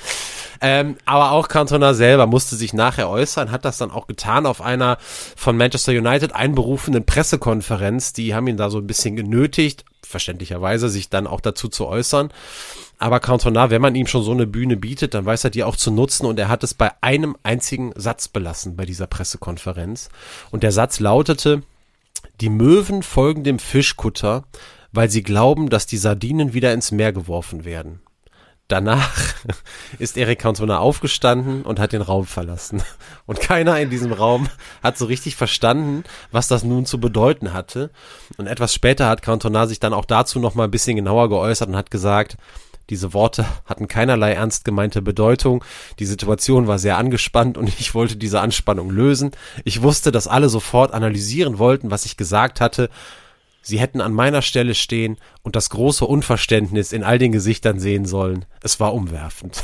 Ähm, 0.62 0.96
aber 1.06 1.32
auch 1.32 1.50
Cantona 1.50 1.94
selber 1.94 2.26
musste 2.26 2.56
sich 2.56 2.74
nachher 2.74 3.10
äußern, 3.10 3.52
hat 3.52 3.66
das 3.66 3.78
dann 3.78 3.92
auch 3.92 4.08
getan 4.08 4.46
auf 4.46 4.62
einer 4.62 4.98
von 5.36 5.58
Manchester 5.58 5.92
United 5.92 6.34
einberufenen 6.34 7.06
Pressekonferenz. 7.06 8.14
Die 8.14 8.34
haben 8.34 8.48
ihn 8.48 8.56
da 8.56 8.70
so 8.70 8.78
ein 8.78 8.88
bisschen 8.88 9.18
genötigt, 9.18 9.84
verständlicherweise, 10.04 10.88
sich 10.88 11.10
dann 11.10 11.28
auch 11.28 11.42
dazu 11.42 11.68
zu 11.68 11.86
äußern. 11.86 12.32
Aber 12.98 13.20
Cantona, 13.20 13.72
wenn 13.72 13.82
man 13.82 13.96
ihm 13.96 14.08
schon 14.08 14.24
so 14.24 14.32
eine 14.32 14.48
Bühne 14.48 14.78
bietet, 14.78 15.14
dann 15.14 15.26
weiß 15.26 15.44
er 15.44 15.50
die 15.50 15.66
auch 15.66 15.76
zu 15.76 15.92
nutzen 15.92 16.26
und 16.26 16.40
er 16.40 16.48
hat 16.48 16.64
es 16.64 16.74
bei 16.74 16.92
einem 17.02 17.36
einzigen 17.44 17.92
Satz 17.98 18.30
belassen 18.30 18.78
bei 18.78 18.86
dieser 18.86 19.08
Pressekonferenz. 19.08 20.08
Und 20.52 20.64
der 20.64 20.72
Satz 20.72 21.02
lautete, 21.02 21.64
die 22.44 22.50
Möwen 22.50 23.04
folgen 23.04 23.46
dem 23.46 23.58
Fischkutter, 23.58 24.44
weil 24.92 25.10
sie 25.10 25.24
glauben, 25.24 25.70
dass 25.70 25.88
die 25.88 25.96
Sardinen 25.96 26.52
wieder 26.54 26.74
ins 26.74 26.92
Meer 26.92 27.14
geworfen 27.14 27.64
werden. 27.64 28.02
Danach 28.68 29.34
ist 29.98 30.18
Eric 30.18 30.40
Cantona 30.40 30.80
aufgestanden 30.80 31.62
und 31.62 31.80
hat 31.80 31.94
den 31.94 32.02
Raum 32.02 32.26
verlassen. 32.26 32.84
Und 33.26 33.40
keiner 33.40 33.80
in 33.80 33.90
diesem 33.90 34.12
Raum 34.12 34.50
hat 34.84 34.98
so 34.98 35.06
richtig 35.06 35.38
verstanden, 35.38 36.04
was 36.34 36.50
das 36.50 36.66
nun 36.66 36.86
zu 36.86 37.00
bedeuten 37.00 37.54
hatte. 37.54 37.92
Und 38.36 38.48
etwas 38.48 38.74
später 38.74 39.08
hat 39.08 39.22
Cantona 39.22 39.66
sich 39.66 39.80
dann 39.80 39.94
auch 39.94 40.04
dazu 40.04 40.38
noch 40.38 40.54
mal 40.54 40.66
ein 40.66 40.72
bisschen 40.72 40.98
genauer 40.98 41.30
geäußert 41.30 41.70
und 41.70 41.78
hat 41.78 41.92
gesagt, 41.92 42.36
diese 42.90 43.14
Worte 43.14 43.46
hatten 43.66 43.88
keinerlei 43.88 44.34
ernst 44.34 44.66
gemeinte 44.66 45.02
Bedeutung. 45.02 45.64
Die 46.00 46.06
Situation 46.06 46.68
war 46.68 46.80
sehr 46.80 46.98
angespannt 46.98 47.58
und 47.58 47.68
ich 47.80 47.96
wollte 47.96 48.18
diese 48.18 48.42
Anspannung 48.42 48.90
lösen. 48.90 49.32
Ich 49.64 49.82
wusste, 49.82 50.12
dass 50.12 50.28
alle 50.28 50.50
sofort 50.50 50.94
analysieren 50.94 51.60
wollten, 51.60 51.92
was 51.92 52.06
ich 52.06 52.18
gesagt 52.18 52.60
hatte. 52.60 52.90
Sie 53.66 53.80
hätten 53.80 54.02
an 54.02 54.12
meiner 54.12 54.42
Stelle 54.42 54.76
stehen 54.76 55.16
und 55.42 55.56
das 55.56 55.70
große 55.70 56.04
Unverständnis 56.06 56.92
in 56.92 57.06
all 57.06 57.18
den 57.18 57.32
Gesichtern 57.32 57.80
sehen 57.80 58.06
sollen. 58.06 58.44
Es 58.62 58.82
war 58.82 58.94
umwerfend. 58.94 59.64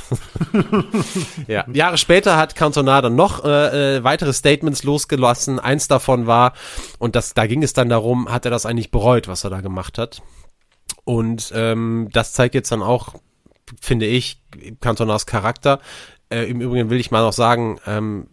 ja. 1.48 1.66
Jahre 1.74 1.98
später 1.98 2.38
hat 2.38 2.56
Cantona 2.56 3.02
dann 3.02 3.16
noch 3.16 3.44
äh, 3.44 3.98
äh, 3.98 4.04
weitere 4.06 4.32
Statements 4.32 4.84
losgelassen. 4.84 5.60
Eins 5.60 5.90
davon 5.90 6.28
war, 6.28 6.54
und 6.98 7.18
das, 7.18 7.34
da 7.34 7.46
ging 7.46 7.62
es 7.62 7.74
dann 7.74 7.90
darum, 7.90 8.32
hat 8.32 8.46
er 8.46 8.52
das 8.52 8.66
eigentlich 8.66 8.90
bereut, 8.90 9.28
was 9.28 9.44
er 9.44 9.50
da 9.50 9.60
gemacht 9.60 9.98
hat? 9.98 10.22
Und 11.04 11.52
ähm, 11.56 12.10
das 12.12 12.34
zeigt 12.34 12.56
jetzt 12.56 12.72
dann 12.72 12.82
auch, 12.82 13.16
finde 13.82 14.06
ich, 14.06 14.42
Cantonas 14.82 15.26
Charakter. 15.26 15.80
Äh, 16.30 16.50
Im 16.50 16.62
Übrigen 16.62 16.90
will 16.90 17.00
ich 17.00 17.12
mal 17.12 17.24
noch 17.24 17.34
sagen, 17.34 17.80
ähm, 17.88 18.28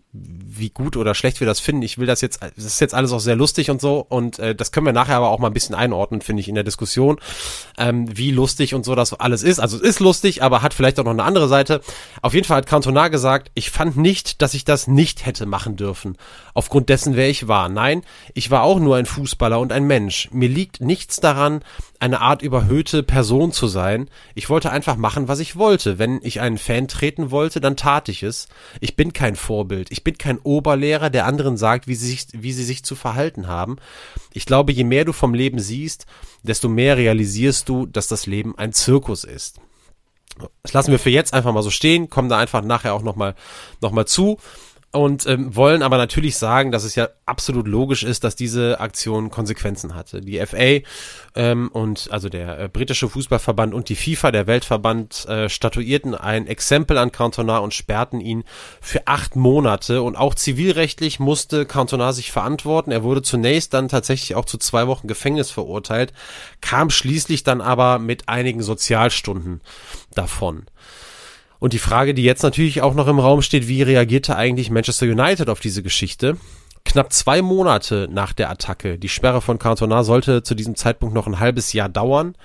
wie 0.59 0.71
gut 0.71 0.97
oder 0.97 1.14
schlecht 1.14 1.41
wir 1.41 1.47
das 1.47 1.61
finden. 1.61 1.83
Ich 1.83 1.99
will 1.99 2.07
das 2.07 2.21
jetzt, 2.21 2.43
das 2.43 2.64
ist 2.64 2.81
jetzt 2.81 2.95
alles 2.95 3.12
auch 3.12 3.21
sehr 3.21 3.37
lustig 3.37 3.71
und 3.71 3.81
so 3.81 4.05
und 4.09 4.39
äh, 4.39 4.55
das 4.55 4.73
können 4.73 4.87
wir 4.87 4.93
nachher 4.93 5.17
aber 5.17 5.29
auch 5.29 5.39
mal 5.39 5.49
ein 5.49 5.53
bisschen 5.53 5.75
einordnen, 5.75 6.21
finde 6.21 6.41
ich, 6.41 6.49
in 6.49 6.55
der 6.55 6.64
Diskussion, 6.64 7.19
ähm, 7.79 8.07
wie 8.17 8.31
lustig 8.31 8.75
und 8.75 8.85
so 8.85 8.95
das 8.95 9.12
alles 9.14 9.43
ist. 9.43 9.59
Also 9.59 9.77
es 9.77 9.83
ist 9.83 10.01
lustig, 10.01 10.43
aber 10.43 10.62
hat 10.62 10.75
vielleicht 10.75 10.99
auch 10.99 11.05
noch 11.05 11.12
eine 11.12 11.25
andere 11.25 11.49
Seite. 11.49 11.81
Auf 12.23 12.35
jeden 12.35 12.47
Fall 12.47 12.59
hat 12.59 12.67
Cantona 12.67 13.09
gesagt, 13.09 13.51
ich 13.55 13.71
fand 13.71 13.97
nicht, 13.97 14.43
dass 14.43 14.55
ich 14.55 14.64
das 14.64 14.87
nicht 14.87 15.27
hätte 15.27 15.47
machen 15.47 15.77
dürfen. 15.77 16.17
Aufgrund 16.55 16.89
dessen, 16.89 17.17
wer 17.17 17.29
ich 17.29 17.49
war. 17.49 17.69
Nein, 17.69 18.03
ich 18.35 18.51
war 18.51 18.62
auch 18.62 18.79
nur 18.79 18.97
ein 18.97 19.07
Fußballer 19.07 19.61
und 19.61 19.73
ein 19.73 19.85
Mensch. 19.85 20.29
Mir 20.33 20.49
liegt 20.49 20.81
nichts 20.81 21.21
daran, 21.21 21.62
eine 22.01 22.21
Art 22.21 22.43
überhöhte 22.43 23.03
Person 23.03 23.53
zu 23.53 23.67
sein. 23.67 24.09
Ich 24.35 24.51
wollte 24.51 24.71
einfach 24.71 24.97
machen, 24.97 25.29
was 25.29 25.41
ich 25.41 25.57
wollte. 25.57 25.99
Wenn 25.99 26.21
ich 26.23 26.41
einen 26.41 26.59
Fan 26.59 26.89
treten 26.89 27.31
wollte, 27.31 27.61
dann 27.61 27.77
tat 27.77 28.09
ich 28.09 28.23
es. 28.23 28.49
Ich 28.81 28.97
bin 28.97 29.12
kein 29.12 29.37
Vorbild. 29.37 29.91
Ich 29.91 30.05
bin 30.07 30.19
kein 30.19 30.39
Oberlehrer, 30.39 31.11
der 31.11 31.27
anderen 31.27 31.57
sagt, 31.57 31.89
wie 31.89 31.97
sie 31.97 32.07
sich, 32.07 32.29
wie 32.33 32.53
sie 32.53 32.63
sich 32.63 32.85
zu 32.85 32.95
verhalten 32.95 33.49
haben. 33.49 33.77
Ich 34.33 34.47
glaube, 34.47 34.71
je 34.71 34.85
mehr 34.85 35.05
du 35.05 35.13
vom 35.13 35.35
Leben 35.35 35.59
siehst, 35.59 36.07
desto 36.45 36.69
mehr 36.69 36.97
realisierst 36.97 37.69
du, 37.69 37.87
dass 37.87 38.07
das 38.07 38.27
Leben 38.27 38.57
ein 38.57 38.73
Zirkus 38.73 39.25
ist. 39.25 39.61
Das 40.63 40.73
lassen 40.75 40.93
wir 40.93 41.01
für 41.01 41.11
jetzt 41.11 41.35
einfach 41.35 41.53
mal 41.53 41.65
so 41.65 41.71
stehen, 41.71 42.09
kommen 42.09 42.29
da 42.29 42.39
einfach 42.39 42.63
nachher 42.63 42.95
auch 42.95 43.03
nochmal 43.03 43.35
noch 43.81 43.91
mal 43.91 44.07
zu 44.07 44.39
und 44.97 45.26
ähm, 45.26 45.55
wollen 45.55 45.82
aber 45.82 45.97
natürlich 45.97 46.36
sagen, 46.36 46.72
dass 46.72 46.84
es 46.84 46.94
ja 46.94 47.09
absolut 47.24 47.68
logisch 47.68 48.03
ist, 48.03 48.24
dass 48.24 48.36
diese 48.36 48.80
Aktion 48.80 49.30
Konsequenzen 49.30 49.94
hatte. 49.94 50.20
Die 50.20 50.44
FA 50.44 50.84
ähm, 51.34 51.68
und 51.72 52.09
also 52.11 52.28
der 52.28 52.59
äh, 52.59 52.68
britische 52.68 53.09
Fußballverband 53.09 53.74
und 53.74 53.88
die 53.88 53.97
FIFA, 53.97 54.32
der 54.32 54.47
Weltverband, 54.47 55.26
äh, 55.28 55.49
statuierten 55.49 56.14
ein 56.14 56.47
Exempel 56.47 56.99
an 56.99 57.12
Cantona 57.12 57.59
und 57.59 57.74
sperrten 57.74 58.20
ihn 58.20 58.44
für 58.80 59.07
acht 59.07 59.36
Monate. 59.36 60.03
Und 60.03 60.16
auch 60.16 60.34
zivilrechtlich 60.34 61.20
musste 61.20 61.66
Cantona 61.66 62.12
sich 62.12 62.32
verantworten. 62.32 62.90
Er 62.90 63.03
wurde 63.03 63.22
zunächst 63.22 63.74
dann 63.74 63.88
tatsächlich 63.88 64.34
auch 64.34 64.44
zu 64.44 64.59
zwei 64.59 64.86
Wochen 64.86 65.09
Gefängnis 65.09 65.51
verurteilt, 65.51 66.12
kam 66.61 66.90
schließlich 66.90 67.44
dann 67.44 67.61
aber 67.61 67.99
mit 67.99 68.28
einigen 68.28 68.62
Sozialstunden 68.62 69.61
davon. 70.14 70.66
Und 71.67 71.73
die 71.73 71.81
Frage, 71.81 72.14
die 72.14 72.23
jetzt 72.23 72.45
natürlich 72.45 72.81
auch 72.81 72.95
noch 72.95 73.09
im 73.09 73.19
Raum 73.19 73.43
steht, 73.43 73.67
wie 73.67 73.83
reagierte 73.83 74.37
eigentlich 74.37 74.71
Manchester 74.71 75.07
United 75.07 75.49
auf 75.49 75.59
diese 75.59 75.83
Geschichte? 75.83 76.37
Knapp 76.85 77.12
zwei 77.12 77.43
Monate 77.43 78.07
nach 78.09 78.33
der 78.33 78.51
Attacke, 78.51 79.01
die 79.01 79.09
Sperre 79.09 79.41
von 79.41 79.59
Cantona 79.59 80.05
sollte 80.05 80.45
zu 80.45 80.55
diesem 80.55 80.77
Zeitpunkt 80.77 81.12
noch 81.12 81.27
ein 81.27 81.41
halbes 81.41 81.73
Jahr 81.73 81.89
dauern, 81.89 82.37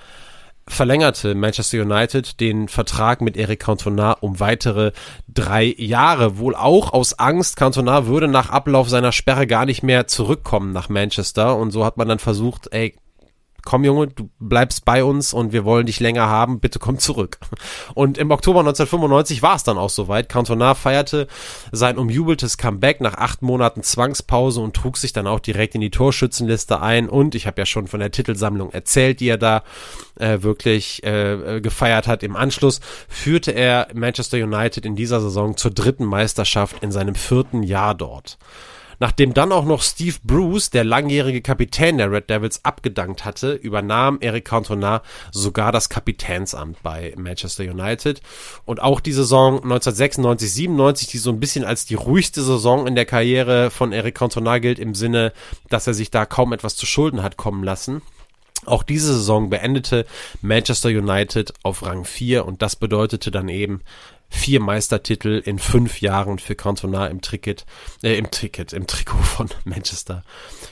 verlängerte 0.66 1.36
Manchester 1.36 1.82
United 1.82 2.40
den 2.40 2.66
Vertrag 2.66 3.20
mit 3.20 3.36
Eric 3.36 3.60
Cantona 3.60 4.14
um 4.14 4.40
weitere 4.40 4.90
drei 5.28 5.72
Jahre. 5.78 6.38
Wohl 6.38 6.56
auch 6.56 6.92
aus 6.92 7.16
Angst, 7.20 7.54
Cantona 7.54 8.08
würde 8.08 8.26
nach 8.26 8.50
Ablauf 8.50 8.88
seiner 8.88 9.12
Sperre 9.12 9.46
gar 9.46 9.66
nicht 9.66 9.84
mehr 9.84 10.08
zurückkommen 10.08 10.72
nach 10.72 10.88
Manchester. 10.88 11.56
Und 11.56 11.70
so 11.70 11.84
hat 11.84 11.96
man 11.96 12.08
dann 12.08 12.18
versucht, 12.18 12.72
ey, 12.72 12.96
komm 13.64 13.84
Junge, 13.84 14.08
du 14.08 14.30
bleibst 14.38 14.84
bei 14.84 15.04
uns 15.04 15.32
und 15.32 15.52
wir 15.52 15.64
wollen 15.64 15.86
dich 15.86 16.00
länger 16.00 16.28
haben, 16.28 16.60
bitte 16.60 16.78
komm 16.78 16.98
zurück. 16.98 17.38
Und 17.94 18.18
im 18.18 18.30
Oktober 18.30 18.60
1995 18.60 19.42
war 19.42 19.56
es 19.56 19.64
dann 19.64 19.78
auch 19.78 19.90
soweit. 19.90 20.28
Cantona 20.28 20.74
feierte 20.74 21.26
sein 21.70 21.98
umjubeltes 21.98 22.58
Comeback 22.58 23.00
nach 23.00 23.14
acht 23.14 23.42
Monaten 23.42 23.82
Zwangspause 23.82 24.60
und 24.60 24.74
trug 24.74 24.96
sich 24.96 25.12
dann 25.12 25.26
auch 25.26 25.40
direkt 25.40 25.74
in 25.74 25.80
die 25.80 25.90
Torschützenliste 25.90 26.80
ein. 26.80 27.08
Und 27.08 27.34
ich 27.34 27.46
habe 27.46 27.60
ja 27.60 27.66
schon 27.66 27.86
von 27.86 28.00
der 28.00 28.10
Titelsammlung 28.10 28.72
erzählt, 28.72 29.20
die 29.20 29.28
er 29.28 29.38
da 29.38 29.62
äh, 30.18 30.42
wirklich 30.42 31.04
äh, 31.04 31.60
gefeiert 31.60 32.06
hat. 32.06 32.22
Im 32.22 32.36
Anschluss 32.36 32.80
führte 33.08 33.52
er 33.52 33.88
Manchester 33.94 34.38
United 34.38 34.84
in 34.84 34.96
dieser 34.96 35.20
Saison 35.20 35.56
zur 35.56 35.70
dritten 35.70 36.04
Meisterschaft 36.04 36.82
in 36.82 36.92
seinem 36.92 37.14
vierten 37.14 37.62
Jahr 37.62 37.94
dort. 37.94 38.38
Nachdem 38.98 39.34
dann 39.34 39.52
auch 39.52 39.64
noch 39.64 39.82
Steve 39.82 40.16
Bruce, 40.24 40.70
der 40.70 40.84
langjährige 40.84 41.42
Kapitän 41.42 41.98
der 41.98 42.10
Red 42.10 42.30
Devils, 42.30 42.64
abgedankt 42.64 43.24
hatte, 43.24 43.52
übernahm 43.52 44.18
Eric 44.20 44.44
Cantona 44.44 45.02
sogar 45.30 45.72
das 45.72 45.88
Kapitänsamt 45.88 46.82
bei 46.82 47.14
Manchester 47.16 47.64
United. 47.64 48.20
Und 48.64 48.80
auch 48.80 49.00
die 49.00 49.12
Saison 49.12 49.62
1996, 49.62 50.52
97, 50.52 51.08
die 51.08 51.18
so 51.18 51.30
ein 51.30 51.40
bisschen 51.40 51.64
als 51.64 51.86
die 51.86 51.94
ruhigste 51.94 52.42
Saison 52.42 52.86
in 52.86 52.94
der 52.94 53.06
Karriere 53.06 53.70
von 53.70 53.92
Eric 53.92 54.14
Cantona 54.14 54.58
gilt, 54.58 54.78
im 54.78 54.94
Sinne, 54.94 55.32
dass 55.68 55.86
er 55.86 55.94
sich 55.94 56.10
da 56.10 56.26
kaum 56.26 56.52
etwas 56.52 56.76
zu 56.76 56.86
Schulden 56.86 57.22
hat 57.22 57.36
kommen 57.36 57.64
lassen. 57.64 58.02
Auch 58.64 58.84
diese 58.84 59.14
Saison 59.14 59.50
beendete 59.50 60.06
Manchester 60.40 60.88
United 60.88 61.52
auf 61.64 61.84
Rang 61.84 62.04
4 62.04 62.46
und 62.46 62.62
das 62.62 62.76
bedeutete 62.76 63.32
dann 63.32 63.48
eben 63.48 63.80
vier 64.32 64.60
Meistertitel 64.60 65.42
in 65.44 65.58
fünf 65.58 66.00
Jahren 66.00 66.38
für 66.38 66.54
Cantona 66.54 67.06
im 67.06 67.20
Ticket, 67.20 67.66
äh, 68.02 68.16
im 68.16 68.30
Ticket, 68.30 68.72
im 68.72 68.86
Trikot 68.86 69.22
von 69.22 69.48
Manchester 69.64 70.24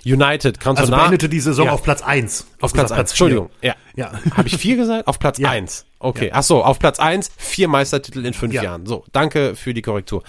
United. 0.05 0.59
Cantona 0.59 0.81
also 0.81 0.97
beendete 0.97 1.29
die 1.29 1.41
Saison 1.41 1.67
ja. 1.67 1.73
auf 1.73 1.83
Platz 1.83 2.03
eins. 2.03 2.47
Auf 2.61 2.73
Platz 2.73 2.91
eins. 2.91 3.11
Entschuldigung. 3.11 3.51
Ja. 3.61 3.75
ja. 3.95 4.13
Habe 4.37 4.49
ich 4.49 4.57
vier 4.57 4.77
gesagt? 4.77 5.07
Auf 5.07 5.19
Platz 5.19 5.39
ja. 5.39 5.51
eins. 5.51 5.85
Okay. 5.99 6.29
Ja. 6.29 6.35
Ach 6.37 6.43
so, 6.43 6.65
auf 6.65 6.79
Platz 6.79 6.99
eins, 6.99 7.31
vier 7.37 7.69
Meistertitel 7.69 8.25
in 8.25 8.33
fünf 8.33 8.55
ja. 8.55 8.63
Jahren. 8.63 8.87
So, 8.87 9.05
danke 9.13 9.55
für 9.55 9.75
die 9.75 9.83
Korrektur. 9.83 10.23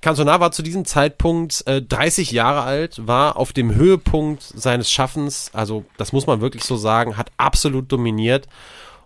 Cantona 0.00 0.40
war 0.40 0.50
zu 0.50 0.62
diesem 0.62 0.86
Zeitpunkt 0.86 1.62
äh, 1.66 1.82
30 1.82 2.32
Jahre 2.32 2.62
alt, 2.62 3.06
war 3.06 3.36
auf 3.36 3.52
dem 3.52 3.74
Höhepunkt 3.74 4.42
seines 4.42 4.90
Schaffens, 4.90 5.50
also 5.52 5.84
das 5.98 6.12
muss 6.12 6.26
man 6.26 6.40
wirklich 6.40 6.64
so 6.64 6.76
sagen, 6.76 7.18
hat 7.18 7.30
absolut 7.36 7.92
dominiert 7.92 8.48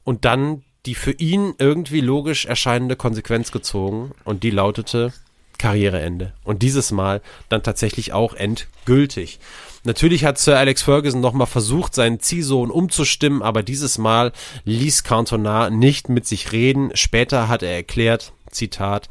und 0.04 0.24
dann 0.24 0.62
die 0.86 0.94
für 0.94 1.12
ihn 1.12 1.54
irgendwie 1.58 2.00
logisch 2.00 2.46
erscheinende 2.46 2.96
Konsequenz 2.96 3.52
gezogen 3.52 4.12
und 4.24 4.42
die 4.42 4.50
lautete 4.50 5.12
Karriereende. 5.58 6.32
Und 6.44 6.62
dieses 6.62 6.92
Mal 6.92 7.22
dann 7.48 7.62
tatsächlich 7.62 8.12
auch 8.12 8.34
endgültig. 8.34 9.38
Natürlich 9.84 10.24
hat 10.24 10.38
Sir 10.38 10.58
Alex 10.58 10.82
Ferguson 10.82 11.20
nochmal 11.20 11.46
versucht, 11.46 11.94
seinen 11.94 12.20
Ziehsohn 12.20 12.70
umzustimmen, 12.70 13.42
aber 13.42 13.62
dieses 13.62 13.98
Mal 13.98 14.32
ließ 14.64 15.04
Cantona 15.04 15.70
nicht 15.70 16.08
mit 16.08 16.26
sich 16.26 16.52
reden. 16.52 16.90
Später 16.94 17.48
hat 17.48 17.62
er 17.62 17.74
erklärt, 17.74 18.32
Zitat, 18.50 19.08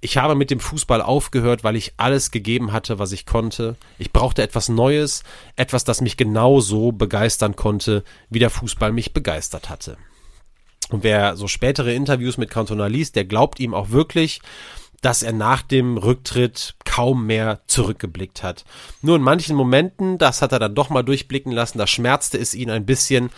ich 0.00 0.16
habe 0.16 0.36
mit 0.36 0.50
dem 0.50 0.60
Fußball 0.60 1.02
aufgehört, 1.02 1.64
weil 1.64 1.74
ich 1.74 1.94
alles 1.96 2.30
gegeben 2.30 2.72
hatte, 2.72 2.98
was 3.00 3.10
ich 3.12 3.26
konnte. 3.26 3.76
Ich 3.98 4.12
brauchte 4.12 4.42
etwas 4.42 4.68
Neues, 4.68 5.24
etwas, 5.56 5.82
das 5.82 6.00
mich 6.00 6.16
genauso 6.16 6.92
begeistern 6.92 7.56
konnte, 7.56 8.04
wie 8.30 8.38
der 8.38 8.50
Fußball 8.50 8.92
mich 8.92 9.12
begeistert 9.12 9.68
hatte. 9.68 9.96
Und 10.90 11.02
wer 11.02 11.36
so 11.36 11.48
spätere 11.48 11.92
Interviews 11.92 12.38
mit 12.38 12.50
Cantona 12.50 12.86
liest, 12.86 13.16
der 13.16 13.24
glaubt 13.24 13.60
ihm 13.60 13.74
auch 13.74 13.90
wirklich, 13.90 14.40
dass 15.00 15.22
er 15.22 15.32
nach 15.32 15.62
dem 15.62 15.96
Rücktritt 15.96 16.74
kaum 16.84 17.26
mehr 17.26 17.60
zurückgeblickt 17.66 18.42
hat. 18.42 18.64
Nur 19.02 19.16
in 19.16 19.22
manchen 19.22 19.54
Momenten, 19.54 20.18
das 20.18 20.42
hat 20.42 20.52
er 20.52 20.58
dann 20.58 20.74
doch 20.74 20.90
mal 20.90 21.04
durchblicken 21.04 21.52
lassen, 21.52 21.78
da 21.78 21.86
schmerzte 21.86 22.38
es 22.38 22.54
ihn 22.54 22.70
ein 22.70 22.86
bisschen 22.86 23.30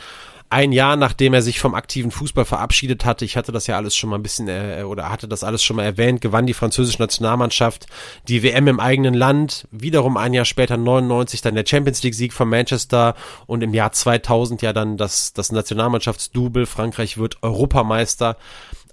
ein 0.51 0.73
Jahr 0.73 0.97
nachdem 0.97 1.33
er 1.33 1.43
sich 1.43 1.61
vom 1.61 1.75
aktiven 1.75 2.11
Fußball 2.11 2.45
verabschiedet 2.45 3.05
hatte, 3.05 3.25
ich 3.25 3.37
hatte 3.37 3.53
das 3.53 3.69
ja 3.69 3.77
alles 3.77 3.97
schon 3.97 4.11
mal 4.11 4.17
ein 4.17 4.23
bisschen 4.23 4.49
äh, 4.49 4.83
oder 4.85 5.09
hatte 5.09 5.29
das 5.29 5.45
alles 5.45 5.63
schon 5.63 5.77
mal 5.77 5.85
erwähnt, 5.85 6.21
gewann 6.21 6.47
die 6.47 6.55
französische 6.55 7.01
Nationalmannschaft 7.01 7.87
die 8.27 8.43
WM 8.43 8.67
im 8.67 8.81
eigenen 8.81 9.15
Land, 9.15 9.69
wiederum 9.71 10.17
ein 10.17 10.35
Jahr 10.35 10.45
später 10.45 10.77
99 10.77 11.41
dann 11.41 11.55
der 11.55 11.65
Champions 11.65 12.03
League 12.03 12.15
Sieg 12.15 12.33
von 12.33 12.49
Manchester 12.49 13.15
und 13.47 13.63
im 13.63 13.73
Jahr 13.73 13.93
2000 13.93 14.61
ja 14.63 14.73
dann 14.73 14.97
das 14.97 15.33
das 15.33 15.53
Nationalmannschaftsdouble, 15.53 16.67
Frankreich 16.67 17.17
wird 17.17 17.43
Europameister, 17.43 18.37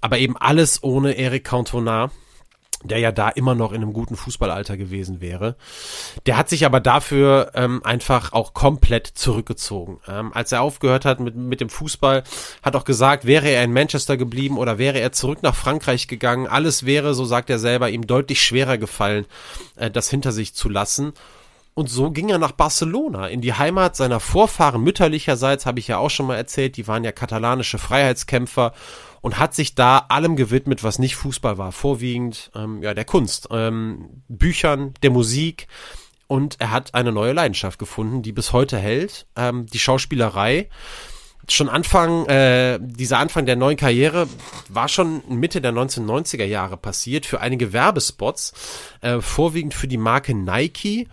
aber 0.00 0.18
eben 0.18 0.36
alles 0.36 0.82
ohne 0.84 1.18
Eric 1.18 1.42
Cantona 1.42 2.12
der 2.84 2.98
ja 2.98 3.10
da 3.10 3.28
immer 3.28 3.54
noch 3.54 3.72
in 3.72 3.82
einem 3.82 3.92
guten 3.92 4.16
Fußballalter 4.16 4.76
gewesen 4.76 5.20
wäre. 5.20 5.56
Der 6.26 6.36
hat 6.36 6.48
sich 6.48 6.64
aber 6.64 6.80
dafür 6.80 7.50
ähm, 7.54 7.82
einfach 7.84 8.32
auch 8.32 8.54
komplett 8.54 9.06
zurückgezogen. 9.06 10.00
Ähm, 10.06 10.32
als 10.32 10.52
er 10.52 10.62
aufgehört 10.62 11.04
hat 11.04 11.18
mit, 11.18 11.34
mit 11.34 11.60
dem 11.60 11.70
Fußball, 11.70 12.22
hat 12.62 12.76
auch 12.76 12.84
gesagt, 12.84 13.24
wäre 13.24 13.48
er 13.48 13.64
in 13.64 13.72
Manchester 13.72 14.16
geblieben 14.16 14.58
oder 14.58 14.78
wäre 14.78 15.00
er 15.00 15.12
zurück 15.12 15.42
nach 15.42 15.56
Frankreich 15.56 16.06
gegangen, 16.06 16.46
alles 16.46 16.86
wäre, 16.86 17.14
so 17.14 17.24
sagt 17.24 17.50
er 17.50 17.58
selber, 17.58 17.90
ihm 17.90 18.06
deutlich 18.06 18.42
schwerer 18.42 18.78
gefallen, 18.78 19.26
äh, 19.76 19.90
das 19.90 20.08
hinter 20.08 20.30
sich 20.30 20.54
zu 20.54 20.68
lassen. 20.68 21.12
Und 21.74 21.88
so 21.88 22.10
ging 22.10 22.28
er 22.28 22.38
nach 22.38 22.50
Barcelona, 22.50 23.28
in 23.28 23.40
die 23.40 23.54
Heimat 23.54 23.94
seiner 23.94 24.18
Vorfahren 24.18 24.82
mütterlicherseits, 24.82 25.64
habe 25.64 25.78
ich 25.78 25.86
ja 25.86 25.98
auch 25.98 26.10
schon 26.10 26.26
mal 26.26 26.34
erzählt, 26.34 26.76
die 26.76 26.88
waren 26.88 27.04
ja 27.04 27.12
katalanische 27.12 27.78
Freiheitskämpfer 27.78 28.72
und 29.20 29.38
hat 29.38 29.54
sich 29.54 29.74
da 29.74 29.98
allem 30.08 30.36
gewidmet, 30.36 30.84
was 30.84 30.98
nicht 30.98 31.16
Fußball 31.16 31.58
war, 31.58 31.72
vorwiegend 31.72 32.50
ähm, 32.54 32.82
ja 32.82 32.94
der 32.94 33.04
Kunst, 33.04 33.48
ähm, 33.50 34.22
Büchern, 34.28 34.94
der 35.02 35.10
Musik. 35.10 35.66
Und 36.26 36.56
er 36.60 36.70
hat 36.70 36.94
eine 36.94 37.10
neue 37.10 37.32
Leidenschaft 37.32 37.78
gefunden, 37.78 38.22
die 38.22 38.32
bis 38.32 38.52
heute 38.52 38.76
hält, 38.76 39.26
ähm, 39.34 39.66
die 39.66 39.78
Schauspielerei. 39.78 40.68
Schon 41.50 41.70
Anfang, 41.70 42.26
äh, 42.26 42.78
dieser 42.82 43.18
Anfang 43.18 43.46
der 43.46 43.56
neuen 43.56 43.78
Karriere 43.78 44.28
war 44.68 44.88
schon 44.88 45.22
Mitte 45.28 45.62
der 45.62 45.72
1990er 45.72 46.44
Jahre 46.44 46.76
passiert 46.76 47.24
für 47.24 47.40
einige 47.40 47.72
Werbespots, 47.72 48.52
äh, 49.00 49.22
vorwiegend 49.22 49.72
für 49.72 49.88
die 49.88 49.96
Marke 49.96 50.34
Nike 50.34 51.08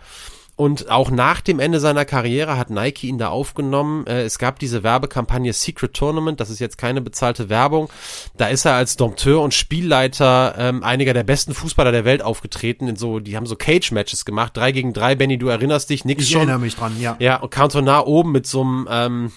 und 0.56 0.90
auch 0.90 1.10
nach 1.10 1.42
dem 1.42 1.60
Ende 1.60 1.80
seiner 1.80 2.06
Karriere 2.06 2.56
hat 2.56 2.70
Nike 2.70 3.04
ihn 3.04 3.18
da 3.18 3.28
aufgenommen. 3.28 4.06
Äh, 4.06 4.22
es 4.22 4.38
gab 4.38 4.58
diese 4.58 4.82
Werbekampagne 4.82 5.52
Secret 5.52 5.92
Tournament, 5.92 6.40
das 6.40 6.48
ist 6.48 6.58
jetzt 6.60 6.78
keine 6.78 7.02
bezahlte 7.02 7.50
Werbung. 7.50 7.90
Da 8.38 8.48
ist 8.48 8.64
er 8.64 8.72
als 8.72 8.96
Dompteur 8.96 9.42
und 9.42 9.52
Spielleiter 9.52 10.54
ähm, 10.58 10.82
einiger 10.82 11.12
der 11.12 11.24
besten 11.24 11.52
Fußballer 11.52 11.92
der 11.92 12.06
Welt 12.06 12.22
aufgetreten. 12.22 12.88
In 12.88 12.96
so, 12.96 13.20
die 13.20 13.36
haben 13.36 13.44
so 13.46 13.54
Cage-Matches 13.54 14.24
gemacht, 14.24 14.56
drei 14.56 14.72
gegen 14.72 14.94
drei. 14.94 15.14
Benny, 15.14 15.36
du 15.36 15.48
erinnerst 15.48 15.90
dich, 15.90 16.06
nix 16.06 16.24
Ich 16.24 16.30
schon. 16.30 16.40
erinnere 16.40 16.58
mich 16.60 16.74
dran, 16.74 16.98
ja. 16.98 17.16
Ja, 17.18 17.36
und 17.36 17.50
Cantona 17.50 18.04
oben 18.06 18.32
mit 18.32 18.46
so 18.46 18.62
einem 18.62 18.88
ähm, 18.90 19.32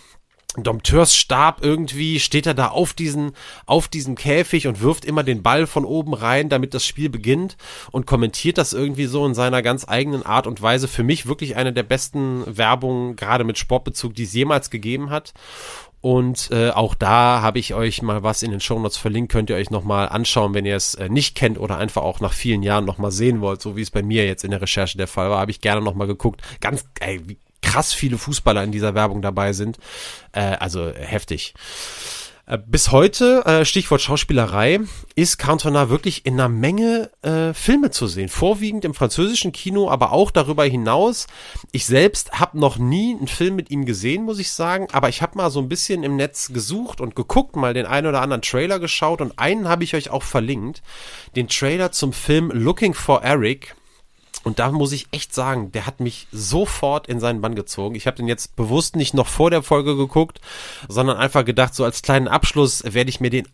Dompteursstab 0.64 1.64
irgendwie 1.64 2.20
steht 2.20 2.45
er 2.45 2.53
da 2.53 2.68
auf 2.68 2.93
diesen, 2.93 3.32
auf 3.66 3.88
diesem 3.88 4.16
Käfig 4.16 4.68
und 4.68 4.82
wirft 4.82 5.05
immer 5.05 5.24
den 5.24 5.43
Ball 5.43 5.68
von 5.68 5.86
oben 5.86 6.14
rein, 6.14 6.49
damit 6.49 6.74
das 6.74 6.86
Spiel 6.86 7.10
beginnt 7.10 7.57
und 7.91 8.05
kommentiert 8.05 8.57
das 8.57 8.74
irgendwie 8.74 9.05
so 9.05 9.26
in 9.26 9.34
seiner 9.34 9.62
ganz 9.62 9.88
eigenen 9.88 10.26
Art 10.26 10.47
und 10.47 10.62
Weise. 10.62 10.88
Für 10.88 11.03
mich 11.03 11.28
wirklich 11.28 11.55
eine 11.55 11.74
der 11.74 11.84
besten 11.84 12.43
Werbungen, 12.45 13.16
gerade 13.16 13.43
mit 13.43 13.57
Sportbezug, 13.57 14.14
die 14.14 14.24
es 14.24 14.34
jemals 14.34 14.70
gegeben 14.70 15.10
hat. 15.10 15.34
Und 16.01 16.49
äh, 16.51 16.70
auch 16.70 16.95
da 16.95 17.41
habe 17.41 17.60
ich 17.60 17.74
euch 17.74 18.01
mal 18.01 18.24
was 18.24 18.41
in 18.41 18.51
den 18.51 18.62
Shownotes 18.62 18.95
verlinkt, 18.95 19.32
könnt 19.32 19.49
ihr 19.49 19.57
euch 19.57 19.70
nochmal 19.70 20.07
anschauen, 20.07 20.53
wenn 20.53 20.66
ihr 20.66 20.78
es 20.78 20.95
äh, 20.95 21.10
nicht 21.10 21.36
kennt 21.36 21.60
oder 21.60 21.78
einfach 21.78 22.03
auch 22.03 22.22
nach 22.22 22.32
vielen 22.32 22.64
Jahren 22.64 22.86
nochmal 22.86 23.12
sehen 23.12 23.41
wollt, 23.41 23.62
so 23.62 23.76
wie 23.76 23.82
es 23.82 23.91
bei 23.91 24.01
mir 24.01 24.26
jetzt 24.26 24.45
in 24.45 24.51
der 24.51 24.62
Recherche 24.62 24.97
der 24.97 25.07
Fall 25.07 25.30
war, 25.30 25.39
habe 25.39 25.51
ich 25.51 25.60
gerne 25.60 25.82
nochmal 25.82 26.07
geguckt. 26.07 26.41
Ganz, 26.62 26.86
ey, 27.01 27.20
wie 27.28 27.38
krass 27.70 27.93
viele 27.93 28.17
Fußballer 28.17 28.63
in 28.63 28.72
dieser 28.72 28.95
Werbung 28.95 29.22
dabei 29.22 29.53
sind. 29.53 29.78
Äh, 30.32 30.57
also 30.59 30.88
äh, 30.88 31.05
heftig. 31.05 31.53
Äh, 32.47 32.57
Bis 32.57 32.91
heute, 32.91 33.45
äh, 33.45 33.63
Stichwort 33.63 34.01
Schauspielerei, 34.01 34.80
ist 35.13 35.38
Cantona 35.38 35.91
wirklich 35.91 36.26
in 36.26 36.34
einer 36.34 36.49
Menge 36.49 37.11
äh, 37.22 37.53
Filme 37.53 37.91
zu 37.91 38.07
sehen. 38.07 38.28
Vorwiegend 38.28 38.86
im 38.86 38.95
französischen 38.95 39.51
Kino, 39.51 39.88
aber 39.88 40.11
auch 40.11 40.32
darüber 40.32 40.63
hinaus. 40.63 41.28
Ich 41.72 41.86
selbst 41.86 42.39
habe 42.39 42.59
noch 42.59 42.80
nie 42.80 43.15
einen 43.15 43.28
Film 43.28 43.55
mit 43.55 43.70
ihm 43.70 43.86
gesehen, 43.86 44.24
muss 44.24 44.39
ich 44.39 44.51
sagen. 44.51 44.88
Aber 44.91 45.09
ich 45.09 45.22
habe 45.22 45.38
mal 45.38 45.51
so 45.51 45.59
ein 45.59 45.70
bisschen 45.70 46.03
im 46.03 46.15
Netz 46.15 46.51
gesucht 46.51 47.01
und 47.01 47.15
geguckt, 47.15 47.55
mal 47.55 47.76
den 47.76 47.86
einen 47.86 48.07
oder 48.07 48.22
anderen 48.22 48.41
Trailer 48.41 48.80
geschaut. 48.80 49.22
Und 49.22 49.38
einen 49.38 49.70
habe 49.70 49.84
ich 49.84 49.93
euch 49.93 50.09
auch 50.09 50.24
verlinkt. 50.24 50.82
Den 51.36 51.47
Trailer 51.47 51.91
zum 51.91 52.13
Film 52.13 52.49
Looking 52.49 52.95
for 52.95 53.22
Eric 53.22 53.76
und 54.43 54.59
da 54.59 54.71
muss 54.71 54.91
ich 54.91 55.07
echt 55.11 55.33
sagen, 55.33 55.71
der 55.71 55.85
hat 55.85 55.99
mich 55.99 56.27
sofort 56.31 57.07
in 57.07 57.19
seinen 57.19 57.41
Bann 57.41 57.55
gezogen. 57.55 57.95
Ich 57.95 58.07
habe 58.07 58.17
den 58.17 58.27
jetzt 58.27 58.55
bewusst 58.55 58.95
nicht 58.95 59.13
noch 59.13 59.27
vor 59.27 59.51
der 59.51 59.63
Folge 59.63 59.95
geguckt, 59.95 60.39
sondern 60.87 61.17
einfach 61.17 61.43
gedacht, 61.43 61.75
so 61.75 61.83
als 61.83 62.01
kleinen 62.01 62.27
Abschluss 62.27 62.83
werde 62.85 63.09
ich 63.09 63.19
mir 63.19 63.29
den 63.29 63.47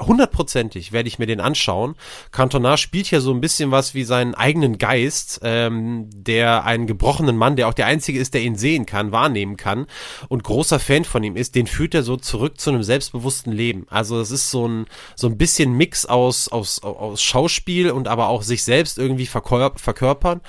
hundertprozentig 0.00 0.92
werde 0.92 1.08
ich 1.08 1.18
mir 1.18 1.26
den 1.26 1.40
anschauen. 1.40 1.96
Cantona 2.30 2.76
spielt 2.76 3.06
hier 3.06 3.20
so 3.20 3.32
ein 3.32 3.40
bisschen 3.40 3.70
was 3.70 3.94
wie 3.94 4.04
seinen 4.04 4.34
eigenen 4.34 4.78
Geist, 4.78 5.40
ähm, 5.42 6.08
der 6.12 6.64
einen 6.64 6.86
gebrochenen 6.86 7.36
Mann, 7.36 7.56
der 7.56 7.68
auch 7.68 7.74
der 7.74 7.86
einzige 7.86 8.18
ist, 8.18 8.34
der 8.34 8.42
ihn 8.42 8.56
sehen 8.56 8.86
kann, 8.86 9.12
wahrnehmen 9.12 9.56
kann 9.56 9.86
und 10.28 10.44
großer 10.44 10.78
Fan 10.78 11.04
von 11.04 11.24
ihm 11.24 11.36
ist, 11.36 11.54
den 11.54 11.66
führt 11.66 11.94
er 11.94 12.02
so 12.02 12.16
zurück 12.16 12.60
zu 12.60 12.70
einem 12.70 12.82
selbstbewussten 12.82 13.52
Leben. 13.52 13.86
Also 13.90 14.20
es 14.20 14.30
ist 14.30 14.50
so 14.50 14.68
ein 14.68 14.86
so 15.16 15.26
ein 15.26 15.38
bisschen 15.38 15.72
Mix 15.72 16.06
aus 16.06 16.48
aus 16.48 16.82
aus 16.82 17.22
Schauspiel 17.22 17.90
und 17.90 18.08
aber 18.08 18.28
auch 18.28 18.42
sich 18.42 18.64
selbst 18.64 18.98
irgendwie 18.98 19.26
verkörp 19.26 19.80
verkörpern. 19.80 20.40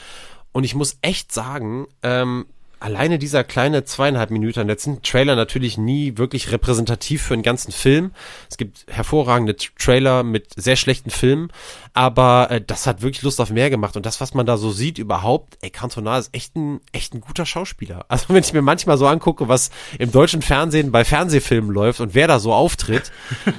Und 0.52 0.64
ich 0.64 0.76
muss 0.76 0.98
echt 1.02 1.32
sagen, 1.32 1.88
ähm, 2.02 2.46
alleine 2.80 3.20
dieser 3.20 3.44
kleine 3.44 3.84
zweieinhalb 3.84 4.32
Minuten, 4.32 4.70
jetzt 4.70 4.84
sind 4.84 5.04
Trailer 5.04 5.36
natürlich 5.36 5.78
nie 5.78 6.18
wirklich 6.18 6.52
repräsentativ 6.52 7.22
für 7.22 7.34
einen 7.34 7.44
ganzen 7.44 7.72
Film. 7.72 8.12
Es 8.50 8.58
gibt 8.58 8.86
hervorragende 8.88 9.56
Trailer 9.56 10.24
mit 10.24 10.48
sehr 10.56 10.76
schlechten 10.76 11.10
Filmen, 11.10 11.52
aber 11.94 12.48
äh, 12.52 12.62
das 12.66 12.88
hat 12.88 13.02
wirklich 13.02 13.24
Lust 13.24 13.42
auf 13.42 13.50
mehr 13.50 13.70
gemacht 13.70 13.96
und 13.98 14.06
das, 14.06 14.22
was 14.22 14.34
man 14.34 14.46
da 14.46 14.58
so 14.58 14.72
sieht 14.72 14.98
überhaupt, 14.98 15.58
ey, 15.62 15.70
Cantona 15.70 16.18
ist 16.18 16.34
echt 16.34 16.56
ein, 16.56 16.80
echt 16.92 17.14
ein 17.14 17.22
guter 17.22 17.46
Schauspieler. 17.46 18.06
Also 18.08 18.26
wenn 18.30 18.44
ich 18.44 18.54
mir 18.54 18.62
manchmal 18.62 18.98
so 18.98 19.08
angucke, 19.08 19.48
was 19.48 19.72
im 19.98 20.12
deutschen 20.12 20.42
Fernsehen 20.42 20.92
bei 20.92 21.06
Fernsehfilmen 21.06 21.72
läuft 21.72 22.00
und 22.00 22.16
wer 22.16 22.28
da 22.28 22.40
so 22.40 22.54
auftritt, 22.54 23.12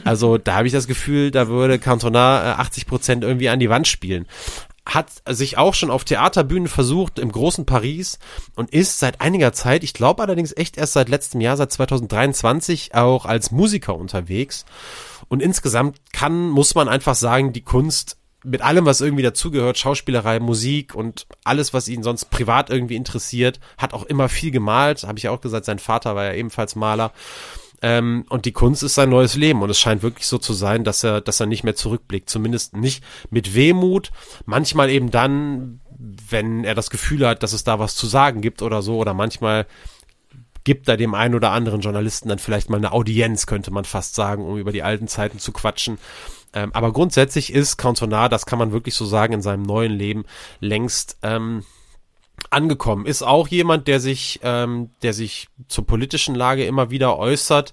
also 0.05 0.39
da 0.39 0.55
habe 0.55 0.67
ich 0.67 0.73
das 0.73 0.87
Gefühl, 0.87 1.31
da 1.31 1.49
würde 1.49 1.79
Cantona 1.79 2.53
äh, 2.53 2.55
80 2.55 2.87
Prozent 2.87 3.25
irgendwie 3.25 3.49
an 3.49 3.61
die 3.61 3.71
Wand 3.71 3.89
spielen 3.89 4.27
hat 4.87 5.11
sich 5.29 5.59
auch 5.59 5.75
schon 5.75 5.91
auf 5.91 6.05
Theaterbühnen 6.05 6.69
versucht 6.69 7.19
im 7.19 7.31
großen 7.31 7.67
Paris 7.67 8.19
und 8.57 8.71
ist 8.71 8.99
seit 8.99 9.21
einiger 9.21 9.53
Zeit, 9.53 9.85
ich 9.85 9.95
glaube 9.95 10.23
allerdings 10.23 10.57
echt 10.57 10.77
erst 10.77 10.95
seit 10.95 11.09
letztem 11.09 11.41
Jahr, 11.41 11.57
seit 11.57 11.73
2023 11.73 12.95
auch 12.95 13.27
als 13.27 13.51
Musiker 13.51 13.95
unterwegs. 13.95 14.65
Und 15.29 15.43
insgesamt 15.43 16.01
kann, 16.13 16.49
muss 16.49 16.75
man 16.75 16.89
einfach 16.89 17.15
sagen, 17.15 17.53
die 17.53 17.63
Kunst 17.63 18.17
mit 18.43 18.63
allem, 18.63 18.87
was 18.87 19.01
irgendwie 19.01 19.23
dazugehört, 19.23 19.79
Schauspielerei, 19.79 20.41
Musik 20.41 20.95
und 20.95 21.27
alles, 21.45 21.75
was 21.75 21.89
ihn 21.89 22.03
sonst 22.03 22.31
privat 22.31 22.71
irgendwie 22.71 22.97
interessiert, 22.97 23.61
hat 23.77 23.93
auch 23.93 24.05
immer 24.05 24.29
viel 24.29 24.51
gemalt, 24.51 25.03
habe 25.05 25.19
ich 25.19 25.25
ja 25.25 25.31
auch 25.31 25.41
gesagt, 25.43 25.67
sein 25.67 25.79
Vater 25.79 26.17
war 26.17 26.25
ja 26.25 26.35
ebenfalls 26.35 26.75
Maler. 26.75 27.13
Ähm, 27.83 28.25
und 28.29 28.45
die 28.45 28.53
Kunst 28.53 28.83
ist 28.83 28.95
sein 28.95 29.11
neues 29.11 29.37
Leben. 29.37 29.63
Und 29.63 29.71
es 29.71 29.79
scheint 29.79 30.03
wirklich 30.03 30.27
so 30.27 30.39
zu 30.39 30.53
sein, 30.53 30.85
dass 30.85 31.05
er, 31.05 31.21
dass 31.21 31.41
er 31.41 31.47
nicht 31.47 31.65
mehr 31.65 31.75
zurückblickt. 31.75 32.29
Zumindest 32.29 32.77
nicht 32.77 33.03
mit 33.31 33.55
Wehmut. 33.55 34.11
Manchmal 34.47 34.91
eben 34.91 35.11
dann, 35.11 35.81
wenn 35.99 36.65
er 36.65 36.75
das 36.75 36.91
Gefühl 36.91 37.27
hat, 37.27 37.43
dass 37.43 37.53
es 37.53 37.65
da 37.65 37.79
was 37.79 37.95
zu 37.95 38.07
sagen 38.07 38.41
gibt 38.41 38.63
oder 38.63 38.83
so. 38.83 38.99
Oder 38.99 39.15
manchmal 39.15 39.67
gibt 40.65 40.89
er 40.89 40.97
dem 40.97 41.15
einen 41.15 41.35
oder 41.35 41.53
anderen 41.53 41.81
Journalisten 41.81 42.29
dann 42.29 42.39
vielleicht 42.39 42.69
mal 42.71 42.77
eine 42.77 42.93
Audienz, 42.93 43.47
könnte 43.47 43.71
man 43.71 43.85
fast 43.85 44.15
sagen, 44.15 44.45
um 44.45 44.59
über 44.59 44.73
die 44.73 44.83
alten 44.83 45.09
Zeiten 45.09 45.39
zu 45.39 45.53
quatschen. 45.53 45.99
Ähm, 46.53 46.71
aber 46.75 46.93
grundsätzlich 46.93 47.53
ist 47.53 47.77
Cantona, 47.77 48.29
das 48.29 48.45
kann 48.45 48.59
man 48.59 48.73
wirklich 48.73 48.95
so 48.95 49.05
sagen, 49.07 49.33
in 49.33 49.43
seinem 49.43 49.63
neuen 49.63 49.93
Leben 49.93 50.25
längst 50.61 51.17
ähm, 51.23 51.65
angekommen. 52.51 53.07
Ist 53.07 53.23
auch 53.23 53.49
jemand, 53.49 53.89
der 53.89 54.01
sich, 54.01 54.41
ähm, 54.43 54.91
der 55.03 55.13
sich 55.13 55.49
zur 55.69 55.87
politischen 55.87 56.35
Lage 56.35 56.65
immer 56.65 56.91
wieder 56.91 57.19
äußert. 57.19 57.73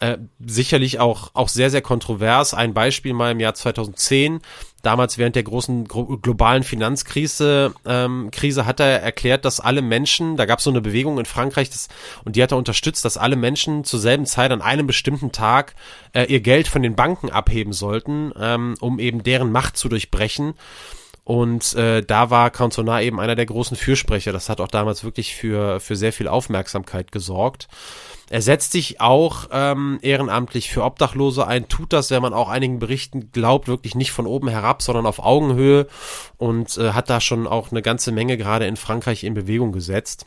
Äh, 0.00 0.18
sicherlich 0.38 1.00
auch, 1.00 1.30
auch 1.34 1.48
sehr, 1.48 1.70
sehr 1.70 1.82
kontrovers. 1.82 2.54
Ein 2.54 2.72
Beispiel 2.72 3.12
mal 3.12 3.32
im 3.32 3.40
Jahr 3.40 3.54
2010. 3.54 4.40
Damals 4.82 5.18
während 5.18 5.34
der 5.34 5.42
großen 5.42 5.88
globalen 5.88 6.62
Finanzkrise 6.62 7.74
ähm, 7.84 8.30
Krise 8.30 8.64
hat 8.64 8.78
er 8.78 9.02
erklärt, 9.02 9.44
dass 9.44 9.58
alle 9.58 9.82
Menschen, 9.82 10.36
da 10.36 10.46
gab 10.46 10.60
es 10.60 10.64
so 10.64 10.70
eine 10.70 10.80
Bewegung 10.80 11.18
in 11.18 11.24
Frankreich, 11.24 11.68
das, 11.68 11.88
und 12.24 12.36
die 12.36 12.42
hat 12.44 12.52
er 12.52 12.58
unterstützt, 12.58 13.04
dass 13.04 13.16
alle 13.16 13.34
Menschen 13.34 13.82
zur 13.82 13.98
selben 13.98 14.24
Zeit 14.24 14.52
an 14.52 14.62
einem 14.62 14.86
bestimmten 14.86 15.32
Tag 15.32 15.74
äh, 16.12 16.26
ihr 16.26 16.40
Geld 16.40 16.68
von 16.68 16.82
den 16.82 16.94
Banken 16.94 17.30
abheben 17.30 17.72
sollten, 17.72 18.32
ähm, 18.38 18.76
um 18.78 19.00
eben 19.00 19.24
deren 19.24 19.50
Macht 19.50 19.76
zu 19.76 19.88
durchbrechen. 19.88 20.54
Und 21.28 21.74
äh, 21.74 22.02
da 22.02 22.30
war 22.30 22.48
Cantona 22.48 23.02
eben 23.02 23.20
einer 23.20 23.34
der 23.34 23.44
großen 23.44 23.76
Fürsprecher. 23.76 24.32
Das 24.32 24.48
hat 24.48 24.62
auch 24.62 24.68
damals 24.68 25.04
wirklich 25.04 25.34
für, 25.34 25.78
für 25.78 25.94
sehr 25.94 26.14
viel 26.14 26.26
Aufmerksamkeit 26.26 27.12
gesorgt. 27.12 27.68
Er 28.30 28.40
setzt 28.40 28.72
sich 28.72 29.02
auch 29.02 29.46
ähm, 29.52 29.98
ehrenamtlich 30.00 30.70
für 30.70 30.82
Obdachlose 30.82 31.46
ein, 31.46 31.68
tut 31.68 31.92
das, 31.92 32.10
wenn 32.10 32.22
man 32.22 32.32
auch 32.32 32.48
einigen 32.48 32.78
Berichten 32.78 33.30
glaubt, 33.30 33.68
wirklich 33.68 33.94
nicht 33.94 34.10
von 34.10 34.26
oben 34.26 34.48
herab, 34.48 34.80
sondern 34.80 35.04
auf 35.04 35.18
Augenhöhe 35.18 35.86
und 36.38 36.78
äh, 36.78 36.92
hat 36.92 37.10
da 37.10 37.20
schon 37.20 37.46
auch 37.46 37.72
eine 37.72 37.82
ganze 37.82 38.10
Menge 38.10 38.38
gerade 38.38 38.66
in 38.66 38.78
Frankreich 38.78 39.22
in 39.22 39.34
Bewegung 39.34 39.72
gesetzt. 39.72 40.24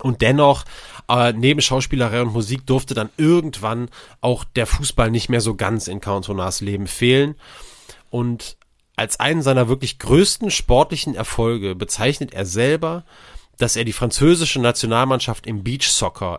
Und 0.00 0.22
dennoch, 0.22 0.62
äh, 1.08 1.32
neben 1.32 1.60
Schauspielerei 1.60 2.22
und 2.22 2.32
Musik 2.32 2.64
durfte 2.66 2.94
dann 2.94 3.10
irgendwann 3.16 3.88
auch 4.20 4.44
der 4.44 4.68
Fußball 4.68 5.10
nicht 5.10 5.28
mehr 5.28 5.40
so 5.40 5.56
ganz 5.56 5.88
in 5.88 6.00
Cantonas 6.00 6.60
Leben 6.60 6.86
fehlen. 6.86 7.34
Und 8.10 8.56
als 8.96 9.18
einen 9.20 9.42
seiner 9.42 9.68
wirklich 9.68 9.98
größten 9.98 10.50
sportlichen 10.50 11.14
Erfolge 11.14 11.74
bezeichnet 11.74 12.32
er 12.32 12.46
selber, 12.46 13.04
dass 13.58 13.76
er 13.76 13.84
die 13.84 13.92
französische 13.92 14.60
Nationalmannschaft 14.60 15.46
im 15.46 15.62
Beach 15.62 15.84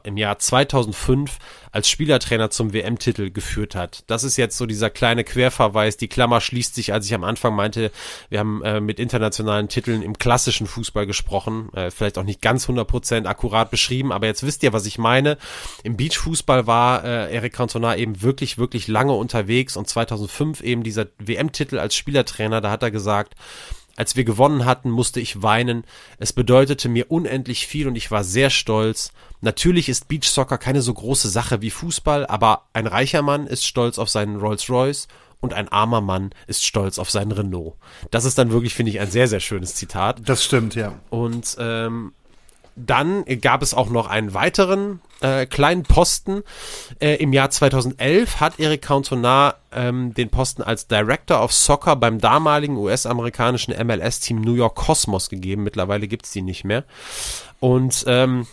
im 0.04 0.18
Jahr 0.18 0.40
2005 0.40 1.38
als 1.72 1.90
Spielertrainer 1.90 2.50
zum 2.50 2.74
WM-Titel 2.74 3.32
geführt 3.32 3.76
hat. 3.76 4.04
Das 4.08 4.24
ist 4.24 4.38
jetzt 4.38 4.58
so 4.58 4.66
dieser 4.66 4.90
kleine 4.90 5.24
Querverweis. 5.24 5.98
Die 5.98 6.08
Klammer 6.08 6.40
schließt 6.40 6.74
sich, 6.74 6.94
als 6.94 7.06
ich 7.06 7.14
am 7.14 7.24
Anfang 7.24 7.54
meinte, 7.54 7.92
wir 8.30 8.40
haben 8.40 8.64
äh, 8.64 8.80
mit 8.80 9.00
internationalen 9.00 9.68
Titeln 9.68 10.02
im 10.02 10.18
klassischen 10.18 10.68
Fußball 10.68 11.06
gesprochen. 11.06 11.70
Äh, 11.74 11.92
vielleicht 11.92 12.18
auch 12.18 12.24
nicht 12.24 12.42
ganz 12.42 12.70
100% 12.70 13.26
akkurat 13.26 13.72
beschrieben, 13.72 14.14
aber 14.14 14.28
jetzt 14.28 14.44
wisst 14.44 14.64
ihr, 14.64 14.72
was 14.72 14.86
ich 14.86 14.98
meine. 14.98 15.38
Im 15.84 15.98
Beachfußball 15.98 16.66
war 16.66 17.04
äh, 17.04 17.34
Eric 17.34 17.54
Cantona 17.54 17.98
eben 17.98 18.22
wirklich, 18.22 18.58
wirklich 18.58 18.88
lange 18.88 19.14
unterwegs 19.14 19.76
und 19.76 19.88
2005 19.88 20.62
eben 20.62 20.84
dieser 20.84 21.08
WM-Titel 21.20 21.78
als 21.78 21.96
Spielertrainer, 21.96 22.62
da 22.62 22.72
hat 22.72 22.84
er 22.84 22.92
gesagt, 22.92 23.36
als 23.96 24.16
wir 24.16 24.24
gewonnen 24.24 24.66
hatten, 24.66 24.90
musste 24.90 25.20
ich 25.20 25.42
weinen. 25.42 25.86
Es 26.18 26.34
bedeutete 26.34 26.90
mir 26.90 27.12
unendlich 27.12 27.68
viel 27.68 27.88
und 27.88 27.96
ich 27.96 28.12
war 28.12 28.24
sehr 28.24 28.50
stolz. 28.50 29.12
Natürlich 29.42 29.90
ist 29.90 30.08
Beachsoccer 30.08 30.58
keine 30.58 30.82
so 30.82 30.94
große 30.94 31.30
Sache 31.30 31.62
wie 31.62 31.70
Fußball, 31.70 32.26
aber 32.26 32.64
ein 32.74 32.88
reicher 32.88 33.22
Mann 33.22 33.48
ist 33.48 33.66
stolz 33.66 33.98
auf 33.98 34.10
seinen 34.10 34.38
Rolls-Royce 34.38 35.08
und 35.40 35.54
ein 35.54 35.70
armer 35.70 36.02
Mann 36.02 36.32
ist 36.48 36.66
stolz 36.66 37.00
auf 37.00 37.10
seinen 37.10 37.32
Renault. 37.32 37.76
Das 38.12 38.26
ist 38.26 38.38
dann 38.38 38.52
wirklich, 38.52 38.74
finde 38.74 38.92
ich, 38.92 39.00
ein 39.00 39.12
sehr, 39.12 39.28
sehr 39.28 39.40
schönes 39.40 39.76
Zitat. 39.76 40.28
Das 40.28 40.44
stimmt, 40.44 40.76
ja. 40.76 41.00
Und 41.10 41.56
ähm, 41.60 42.14
dann 42.76 43.24
gab 43.42 43.62
es 43.62 43.74
auch 43.74 43.90
noch 43.90 44.08
einen 44.08 44.34
weiteren 44.34 45.00
äh, 45.22 45.46
kleinen 45.46 45.84
Posten. 45.84 46.44
Äh, 47.00 47.16
Im 47.16 47.32
Jahr 47.32 47.50
2011 47.50 48.40
hat 48.40 48.60
Eric 48.60 48.82
Cantona 48.82 49.56
ähm, 49.72 50.14
den 50.14 50.30
Posten 50.30 50.62
als 50.62 50.88
Director 50.88 51.42
of 51.42 51.54
Soccer 51.54 51.96
beim 51.96 52.20
damaligen 52.20 52.78
US-amerikanischen 52.78 53.74
MLS-Team 53.86 54.42
New 54.42 54.56
York 54.56 54.76
Cosmos 54.76 55.30
gegeben. 55.30 55.64
Mittlerweile 55.64 56.08
gibt's 56.08 56.32
die 56.32 56.42
nicht 56.42 56.66
mehr. 56.66 56.84
Und 57.60 58.04
ähm, 58.08 58.46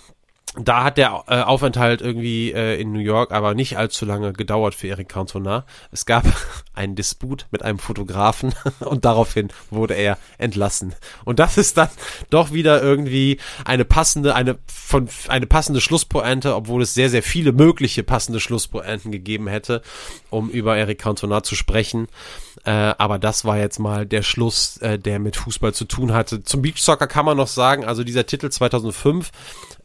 da 0.54 0.84
hat 0.84 0.98
der 0.98 1.24
äh, 1.28 1.40
Aufenthalt 1.40 2.02
irgendwie 2.02 2.52
äh, 2.52 2.78
in 2.78 2.92
New 2.92 2.98
York 2.98 3.32
aber 3.32 3.54
nicht 3.54 3.78
allzu 3.78 4.04
lange 4.04 4.34
gedauert 4.34 4.74
für 4.74 4.88
Eric 4.88 5.08
Cantona. 5.08 5.64
Es 5.92 6.04
gab 6.04 6.24
einen 6.74 6.94
Disput 6.94 7.46
mit 7.50 7.62
einem 7.62 7.78
Fotografen 7.78 8.54
und 8.80 9.06
daraufhin 9.06 9.48
wurde 9.70 9.94
er 9.94 10.18
entlassen. 10.36 10.94
Und 11.24 11.38
das 11.38 11.56
ist 11.56 11.78
dann 11.78 11.88
doch 12.28 12.52
wieder 12.52 12.82
irgendwie 12.82 13.38
eine 13.64 13.86
passende, 13.86 14.34
eine 14.34 14.58
von 14.66 15.08
eine 15.28 15.46
passende 15.46 15.80
Schlusspointe, 15.80 16.54
obwohl 16.54 16.82
es 16.82 16.92
sehr 16.92 17.08
sehr 17.08 17.22
viele 17.22 17.52
mögliche 17.52 18.02
passende 18.02 18.38
Schlusspointen 18.38 19.10
gegeben 19.10 19.48
hätte, 19.48 19.80
um 20.28 20.50
über 20.50 20.76
Eric 20.76 20.98
Cantona 20.98 21.42
zu 21.42 21.54
sprechen. 21.54 22.08
Äh, 22.64 22.70
aber 22.70 23.18
das 23.18 23.46
war 23.46 23.56
jetzt 23.56 23.78
mal 23.78 24.04
der 24.04 24.22
Schluss, 24.22 24.76
äh, 24.78 24.98
der 24.98 25.18
mit 25.18 25.36
Fußball 25.36 25.72
zu 25.72 25.86
tun 25.86 26.12
hatte. 26.12 26.44
Zum 26.44 26.60
Beachsoccer 26.60 27.06
kann 27.06 27.24
man 27.24 27.38
noch 27.38 27.48
sagen, 27.48 27.86
also 27.86 28.04
dieser 28.04 28.26
Titel 28.26 28.50
2005 28.50 29.30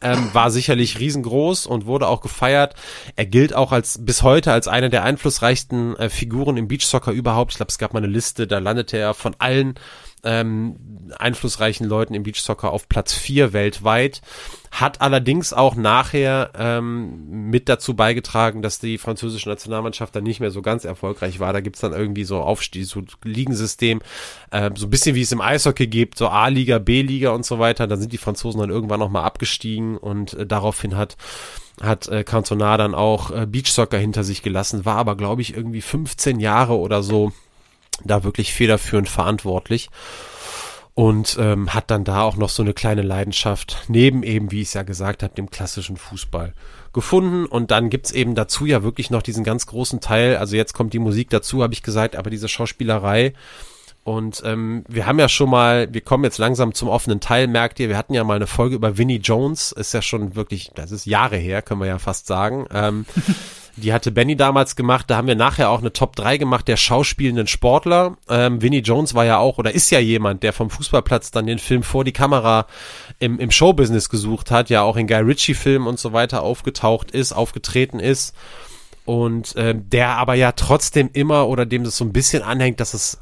ähm, 0.00 0.30
war 0.32 0.50
sicherlich 0.50 0.98
riesengroß 0.98 1.66
und 1.66 1.86
wurde 1.86 2.08
auch 2.08 2.20
gefeiert. 2.20 2.74
Er 3.16 3.26
gilt 3.26 3.54
auch 3.54 3.72
als 3.72 4.04
bis 4.04 4.22
heute 4.22 4.52
als 4.52 4.68
eine 4.68 4.90
der 4.90 5.04
einflussreichsten 5.04 5.96
äh, 5.96 6.08
Figuren 6.08 6.56
im 6.56 6.68
Beachsoccer 6.68 7.12
überhaupt. 7.12 7.52
Ich 7.52 7.56
glaube, 7.56 7.70
es 7.70 7.78
gab 7.78 7.94
mal 7.94 7.98
eine 7.98 8.12
Liste, 8.12 8.46
da 8.46 8.58
landete 8.58 8.98
er 8.98 9.14
von 9.14 9.34
allen 9.38 9.74
ähm, 10.24 10.76
einflussreichen 11.18 11.86
Leuten 11.86 12.14
im 12.14 12.22
Beachsoccer 12.22 12.70
auf 12.70 12.88
Platz 12.88 13.12
vier 13.12 13.52
weltweit, 13.52 14.20
hat 14.70 15.00
allerdings 15.00 15.52
auch 15.52 15.74
nachher 15.74 16.50
ähm, 16.56 17.48
mit 17.48 17.68
dazu 17.68 17.94
beigetragen, 17.94 18.62
dass 18.62 18.78
die 18.78 18.98
französische 18.98 19.48
Nationalmannschaft 19.48 20.14
dann 20.14 20.24
nicht 20.24 20.40
mehr 20.40 20.50
so 20.50 20.62
ganz 20.62 20.84
erfolgreich 20.84 21.40
war. 21.40 21.52
Da 21.52 21.60
gibt's 21.60 21.80
dann 21.80 21.92
irgendwie 21.92 22.24
so 22.24 22.40
Aufstieg, 22.40 22.86
so 22.86 23.02
Ligensystem, 23.24 24.00
äh, 24.50 24.70
so 24.74 24.86
ein 24.86 24.90
bisschen 24.90 25.14
wie 25.14 25.22
es 25.22 25.32
im 25.32 25.40
Eishockey 25.40 25.86
gibt, 25.86 26.18
so 26.18 26.28
A-Liga, 26.28 26.78
B-Liga 26.78 27.30
und 27.30 27.46
so 27.46 27.58
weiter. 27.58 27.86
Dann 27.86 28.00
sind 28.00 28.12
die 28.12 28.18
Franzosen 28.18 28.60
dann 28.60 28.70
irgendwann 28.70 29.00
nochmal 29.00 29.24
abgestiegen 29.24 29.96
und 29.96 30.34
äh, 30.34 30.46
daraufhin 30.46 30.96
hat 30.96 31.16
hat 31.80 32.08
äh, 32.08 32.24
Cantona 32.24 32.76
dann 32.76 32.92
auch 32.92 33.30
äh, 33.30 33.46
Beachsoccer 33.46 33.98
hinter 33.98 34.24
sich 34.24 34.42
gelassen, 34.42 34.84
war 34.84 34.96
aber 34.96 35.16
glaube 35.16 35.42
ich 35.42 35.56
irgendwie 35.56 35.80
15 35.80 36.40
Jahre 36.40 36.76
oder 36.76 37.04
so 37.04 37.32
da 38.04 38.24
wirklich 38.24 38.54
federführend 38.54 39.08
verantwortlich 39.08 39.90
und 40.98 41.36
ähm, 41.38 41.72
hat 41.72 41.92
dann 41.92 42.02
da 42.02 42.22
auch 42.22 42.36
noch 42.36 42.48
so 42.48 42.64
eine 42.64 42.74
kleine 42.74 43.02
Leidenschaft 43.02 43.84
neben 43.86 44.24
eben, 44.24 44.50
wie 44.50 44.62
ich 44.62 44.68
es 44.68 44.74
ja 44.74 44.82
gesagt 44.82 45.22
habe, 45.22 45.32
dem 45.32 45.48
klassischen 45.48 45.96
Fußball 45.96 46.54
gefunden. 46.92 47.46
Und 47.46 47.70
dann 47.70 47.88
gibt's 47.88 48.10
eben 48.10 48.34
dazu 48.34 48.66
ja 48.66 48.82
wirklich 48.82 49.08
noch 49.08 49.22
diesen 49.22 49.44
ganz 49.44 49.66
großen 49.66 50.00
Teil, 50.00 50.38
also 50.38 50.56
jetzt 50.56 50.74
kommt 50.74 50.92
die 50.92 50.98
Musik 50.98 51.30
dazu, 51.30 51.62
habe 51.62 51.72
ich 51.72 51.84
gesagt, 51.84 52.16
aber 52.16 52.30
diese 52.30 52.48
Schauspielerei. 52.48 53.32
Und 54.02 54.42
ähm, 54.44 54.84
wir 54.88 55.06
haben 55.06 55.20
ja 55.20 55.28
schon 55.28 55.50
mal, 55.50 55.86
wir 55.94 56.00
kommen 56.00 56.24
jetzt 56.24 56.38
langsam 56.38 56.74
zum 56.74 56.88
offenen 56.88 57.20
Teil, 57.20 57.46
merkt 57.46 57.78
ihr, 57.78 57.88
wir 57.88 57.96
hatten 57.96 58.14
ja 58.14 58.24
mal 58.24 58.34
eine 58.34 58.48
Folge 58.48 58.74
über 58.74 58.98
Vinnie 58.98 59.20
Jones, 59.22 59.70
ist 59.70 59.94
ja 59.94 60.02
schon 60.02 60.34
wirklich, 60.34 60.72
das 60.74 60.90
ist 60.90 61.06
Jahre 61.06 61.36
her, 61.36 61.62
können 61.62 61.80
wir 61.80 61.86
ja 61.86 62.00
fast 62.00 62.26
sagen. 62.26 62.66
Ähm, 62.72 63.06
Die 63.82 63.92
hatte 63.92 64.10
Benny 64.10 64.36
damals 64.36 64.76
gemacht. 64.76 65.08
Da 65.08 65.16
haben 65.16 65.28
wir 65.28 65.34
nachher 65.34 65.70
auch 65.70 65.80
eine 65.80 65.92
Top 65.92 66.16
3 66.16 66.36
gemacht 66.36 66.66
der 66.68 66.76
schauspielenden 66.76 67.46
Sportler. 67.46 68.16
Ähm, 68.28 68.60
Vinnie 68.60 68.80
Jones 68.80 69.14
war 69.14 69.24
ja 69.24 69.38
auch 69.38 69.58
oder 69.58 69.72
ist 69.72 69.90
ja 69.90 69.98
jemand, 69.98 70.42
der 70.42 70.52
vom 70.52 70.70
Fußballplatz 70.70 71.30
dann 71.30 71.46
den 71.46 71.58
Film 71.58 71.82
vor 71.82 72.04
die 72.04 72.12
Kamera 72.12 72.66
im, 73.18 73.38
im 73.38 73.50
Showbusiness 73.50 74.08
gesucht 74.08 74.50
hat, 74.50 74.70
ja 74.70 74.82
auch 74.82 74.96
in 74.96 75.06
Guy 75.06 75.20
Ritchie-Filmen 75.20 75.86
und 75.86 75.98
so 75.98 76.12
weiter 76.12 76.42
aufgetaucht 76.42 77.10
ist, 77.10 77.32
aufgetreten 77.32 78.00
ist. 78.00 78.34
Und 79.04 79.56
äh, 79.56 79.74
der 79.76 80.16
aber 80.16 80.34
ja 80.34 80.52
trotzdem 80.52 81.10
immer 81.12 81.48
oder 81.48 81.64
dem 81.64 81.84
das 81.84 81.96
so 81.96 82.04
ein 82.04 82.12
bisschen 82.12 82.42
anhängt, 82.42 82.80
dass 82.80 82.94
es 82.94 83.20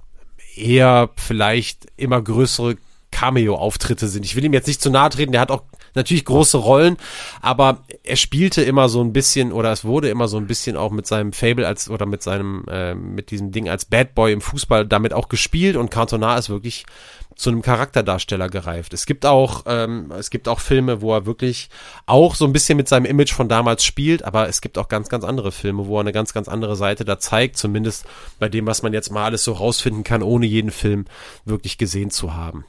eher 0.57 1.11
vielleicht 1.17 1.87
immer 1.97 2.21
größere 2.21 2.77
Cameo-Auftritte 3.11 4.09
sind. 4.09 4.25
Ich 4.25 4.37
will 4.37 4.45
ihm 4.45 4.53
jetzt 4.53 4.67
nicht 4.67 4.83
zu 4.83 4.91
nahe 4.91 5.11
treten, 5.11 5.33
der 5.33 5.41
hat 5.41 5.51
auch 5.51 5.63
natürlich 5.97 6.24
große 6.24 6.59
Rollen, 6.59 6.97
aber 7.40 7.84
er 8.05 8.16
spielte 8.16 8.62
immer 8.62 8.88
so 8.88 9.03
ein 9.03 9.12
bisschen 9.12 9.53
oder 9.53 9.72
es 9.72 9.84
wurde 9.84 10.09
immer 10.09 10.28
so 10.28 10.36
ein 10.36 10.47
bisschen 10.47 10.76
auch 10.76 10.90
mit 10.90 11.07
seinem 11.07 11.32
Fable 11.32 11.66
als 11.66 11.90
oder 11.90 12.07
mit 12.07 12.22
seinem 12.22 12.64
äh, 12.68 12.94
mit 12.94 13.30
diesem 13.30 13.51
Ding 13.51 13.68
als 13.68 13.84
Bad 13.84 14.14
Boy 14.14 14.32
im 14.32 14.40
Fußball 14.40 14.86
damit 14.86 15.12
auch 15.12 15.28
gespielt 15.28 15.76
und 15.76 15.90
Cantona 15.90 16.36
ist 16.36 16.49
wirklich 16.51 16.86
zu 17.34 17.51
einem 17.51 17.61
Charakterdarsteller 17.61 18.49
gereift. 18.49 18.94
Es 18.94 19.05
gibt 19.05 19.26
auch 19.26 19.64
ähm, 19.66 20.12
es 20.18 20.30
gibt 20.30 20.49
auch 20.49 20.61
Filme, 20.61 21.03
wo 21.03 21.14
er 21.14 21.26
wirklich 21.26 21.68
auch 22.07 22.34
so 22.34 22.47
ein 22.47 22.53
bisschen 22.53 22.76
mit 22.76 22.88
seinem 22.88 23.05
Image 23.05 23.32
von 23.32 23.49
damals 23.49 23.84
spielt, 23.84 24.24
aber 24.24 24.49
es 24.49 24.61
gibt 24.61 24.78
auch 24.78 24.88
ganz 24.88 25.09
ganz 25.09 25.24
andere 25.24 25.53
Filme, 25.53 25.86
wo 25.86 25.99
er 25.99 26.01
eine 26.01 26.12
ganz 26.12 26.32
ganz 26.32 26.49
andere 26.49 26.76
Seite 26.76 27.05
da 27.05 27.18
zeigt, 27.18 27.59
zumindest 27.59 28.07
bei 28.38 28.49
dem, 28.49 28.66
was 28.66 28.82
man 28.82 28.92
jetzt 28.92 29.11
mal 29.11 29.24
alles 29.24 29.44
so 29.44 29.53
rausfinden 29.53 30.05
kann, 30.05 30.22
ohne 30.22 30.47
jeden 30.47 30.70
Film 30.70 31.07
wirklich 31.44 31.78
gesehen 31.78 32.11
zu 32.11 32.34
haben 32.34 32.64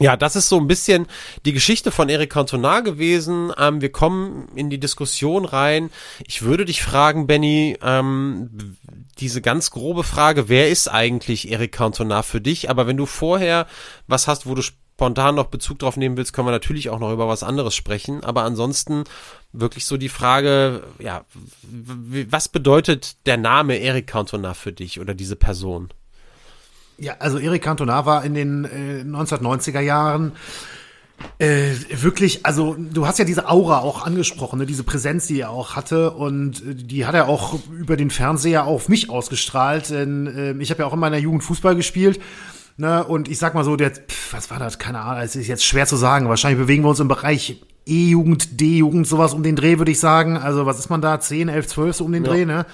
ja, 0.00 0.16
das 0.16 0.36
ist 0.36 0.48
so 0.48 0.58
ein 0.58 0.66
bisschen 0.66 1.06
die 1.44 1.52
Geschichte 1.52 1.90
von 1.90 2.08
Eric 2.08 2.30
Cantona 2.30 2.80
gewesen. 2.80 3.52
Ähm, 3.58 3.80
wir 3.80 3.90
kommen 3.90 4.48
in 4.54 4.68
die 4.68 4.80
Diskussion 4.80 5.44
rein. 5.44 5.90
Ich 6.26 6.42
würde 6.42 6.64
dich 6.64 6.82
fragen, 6.82 7.26
Benny, 7.26 7.78
ähm, 7.82 8.76
diese 9.18 9.40
ganz 9.40 9.70
grobe 9.70 10.04
Frage, 10.04 10.48
wer 10.48 10.68
ist 10.68 10.88
eigentlich 10.88 11.50
Eric 11.50 11.72
Cantona 11.72 12.22
für 12.22 12.40
dich? 12.40 12.68
Aber 12.68 12.86
wenn 12.86 12.96
du 12.96 13.06
vorher 13.06 13.66
was 14.06 14.28
hast, 14.28 14.46
wo 14.46 14.54
du 14.54 14.62
spontan 14.62 15.34
noch 15.34 15.46
Bezug 15.46 15.78
drauf 15.78 15.96
nehmen 15.96 16.16
willst, 16.16 16.32
können 16.32 16.46
wir 16.46 16.52
natürlich 16.52 16.90
auch 16.90 16.98
noch 16.98 17.12
über 17.12 17.28
was 17.28 17.42
anderes 17.42 17.74
sprechen. 17.74 18.22
Aber 18.22 18.44
ansonsten 18.44 19.04
wirklich 19.52 19.86
so 19.86 19.96
die 19.96 20.08
Frage, 20.10 20.84
ja, 20.98 21.24
was 21.62 22.48
bedeutet 22.48 23.16
der 23.26 23.38
Name 23.38 23.80
Eric 23.80 24.06
Cantona 24.06 24.52
für 24.52 24.72
dich 24.72 25.00
oder 25.00 25.14
diese 25.14 25.36
Person? 25.36 25.88
Ja, 26.98 27.16
also 27.18 27.38
Eric 27.38 27.62
Cantona 27.62 28.06
war 28.06 28.24
in 28.24 28.34
den 28.34 28.64
äh, 28.64 29.04
1990er 29.06 29.80
Jahren 29.80 30.32
äh, 31.38 31.72
wirklich, 31.90 32.44
also 32.44 32.76
du 32.78 33.06
hast 33.06 33.18
ja 33.18 33.24
diese 33.24 33.48
Aura 33.48 33.80
auch 33.80 34.04
angesprochen, 34.04 34.58
ne, 34.58 34.66
diese 34.66 34.84
Präsenz, 34.84 35.26
die 35.26 35.40
er 35.40 35.50
auch 35.50 35.76
hatte 35.76 36.12
und 36.12 36.64
äh, 36.64 36.74
die 36.74 37.06
hat 37.06 37.14
er 37.14 37.28
auch 37.28 37.58
über 37.70 37.96
den 37.96 38.10
Fernseher 38.10 38.64
auf 38.64 38.88
mich 38.88 39.10
ausgestrahlt, 39.10 39.90
denn 39.90 40.26
äh, 40.26 40.62
ich 40.62 40.70
habe 40.70 40.82
ja 40.82 40.86
auch 40.86 40.94
in 40.94 40.98
meiner 40.98 41.18
Jugend 41.18 41.44
Fußball 41.44 41.76
gespielt. 41.76 42.20
Ne, 42.78 43.04
und 43.04 43.28
ich 43.28 43.38
sag 43.38 43.54
mal 43.54 43.64
so, 43.64 43.74
der, 43.76 43.90
pf, 43.90 44.34
was 44.34 44.50
war 44.50 44.58
das? 44.58 44.78
Keine 44.78 45.00
Ahnung, 45.00 45.22
es 45.22 45.34
ist 45.34 45.46
jetzt 45.46 45.64
schwer 45.64 45.86
zu 45.86 45.96
sagen. 45.96 46.28
Wahrscheinlich 46.28 46.60
bewegen 46.60 46.84
wir 46.84 46.90
uns 46.90 47.00
im 47.00 47.08
Bereich 47.08 47.62
E-Jugend, 47.86 48.60
D-Jugend, 48.60 49.06
sowas 49.06 49.32
um 49.32 49.42
den 49.42 49.56
Dreh, 49.56 49.78
würde 49.78 49.92
ich 49.92 49.98
sagen. 49.98 50.36
Also, 50.36 50.66
was 50.66 50.78
ist 50.78 50.90
man 50.90 51.00
da? 51.00 51.18
10, 51.18 51.48
11, 51.48 51.68
12, 51.68 51.96
so 51.96 52.04
um 52.04 52.12
den 52.12 52.24
ja. 52.24 52.30
Dreh, 52.30 52.44
ne? 52.44 52.66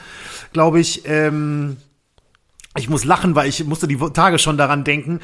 Glaube 0.52 0.80
ich. 0.80 1.02
Ähm, 1.04 1.76
ich 2.74 2.88
muss 2.88 3.04
lachen, 3.04 3.34
weil 3.34 3.48
ich 3.50 3.64
musste 3.66 3.86
die 3.86 3.98
Tage 4.14 4.38
schon 4.38 4.56
daran 4.56 4.82
denken. 4.82 5.20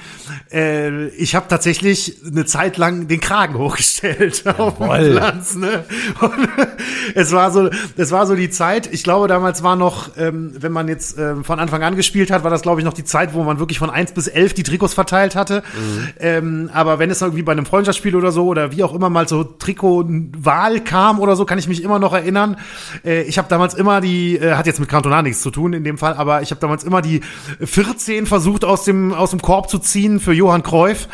Äh, 0.52 1.08
ich 1.08 1.34
habe 1.34 1.48
tatsächlich 1.48 2.18
eine 2.26 2.44
Zeit 2.44 2.76
lang 2.76 3.08
den 3.08 3.20
Kragen 3.20 3.54
hochgestellt 3.58 4.44
Jawohl. 4.44 4.66
auf 4.66 4.98
dem 4.98 5.16
Platz. 5.16 5.54
Ne? 5.54 5.84
Und 6.20 6.48
es 7.14 7.32
war 7.32 7.50
so, 7.50 7.70
es 7.96 8.10
war 8.10 8.26
so 8.26 8.34
die 8.34 8.50
Zeit. 8.50 8.92
Ich 8.92 9.02
glaube, 9.02 9.28
damals 9.28 9.62
war 9.62 9.76
noch, 9.76 10.10
ähm, 10.18 10.52
wenn 10.58 10.72
man 10.72 10.88
jetzt 10.88 11.18
ähm, 11.18 11.42
von 11.42 11.58
Anfang 11.58 11.82
an 11.82 11.96
gespielt 11.96 12.30
hat, 12.30 12.44
war 12.44 12.50
das 12.50 12.60
glaube 12.60 12.82
ich 12.82 12.84
noch 12.84 12.92
die 12.92 13.04
Zeit, 13.04 13.32
wo 13.32 13.42
man 13.42 13.58
wirklich 13.58 13.78
von 13.78 13.88
eins 13.88 14.12
bis 14.12 14.28
elf 14.28 14.52
die 14.52 14.62
Trikots 14.62 14.92
verteilt 14.92 15.34
hatte. 15.34 15.62
Mhm. 15.74 16.08
Ähm, 16.20 16.70
aber 16.74 16.98
wenn 16.98 17.10
es 17.10 17.22
irgendwie 17.22 17.42
bei 17.42 17.52
einem 17.52 17.64
Freundschaftsspiel 17.64 18.14
oder 18.14 18.30
so 18.30 18.46
oder 18.46 18.72
wie 18.72 18.84
auch 18.84 18.94
immer 18.94 19.08
mal 19.08 19.26
so 19.26 19.42
Trikotwahl 19.42 20.80
kam 20.80 21.18
oder 21.18 21.34
so, 21.34 21.46
kann 21.46 21.58
ich 21.58 21.66
mich 21.66 21.82
immer 21.82 21.98
noch 21.98 22.12
erinnern. 22.12 22.58
Äh, 23.06 23.22
ich 23.22 23.38
habe 23.38 23.48
damals 23.48 23.72
immer 23.72 24.02
die, 24.02 24.36
äh, 24.36 24.54
hat 24.54 24.66
jetzt 24.66 24.80
mit 24.80 24.90
Kantonar 24.90 25.22
nichts 25.22 25.40
zu 25.40 25.50
tun 25.50 25.72
in 25.72 25.84
dem 25.84 25.96
Fall, 25.96 26.12
aber 26.12 26.42
ich 26.42 26.50
habe 26.50 26.60
damals 26.60 26.84
immer 26.84 27.00
die 27.00 27.22
14 27.62 28.26
versucht 28.26 28.64
aus 28.64 28.84
dem, 28.84 29.12
aus 29.12 29.30
dem 29.30 29.40
Korb 29.40 29.68
zu 29.70 29.78
ziehen 29.78 30.20
für 30.20 30.32
Johann 30.32 30.62
Cruyff 30.62 31.08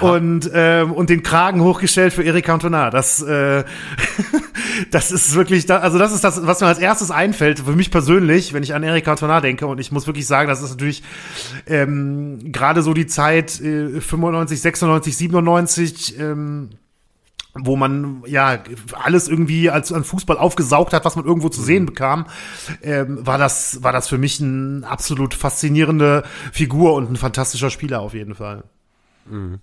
und, 0.00 0.52
äh, 0.52 0.82
und 0.82 1.10
den 1.10 1.22
Kragen 1.22 1.62
hochgestellt 1.62 2.12
für 2.12 2.24
Eric 2.24 2.46
Cantona. 2.46 2.90
Das, 2.90 3.22
äh, 3.22 3.64
das 4.90 5.10
ist 5.10 5.34
wirklich, 5.34 5.66
da, 5.66 5.78
also 5.78 5.98
das 5.98 6.12
ist 6.12 6.24
das, 6.24 6.46
was 6.46 6.60
mir 6.60 6.66
als 6.66 6.78
erstes 6.78 7.10
einfällt, 7.10 7.60
für 7.60 7.72
mich 7.76 7.90
persönlich, 7.90 8.52
wenn 8.52 8.62
ich 8.62 8.74
an 8.74 8.82
Eric 8.82 9.04
Cantona 9.04 9.40
denke. 9.40 9.66
Und 9.66 9.80
ich 9.80 9.92
muss 9.92 10.06
wirklich 10.06 10.26
sagen, 10.26 10.48
das 10.48 10.62
ist 10.62 10.70
natürlich 10.70 11.02
ähm, 11.66 12.52
gerade 12.52 12.82
so 12.82 12.94
die 12.94 13.06
Zeit 13.06 13.60
äh, 13.60 14.00
95, 14.00 14.60
96, 14.60 15.16
97, 15.16 16.18
ähm, 16.18 16.70
wo 17.54 17.76
man 17.76 18.22
ja 18.26 18.58
alles 18.92 19.28
irgendwie 19.28 19.70
als 19.70 19.92
an 19.92 20.04
Fußball 20.04 20.38
aufgesaugt 20.38 20.92
hat, 20.92 21.04
was 21.04 21.16
man 21.16 21.24
irgendwo 21.24 21.48
zu 21.48 21.62
sehen 21.62 21.82
mhm. 21.82 21.86
bekam, 21.86 22.26
ähm, 22.82 23.24
war 23.26 23.38
das 23.38 23.82
war 23.82 23.92
das 23.92 24.08
für 24.08 24.18
mich 24.18 24.40
eine 24.40 24.86
absolut 24.86 25.34
faszinierende 25.34 26.24
Figur 26.52 26.94
und 26.94 27.10
ein 27.10 27.16
fantastischer 27.16 27.70
Spieler 27.70 28.00
auf 28.00 28.14
jeden 28.14 28.34
Fall. 28.34 28.64
Mhm. 29.26 29.60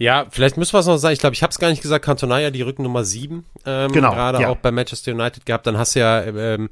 Ja, 0.00 0.24
vielleicht 0.30 0.56
müssen 0.56 0.72
wir 0.72 0.78
es 0.78 0.86
noch 0.86 0.96
sagen. 0.96 1.12
Ich 1.12 1.20
glaube, 1.20 1.34
ich 1.34 1.42
habe 1.42 1.50
es 1.50 1.58
gar 1.58 1.68
nicht 1.68 1.82
gesagt. 1.82 2.06
Cantona 2.06 2.40
ja 2.40 2.50
die 2.50 2.62
Rückennummer 2.62 3.04
sieben 3.04 3.44
ähm, 3.66 3.92
genau, 3.92 4.12
gerade 4.12 4.40
ja. 4.40 4.48
auch 4.48 4.56
bei 4.56 4.70
Manchester 4.70 5.12
United 5.12 5.44
gehabt. 5.44 5.66
Dann 5.66 5.76
hast 5.76 5.94
du 5.94 6.00
ja 6.00 6.22
ähm, 6.22 6.70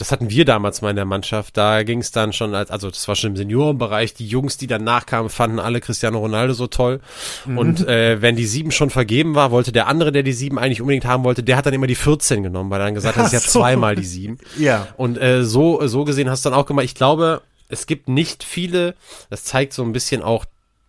das 0.00 0.12
hatten 0.12 0.30
wir 0.30 0.46
damals 0.46 0.80
mal 0.80 0.88
in 0.88 0.96
der 0.96 1.04
Mannschaft. 1.04 1.58
Da 1.58 1.82
ging 1.82 1.98
es 2.00 2.10
dann 2.10 2.32
schon 2.32 2.54
als, 2.54 2.70
also 2.70 2.88
das 2.88 3.06
war 3.06 3.16
schon 3.16 3.32
im 3.32 3.36
Seniorenbereich. 3.36 4.14
Die 4.14 4.26
Jungs, 4.26 4.56
die 4.56 4.66
dann 4.66 4.82
nachkamen, 4.82 5.28
fanden 5.28 5.58
alle 5.58 5.82
Cristiano 5.82 6.18
Ronaldo 6.18 6.54
so 6.54 6.68
toll. 6.68 7.00
Mhm. 7.44 7.58
Und 7.58 7.86
äh, 7.86 8.22
wenn 8.22 8.34
die 8.34 8.46
sieben 8.46 8.70
schon 8.70 8.88
vergeben 8.88 9.34
war, 9.34 9.50
wollte 9.50 9.72
der 9.72 9.88
andere, 9.88 10.10
der 10.10 10.22
die 10.22 10.32
sieben 10.32 10.58
eigentlich 10.58 10.80
unbedingt 10.80 11.04
haben 11.04 11.22
wollte, 11.22 11.42
der 11.42 11.58
hat 11.58 11.66
dann 11.66 11.74
immer 11.74 11.86
die 11.86 11.96
14 11.96 12.42
genommen, 12.42 12.70
weil 12.70 12.80
er 12.80 12.86
dann 12.86 12.94
gesagt 12.94 13.16
hat, 13.16 13.26
das 13.26 13.34
ist 13.34 13.44
ja 13.44 13.50
zweimal 13.60 13.94
die 13.94 14.06
sieben. 14.06 14.38
Ja. 14.58 14.88
Und 14.96 15.16
äh, 15.18 15.44
so, 15.44 15.86
so 15.86 16.04
gesehen 16.04 16.30
hast 16.30 16.44
du 16.44 16.50
dann 16.50 16.58
auch 16.58 16.66
gemacht. 16.66 16.84
Ich 16.84 16.94
glaube, 16.94 17.42
es 17.68 17.86
gibt 17.86 18.08
nicht 18.08 18.42
viele, 18.42 18.94
das 19.28 19.44
zeigt 19.44 19.72
so 19.74 19.82
ein 19.82 19.92
bisschen 19.92 20.22
auch, 20.22 20.44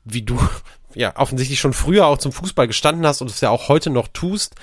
wie 0.06 0.22
du 0.22 0.40
ja 0.96 1.14
offensichtlich 1.18 1.60
schon 1.60 1.74
früher 1.74 2.08
auch 2.08 2.18
zum 2.18 2.32
Fußball 2.32 2.68
gestanden 2.68 3.06
hast 3.06 3.22
und 3.22 3.30
es 3.30 3.42
ja 3.42 3.50
auch 3.50 3.68
heute 3.68 3.90
noch 3.90 4.08
tust. 4.08 4.56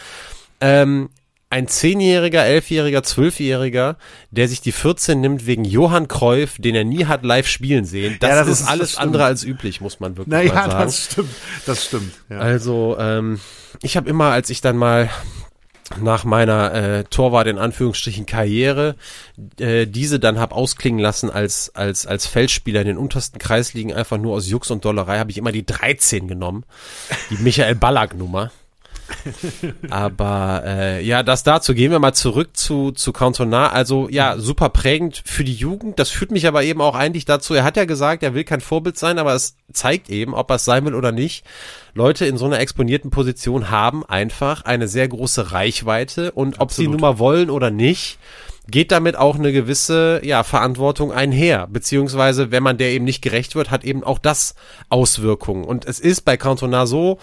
Ähm, 0.61 1.11
ein 1.51 1.66
Zehnjähriger, 1.66 2.44
Elfjähriger, 2.44 3.03
Zwölfjähriger, 3.03 3.96
der 4.30 4.49
sich 4.49 4.61
die 4.61 4.72
14 4.72 5.20
nimmt 5.20 5.46
wegen 5.46 5.64
Johann 5.64 6.07
Cruyff, 6.07 6.57
den 6.59 6.74
er 6.74 6.84
nie 6.84 7.07
hat 7.07 7.24
live 7.24 7.49
spielen 7.49 7.84
sehen, 7.84 8.16
das, 8.20 8.30
ja, 8.30 8.36
das 8.36 8.49
ist, 8.49 8.61
ist, 8.61 8.68
alles 8.68 8.92
das 8.92 9.01
andere 9.01 9.24
als 9.24 9.44
üblich, 9.44 9.80
muss 9.80 9.99
man 9.99 10.16
wirklich 10.16 10.32
naja, 10.32 10.55
sagen. 10.55 10.84
das 10.84 11.05
stimmt, 11.05 11.30
das 11.64 11.84
stimmt. 11.86 12.12
Ja. 12.28 12.38
Also, 12.38 12.96
ähm, 12.99 13.40
ich 13.80 13.96
habe 13.96 14.11
immer, 14.11 14.26
als 14.26 14.51
ich 14.51 14.61
dann 14.61 14.76
mal 14.76 15.09
nach 16.01 16.24
meiner 16.24 16.74
äh, 16.74 17.05
Torwart 17.05 17.46
in 17.46 17.57
Anführungsstrichen 17.57 18.26
Karriere 18.26 18.94
äh, 19.59 19.86
diese 19.86 20.20
dann 20.20 20.38
hab 20.38 20.53
ausklingen 20.53 21.01
lassen 21.01 21.30
als 21.30 21.74
als 21.74 22.07
als 22.07 22.26
Feldspieler 22.26 22.82
in 22.82 22.88
den 22.88 22.99
untersten 22.99 23.38
Kreisligen 23.38 23.94
einfach 23.94 24.18
nur 24.18 24.34
aus 24.34 24.46
Jux 24.49 24.70
und 24.70 24.84
Dollerei 24.84 25.18
habe 25.18 25.30
ich 25.30 25.38
immer 25.38 25.51
die 25.51 25.64
13 25.64 26.28
genommen 26.28 26.64
die 27.30 27.38
Michael 27.38 27.74
Ballack 27.74 28.14
Nummer 28.14 28.51
aber 29.90 30.62
äh, 30.64 31.04
ja, 31.04 31.22
das 31.22 31.42
dazu. 31.42 31.74
Gehen 31.74 31.90
wir 31.90 31.98
mal 31.98 32.12
zurück 32.12 32.56
zu, 32.56 32.92
zu 32.92 33.12
Cantona. 33.12 33.70
Also 33.70 34.09
ja, 34.11 34.38
super 34.38 34.68
prägend 34.68 35.22
für 35.24 35.44
die 35.44 35.54
Jugend. 35.54 35.98
Das 35.98 36.11
führt 36.11 36.30
mich 36.30 36.46
aber 36.46 36.62
eben 36.62 36.80
auch 36.80 36.94
eigentlich 36.94 37.24
dazu, 37.24 37.54
er 37.54 37.64
hat 37.64 37.76
ja 37.76 37.84
gesagt, 37.84 38.22
er 38.22 38.34
will 38.34 38.44
kein 38.44 38.61
Vorbild 38.61 38.98
sein, 38.98 39.18
aber 39.18 39.34
es 39.34 39.56
zeigt 39.72 40.11
eben, 40.11 40.34
ob 40.34 40.50
er 40.50 40.56
es 40.56 40.64
sein 40.64 40.84
will 40.84 40.94
oder 40.94 41.12
nicht. 41.12 41.44
Leute 41.94 42.26
in 42.26 42.36
so 42.36 42.46
einer 42.46 42.61
exponierten 42.61 43.11
Position 43.11 43.70
haben 43.70 44.04
einfach 44.04 44.64
eine 44.64 44.88
sehr 44.88 45.09
große 45.09 45.52
Reichweite 45.52 46.32
und 46.32 46.54
Absolut. 46.54 46.61
ob 46.61 46.72
sie 46.72 46.88
nun 46.88 47.00
mal 47.00 47.18
wollen 47.18 47.50
oder 47.50 47.70
nicht, 47.70 48.18
geht 48.70 48.92
damit 48.92 49.16
auch 49.16 49.36
eine 49.36 49.52
gewisse 49.52 50.20
ja, 50.22 50.42
Verantwortung 50.44 51.12
einher. 51.12 51.66
Beziehungsweise, 51.66 52.50
wenn 52.50 52.62
man 52.62 52.76
der 52.76 52.90
eben 52.90 53.04
nicht 53.04 53.22
gerecht 53.22 53.54
wird, 53.54 53.70
hat 53.70 53.84
eben 53.84 54.04
auch 54.04 54.18
das 54.18 54.54
Auswirkungen. 54.90 55.64
Und 55.64 55.86
es 55.86 55.98
ist 55.98 56.22
bei 56.22 56.36
Cantona 56.36 56.86
so, 56.86 57.18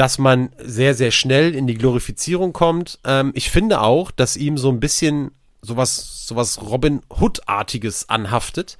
dass 0.00 0.16
man 0.16 0.48
sehr, 0.56 0.94
sehr 0.94 1.10
schnell 1.10 1.54
in 1.54 1.66
die 1.66 1.74
Glorifizierung 1.74 2.54
kommt. 2.54 2.98
Ähm, 3.04 3.32
ich 3.34 3.50
finde 3.50 3.82
auch, 3.82 4.10
dass 4.10 4.34
ihm 4.34 4.56
so 4.56 4.70
ein 4.70 4.80
bisschen 4.80 5.32
sowas, 5.60 6.26
sowas 6.26 6.62
Robin 6.62 7.02
Hood-artiges 7.10 8.08
anhaftet. 8.08 8.78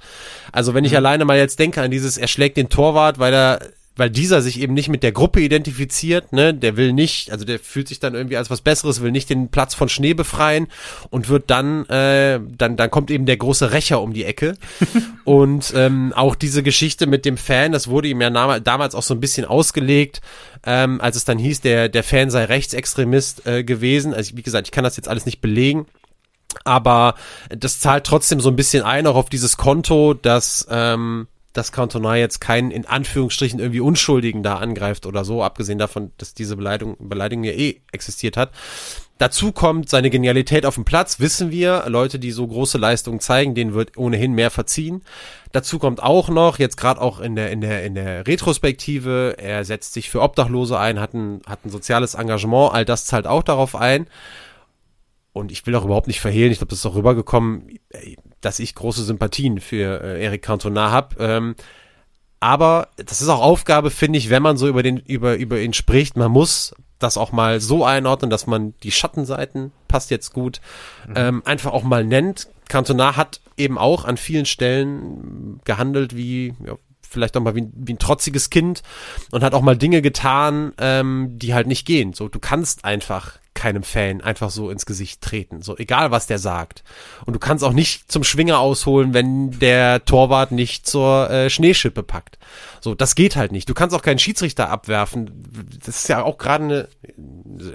Also 0.50 0.72
wenn 0.72 0.86
ich 0.86 0.92
mhm. 0.92 0.96
alleine 0.96 1.26
mal 1.26 1.36
jetzt 1.36 1.58
denke 1.58 1.82
an 1.82 1.90
dieses, 1.90 2.16
er 2.16 2.26
schlägt 2.26 2.56
den 2.56 2.70
Torwart, 2.70 3.18
weil 3.18 3.34
er 3.34 3.60
weil 4.00 4.08
dieser 4.08 4.40
sich 4.40 4.58
eben 4.58 4.72
nicht 4.72 4.88
mit 4.88 5.02
der 5.02 5.12
Gruppe 5.12 5.42
identifiziert, 5.42 6.32
ne, 6.32 6.54
der 6.54 6.78
will 6.78 6.94
nicht, 6.94 7.32
also 7.32 7.44
der 7.44 7.58
fühlt 7.58 7.86
sich 7.86 8.00
dann 8.00 8.14
irgendwie 8.14 8.38
als 8.38 8.48
was 8.48 8.62
Besseres, 8.62 9.02
will 9.02 9.10
nicht 9.12 9.28
den 9.28 9.50
Platz 9.50 9.74
von 9.74 9.90
Schnee 9.90 10.14
befreien 10.14 10.68
und 11.10 11.28
wird 11.28 11.50
dann, 11.50 11.84
äh, 11.90 12.40
dann, 12.56 12.78
dann 12.78 12.90
kommt 12.90 13.10
eben 13.10 13.26
der 13.26 13.36
große 13.36 13.72
Rächer 13.72 14.00
um 14.00 14.14
die 14.14 14.24
Ecke. 14.24 14.54
und 15.24 15.74
ähm, 15.76 16.14
auch 16.16 16.34
diese 16.34 16.62
Geschichte 16.62 17.06
mit 17.06 17.26
dem 17.26 17.36
Fan, 17.36 17.72
das 17.72 17.88
wurde 17.88 18.08
ihm 18.08 18.22
ja 18.22 18.58
damals 18.60 18.94
auch 18.94 19.02
so 19.02 19.12
ein 19.12 19.20
bisschen 19.20 19.44
ausgelegt, 19.44 20.22
ähm, 20.64 20.98
als 21.02 21.16
es 21.16 21.26
dann 21.26 21.36
hieß, 21.36 21.60
der, 21.60 21.90
der 21.90 22.02
Fan 22.02 22.30
sei 22.30 22.46
Rechtsextremist 22.46 23.46
äh, 23.46 23.64
gewesen. 23.64 24.14
Also 24.14 24.34
wie 24.34 24.42
gesagt, 24.42 24.66
ich 24.66 24.72
kann 24.72 24.84
das 24.84 24.96
jetzt 24.96 25.10
alles 25.10 25.26
nicht 25.26 25.42
belegen. 25.42 25.84
Aber 26.64 27.16
das 27.50 27.80
zahlt 27.80 28.04
trotzdem 28.04 28.40
so 28.40 28.48
ein 28.48 28.56
bisschen 28.56 28.82
ein, 28.82 29.06
auch 29.06 29.16
auf 29.16 29.28
dieses 29.28 29.58
Konto, 29.58 30.14
dass 30.14 30.66
ähm, 30.70 31.26
dass 31.52 31.72
Cantona 31.72 32.16
jetzt 32.16 32.40
keinen 32.40 32.70
in 32.70 32.86
Anführungsstrichen 32.86 33.58
irgendwie 33.58 33.80
Unschuldigen 33.80 34.42
da 34.42 34.56
angreift 34.56 35.06
oder 35.06 35.24
so, 35.24 35.42
abgesehen 35.42 35.78
davon, 35.78 36.12
dass 36.18 36.34
diese 36.34 36.56
Beleidigung, 36.56 36.96
Beleidigung 37.00 37.44
ja 37.44 37.52
eh 37.52 37.80
existiert 37.92 38.36
hat. 38.36 38.52
Dazu 39.18 39.52
kommt 39.52 39.90
seine 39.90 40.08
Genialität 40.08 40.64
auf 40.64 40.76
dem 40.76 40.86
Platz, 40.86 41.20
wissen 41.20 41.50
wir. 41.50 41.84
Leute, 41.88 42.18
die 42.18 42.30
so 42.30 42.46
große 42.46 42.78
Leistungen 42.78 43.20
zeigen, 43.20 43.54
denen 43.54 43.74
wird 43.74 43.98
ohnehin 43.98 44.32
mehr 44.32 44.50
verziehen. 44.50 45.02
Dazu 45.52 45.78
kommt 45.78 46.02
auch 46.02 46.30
noch, 46.30 46.58
jetzt 46.58 46.78
gerade 46.78 47.02
auch 47.02 47.20
in 47.20 47.34
der, 47.34 47.50
in 47.50 47.60
der, 47.60 47.84
in 47.84 47.94
der 47.94 48.26
Retrospektive, 48.26 49.34
er 49.36 49.64
setzt 49.66 49.92
sich 49.92 50.08
für 50.08 50.22
Obdachlose 50.22 50.78
ein, 50.78 51.00
hat 51.00 51.12
ein, 51.12 51.42
hat 51.46 51.66
ein 51.66 51.70
soziales 51.70 52.14
Engagement, 52.14 52.72
all 52.72 52.86
das 52.86 53.04
zahlt 53.04 53.26
auch 53.26 53.42
darauf 53.42 53.76
ein. 53.76 54.06
Und 55.32 55.52
ich 55.52 55.66
will 55.66 55.74
auch 55.74 55.84
überhaupt 55.84 56.06
nicht 56.06 56.20
verhehlen, 56.20 56.50
ich 56.50 56.58
glaube, 56.58 56.70
das 56.70 56.78
ist 56.78 56.86
auch 56.86 56.96
rübergekommen 56.96 57.78
dass 58.40 58.58
ich 58.58 58.74
große 58.74 59.04
Sympathien 59.04 59.60
für 59.60 60.02
äh, 60.02 60.24
Eric 60.24 60.42
Cantona 60.42 60.90
habe. 60.90 61.16
Ähm, 61.18 61.54
aber 62.40 62.88
das 62.96 63.20
ist 63.20 63.28
auch 63.28 63.42
Aufgabe, 63.42 63.90
finde 63.90 64.18
ich, 64.18 64.30
wenn 64.30 64.42
man 64.42 64.56
so 64.56 64.66
über 64.66 64.82
den 64.82 64.96
über 64.96 65.36
über 65.36 65.60
ihn 65.60 65.74
spricht. 65.74 66.16
Man 66.16 66.30
muss 66.30 66.74
das 66.98 67.16
auch 67.16 67.32
mal 67.32 67.60
so 67.60 67.84
einordnen, 67.84 68.30
dass 68.30 68.46
man 68.46 68.74
die 68.82 68.92
Schattenseiten 68.92 69.72
passt 69.88 70.10
jetzt 70.10 70.32
gut 70.32 70.60
mhm. 71.06 71.14
ähm, 71.16 71.42
einfach 71.44 71.72
auch 71.72 71.82
mal 71.82 72.04
nennt. 72.04 72.48
Cantona 72.68 73.16
hat 73.16 73.40
eben 73.56 73.78
auch 73.78 74.04
an 74.04 74.16
vielen 74.16 74.46
Stellen 74.46 75.60
gehandelt 75.64 76.16
wie 76.16 76.54
ja, 76.64 76.76
vielleicht 77.10 77.36
auch 77.36 77.42
mal 77.42 77.56
wie, 77.56 77.68
wie 77.74 77.94
ein 77.94 77.98
trotziges 77.98 78.48
Kind 78.50 78.82
und 79.32 79.42
hat 79.42 79.54
auch 79.54 79.62
mal 79.62 79.76
Dinge 79.76 80.00
getan, 80.00 80.72
ähm, 80.78 81.38
die 81.38 81.52
halt 81.52 81.66
nicht 81.66 81.86
gehen. 81.86 82.12
So, 82.12 82.28
du 82.28 82.38
kannst 82.38 82.84
einfach 82.84 83.38
keinem 83.54 83.82
Fan 83.82 84.20
einfach 84.20 84.50
so 84.50 84.70
ins 84.70 84.86
Gesicht 84.86 85.20
treten. 85.20 85.62
So, 85.62 85.76
egal 85.76 86.10
was 86.10 86.26
der 86.26 86.38
sagt. 86.38 86.82
Und 87.26 87.34
du 87.34 87.38
kannst 87.40 87.64
auch 87.64 87.72
nicht 87.72 88.10
zum 88.10 88.24
Schwinger 88.24 88.58
ausholen, 88.58 89.12
wenn 89.12 89.58
der 89.58 90.04
Torwart 90.04 90.52
nicht 90.52 90.86
zur 90.86 91.28
äh, 91.30 91.50
Schneeschippe 91.50 92.02
packt. 92.02 92.38
So, 92.80 92.94
das 92.94 93.14
geht 93.14 93.36
halt 93.36 93.52
nicht. 93.52 93.68
Du 93.68 93.74
kannst 93.74 93.94
auch 93.94 94.02
keinen 94.02 94.18
Schiedsrichter 94.18 94.70
abwerfen. 94.70 95.30
Das 95.84 95.96
ist 95.96 96.08
ja 96.08 96.22
auch 96.22 96.38
gerade 96.38 96.64
eine, 96.64 96.88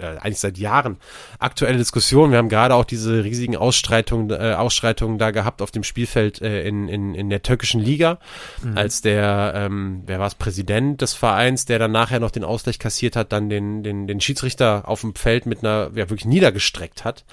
äh, 0.02 0.18
eigentlich 0.18 0.40
seit 0.40 0.58
Jahren 0.58 0.98
aktuelle 1.40 1.78
Diskussion. 1.78 2.32
Wir 2.32 2.38
haben 2.38 2.50
gerade 2.50 2.74
auch 2.74 2.86
diese 2.86 3.24
riesigen 3.24 3.56
Ausstreitungen, 3.56 4.32
äh, 4.32 4.54
Ausschreitungen 4.54 5.18
da 5.18 5.32
gehabt 5.32 5.62
auf 5.62 5.72
dem 5.72 5.84
Spielfeld 5.84 6.42
äh, 6.42 6.68
in, 6.68 6.88
in, 6.88 7.14
in 7.14 7.30
der 7.30 7.44
türkischen 7.44 7.82
Liga, 7.82 8.20
mhm. 8.64 8.78
als 8.78 9.02
der, 9.02 9.54
ähm, 9.56 10.04
wer 10.06 10.20
war 10.20 10.28
es, 10.28 10.36
Präsident 10.36 11.02
des 11.02 11.14
Vereins, 11.14 11.66
der 11.66 11.80
dann 11.80 11.92
nachher 11.92 12.20
noch 12.20 12.32
den 12.32 12.44
Ausgleich 12.44 12.80
kassiert 12.80 13.16
hat, 13.16 13.32
dann 13.32 13.50
den, 13.50 13.84
den, 13.84 14.08
den 14.08 14.22
Schiedsrichter 14.22 14.88
auf 14.88 15.02
dem 15.02 15.14
Feld 15.16 15.46
mit 15.46 15.62
einer, 15.66 15.91
ja, 15.95 16.09
wirklich 16.09 16.26
niedergestreckt 16.26 17.03
hat. 17.03 17.26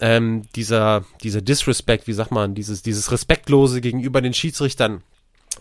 Ähm, 0.00 0.42
dieser, 0.56 1.04
dieser 1.22 1.42
Disrespect, 1.42 2.06
wie 2.06 2.12
sagt 2.12 2.30
man, 2.30 2.54
dieses, 2.54 2.82
dieses 2.82 3.12
Respektlose 3.12 3.80
gegenüber 3.80 4.20
den 4.20 4.34
Schiedsrichtern, 4.34 5.02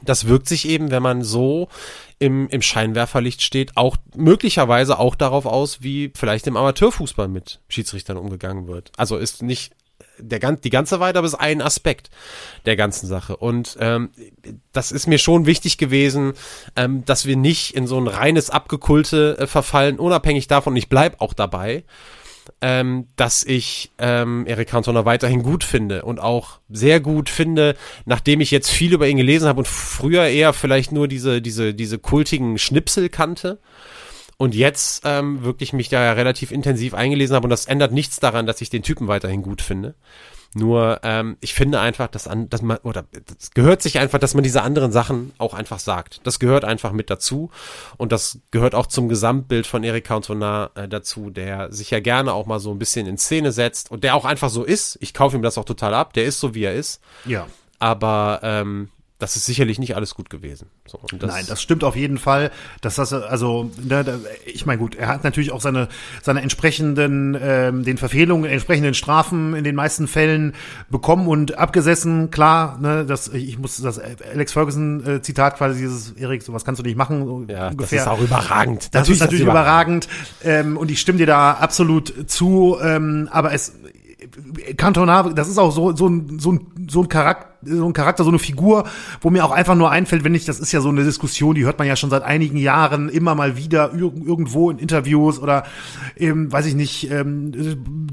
das 0.01 0.28
wirkt 0.28 0.47
sich 0.47 0.68
eben, 0.68 0.91
wenn 0.91 1.03
man 1.03 1.24
so 1.24 1.68
im, 2.20 2.47
im 2.49 2.62
Scheinwerferlicht 2.62 3.41
steht, 3.41 3.76
auch 3.76 3.97
möglicherweise 4.16 4.99
auch 4.99 5.16
darauf 5.16 5.45
aus, 5.45 5.82
wie 5.82 6.12
vielleicht 6.16 6.47
im 6.47 6.57
Amateurfußball 6.57 7.28
mit 7.28 7.60
Schiedsrichtern 7.68 8.18
umgegangen 8.18 8.68
wird. 8.68 8.91
Also 8.97 9.18
ist 9.18 9.41
nicht 9.41 9.74
der 10.20 10.40
die 10.52 10.70
ganze 10.70 11.00
aber 11.00 11.28
ist 11.28 11.36
ein 11.36 11.62
Aspekt 11.62 12.10
der 12.66 12.76
ganzen 12.76 13.08
Sache. 13.08 13.38
Und 13.38 13.78
ähm, 13.80 14.10
das 14.72 14.92
ist 14.92 15.08
mir 15.08 15.18
schon 15.18 15.46
wichtig 15.46 15.78
gewesen, 15.78 16.34
ähm, 16.76 17.06
dass 17.06 17.26
wir 17.26 17.36
nicht 17.36 17.76
in 17.76 17.88
so 17.88 18.00
ein 18.00 18.08
reines 18.08 18.50
Abgekulte 18.50 19.38
äh, 19.40 19.48
verfallen, 19.48 20.00
unabhängig 20.00 20.48
davon, 20.48 20.76
ich 20.76 20.90
bleib 20.90 21.22
auch 21.22 21.34
dabei, 21.34 21.84
ähm, 22.62 23.08
dass 23.16 23.44
ich 23.44 23.92
ähm, 23.98 24.46
Eric 24.46 24.70
Cantona 24.70 25.06
weiterhin 25.06 25.44
gut 25.44 25.64
finde 25.64 26.04
und 26.04 26.20
auch 26.20 26.60
sehr 26.70 27.00
gut 27.00 27.30
finde, 27.30 27.76
nachdem 28.06 28.42
ich 28.42 28.52
jetzt 28.52 28.70
viel 28.70 28.94
über 28.94 29.08
ihn 29.08 29.18
gelesen 29.18 29.48
habe 29.48 29.60
und 29.60 29.68
früher 29.68 30.26
eher 30.26 30.54
vielleicht 30.54 30.92
nur 30.92 31.08
diese, 31.08 31.42
diese, 31.42 31.74
diese 31.74 32.00
kultigen 32.00 32.58
Schnipsel 32.58 33.10
kannte. 33.10 33.60
Und 34.42 34.56
jetzt 34.56 35.02
ähm, 35.04 35.44
wirklich 35.44 35.74
mich 35.74 35.90
da 35.90 36.02
ja 36.02 36.14
relativ 36.14 36.52
intensiv 36.52 36.94
eingelesen 36.94 37.36
habe 37.36 37.44
und 37.44 37.50
das 37.50 37.66
ändert 37.66 37.92
nichts 37.92 38.22
daran, 38.22 38.46
dass 38.46 38.62
ich 38.62 38.70
den 38.70 38.84
Typen 38.84 39.10
weiterhin 39.10 39.42
gut 39.42 39.62
finde. 39.62 39.96
Nur 40.54 41.02
ähm, 41.04 41.36
ich 41.42 41.54
finde 41.54 41.82
einfach, 41.82 42.08
dass, 42.08 42.26
an, 42.26 42.50
dass 42.50 42.62
man, 42.62 42.78
oder 42.78 43.04
das 43.38 43.52
gehört 43.52 43.82
sich 43.82 44.00
einfach, 44.00 44.18
dass 44.18 44.36
man 44.36 44.44
diese 44.44 44.64
anderen 44.64 44.94
Sachen 44.94 45.34
auch 45.40 45.54
einfach 45.54 45.80
sagt. 45.80 46.22
Das 46.24 46.40
gehört 46.40 46.64
einfach 46.64 46.94
mit 46.94 47.10
dazu. 47.10 47.52
Und 47.98 48.14
das 48.14 48.40
gehört 48.50 48.76
auch 48.76 48.88
zum 48.88 49.10
Gesamtbild 49.10 49.68
von 49.68 49.84
Eric 49.84 50.06
Cantona 50.06 50.72
äh, 50.74 50.88
dazu, 50.88 51.30
der 51.30 51.74
sich 51.74 51.92
ja 51.92 52.00
gerne 52.00 52.32
auch 52.32 52.46
mal 52.46 52.62
so 52.62 52.72
ein 52.72 52.80
bisschen 52.80 53.08
in 53.08 53.18
Szene 53.18 53.52
setzt 53.52 53.92
und 53.92 54.06
der 54.06 54.16
auch 54.16 54.24
einfach 54.24 54.50
so 54.50 54.64
ist. 54.64 54.98
Ich 55.02 55.14
kaufe 55.14 55.36
ihm 55.36 55.44
das 55.44 55.58
auch 55.58 55.66
total 55.66 55.94
ab. 55.94 56.14
Der 56.14 56.24
ist 56.24 56.40
so, 56.40 56.56
wie 56.56 56.64
er 56.64 56.76
ist. 56.76 57.02
Ja. 57.26 57.46
Aber 57.78 58.40
ähm, 58.42 58.88
das 59.20 59.36
ist 59.36 59.46
sicherlich 59.46 59.80
nicht 59.80 59.96
alles 59.96 60.16
gut 60.16 60.30
gewesen. 60.30 60.70
So, 60.88 61.00
das 61.20 61.30
Nein, 61.30 61.46
das 61.48 61.62
stimmt 61.62 61.84
auf 61.84 61.96
jeden 61.98 62.18
Fall. 62.18 62.52
Dass 62.82 62.96
das 62.96 63.12
also, 63.12 63.70
ne, 63.84 64.20
ich 64.46 64.66
meine 64.66 64.80
gut, 64.80 64.96
er 64.96 65.10
hat 65.10 65.26
natürlich 65.26 65.52
auch 65.52 65.60
seine 65.60 65.90
seine 66.22 66.42
entsprechenden 66.42 67.38
ähm, 67.40 67.84
den 67.84 67.98
Verfehlungen, 67.98 68.50
entsprechenden 68.50 68.94
Strafen 68.94 69.56
in 69.56 69.66
den 69.66 69.76
meisten 69.76 70.08
Fällen 70.08 70.54
bekommen 70.90 71.28
und 71.28 71.58
abgesessen. 71.58 72.32
Klar, 72.32 72.80
ne, 72.80 73.06
das 73.06 73.28
ich 73.28 73.60
muss 73.60 73.78
das 73.82 74.00
Alex 74.00 74.54
Ferguson 74.54 75.06
äh, 75.06 75.22
Zitat 75.22 75.58
quasi 75.58 75.80
dieses 75.80 76.14
Erik, 76.14 76.42
sowas 76.42 76.64
kannst 76.64 76.80
du 76.80 76.84
nicht 76.84 76.98
machen. 76.98 77.26
So 77.26 77.46
ja, 77.50 77.68
ungefähr. 77.68 78.00
das 78.00 78.08
ist 78.08 78.12
auch 78.12 78.22
überragend. 78.22 78.96
Das 78.96 79.02
natürlich 79.02 79.18
ist 79.18 79.22
natürlich 79.22 79.44
überragend, 79.44 80.06
überragend. 80.06 80.08
Ähm, 80.44 80.78
und 80.78 80.90
ich 80.92 81.02
stimme 81.02 81.18
dir 81.18 81.28
da 81.28 81.52
absolut 81.54 82.30
zu. 82.32 82.78
Ähm, 82.82 83.28
aber 83.32 83.54
es 83.54 83.74
Cantona, 84.78 85.30
das 85.30 85.48
ist 85.48 85.58
auch 85.58 85.72
so, 85.72 85.96
so 85.96 86.08
ein, 86.08 86.40
so 86.40 86.52
ein, 86.52 86.88
so 86.90 87.02
ein 87.02 87.10
Charakter, 87.10 87.50
so 87.64 87.86
ein 87.86 87.94
Charakter, 87.94 88.24
so 88.24 88.30
eine 88.30 88.40
Figur, 88.40 88.86
wo 89.22 89.30
mir 89.30 89.44
auch 89.44 89.52
einfach 89.52 89.76
nur 89.76 89.92
einfällt, 89.92 90.24
wenn 90.24 90.34
ich, 90.34 90.46
das 90.46 90.60
ist 90.60 90.72
ja 90.72 90.82
so 90.82 90.90
eine 90.90 91.04
Diskussion, 91.04 91.56
die 91.56 91.66
hört 91.66 91.78
man 91.78 91.88
ja 91.88 91.96
schon 91.96 92.10
seit 92.10 92.24
einigen 92.24 92.58
Jahren 92.58 93.10
immer 93.10 93.36
mal 93.36 93.58
wieder 93.58 93.94
ir 93.94 94.12
irgendwo 94.26 94.72
in 94.72 94.78
Interviews 94.78 95.40
oder 95.40 95.64
eben, 96.16 96.52
weiß 96.52 96.66
ich 96.68 96.76
nicht, 96.76 97.12
ähm, 97.12 97.52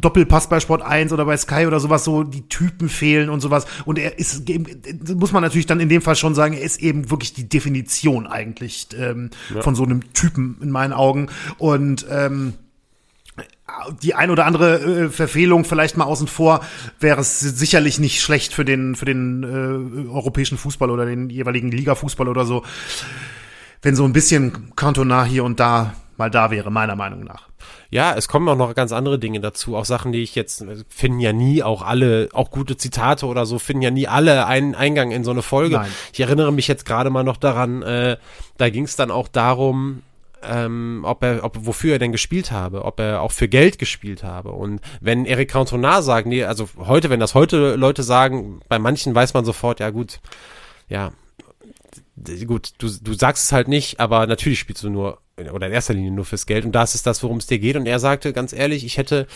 Doppelpass 0.00 0.48
bei 0.48 0.60
Sport 0.60 0.82
1 0.82 1.12
oder 1.12 1.24
bei 1.24 1.36
Sky 1.36 1.66
oder 1.66 1.80
sowas, 1.80 2.04
so 2.04 2.24
die 2.24 2.48
Typen 2.48 2.88
fehlen 2.88 3.30
und 3.30 3.40
sowas. 3.40 3.66
Und 3.84 3.98
er 3.98 4.18
ist, 4.18 4.44
muss 5.14 5.32
man 5.32 5.42
natürlich 5.42 5.66
dann 5.66 5.80
in 5.80 5.88
dem 5.88 6.02
Fall 6.02 6.16
schon 6.16 6.34
sagen, 6.34 6.54
er 6.54 6.62
ist 6.62 6.80
eben 6.80 7.10
wirklich 7.10 7.34
die 7.34 7.48
Definition 7.48 8.26
eigentlich 8.26 8.88
ähm, 8.98 9.30
ja. 9.54 9.62
von 9.62 9.74
so 9.74 9.84
einem 9.84 10.12
Typen 10.12 10.56
in 10.60 10.70
meinen 10.70 10.92
Augen. 10.92 11.28
Und 11.58 12.06
ähm, 12.10 12.54
die 14.02 14.14
ein 14.14 14.30
oder 14.30 14.46
andere 14.46 14.80
äh, 14.80 15.08
Verfehlung 15.08 15.64
vielleicht 15.64 15.96
mal 15.96 16.04
außen 16.04 16.28
vor, 16.28 16.60
wäre 17.00 17.20
es 17.20 17.40
sicherlich 17.40 17.98
nicht 17.98 18.20
schlecht 18.20 18.52
für 18.52 18.64
den 18.64 18.94
für 18.94 19.04
den 19.04 19.42
äh, 19.42 20.08
europäischen 20.10 20.58
Fußball 20.58 20.90
oder 20.90 21.06
den 21.06 21.30
jeweiligen 21.30 21.70
Liga-Fußball 21.70 22.28
oder 22.28 22.44
so, 22.44 22.62
wenn 23.82 23.96
so 23.96 24.04
ein 24.04 24.12
bisschen 24.12 24.74
Cantona 24.76 25.24
hier 25.24 25.44
und 25.44 25.60
da 25.60 25.94
mal 26.16 26.30
da 26.30 26.50
wäre, 26.50 26.70
meiner 26.70 26.96
Meinung 26.96 27.24
nach. 27.24 27.48
Ja, 27.90 28.14
es 28.14 28.28
kommen 28.28 28.48
auch 28.48 28.56
noch 28.56 28.74
ganz 28.74 28.92
andere 28.92 29.18
Dinge 29.18 29.40
dazu, 29.40 29.76
auch 29.76 29.84
Sachen, 29.84 30.12
die 30.12 30.22
ich 30.22 30.34
jetzt 30.34 30.62
äh, 30.62 30.84
finden 30.88 31.20
ja 31.20 31.32
nie 31.32 31.62
auch 31.62 31.82
alle, 31.82 32.28
auch 32.32 32.50
gute 32.50 32.76
Zitate 32.76 33.26
oder 33.26 33.46
so 33.46 33.58
finden 33.58 33.82
ja 33.82 33.90
nie 33.90 34.08
alle 34.08 34.46
einen 34.46 34.74
Eingang 34.74 35.10
in 35.12 35.24
so 35.24 35.30
eine 35.30 35.42
Folge. 35.42 35.76
Nein. 35.76 35.90
Ich 36.12 36.20
erinnere 36.20 36.52
mich 36.52 36.68
jetzt 36.68 36.84
gerade 36.84 37.10
mal 37.10 37.24
noch 37.24 37.36
daran, 37.36 37.82
äh, 37.82 38.16
da 38.56 38.70
ging 38.70 38.84
es 38.84 38.96
dann 38.96 39.10
auch 39.10 39.28
darum, 39.28 40.02
ähm, 40.48 41.02
ob 41.04 41.22
er, 41.22 41.44
ob, 41.44 41.66
wofür 41.66 41.94
er 41.94 41.98
denn 41.98 42.12
gespielt 42.12 42.50
habe, 42.50 42.84
ob 42.84 43.00
er 43.00 43.22
auch 43.22 43.32
für 43.32 43.48
Geld 43.48 43.78
gespielt 43.78 44.22
habe. 44.22 44.52
Und 44.52 44.80
wenn 45.00 45.26
Eric 45.26 45.50
Cantona 45.50 46.02
sagt, 46.02 46.26
nee, 46.26 46.44
also 46.44 46.68
heute, 46.78 47.10
wenn 47.10 47.20
das 47.20 47.34
heute 47.34 47.76
Leute 47.76 48.02
sagen, 48.02 48.60
bei 48.68 48.78
manchen 48.78 49.14
weiß 49.14 49.34
man 49.34 49.44
sofort, 49.44 49.80
ja 49.80 49.90
gut, 49.90 50.20
ja, 50.88 51.12
gut, 52.46 52.72
du, 52.78 52.88
du 52.88 53.14
sagst 53.14 53.44
es 53.44 53.52
halt 53.52 53.68
nicht, 53.68 54.00
aber 54.00 54.26
natürlich 54.26 54.58
spielst 54.58 54.82
du 54.82 54.90
nur, 54.90 55.18
oder 55.52 55.66
in 55.66 55.72
erster 55.72 55.94
Linie 55.94 56.10
nur 56.10 56.24
fürs 56.24 56.46
Geld 56.46 56.64
und 56.64 56.72
das 56.72 56.94
ist 56.94 57.06
das, 57.06 57.22
worum 57.22 57.38
es 57.38 57.46
dir 57.46 57.58
geht. 57.58 57.76
Und 57.76 57.86
er 57.86 57.98
sagte 57.98 58.32
ganz 58.32 58.52
ehrlich, 58.52 58.84
ich 58.84 58.96
hätte, 58.96 59.26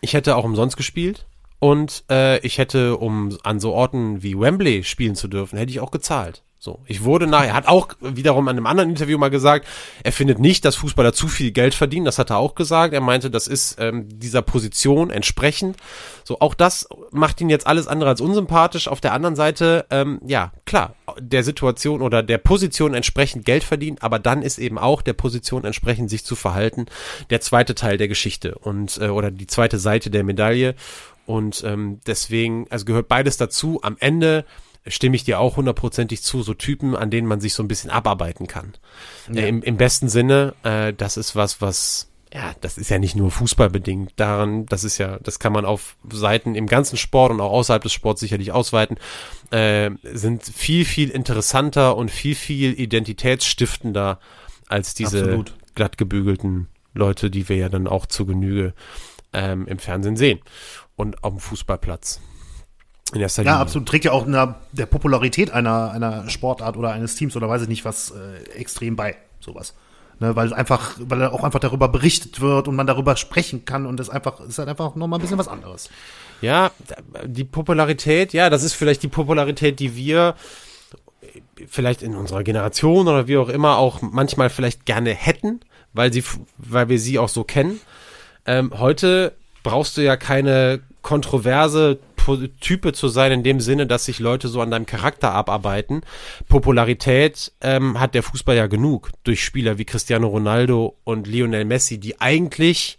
ich 0.00 0.14
hätte 0.14 0.36
auch 0.36 0.44
umsonst 0.44 0.76
gespielt 0.76 1.26
und 1.58 2.04
äh, 2.10 2.38
ich 2.40 2.58
hätte, 2.58 2.96
um 2.96 3.38
an 3.42 3.60
so 3.60 3.72
Orten 3.72 4.22
wie 4.22 4.38
Wembley 4.38 4.84
spielen 4.84 5.14
zu 5.14 5.28
dürfen, 5.28 5.58
hätte 5.58 5.70
ich 5.70 5.80
auch 5.80 5.90
gezahlt. 5.90 6.42
So, 6.60 6.80
ich 6.86 7.04
wurde 7.04 7.28
nachher, 7.28 7.48
er 7.48 7.54
hat 7.54 7.68
auch 7.68 7.88
wiederum 8.00 8.48
in 8.48 8.56
einem 8.56 8.66
anderen 8.66 8.90
Interview 8.90 9.16
mal 9.16 9.30
gesagt, 9.30 9.64
er 10.02 10.10
findet 10.10 10.40
nicht, 10.40 10.64
dass 10.64 10.74
Fußballer 10.74 11.12
zu 11.12 11.28
viel 11.28 11.52
Geld 11.52 11.72
verdienen. 11.72 12.04
Das 12.04 12.18
hat 12.18 12.30
er 12.30 12.38
auch 12.38 12.56
gesagt. 12.56 12.92
Er 12.94 13.00
meinte, 13.00 13.30
das 13.30 13.46
ist 13.46 13.76
ähm, 13.78 14.08
dieser 14.08 14.42
Position 14.42 15.10
entsprechend. 15.10 15.76
So, 16.24 16.40
auch 16.40 16.54
das 16.54 16.88
macht 17.12 17.40
ihn 17.40 17.48
jetzt 17.48 17.68
alles 17.68 17.86
andere 17.86 18.10
als 18.10 18.20
unsympathisch. 18.20 18.88
Auf 18.88 19.00
der 19.00 19.12
anderen 19.12 19.36
Seite, 19.36 19.86
ähm, 19.90 20.20
ja, 20.26 20.52
klar, 20.66 20.96
der 21.20 21.44
Situation 21.44 22.02
oder 22.02 22.24
der 22.24 22.38
Position 22.38 22.92
entsprechend 22.92 23.44
Geld 23.44 23.62
verdienen, 23.62 23.98
aber 24.00 24.18
dann 24.18 24.42
ist 24.42 24.58
eben 24.58 24.78
auch 24.78 25.00
der 25.02 25.12
Position 25.12 25.64
entsprechend 25.64 26.10
sich 26.10 26.24
zu 26.24 26.34
verhalten 26.34 26.86
der 27.30 27.40
zweite 27.40 27.76
Teil 27.76 27.98
der 27.98 28.08
Geschichte 28.08 28.56
und 28.58 28.98
äh, 29.00 29.08
oder 29.08 29.30
die 29.30 29.46
zweite 29.46 29.78
Seite 29.78 30.10
der 30.10 30.24
Medaille. 30.24 30.74
Und 31.24 31.62
ähm, 31.64 32.00
deswegen, 32.06 32.66
also 32.70 32.84
gehört 32.84 33.06
beides 33.06 33.36
dazu. 33.36 33.80
Am 33.82 33.96
Ende 34.00 34.44
stimme 34.88 35.16
ich 35.16 35.24
dir 35.24 35.40
auch 35.40 35.56
hundertprozentig 35.56 36.22
zu, 36.22 36.42
so 36.42 36.54
Typen, 36.54 36.96
an 36.96 37.10
denen 37.10 37.26
man 37.26 37.40
sich 37.40 37.54
so 37.54 37.62
ein 37.62 37.68
bisschen 37.68 37.90
abarbeiten 37.90 38.46
kann. 38.46 38.74
Ja. 39.32 39.42
Äh, 39.42 39.48
im, 39.48 39.62
Im 39.62 39.76
besten 39.76 40.08
Sinne, 40.08 40.54
äh, 40.62 40.92
das 40.92 41.16
ist 41.16 41.36
was, 41.36 41.60
was, 41.60 42.10
ja, 42.32 42.54
das 42.60 42.78
ist 42.78 42.90
ja 42.90 42.98
nicht 42.98 43.16
nur 43.16 43.30
fußballbedingt. 43.30 44.12
Daran, 44.16 44.66
das 44.66 44.84
ist 44.84 44.98
ja, 44.98 45.18
das 45.20 45.38
kann 45.38 45.52
man 45.52 45.64
auf 45.64 45.96
Seiten 46.10 46.54
im 46.54 46.66
ganzen 46.66 46.96
Sport 46.96 47.32
und 47.32 47.40
auch 47.40 47.52
außerhalb 47.52 47.82
des 47.82 47.92
Sports 47.92 48.20
sicherlich 48.20 48.52
ausweiten, 48.52 48.98
äh, 49.50 49.90
sind 50.02 50.44
viel, 50.44 50.84
viel 50.84 51.10
interessanter 51.10 51.96
und 51.96 52.10
viel, 52.10 52.34
viel 52.34 52.78
identitätsstiftender 52.78 54.18
als 54.68 54.94
diese 54.94 55.20
Absolut. 55.20 55.54
glattgebügelten 55.74 56.68
Leute, 56.94 57.30
die 57.30 57.48
wir 57.48 57.56
ja 57.56 57.68
dann 57.68 57.86
auch 57.86 58.06
zu 58.06 58.26
Genüge 58.26 58.74
ähm, 59.32 59.66
im 59.66 59.78
Fernsehen 59.78 60.16
sehen 60.16 60.40
und 60.96 61.24
auf 61.24 61.32
dem 61.32 61.40
Fußballplatz. 61.40 62.20
In 63.14 63.20
erster 63.20 63.42
Linie. 63.42 63.56
Ja, 63.56 63.60
absolut. 63.60 63.88
Trägt 63.88 64.04
ja 64.04 64.12
auch 64.12 64.26
einer, 64.26 64.56
der 64.72 64.86
Popularität 64.86 65.50
einer, 65.50 65.90
einer 65.92 66.28
Sportart 66.28 66.76
oder 66.76 66.92
eines 66.92 67.14
Teams 67.14 67.36
oder 67.36 67.48
weiß 67.48 67.62
ich 67.62 67.68
nicht 67.68 67.84
was 67.84 68.10
äh, 68.10 68.50
extrem 68.58 68.96
bei, 68.96 69.16
sowas. 69.40 69.74
Ne, 70.20 70.34
weil 70.34 70.52
einfach, 70.52 70.96
weil 70.98 71.24
auch 71.26 71.44
einfach 71.44 71.60
darüber 71.60 71.88
berichtet 71.88 72.40
wird 72.40 72.66
und 72.66 72.74
man 72.74 72.88
darüber 72.88 73.14
sprechen 73.14 73.64
kann 73.64 73.86
und 73.86 73.98
das 73.98 74.10
einfach, 74.10 74.40
ist 74.40 74.58
halt 74.58 74.68
einfach 74.68 74.96
nochmal 74.96 75.20
ein 75.20 75.22
bisschen 75.22 75.38
was 75.38 75.46
anderes. 75.46 75.90
Ja, 76.40 76.72
die 77.24 77.44
Popularität, 77.44 78.32
ja, 78.32 78.50
das 78.50 78.64
ist 78.64 78.74
vielleicht 78.74 79.04
die 79.04 79.08
Popularität, 79.08 79.78
die 79.78 79.94
wir 79.94 80.34
vielleicht 81.68 82.02
in 82.02 82.16
unserer 82.16 82.42
Generation 82.42 83.06
oder 83.06 83.28
wie 83.28 83.36
auch 83.36 83.48
immer 83.48 83.78
auch 83.78 84.02
manchmal 84.02 84.50
vielleicht 84.50 84.86
gerne 84.86 85.10
hätten, 85.14 85.60
weil 85.92 86.12
sie, 86.12 86.24
weil 86.56 86.88
wir 86.88 86.98
sie 86.98 87.18
auch 87.18 87.28
so 87.28 87.44
kennen. 87.44 87.80
Ähm, 88.44 88.72
heute 88.76 89.34
brauchst 89.62 89.96
du 89.96 90.00
ja 90.02 90.16
keine 90.16 90.80
kontroverse 91.02 91.98
Type 92.36 92.92
zu 92.92 93.08
sein, 93.08 93.32
in 93.32 93.42
dem 93.42 93.60
Sinne, 93.60 93.86
dass 93.86 94.04
sich 94.04 94.18
Leute 94.18 94.48
so 94.48 94.60
an 94.60 94.70
deinem 94.70 94.86
Charakter 94.86 95.32
abarbeiten. 95.32 96.02
Popularität 96.48 97.52
ähm, 97.60 97.98
hat 97.98 98.14
der 98.14 98.22
Fußball 98.22 98.56
ja 98.56 98.66
genug 98.66 99.10
durch 99.24 99.44
Spieler 99.44 99.78
wie 99.78 99.84
Cristiano 99.84 100.28
Ronaldo 100.28 100.96
und 101.04 101.26
Lionel 101.26 101.64
Messi, 101.64 101.98
die 101.98 102.20
eigentlich, 102.20 102.98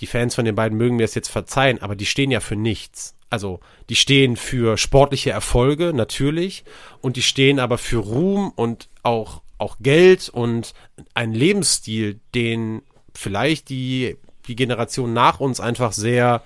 die 0.00 0.06
Fans 0.06 0.34
von 0.34 0.44
den 0.44 0.54
beiden 0.54 0.78
mögen 0.78 0.96
mir 0.96 1.04
das 1.04 1.14
jetzt 1.14 1.30
verzeihen, 1.30 1.82
aber 1.82 1.94
die 1.94 2.06
stehen 2.06 2.30
ja 2.30 2.40
für 2.40 2.56
nichts. 2.56 3.14
Also, 3.30 3.60
die 3.88 3.96
stehen 3.96 4.36
für 4.36 4.76
sportliche 4.76 5.30
Erfolge, 5.30 5.92
natürlich, 5.94 6.64
und 7.00 7.16
die 7.16 7.22
stehen 7.22 7.60
aber 7.60 7.78
für 7.78 7.98
Ruhm 7.98 8.52
und 8.56 8.88
auch, 9.04 9.42
auch 9.56 9.76
Geld 9.80 10.28
und 10.28 10.74
einen 11.14 11.34
Lebensstil, 11.34 12.18
den 12.34 12.82
vielleicht 13.14 13.68
die, 13.68 14.16
die 14.48 14.56
Generation 14.56 15.12
nach 15.12 15.38
uns 15.38 15.60
einfach 15.60 15.92
sehr 15.92 16.42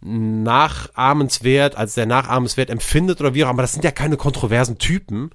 nachahmenswert, 0.00 1.76
als 1.76 1.94
der 1.94 2.06
nachahmenswert 2.06 2.70
empfindet 2.70 3.20
oder 3.20 3.34
wie 3.34 3.44
auch, 3.44 3.48
aber 3.48 3.62
das 3.62 3.72
sind 3.72 3.84
ja 3.84 3.90
keine 3.90 4.16
kontroversen 4.16 4.78
Typen, 4.78 5.30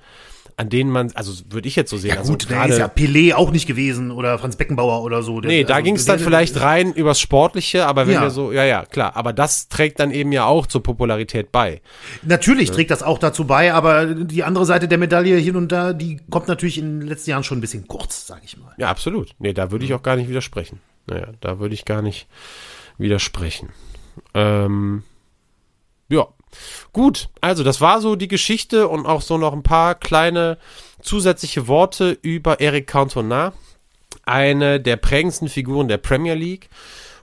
an 0.58 0.70
denen 0.70 0.92
man, 0.92 1.12
also 1.16 1.34
würde 1.50 1.68
ich 1.68 1.76
jetzt 1.76 1.90
so 1.90 1.98
sehen. 1.98 2.12
Ja 2.12 2.20
also 2.20 2.34
gut, 2.34 2.44
also, 2.44 2.56
der 2.56 2.66
ist 2.68 2.78
ja 2.78 2.88
Pelé 2.88 3.34
auch 3.34 3.52
nicht 3.52 3.66
gewesen 3.66 4.12
oder 4.12 4.38
Franz 4.38 4.56
Beckenbauer 4.56 5.02
oder 5.04 5.24
so. 5.24 5.42
Der, 5.42 5.50
nee, 5.50 5.64
da 5.64 5.76
also, 5.76 5.86
ging 5.86 5.96
es 5.96 6.06
dann 6.06 6.20
vielleicht 6.20 6.60
rein 6.62 6.94
übers 6.94 7.20
Sportliche, 7.20 7.88
aber 7.88 8.06
wenn 8.06 8.16
ja. 8.16 8.22
wir 8.22 8.30
so, 8.30 8.52
ja, 8.52 8.64
ja, 8.64 8.86
klar, 8.86 9.16
aber 9.16 9.34
das 9.34 9.70
trägt 9.70 10.00
dann 10.00 10.12
eben 10.12 10.32
ja 10.32 10.46
auch 10.46 10.68
zur 10.68 10.84
Popularität 10.84 11.52
bei. 11.52 11.82
Natürlich 12.22 12.70
ja. 12.70 12.76
trägt 12.76 12.92
das 12.92 13.02
auch 13.02 13.18
dazu 13.18 13.46
bei, 13.46 13.74
aber 13.74 14.06
die 14.14 14.44
andere 14.44 14.66
Seite 14.66 14.88
der 14.88 14.98
Medaille 14.98 15.38
hin 15.38 15.56
und 15.56 15.72
da, 15.72 15.94
die 15.94 16.20
kommt 16.30 16.48
natürlich 16.48 16.78
in 16.78 17.00
den 17.00 17.08
letzten 17.08 17.32
Jahren 17.32 17.44
schon 17.44 17.58
ein 17.58 17.62
bisschen 17.62 17.88
kurz, 17.88 18.28
sage 18.28 18.42
ich 18.46 18.58
mal. 18.58 18.74
Ja, 18.78 18.90
absolut. 18.90 19.34
Nee, 19.40 19.54
da 19.54 19.72
würde 19.72 19.86
ich 19.86 19.94
auch 19.94 20.04
gar 20.04 20.16
nicht 20.16 20.30
widersprechen. 20.30 20.80
Naja, 21.08 21.28
da 21.42 21.60
würde 21.60 21.74
ich 21.74 21.86
gar 21.86 22.02
nicht 22.02 22.28
widersprechen. 22.98 23.70
Ähm, 24.34 25.04
ja. 26.10 26.28
Gut, 26.92 27.30
also 27.40 27.64
das 27.64 27.80
war 27.80 28.02
so 28.02 28.18
die 28.18 28.28
Geschichte 28.28 28.90
und 28.90 29.06
auch 29.06 29.22
so 29.22 29.38
noch 29.38 29.54
ein 29.54 29.64
paar 29.64 29.96
kleine 29.96 30.58
zusätzliche 31.02 31.68
Worte 31.68 32.18
über 32.22 32.60
Eric 32.60 32.88
Cantona, 32.88 33.54
eine 34.26 34.82
der 34.82 34.98
prägendsten 34.98 35.48
Figuren 35.48 35.88
der 35.88 35.98
Premier 35.98 36.36
League. 36.36 36.70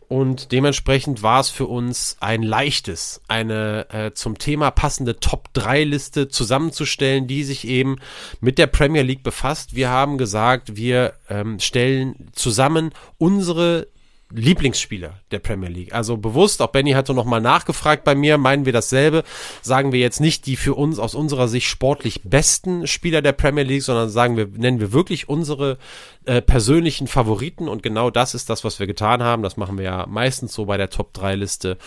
Und 0.09 0.53
dementsprechend 0.53 1.22
war 1.22 1.41
es 1.41 1.51
für 1.51 1.66
uns 1.66 2.16
ein 2.20 2.43
leichtes, 2.43 3.20
eine 3.28 3.86
äh, 3.91 4.12
zum 4.14 4.39
Thema 4.39 4.70
passende 4.70 5.20
Top-3-Liste 5.20 6.28
zusammenzustellen, 6.28 7.26
die 7.26 7.45
sich 7.45 7.68
eben 7.68 7.97
mit 8.41 8.57
der 8.57 8.68
Premier 8.68 9.03
League 9.03 9.22
befasst. 9.22 9.76
Wir 9.76 9.91
haben 9.91 10.16
gesagt, 10.16 10.76
wir 10.76 11.12
ähm, 11.28 11.61
stellen 11.61 12.30
zusammen 12.32 12.93
unsere 13.18 13.89
Lieblingsspieler 14.31 15.20
der 15.31 15.39
Premier 15.39 15.70
League. 15.70 15.95
Also 15.95 16.18
bewusst, 16.18 16.61
auch 16.61 16.68
Benny 16.68 16.93
hatte 16.93 17.14
nochmal 17.14 17.41
nachgefragt 17.41 18.05
bei 18.05 18.14
mir, 18.14 18.37
meinen 18.37 18.66
wir 18.66 18.74
dasselbe. 18.74 19.24
Sagen 19.62 19.91
wir 19.93 20.01
jetzt 20.01 20.20
nicht 20.20 20.45
die 20.47 20.57
für 20.57 20.74
uns 20.74 20.99
aus 20.99 21.14
unserer 21.14 21.49
Sicht 21.49 21.66
sportlich 21.66 22.22
besten 22.24 22.87
Spieler 22.87 23.22
der 23.22 23.33
Premier 23.33 23.64
League, 23.64 23.83
sondern 23.83 24.11
sagen 24.11 24.37
wir, 24.37 24.47
nennen 24.47 24.81
wir 24.81 24.93
wirklich 24.93 25.29
unsere 25.29 25.79
äh, 26.26 26.43
persönlichen 26.43 27.07
Favoriten 27.07 27.68
und 27.68 27.83
genau 27.83 28.11
das 28.11 28.35
ist 28.35 28.51
das, 28.51 28.64
was 28.64 28.79
wir 28.79 28.87
getan 28.87 29.22
haben. 29.22 29.43
Das 29.43 29.57
machen 29.57 29.79
wir 29.79 29.85
ja 29.85 30.07
meistens 30.07 30.53
so 30.53 30.66
bei 30.66 30.76
der 30.76 30.91
Top 30.91 31.14
3 31.14 31.37
Liste. 31.37 31.79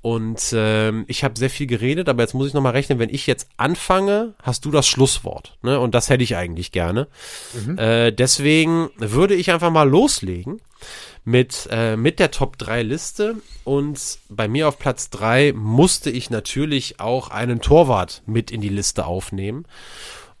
Und 0.00 0.54
ähm, 0.54 1.04
ich 1.08 1.24
habe 1.24 1.36
sehr 1.36 1.50
viel 1.50 1.66
geredet, 1.66 2.08
aber 2.08 2.22
jetzt 2.22 2.34
muss 2.34 2.46
ich 2.46 2.54
nochmal 2.54 2.72
rechnen, 2.72 3.00
wenn 3.00 3.12
ich 3.12 3.26
jetzt 3.26 3.48
anfange, 3.56 4.34
hast 4.40 4.64
du 4.64 4.70
das 4.70 4.86
Schlusswort. 4.86 5.58
Ne? 5.62 5.80
Und 5.80 5.96
das 5.96 6.10
hätte 6.10 6.22
ich 6.22 6.36
eigentlich 6.36 6.70
gerne. 6.70 7.08
Mhm. 7.66 7.76
Äh, 7.76 8.12
deswegen 8.12 8.90
würde 8.96 9.34
ich 9.34 9.50
einfach 9.50 9.72
mal 9.72 9.88
loslegen 9.88 10.60
mit, 11.28 11.68
äh, 11.70 11.96
mit 11.96 12.18
der 12.18 12.30
Top 12.30 12.56
3 12.56 12.82
Liste. 12.82 13.36
Und 13.64 14.18
bei 14.30 14.48
mir 14.48 14.66
auf 14.66 14.78
Platz 14.78 15.10
3 15.10 15.52
musste 15.52 16.10
ich 16.10 16.30
natürlich 16.30 17.00
auch 17.00 17.28
einen 17.28 17.60
Torwart 17.60 18.22
mit 18.26 18.50
in 18.50 18.62
die 18.62 18.70
Liste 18.70 19.04
aufnehmen. 19.04 19.66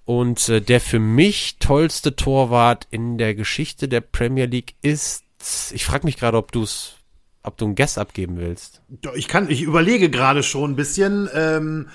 Und 0.06 0.48
äh, 0.48 0.60
der 0.62 0.80
für 0.80 0.98
mich 0.98 1.56
tollste 1.58 2.16
Torwart 2.16 2.86
in 2.90 3.18
der 3.18 3.34
Geschichte 3.34 3.88
der 3.88 4.00
Premier 4.00 4.46
League 4.46 4.74
ist, 4.80 5.24
ich 5.72 5.84
frage 5.84 6.06
mich 6.06 6.16
gerade, 6.16 6.38
ob 6.38 6.52
du 6.52 6.62
es 6.62 6.94
ob 7.42 7.56
du 7.56 7.66
einen 7.66 7.76
Guess 7.76 7.96
abgeben 7.96 8.36
willst. 8.36 8.82
Ich 9.14 9.28
kann, 9.28 9.48
ich 9.48 9.62
überlege 9.62 10.10
gerade 10.10 10.42
schon 10.42 10.72
ein 10.72 10.76
bisschen. 10.76 11.28
Ähm, 11.32 11.88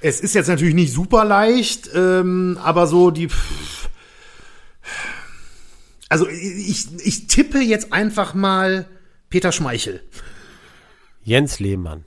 es 0.00 0.20
ist 0.20 0.34
jetzt 0.34 0.48
natürlich 0.48 0.74
nicht 0.74 0.92
super 0.92 1.24
leicht, 1.24 1.90
ähm, 1.94 2.58
aber 2.62 2.86
so 2.86 3.10
die. 3.10 3.28
Also 6.08 6.28
ich, 6.28 6.86
ich 7.04 7.26
tippe 7.26 7.58
jetzt 7.58 7.92
einfach 7.92 8.34
mal 8.34 8.86
Peter 9.28 9.52
Schmeichel. 9.52 10.02
Jens 11.22 11.58
Lehmann. 11.58 12.04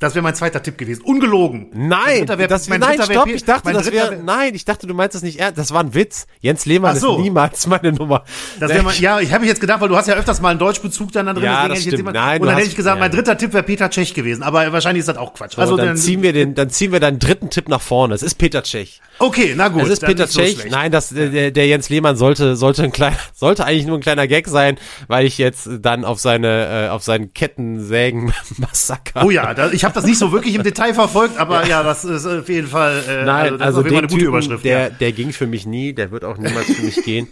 Das 0.00 0.14
wäre 0.14 0.22
mein 0.22 0.34
zweiter 0.34 0.62
Tipp 0.62 0.76
gewesen. 0.76 1.02
Ungelogen. 1.02 1.68
Nein, 1.72 2.28
wär, 2.28 2.48
das, 2.48 2.68
mein 2.68 2.80
nein, 2.80 3.00
stopp, 3.00 3.28
ich 3.28 3.44
dachte, 3.44 3.72
das 3.72 3.92
wäre, 3.92 4.16
nein, 4.16 4.54
ich 4.54 4.64
dachte, 4.64 4.86
du 4.86 4.94
meinst 4.94 5.14
das 5.14 5.22
nicht 5.22 5.38
ernst. 5.38 5.56
Das 5.56 5.72
war 5.72 5.80
ein 5.80 5.94
Witz. 5.94 6.26
Jens 6.40 6.66
Lehmann 6.66 6.96
so. 6.96 7.16
ist 7.16 7.22
niemals 7.22 7.66
meine 7.66 7.92
Nummer. 7.92 8.24
Das 8.58 8.70
wär 8.70 8.82
mein, 8.82 8.98
ja, 8.98 9.20
ich 9.20 9.32
habe 9.32 9.46
jetzt 9.46 9.60
gedacht, 9.60 9.80
weil 9.80 9.88
du 9.88 9.96
hast 9.96 10.08
ja 10.08 10.14
öfters 10.14 10.40
mal 10.40 10.50
einen 10.50 10.58
Deutschbezug 10.58 11.12
dann 11.12 11.26
da 11.26 11.32
drin. 11.32 11.44
Ja, 11.44 11.68
das 11.68 11.82
stimmt. 11.82 12.12
Nein, 12.12 12.40
und 12.40 12.48
dann 12.48 12.56
hätte 12.56 12.68
ich 12.68 12.76
gesagt, 12.76 12.96
ja. 12.96 13.00
mein 13.00 13.12
dritter 13.12 13.38
Tipp 13.38 13.52
wäre 13.52 13.62
Peter 13.62 13.88
Tschech 13.88 14.14
gewesen. 14.14 14.42
Aber 14.42 14.72
wahrscheinlich 14.72 15.00
ist 15.00 15.08
das 15.08 15.16
auch 15.16 15.32
Quatsch. 15.32 15.54
So, 15.54 15.60
also 15.60 15.76
dann, 15.76 15.86
dann, 15.86 15.96
ziehen 15.96 16.22
wir 16.22 16.32
den, 16.32 16.54
dann 16.54 16.70
ziehen 16.70 16.90
wir 16.90 17.00
deinen 17.00 17.18
dritten 17.20 17.50
Tipp 17.50 17.68
nach 17.68 17.80
vorne. 17.80 18.14
Es 18.14 18.22
ist 18.22 18.34
Peter 18.34 18.62
Tschech. 18.62 19.00
Okay, 19.18 19.54
na 19.56 19.68
gut. 19.68 19.84
Es 19.84 19.90
ist 19.90 20.04
Peter 20.04 20.28
Tschech. 20.28 20.62
So 20.62 20.68
nein, 20.68 20.90
das, 20.90 21.10
der, 21.10 21.50
der 21.52 21.66
Jens 21.66 21.88
Lehmann 21.88 22.16
sollte, 22.16 22.56
sollte 22.56 22.82
ein 22.82 22.92
kleiner, 22.92 23.16
sollte 23.34 23.64
eigentlich 23.64 23.86
nur 23.86 23.98
ein 23.98 24.02
kleiner 24.02 24.26
Gag 24.26 24.48
sein, 24.48 24.76
weil 25.06 25.24
ich 25.24 25.38
jetzt 25.38 25.68
dann 25.80 26.04
auf 26.04 26.18
seine, 26.18 26.86
äh, 26.86 26.88
auf 26.88 27.02
seinen 27.02 27.32
Kettensägen-Massaker. 27.32 29.04
Oh 29.24 29.30
ja, 29.30 29.54
da, 29.54 29.70
ich 29.70 29.83
habe 29.84 29.94
das 29.94 30.04
nicht 30.04 30.18
so 30.18 30.32
wirklich 30.32 30.54
im 30.54 30.62
Detail 30.64 30.94
verfolgt, 30.94 31.38
aber 31.38 31.62
ja, 31.62 31.68
ja 31.68 31.82
das 31.82 32.04
ist 32.04 32.26
auf 32.26 32.48
jeden 32.48 32.68
Fall, 32.68 33.02
äh, 33.08 33.24
Nein, 33.24 33.52
also, 33.52 33.64
also 33.64 33.82
den 33.82 33.92
eine 33.92 34.02
gute 34.02 34.14
Typen, 34.14 34.28
Überschrift. 34.28 34.64
Der, 34.64 34.80
ja. 34.80 34.90
der 34.90 35.12
ging 35.12 35.32
für 35.32 35.46
mich 35.46 35.66
nie, 35.66 35.92
der 35.92 36.10
wird 36.10 36.24
auch 36.24 36.36
niemals 36.36 36.66
für 36.66 36.82
mich 36.82 37.02
gehen. 37.04 37.28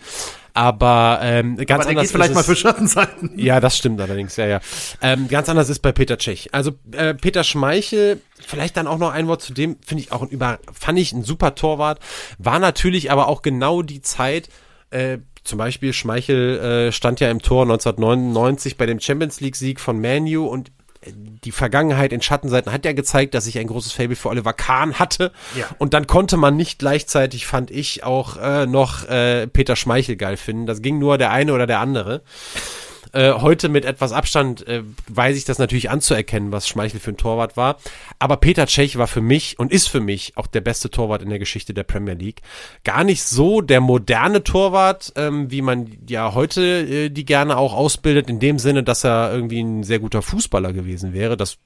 Aber 0.55 1.20
ähm, 1.22 1.57
ganz 1.57 1.70
Aber 1.70 1.88
anders. 1.88 2.05
Geht 2.05 2.12
vielleicht 2.12 2.34
mal 2.34 2.44
für 2.44 2.57
Schattenseiten. 2.57 3.32
Ja, 3.36 3.59
das 3.59 3.78
stimmt 3.78 4.00
allerdings, 4.00 4.36
ja, 4.36 4.46
ja. 4.46 4.61
Ähm, 5.00 5.28
ganz 5.28 5.48
anders 5.48 5.70
ist 5.70 5.78
bei 5.78 5.92
Peter 5.92 6.18
Tschech. 6.18 6.50
Also 6.53 6.72
äh, 6.92 7.14
Peter 7.14 7.42
Schmeichel, 7.42 8.20
vielleicht 8.38 8.76
dann 8.76 8.86
auch 8.86 8.98
noch 8.98 9.12
ein 9.12 9.28
Wort 9.28 9.40
zu 9.40 9.55
dem, 9.55 9.76
finde 9.84 10.03
ich 10.03 10.12
auch 10.12 10.22
ein 10.22 10.28
über, 10.28 10.59
fand 10.72 10.98
ich 10.98 11.12
ein 11.12 11.24
super 11.24 11.55
Torwart, 11.55 12.00
war 12.38 12.59
natürlich 12.59 13.11
aber 13.11 13.28
auch 13.28 13.40
genau 13.40 13.82
die 13.82 14.03
Zeit, 14.03 14.50
äh, 14.90 15.18
zum 15.44 15.59
Beispiel 15.59 15.92
Schmeichel 15.92 16.59
äh, 16.59 16.92
stand 16.92 17.20
ja 17.20 17.30
im 17.30 17.40
Tor 17.40 17.62
1999 17.62 18.76
bei 18.76 18.86
dem 18.86 19.00
Champions 19.00 19.40
League 19.40 19.57
Sieg 19.57 19.80
von 19.80 20.00
Manu 20.00 20.46
und 20.46 20.70
die 21.07 21.53
Vergangenheit 21.53 22.12
in 22.12 22.22
Schattenseiten 22.22 22.72
hat 22.72 22.84
ja 22.84 22.92
gezeigt, 22.92 23.34
dass 23.34 23.46
ich 23.46 23.59
ein 23.59 23.66
großes 23.66 23.92
Fable 23.92 24.16
für 24.16 24.28
Oliver 24.28 24.53
Kahn 24.53 24.98
hatte. 24.98 25.32
Ja. 25.57 25.66
Und 25.78 25.94
dann 25.94 26.07
konnte 26.07 26.36
man 26.36 26.57
nicht 26.57 26.78
gleichzeitig, 26.78 27.46
fand 27.46 27.70
ich, 27.70 28.05
auch 28.05 28.36
äh, 28.36 28.66
noch 28.66 29.09
äh, 29.09 29.46
Peter 29.46 29.76
Schmeichel 29.76 30.16
geil 30.16 30.36
finden. 30.36 30.66
Das 30.66 30.82
ging 30.82 30.98
nur 30.98 31.18
der 31.18 31.30
eine 31.30 31.53
oder 31.53 31.66
der 31.66 31.80
andere. 31.80 32.22
Äh, 33.12 33.32
heute 33.32 33.68
mit 33.68 33.84
etwas 33.84 34.12
Abstand 34.12 34.66
äh, 34.66 34.82
weiß 35.09 35.36
ich 35.36 35.44
das 35.44 35.59
natürlich 35.59 35.90
anzuerkennen, 35.90 36.53
was 36.53 36.68
Schmeichel 36.68 37.00
für 37.00 37.11
ein 37.11 37.16
Torwart 37.16 37.57
war. 37.57 37.78
Aber 38.18 38.36
Peter 38.36 38.66
Cech 38.66 38.96
war 38.96 39.09
für 39.09 39.20
mich 39.20 39.59
und 39.59 39.72
ist 39.72 39.88
für 39.88 40.00
mich 40.00 40.32
auch 40.36 40.46
der 40.46 40.61
beste 40.61 40.90
Torwart 40.90 41.22
in 41.22 41.30
der 41.30 41.38
Geschichte 41.38 41.74
der 41.74 41.82
Premier 41.82 42.14
League. 42.14 42.42
Gar 42.84 43.05
nicht 43.05 43.22
so 43.22 43.61
der 43.61 43.80
moderne 43.80 44.44
Torwart, 44.44 45.12
ähm, 45.16 45.50
wie 45.50 45.62
man 45.62 45.90
ja 46.09 46.34
heute 46.34 46.62
äh, 46.62 47.09
die 47.11 47.24
gerne 47.24 47.57
auch 47.57 47.74
ausbildet, 47.74 48.28
in 48.30 48.38
dem 48.38 48.59
Sinne, 48.59 48.82
dass 48.82 49.05
er 49.05 49.32
irgendwie 49.32 49.61
ein 49.61 49.82
sehr 49.82 49.98
guter 49.98 50.22
Fußballer 50.22 50.72
gewesen 50.72 51.12
wäre. 51.12 51.36
Das 51.36 51.59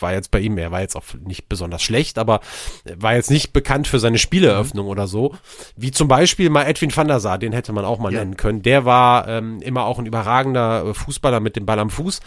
war 0.00 0.12
jetzt 0.12 0.30
bei 0.30 0.40
ihm, 0.40 0.58
er 0.58 0.70
war 0.70 0.80
jetzt 0.80 0.96
auch 0.96 1.04
nicht 1.24 1.48
besonders 1.48 1.82
schlecht, 1.82 2.18
aber 2.18 2.40
war 2.96 3.14
jetzt 3.14 3.30
nicht 3.30 3.52
bekannt 3.52 3.88
für 3.88 3.98
seine 3.98 4.18
Spieleröffnung 4.18 4.86
mhm. 4.86 4.90
oder 4.90 5.06
so. 5.06 5.34
Wie 5.76 5.90
zum 5.90 6.08
Beispiel 6.08 6.50
mal 6.50 6.64
Edwin 6.64 6.94
van 6.94 7.08
der 7.08 7.20
Sar, 7.20 7.38
den 7.38 7.52
hätte 7.52 7.72
man 7.72 7.84
auch 7.84 7.98
mal 7.98 8.12
ja. 8.12 8.20
nennen 8.20 8.36
können. 8.36 8.62
Der 8.62 8.84
war 8.84 9.28
ähm, 9.28 9.60
immer 9.62 9.84
auch 9.84 9.98
ein 9.98 10.06
überragender 10.06 10.86
äh, 10.86 10.94
Fußballer 10.94 11.40
mit 11.40 11.56
dem 11.56 11.66
Ball 11.66 11.78
am 11.78 11.90
Fuß. 11.90 12.20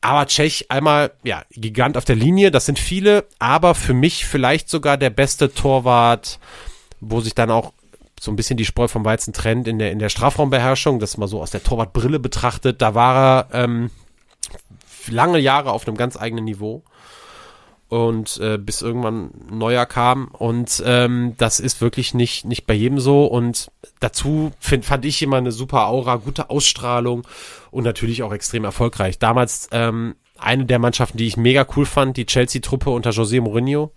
Aber 0.00 0.26
Tschech 0.26 0.66
einmal, 0.68 1.12
ja, 1.22 1.44
Gigant 1.50 1.96
auf 1.96 2.04
der 2.04 2.16
Linie, 2.16 2.50
das 2.50 2.66
sind 2.66 2.78
viele, 2.78 3.24
aber 3.38 3.74
für 3.74 3.94
mich 3.94 4.26
vielleicht 4.26 4.68
sogar 4.68 4.98
der 4.98 5.08
beste 5.08 5.54
Torwart, 5.54 6.38
wo 7.00 7.22
sich 7.22 7.34
dann 7.34 7.50
auch 7.50 7.72
so 8.20 8.30
ein 8.30 8.36
bisschen 8.36 8.58
die 8.58 8.66
Spreu 8.66 8.86
vom 8.86 9.04
Weizen 9.04 9.32
trennt 9.32 9.66
in 9.66 9.78
der, 9.78 9.92
in 9.92 9.98
der 9.98 10.10
Strafraumbeherrschung, 10.10 10.98
das 10.98 11.16
mal 11.16 11.28
so 11.28 11.40
aus 11.40 11.50
der 11.50 11.62
Torwartbrille 11.62 12.18
betrachtet, 12.18 12.82
da 12.82 12.94
war 12.94 13.48
er 13.52 13.64
ähm, 13.64 13.90
lange 15.08 15.38
Jahre 15.38 15.72
auf 15.72 15.86
einem 15.86 15.96
ganz 15.96 16.16
eigenen 16.16 16.44
Niveau 16.44 16.82
und 17.94 18.38
äh, 18.38 18.58
bis 18.58 18.82
irgendwann 18.82 19.30
ein 19.48 19.58
neuer 19.58 19.86
kam 19.86 20.26
und 20.32 20.82
ähm, 20.84 21.34
das 21.38 21.60
ist 21.60 21.80
wirklich 21.80 22.12
nicht 22.12 22.44
nicht 22.44 22.66
bei 22.66 22.74
jedem 22.74 22.98
so 22.98 23.26
und 23.26 23.70
dazu 24.00 24.50
find, 24.58 24.84
fand 24.84 25.04
ich 25.04 25.22
immer 25.22 25.36
eine 25.36 25.52
super 25.52 25.86
Aura, 25.86 26.16
gute 26.16 26.50
Ausstrahlung 26.50 27.24
und 27.70 27.84
natürlich 27.84 28.24
auch 28.24 28.32
extrem 28.32 28.64
erfolgreich. 28.64 29.20
Damals 29.20 29.68
ähm, 29.70 30.16
eine 30.36 30.64
der 30.64 30.80
Mannschaften, 30.80 31.18
die 31.18 31.28
ich 31.28 31.36
mega 31.36 31.64
cool 31.76 31.86
fand, 31.86 32.16
die 32.16 32.26
Chelsea-Truppe 32.26 32.90
unter 32.90 33.10
José 33.10 33.40
Mourinho. 33.40 33.92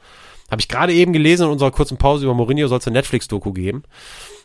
Habe 0.51 0.61
ich 0.61 0.67
gerade 0.67 0.93
eben 0.93 1.11
gelesen 1.11 1.47
in 1.47 1.51
unserer 1.51 1.71
kurzen 1.71 1.97
Pause 1.97 2.25
über 2.25 2.35
Mourinho 2.35 2.67
soll 2.67 2.77
es 2.77 2.85
eine 2.85 2.99
Netflix-Doku 2.99 3.51
geben. 3.51 3.81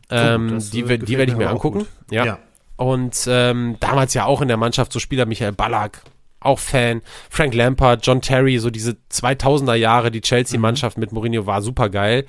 Ähm, 0.08 0.48
das, 0.48 0.70
die 0.70 0.80
äh, 0.80 0.96
die 0.96 1.18
werde 1.18 1.30
ich 1.30 1.36
mir 1.36 1.50
angucken. 1.50 1.86
Ja. 2.10 2.24
ja. 2.24 2.38
Und 2.76 3.26
ähm, 3.28 3.76
damals 3.80 4.14
ja 4.14 4.24
auch 4.24 4.40
in 4.40 4.48
der 4.48 4.56
Mannschaft 4.56 4.94
so 4.94 4.98
Spieler 4.98 5.26
Michael 5.26 5.52
Ballack, 5.52 6.02
auch 6.44 6.58
Fan. 6.58 7.02
Frank 7.30 7.54
Lampard, 7.54 8.06
John 8.06 8.20
Terry, 8.20 8.58
so 8.58 8.70
diese 8.70 8.96
2000er 9.10 9.74
Jahre, 9.74 10.10
die 10.10 10.20
Chelsea-Mannschaft 10.20 10.96
mhm. 10.96 11.00
mit 11.02 11.12
Mourinho 11.12 11.46
war 11.46 11.62
super 11.62 11.88
geil. 11.88 12.26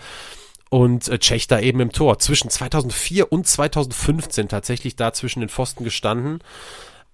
Und 0.69 1.07
äh, 1.07 1.19
Cech 1.19 1.47
da 1.47 1.59
eben 1.59 1.79
im 1.81 1.91
Tor. 1.91 2.17
Zwischen 2.19 2.49
2004 2.49 3.31
und 3.31 3.45
2015 3.47 4.47
tatsächlich 4.47 4.95
da 4.95 5.13
zwischen 5.13 5.41
den 5.41 5.49
Pfosten 5.49 5.83
gestanden. 5.83 6.39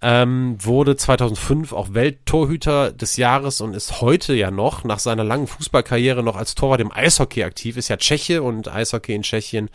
Ähm, 0.02 0.56
wurde 0.62 0.95
2005 0.95 1.74
auch 1.74 1.93
Welttorhüter 1.93 2.93
des 2.93 3.18
Jahres 3.18 3.60
und 3.60 3.74
ist 3.74 4.00
heute 4.00 4.34
ja 4.34 4.50
noch, 4.50 4.86
nach 4.86 5.00
seiner 5.00 5.26
langen 5.26 5.47
Fußballkarriere, 5.47 6.24
noch 6.24 6.38
als 6.38 6.56
Torwart 6.56 6.80
im 6.80 6.93
Eishockey 6.93 7.43
aktiv. 7.43 7.76
Ist 7.76 7.89
ja 7.89 7.97
Tscheche 7.97 8.41
und 8.41 8.70
Eishockey 8.70 9.14
in 9.14 9.24
Tschechien 9.24 9.70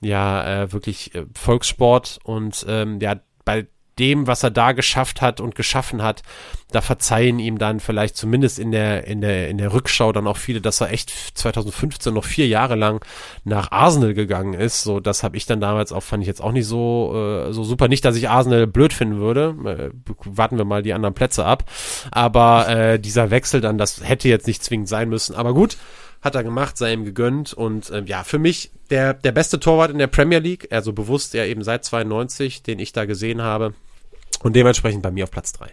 ja 0.00 0.62
äh, 0.62 0.72
wirklich 0.72 1.14
äh, 1.14 1.26
Volkssport. 1.34 2.20
Und 2.24 2.64
ähm, 2.66 2.98
ja, 3.02 3.16
bei 3.44 3.66
dem, 3.98 4.26
was 4.26 4.42
er 4.42 4.50
da 4.50 4.72
geschafft 4.72 5.20
hat 5.20 5.40
und 5.40 5.54
geschaffen 5.54 6.02
hat, 6.02 6.22
da 6.70 6.82
verzeihen 6.82 7.38
ihm 7.38 7.58
dann 7.58 7.80
vielleicht 7.80 8.16
zumindest 8.16 8.58
in 8.58 8.72
der, 8.72 9.06
in 9.06 9.20
der, 9.20 9.48
in 9.48 9.56
der 9.56 9.72
Rückschau 9.72 10.12
dann 10.12 10.26
auch 10.26 10.36
viele, 10.36 10.60
dass 10.60 10.80
er 10.80 10.90
echt 10.90 11.10
2015 11.34 12.12
noch 12.12 12.24
vier 12.24 12.46
Jahre 12.46 12.74
lang 12.74 13.04
nach 13.44 13.72
Arsenal 13.72 14.12
gegangen 14.12 14.54
ist. 14.54 14.82
So, 14.82 15.00
das 15.00 15.22
habe 15.22 15.36
ich 15.36 15.46
dann 15.46 15.60
damals 15.60 15.92
auch, 15.92 16.02
fand 16.02 16.22
ich 16.22 16.26
jetzt 16.26 16.42
auch 16.42 16.52
nicht 16.52 16.66
so, 16.66 17.46
äh, 17.48 17.52
so 17.52 17.64
super. 17.64 17.88
Nicht, 17.88 18.04
dass 18.04 18.16
ich 18.16 18.28
Arsenal 18.28 18.66
blöd 18.66 18.92
finden 18.92 19.18
würde. 19.18 19.54
Äh, 19.64 20.12
warten 20.24 20.58
wir 20.58 20.66
mal 20.66 20.82
die 20.82 20.92
anderen 20.92 21.14
Plätze 21.14 21.44
ab. 21.44 21.64
Aber 22.10 22.68
äh, 22.68 23.00
dieser 23.00 23.30
Wechsel 23.30 23.60
dann, 23.60 23.78
das 23.78 24.06
hätte 24.06 24.28
jetzt 24.28 24.46
nicht 24.46 24.62
zwingend 24.62 24.88
sein 24.88 25.08
müssen. 25.08 25.34
Aber 25.34 25.54
gut 25.54 25.78
hat 26.20 26.34
er 26.34 26.44
gemacht, 26.44 26.76
sei 26.76 26.92
ihm 26.92 27.04
gegönnt 27.04 27.54
und 27.54 27.90
äh, 27.90 28.02
ja, 28.04 28.24
für 28.24 28.38
mich 28.38 28.70
der, 28.90 29.14
der 29.14 29.32
beste 29.32 29.60
Torwart 29.60 29.90
in 29.90 29.98
der 29.98 30.08
Premier 30.08 30.40
League, 30.40 30.68
also 30.72 30.92
bewusst 30.92 31.34
ja 31.34 31.44
eben 31.44 31.62
seit 31.62 31.84
92, 31.84 32.62
den 32.62 32.78
ich 32.78 32.92
da 32.92 33.04
gesehen 33.04 33.40
habe. 33.42 33.74
Und 34.42 34.54
dementsprechend 34.54 35.02
bei 35.02 35.10
mir 35.10 35.24
auf 35.24 35.30
Platz 35.30 35.52
drei. 35.52 35.72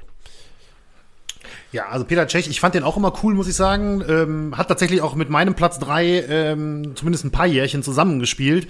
Ja, 1.72 1.90
also 1.90 2.06
Peter 2.06 2.26
Cech, 2.28 2.48
ich 2.48 2.62
fand 2.62 2.74
den 2.74 2.84
auch 2.84 2.96
immer 2.96 3.14
cool, 3.22 3.34
muss 3.34 3.50
ich 3.50 3.56
sagen. 3.56 4.02
Ähm, 4.08 4.58
hat 4.58 4.70
tatsächlich 4.70 5.02
auch 5.02 5.14
mit 5.16 5.30
meinem 5.30 5.56
Platz 5.56 5.78
drei 5.78 6.24
ähm, 6.30 6.94
zumindest 6.96 7.26
ein 7.26 7.32
paar 7.32 7.48
Jährchen 7.48 7.84
zusammengespielt. 7.84 8.70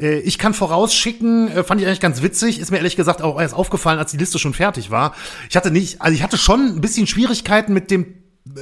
Äh, 0.00 0.20
ich 0.20 0.38
kann 0.38 0.54
vorausschicken, 0.54 1.48
äh, 1.48 1.64
fand 1.64 1.80
ich 1.80 1.88
eigentlich 1.88 1.98
ganz 1.98 2.22
witzig, 2.22 2.60
ist 2.60 2.70
mir 2.70 2.76
ehrlich 2.76 2.94
gesagt 2.94 3.20
auch 3.20 3.40
erst 3.40 3.54
aufgefallen, 3.54 3.98
als 3.98 4.12
die 4.12 4.16
Liste 4.16 4.38
schon 4.38 4.54
fertig 4.54 4.92
war. 4.92 5.14
Ich 5.50 5.56
hatte 5.56 5.72
nicht, 5.72 6.00
also 6.00 6.14
ich 6.14 6.22
hatte 6.22 6.38
schon 6.38 6.76
ein 6.76 6.80
bisschen 6.80 7.08
Schwierigkeiten 7.08 7.72
mit 7.72 7.90
dem 7.90 8.14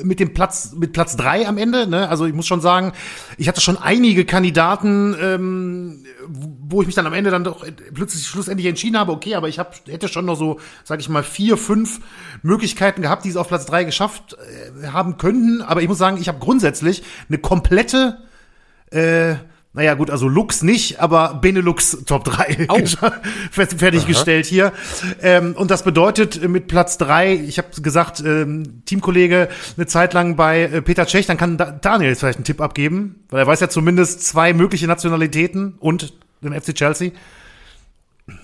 mit 0.03 0.20
dem 0.20 0.35
Platz 0.35 0.72
mit 0.72 0.93
Platz 0.93 1.16
drei 1.16 1.47
am 1.47 1.59
Ende. 1.59 1.87
Ne? 1.87 2.09
Also 2.09 2.26
ich 2.26 2.35
muss 2.35 2.47
schon 2.47 2.61
sagen, 2.61 2.93
ich 3.37 3.49
hatte 3.49 3.61
schon 3.61 3.76
einige 3.76 4.24
Kandidaten, 4.24 5.14
ähm, 5.20 6.05
wo 6.26 6.80
ich 6.80 6.87
mich 6.87 6.95
dann 6.95 7.07
am 7.07 7.12
Ende 7.12 7.30
dann 7.30 7.45
doch 7.45 7.64
plötzlich 7.93 8.26
schlussendlich 8.26 8.66
entschieden 8.66 8.99
habe. 8.99 9.12
Okay, 9.12 9.35
aber 9.35 9.49
ich 9.49 9.59
hab, 9.59 9.74
hätte 9.87 10.09
schon 10.09 10.24
noch 10.24 10.37
so, 10.37 10.59
sag 10.85 11.01
ich 11.01 11.09
mal, 11.09 11.22
vier, 11.22 11.57
fünf 11.57 12.01
Möglichkeiten 12.43 13.03
gehabt, 13.03 13.24
die 13.24 13.30
es 13.30 13.37
auf 13.37 13.49
Platz 13.49 13.66
drei 13.66 13.85
geschafft 13.85 14.37
äh, 14.82 14.89
haben 14.89 15.16
könnten. 15.18 15.62
Aber 15.62 15.82
ich 15.82 15.89
muss 15.89 15.99
sagen, 15.99 16.16
ich 16.20 16.28
habe 16.28 16.39
grundsätzlich 16.39 17.03
eine 17.28 17.39
komplette 17.39 18.18
äh, 18.91 19.37
naja, 19.75 19.95
gut, 19.95 20.09
also 20.09 20.29
Lux 20.29 20.62
nicht, 20.62 21.01
aber 21.01 21.35
Benelux 21.35 22.05
Top 22.07 22.22
3 22.22 22.68
oh. 22.68 22.79
fertiggestellt 23.51 24.47
hier. 24.47 24.72
Ähm, 25.20 25.57
und 25.57 25.72
das 25.72 25.83
bedeutet 25.83 26.41
äh, 26.41 26.47
mit 26.47 26.68
Platz 26.68 26.97
3, 26.99 27.35
ich 27.35 27.59
habe 27.59 27.81
gesagt, 27.83 28.20
ähm, 28.20 28.85
Teamkollege 28.85 29.49
eine 29.77 29.87
Zeit 29.87 30.14
lang 30.14 30.37
bei 30.37 30.62
äh, 30.62 30.81
Peter 30.81 31.07
Cech, 31.09 31.27
dann 31.27 31.37
kann 31.37 31.57
da 31.57 31.72
Daniel 31.72 32.11
jetzt 32.11 32.20
vielleicht 32.20 32.39
einen 32.39 32.45
Tipp 32.45 32.61
abgeben, 32.61 33.25
weil 33.31 33.41
er 33.41 33.47
weiß 33.49 33.59
ja 33.59 33.68
zumindest 33.68 34.25
zwei 34.25 34.53
mögliche 34.53 34.87
Nationalitäten 34.87 35.75
und 35.81 36.14
den 36.41 36.53
FC 36.59 36.72
Chelsea. 36.72 37.11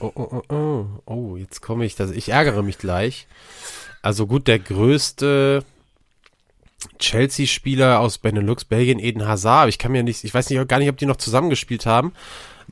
Oh, 0.01 0.11
oh, 0.13 0.43
oh, 0.49 0.55
oh. 0.55 0.87
oh 1.07 1.37
jetzt 1.37 1.63
komme 1.63 1.85
ich, 1.85 1.95
das, 1.95 2.11
ich 2.11 2.31
ärgere 2.31 2.65
mich 2.65 2.77
gleich. 2.77 3.29
Also 4.03 4.27
gut, 4.27 4.49
der 4.49 4.59
größte 4.59 5.63
Chelsea-Spieler 6.99 8.01
aus 8.01 8.19
Benelux, 8.19 8.65
Belgien, 8.65 8.99
Eden 8.99 9.27
Hazard. 9.27 9.69
Ich 9.69 9.79
kann 9.79 9.93
mir 9.93 10.03
nicht, 10.03 10.25
ich 10.25 10.33
weiß 10.33 10.51
nicht, 10.51 10.69
gar 10.69 10.79
nicht, 10.79 10.89
ob 10.89 10.97
die 10.97 11.07
noch 11.07 11.17
zusammengespielt 11.17 11.87
haben. 11.87 12.13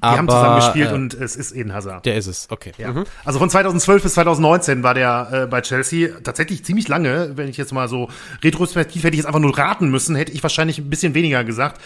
Aber, 0.01 0.13
die 0.13 0.19
haben 0.19 0.29
zusammen 0.29 0.57
gespielt 0.57 0.91
äh, 0.91 0.95
und 0.95 1.15
es 1.15 1.37
ist 1.37 1.53
Eden 1.53 1.73
Hazard. 1.73 2.07
Der 2.07 2.17
ist 2.17 2.27
es, 2.27 2.47
okay. 2.51 2.73
Ja. 2.79 2.93
Mhm. 2.93 3.05
Also 3.25 3.39
von 3.39 3.51
2012 3.51 4.03
bis 4.03 4.15
2019 4.15 4.83
war 4.83 4.95
der 4.95 5.29
äh, 5.33 5.47
bei 5.47 5.61
Chelsea 5.61 6.11
tatsächlich 6.23 6.65
ziemlich 6.65 6.89
lange. 6.89 7.33
Wenn 7.35 7.49
ich 7.49 7.57
jetzt 7.57 7.73
mal 7.73 7.89
so 7.89 8.09
retrospektiv 8.43 9.03
hätte 9.03 9.15
ich 9.15 9.19
jetzt 9.19 9.27
einfach 9.27 9.41
nur 9.41 9.57
raten 9.57 9.91
müssen, 9.91 10.15
hätte 10.15 10.33
ich 10.33 10.43
wahrscheinlich 10.43 10.79
ein 10.79 10.89
bisschen 10.89 11.15
weniger 11.15 11.43
gesagt. 11.43 11.81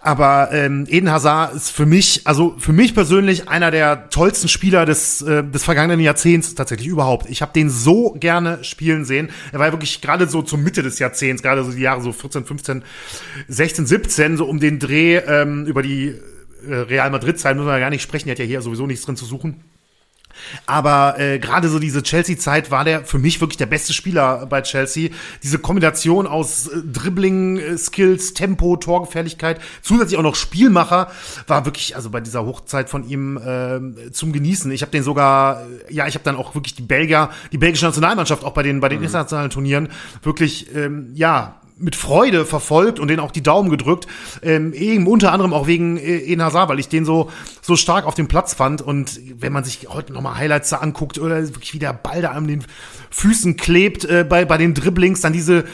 Aber 0.00 0.50
ähm, 0.52 0.86
Eden 0.88 1.10
Hazard 1.10 1.54
ist 1.54 1.70
für 1.70 1.84
mich, 1.84 2.22
also 2.24 2.54
für 2.58 2.72
mich 2.72 2.94
persönlich 2.94 3.48
einer 3.48 3.70
der 3.70 4.10
tollsten 4.10 4.48
Spieler 4.48 4.86
des, 4.86 5.22
äh, 5.22 5.42
des 5.42 5.64
vergangenen 5.64 6.00
Jahrzehnts 6.00 6.54
tatsächlich 6.54 6.86
überhaupt. 6.86 7.28
Ich 7.28 7.42
habe 7.42 7.52
den 7.52 7.68
so 7.68 8.12
gerne 8.12 8.62
spielen 8.62 9.04
sehen. 9.04 9.30
Er 9.52 9.58
war 9.58 9.66
ja 9.66 9.72
wirklich 9.72 10.00
gerade 10.00 10.28
so 10.28 10.42
zur 10.42 10.58
Mitte 10.58 10.82
des 10.82 11.00
Jahrzehnts, 11.00 11.42
gerade 11.42 11.64
so 11.64 11.72
die 11.72 11.82
Jahre 11.82 12.00
so 12.00 12.12
14, 12.12 12.44
15, 12.44 12.84
16, 13.48 13.86
17, 13.86 14.36
so 14.36 14.46
um 14.46 14.60
den 14.60 14.78
Dreh 14.78 15.16
ähm, 15.16 15.66
über 15.66 15.82
die 15.82 16.14
äh, 16.68 16.74
Real 16.74 17.10
Madrid-Zeit 17.10 17.56
müssen 17.56 17.66
wir 17.66 17.74
ja 17.74 17.80
gar 17.80 17.90
nicht 17.90 18.02
sprechen. 18.02 18.28
Er 18.28 18.32
hat 18.32 18.38
ja 18.38 18.44
hier 18.44 18.62
sowieso 18.62 18.86
nichts 18.86 19.04
drin 19.04 19.16
zu 19.16 19.24
suchen. 19.24 19.64
Aber 20.66 21.18
äh, 21.18 21.38
gerade 21.38 21.68
so 21.68 21.78
diese 21.78 22.02
Chelsea-Zeit 22.02 22.70
war 22.70 22.84
der 22.84 23.04
für 23.04 23.18
mich 23.18 23.40
wirklich 23.40 23.56
der 23.56 23.66
beste 23.66 23.92
Spieler 23.92 24.46
bei 24.46 24.62
Chelsea. 24.62 25.10
Diese 25.42 25.58
Kombination 25.58 26.26
aus 26.26 26.68
äh, 26.68 26.82
Dribbling-Skills, 26.84 28.34
Tempo, 28.34 28.76
Torgefährlichkeit, 28.76 29.60
zusätzlich 29.82 30.18
auch 30.18 30.22
noch 30.22 30.34
Spielmacher, 30.34 31.10
war 31.46 31.64
wirklich 31.64 31.96
also 31.96 32.10
bei 32.10 32.20
dieser 32.20 32.44
Hochzeit 32.44 32.88
von 32.88 33.08
ihm 33.08 33.36
äh, 33.36 34.10
zum 34.12 34.32
Genießen. 34.32 34.70
Ich 34.72 34.82
habe 34.82 34.92
den 34.92 35.02
sogar, 35.02 35.62
äh, 35.62 35.94
ja, 35.94 36.06
ich 36.06 36.14
habe 36.14 36.24
dann 36.24 36.36
auch 36.36 36.54
wirklich 36.54 36.74
die 36.74 36.82
Belgier, 36.82 37.30
die 37.52 37.58
belgische 37.58 37.86
Nationalmannschaft 37.86 38.44
auch 38.44 38.52
bei 38.52 38.62
den 38.62 38.80
bei 38.80 38.88
den 38.88 38.98
mhm. 38.98 39.04
internationalen 39.04 39.50
Turnieren 39.50 39.88
wirklich, 40.22 40.74
ähm, 40.74 41.10
ja 41.14 41.60
mit 41.78 41.96
Freude 41.96 42.44
verfolgt 42.44 42.98
und 42.98 43.08
den 43.08 43.20
auch 43.20 43.30
die 43.30 43.42
Daumen 43.42 43.70
gedrückt, 43.70 44.06
ähm, 44.42 44.72
eben 44.72 45.06
unter 45.06 45.32
anderem 45.32 45.52
auch 45.52 45.66
wegen 45.66 45.96
äh, 45.96 46.18
Eden 46.18 46.42
Hazard, 46.42 46.68
weil 46.68 46.78
ich 46.78 46.88
den 46.88 47.04
so 47.04 47.30
so 47.62 47.76
stark 47.76 48.06
auf 48.06 48.14
dem 48.14 48.28
Platz 48.28 48.54
fand. 48.54 48.82
Und 48.82 49.20
wenn 49.38 49.52
man 49.52 49.64
sich 49.64 49.88
heute 49.88 50.12
nochmal 50.12 50.36
Highlights 50.36 50.70
da 50.70 50.78
anguckt 50.78 51.18
oder 51.18 51.40
wirklich 51.42 51.74
wie 51.74 51.78
der 51.78 51.92
Ball 51.92 52.22
da 52.22 52.30
an 52.30 52.48
den 52.48 52.64
Füßen 53.10 53.56
klebt 53.56 54.04
äh, 54.04 54.24
bei 54.28 54.44
bei 54.44 54.58
den 54.58 54.74
Dribblings, 54.74 55.20
dann 55.20 55.32
diese 55.32 55.64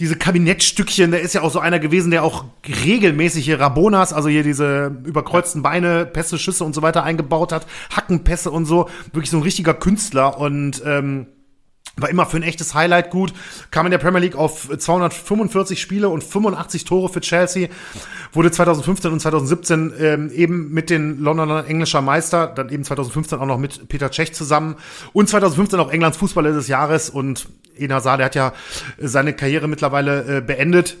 diese 0.00 0.16
Kabinettstückchen, 0.16 1.12
der 1.12 1.20
ist 1.20 1.34
ja 1.34 1.42
auch 1.42 1.52
so 1.52 1.60
einer 1.60 1.78
gewesen, 1.78 2.10
der 2.10 2.24
auch 2.24 2.46
regelmäßig 2.84 3.44
hier 3.44 3.60
Rabonas, 3.60 4.12
also 4.12 4.28
hier 4.28 4.42
diese 4.42 4.96
überkreuzten 5.04 5.62
Beine, 5.62 6.04
Pässe, 6.04 6.36
Schüsse 6.38 6.64
und 6.64 6.74
so 6.74 6.82
weiter 6.82 7.04
eingebaut 7.04 7.52
hat, 7.52 7.66
Hackenpässe 7.94 8.50
und 8.50 8.66
so, 8.66 8.88
wirklich 9.12 9.30
so 9.30 9.36
ein 9.36 9.44
richtiger 9.44 9.74
Künstler 9.74 10.38
und 10.38 10.82
ähm, 10.84 11.26
war 11.96 12.10
immer 12.10 12.26
für 12.26 12.36
ein 12.36 12.42
echtes 12.42 12.74
Highlight 12.74 13.10
gut. 13.10 13.32
Kam 13.70 13.86
in 13.86 13.90
der 13.90 13.98
Premier 13.98 14.20
League 14.20 14.36
auf 14.36 14.68
245 14.76 15.80
Spiele 15.80 16.08
und 16.08 16.24
85 16.24 16.84
Tore 16.84 17.08
für 17.08 17.20
Chelsea. 17.20 17.68
Wurde 18.32 18.50
2015 18.50 19.12
und 19.12 19.20
2017 19.20 19.92
ähm, 19.98 20.30
eben 20.32 20.72
mit 20.72 20.90
den 20.90 21.20
Londoner 21.20 21.66
englischer 21.66 22.02
Meister, 22.02 22.48
dann 22.48 22.68
eben 22.70 22.84
2015 22.84 23.38
auch 23.38 23.46
noch 23.46 23.58
mit 23.58 23.88
Peter 23.88 24.10
Cech 24.10 24.34
zusammen 24.34 24.76
und 25.12 25.28
2015 25.28 25.78
auch 25.78 25.90
Englands 25.90 26.18
Fußballer 26.18 26.52
des 26.52 26.68
Jahres 26.68 27.10
und 27.10 27.48
Ena 27.76 28.00
Saar, 28.00 28.16
der 28.16 28.26
hat 28.26 28.34
ja 28.34 28.52
seine 28.98 29.32
Karriere 29.32 29.68
mittlerweile 29.68 30.38
äh, 30.38 30.40
beendet. 30.40 30.96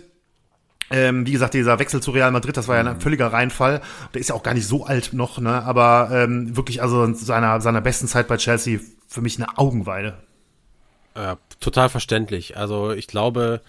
Ähm, 0.90 1.26
wie 1.26 1.32
gesagt, 1.32 1.54
dieser 1.54 1.78
Wechsel 1.78 2.02
zu 2.02 2.10
Real 2.10 2.30
Madrid, 2.30 2.56
das 2.56 2.68
war 2.68 2.76
ja 2.76 2.82
ein 2.82 3.00
völliger 3.00 3.32
Reinfall. 3.32 3.80
Der 4.12 4.20
ist 4.20 4.28
ja 4.28 4.34
auch 4.34 4.42
gar 4.42 4.54
nicht 4.54 4.66
so 4.66 4.84
alt 4.84 5.12
noch, 5.12 5.38
ne? 5.38 5.62
aber 5.62 6.10
ähm, 6.12 6.56
wirklich 6.56 6.82
also 6.82 7.12
seiner, 7.14 7.60
seiner 7.60 7.80
besten 7.80 8.06
Zeit 8.06 8.28
bei 8.28 8.36
Chelsea 8.36 8.80
für 9.08 9.22
mich 9.22 9.38
eine 9.38 9.56
Augenweide. 9.56 10.14
Ja, 11.16 11.38
total 11.60 11.88
verständlich. 11.88 12.56
Also 12.56 12.92
ich 12.92 13.06
glaube, 13.06 13.60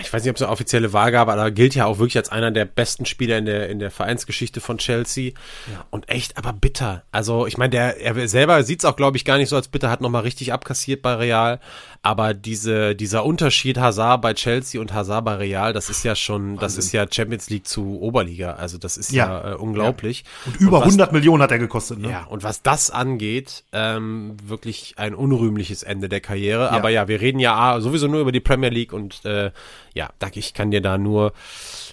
ich 0.00 0.12
weiß 0.12 0.22
nicht, 0.22 0.30
ob 0.30 0.36
es 0.36 0.42
eine 0.42 0.50
offizielle 0.50 0.92
Wahl 0.92 1.12
gab, 1.12 1.28
aber 1.28 1.42
er 1.42 1.50
gilt 1.50 1.74
ja 1.74 1.86
auch 1.86 1.98
wirklich 1.98 2.16
als 2.16 2.30
einer 2.30 2.50
der 2.50 2.64
besten 2.64 3.06
Spieler 3.06 3.38
in 3.38 3.46
der, 3.46 3.68
in 3.68 3.78
der 3.78 3.90
Vereinsgeschichte 3.90 4.60
von 4.60 4.78
Chelsea. 4.78 5.32
Ja. 5.70 5.84
Und 5.90 6.08
echt, 6.08 6.36
aber 6.36 6.52
bitter. 6.52 7.02
Also, 7.12 7.46
ich 7.46 7.58
meine, 7.58 7.70
der, 7.70 8.00
er 8.00 8.28
selber 8.28 8.62
sieht 8.62 8.80
es 8.80 8.84
auch, 8.84 8.96
glaube 8.96 9.16
ich, 9.16 9.24
gar 9.24 9.36
nicht 9.36 9.48
so 9.48 9.56
als 9.56 9.68
bitter, 9.68 9.90
hat 9.90 10.00
nochmal 10.00 10.22
richtig 10.22 10.52
abkassiert 10.52 11.02
bei 11.02 11.14
Real. 11.14 11.60
Aber 12.02 12.34
diese, 12.34 12.94
dieser 12.94 13.24
Unterschied 13.24 13.78
Hazard 13.78 14.20
bei 14.20 14.34
Chelsea 14.34 14.80
und 14.80 14.92
Hazard 14.92 15.24
bei 15.24 15.36
Real, 15.36 15.72
das 15.72 15.88
ist 15.88 16.04
ja 16.04 16.14
schon, 16.14 16.42
Wahnsinn. 16.42 16.60
das 16.60 16.76
ist 16.76 16.92
ja 16.92 17.06
Champions 17.10 17.48
League 17.48 17.66
zu 17.66 18.00
Oberliga. 18.00 18.54
Also, 18.54 18.78
das 18.78 18.96
ist 18.96 19.12
ja, 19.12 19.26
ja 19.26 19.52
äh, 19.52 19.54
unglaublich. 19.54 20.24
Ja. 20.24 20.52
Und 20.52 20.60
über 20.60 20.76
und 20.78 20.82
was, 20.82 20.88
100 20.88 21.12
Millionen 21.12 21.42
hat 21.42 21.50
er 21.50 21.58
gekostet, 21.58 21.98
ne? 21.98 22.10
Ja, 22.10 22.24
und 22.24 22.42
was 22.42 22.62
das 22.62 22.90
angeht, 22.90 23.64
ähm, 23.72 24.36
wirklich 24.44 24.94
ein 24.96 25.14
unrühmliches 25.14 25.82
Ende 25.82 26.08
der 26.08 26.20
Karriere. 26.20 26.70
Aber 26.70 26.90
ja, 26.90 27.08
wir 27.08 27.20
reden 27.20 27.38
ja 27.38 27.80
sowieso 27.80 28.06
nur 28.06 28.20
über 28.20 28.32
die 28.32 28.40
Premier 28.40 28.70
League 28.70 28.92
und, 28.92 29.24
äh, 29.24 29.50
ja, 29.94 30.10
ich 30.32 30.54
kann 30.54 30.70
dir 30.70 30.80
da 30.80 30.98
nur 30.98 31.32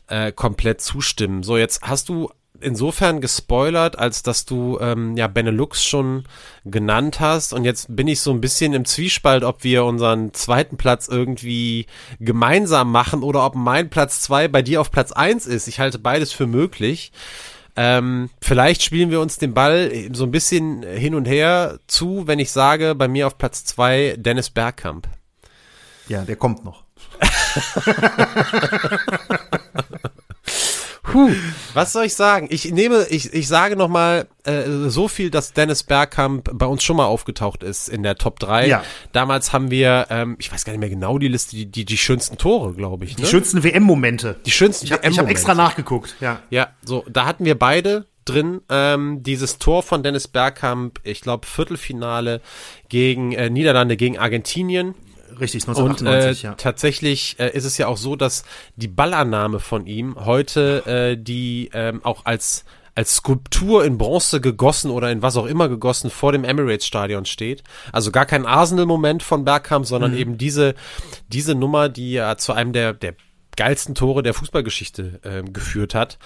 äh, 0.07 0.31
komplett 0.31 0.81
zustimmen. 0.81 1.43
So, 1.43 1.57
jetzt 1.57 1.81
hast 1.83 2.09
du 2.09 2.29
insofern 2.59 3.21
gespoilert, 3.21 3.97
als 3.97 4.23
dass 4.23 4.45
du 4.45 4.77
ähm, 4.79 5.17
ja 5.17 5.27
Benelux 5.27 5.83
schon 5.83 6.25
genannt 6.63 7.19
hast 7.19 7.53
und 7.53 7.65
jetzt 7.65 7.95
bin 7.95 8.07
ich 8.07 8.21
so 8.21 8.31
ein 8.31 8.41
bisschen 8.41 8.73
im 8.73 8.85
Zwiespalt, 8.85 9.43
ob 9.43 9.63
wir 9.63 9.83
unseren 9.83 10.33
zweiten 10.33 10.77
Platz 10.77 11.07
irgendwie 11.07 11.87
gemeinsam 12.19 12.91
machen 12.91 13.23
oder 13.23 13.45
ob 13.45 13.55
mein 13.55 13.89
Platz 13.89 14.21
zwei 14.21 14.47
bei 14.47 14.61
dir 14.61 14.81
auf 14.81 14.91
Platz 14.91 15.11
eins 15.11 15.45
ist. 15.45 15.67
Ich 15.67 15.79
halte 15.79 15.99
beides 15.99 16.31
für 16.31 16.47
möglich. 16.47 17.11
Ähm, 17.75 18.29
vielleicht 18.41 18.83
spielen 18.83 19.11
wir 19.11 19.21
uns 19.21 19.37
den 19.37 19.53
Ball 19.53 19.91
so 20.11 20.25
ein 20.25 20.31
bisschen 20.31 20.83
hin 20.83 21.15
und 21.15 21.25
her 21.25 21.79
zu, 21.87 22.27
wenn 22.27 22.39
ich 22.39 22.51
sage, 22.51 22.95
bei 22.95 23.07
mir 23.07 23.27
auf 23.27 23.37
Platz 23.37 23.63
zwei 23.63 24.15
Dennis 24.17 24.49
Bergkamp. 24.49 25.07
Ja, 26.07 26.23
der 26.23 26.35
kommt 26.35 26.65
noch. 26.65 26.83
Puh, 31.11 31.31
was 31.73 31.91
soll 31.91 32.05
ich 32.05 32.13
sagen? 32.15 32.47
Ich 32.49 32.71
nehme, 32.71 33.05
ich, 33.09 33.33
ich 33.33 33.47
sage 33.47 33.75
noch 33.75 33.89
mal 33.89 34.27
äh, 34.45 34.63
so 34.87 35.07
viel, 35.09 35.29
dass 35.29 35.51
Dennis 35.51 35.83
Bergkamp 35.83 36.49
bei 36.53 36.65
uns 36.65 36.83
schon 36.83 36.95
mal 36.95 37.05
aufgetaucht 37.05 37.63
ist 37.63 37.89
in 37.89 38.01
der 38.03 38.15
Top 38.15 38.39
3. 38.39 38.67
Ja. 38.67 38.83
Damals 39.11 39.51
haben 39.51 39.71
wir, 39.71 40.07
ähm, 40.09 40.37
ich 40.39 40.51
weiß 40.51 40.63
gar 40.63 40.71
nicht 40.71 40.79
mehr 40.79 40.89
genau 40.89 41.17
die 41.17 41.27
Liste, 41.27 41.55
die, 41.55 41.65
die, 41.65 41.83
die 41.83 41.97
schönsten 41.97 42.37
Tore, 42.37 42.73
glaube 42.73 43.03
ich. 43.05 43.17
Ne? 43.17 43.23
Die 43.23 43.29
schönsten 43.29 43.63
WM-Momente. 43.63 44.37
Die 44.45 44.51
schönsten 44.51 44.85
Ich 44.85 44.93
habe 44.93 45.05
hab 45.05 45.29
extra 45.29 45.53
nachgeguckt, 45.53 46.15
ja. 46.21 46.39
Ja, 46.49 46.69
so, 46.83 47.03
da 47.09 47.25
hatten 47.25 47.43
wir 47.43 47.59
beide 47.59 48.05
drin. 48.23 48.61
Ähm, 48.69 49.23
dieses 49.23 49.57
Tor 49.57 49.83
von 49.83 50.03
Dennis 50.03 50.27
Bergkamp, 50.27 50.99
ich 51.03 51.21
glaube 51.21 51.45
Viertelfinale 51.45 52.41
gegen 52.87 53.33
äh, 53.33 53.49
Niederlande 53.49 53.97
gegen 53.97 54.17
Argentinien 54.17 54.95
Richtig, 55.41 55.67
1998, 55.67 56.43
und, 56.43 56.49
äh, 56.49 56.51
ja. 56.51 56.55
Tatsächlich 56.55 57.35
äh, 57.39 57.49
ist 57.49 57.65
es 57.65 57.77
ja 57.77 57.87
auch 57.87 57.97
so, 57.97 58.15
dass 58.15 58.43
die 58.75 58.87
Ballannahme 58.87 59.59
von 59.59 59.87
ihm 59.87 60.15
heute 60.23 60.85
äh, 60.85 61.17
die 61.21 61.71
ähm, 61.73 62.01
auch 62.05 62.25
als 62.25 62.63
als 62.93 63.15
Skulptur 63.15 63.85
in 63.85 63.97
Bronze 63.97 64.41
gegossen 64.41 64.91
oder 64.91 65.11
in 65.11 65.21
was 65.21 65.37
auch 65.37 65.45
immer 65.45 65.69
gegossen 65.69 66.09
vor 66.09 66.33
dem 66.33 66.43
Emirates 66.43 66.85
Stadion 66.85 67.25
steht. 67.25 67.63
Also 67.91 68.11
gar 68.11 68.25
kein 68.25 68.45
Arsenal-Moment 68.45 69.23
von 69.23 69.45
Bergkamp, 69.45 69.85
sondern 69.85 70.11
mhm. 70.11 70.17
eben 70.17 70.37
diese, 70.37 70.75
diese 71.29 71.55
Nummer, 71.55 71.89
die 71.89 72.11
ja 72.11 72.37
zu 72.37 72.51
einem 72.51 72.73
der, 72.73 72.93
der 72.93 73.15
geilsten 73.57 73.95
Tore 73.95 74.23
der 74.23 74.33
Fußballgeschichte 74.33 75.19
äh, 75.23 75.43
geführt 75.43 75.93
hat. 75.93 76.17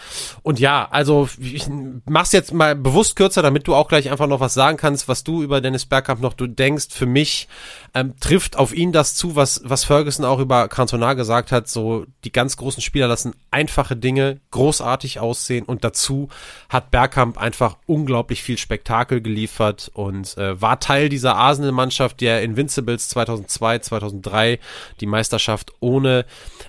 Und 0.44 0.60
ja, 0.60 0.88
also 0.90 1.28
ich 1.40 1.68
mach's 2.06 2.32
jetzt 2.32 2.54
mal 2.54 2.76
bewusst 2.76 3.16
kürzer, 3.16 3.42
damit 3.42 3.68
du 3.68 3.76
auch 3.76 3.88
gleich 3.88 4.12
einfach 4.12 4.28
noch 4.28 4.40
was 4.40 4.54
sagen 4.54 4.78
kannst, 4.78 5.08
was 5.08 5.24
du 5.24 5.42
über 5.42 5.62
Dennis 5.62 5.86
Bergkamp 5.86 6.22
noch 6.22 6.34
du 6.34 6.48
denkst. 6.48 6.88
Für 6.92 7.06
mich 7.08 7.48
ähm, 7.96 8.14
trifft 8.20 8.58
auf 8.58 8.76
ihn 8.76 8.92
das 8.92 9.16
zu, 9.16 9.38
was 9.38 9.62
was 9.64 9.86
Ferguson 9.86 10.26
auch 10.26 10.40
über 10.40 10.68
Cantona 10.68 11.14
gesagt 11.14 11.54
hat. 11.54 11.70
So 11.70 12.06
die 12.26 12.32
ganz 12.32 12.58
großen 12.58 12.82
Spieler 12.82 13.08
lassen 13.08 13.34
einfache 13.52 13.96
Dinge 13.96 14.42
großartig 14.52 15.20
aussehen 15.20 15.66
und 15.66 15.86
dazu 15.86 16.28
hat 16.68 16.92
Bergkamp 16.92 17.38
einfach 17.38 17.78
unglaublich 17.88 18.44
viel 18.44 18.58
Spektakel 18.58 19.22
geliefert 19.22 19.90
und 19.94 20.38
äh, 20.38 20.62
war 20.62 20.80
Teil 20.82 21.08
dieser 21.08 21.38
Arsenal-Mannschaft, 21.38 22.20
der 22.20 22.44
Invincibles 22.44 23.08
2002, 23.10 23.80
2003 23.80 24.60
die 25.00 25.06
Meisterschaft 25.06 25.72
ohne 25.80 26.26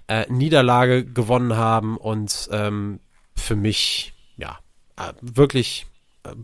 äh, 0.07 0.31
Niederlage 0.33 1.05
gewonnen 1.05 1.57
haben 1.57 1.97
und 1.97 2.49
ähm, 2.53 3.01
für 3.35 3.57
mich, 3.57 4.15
ja, 4.37 4.61
äh, 4.97 5.13
wirklich 5.21 5.87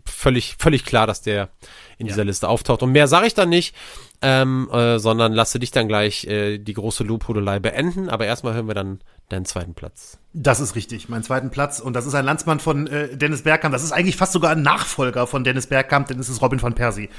völlig, 0.05 0.55
völlig 0.59 0.85
klar, 0.85 1.07
dass 1.07 1.21
der 1.21 1.49
in 1.97 2.07
dieser 2.07 2.25
Liste 2.25 2.47
auftaucht. 2.47 2.83
Und 2.83 2.91
mehr 2.91 3.07
sage 3.07 3.27
ich 3.27 3.33
dann 3.33 3.49
nicht, 3.49 3.75
ähm, 4.21 4.69
äh, 4.71 4.99
sondern 4.99 5.33
lasse 5.33 5.59
dich 5.59 5.71
dann 5.71 5.87
gleich 5.87 6.25
äh, 6.25 6.57
die 6.57 6.73
große 6.73 7.03
Lobhudelei 7.03 7.59
beenden. 7.59 8.09
Aber 8.09 8.25
erstmal 8.25 8.53
hören 8.53 8.67
wir 8.67 8.73
dann 8.73 9.01
deinen 9.29 9.45
zweiten 9.45 9.73
Platz. 9.73 10.17
Das 10.33 10.59
ist 10.59 10.75
richtig, 10.75 11.09
mein 11.09 11.23
zweiten 11.23 11.49
Platz. 11.49 11.79
Und 11.79 11.93
das 11.93 12.05
ist 12.05 12.15
ein 12.15 12.25
Landsmann 12.25 12.59
von 12.59 12.87
äh, 12.87 13.15
Dennis 13.15 13.43
Bergkamp. 13.43 13.73
Das 13.73 13.83
ist 13.83 13.91
eigentlich 13.91 14.15
fast 14.15 14.33
sogar 14.33 14.51
ein 14.51 14.61
Nachfolger 14.61 15.27
von 15.27 15.43
Dennis 15.43 15.67
Bergkamp, 15.67 16.07
denn 16.07 16.19
es 16.19 16.29
ist 16.29 16.41
Robin 16.41 16.61
van 16.61 16.73
Persie. 16.73 17.09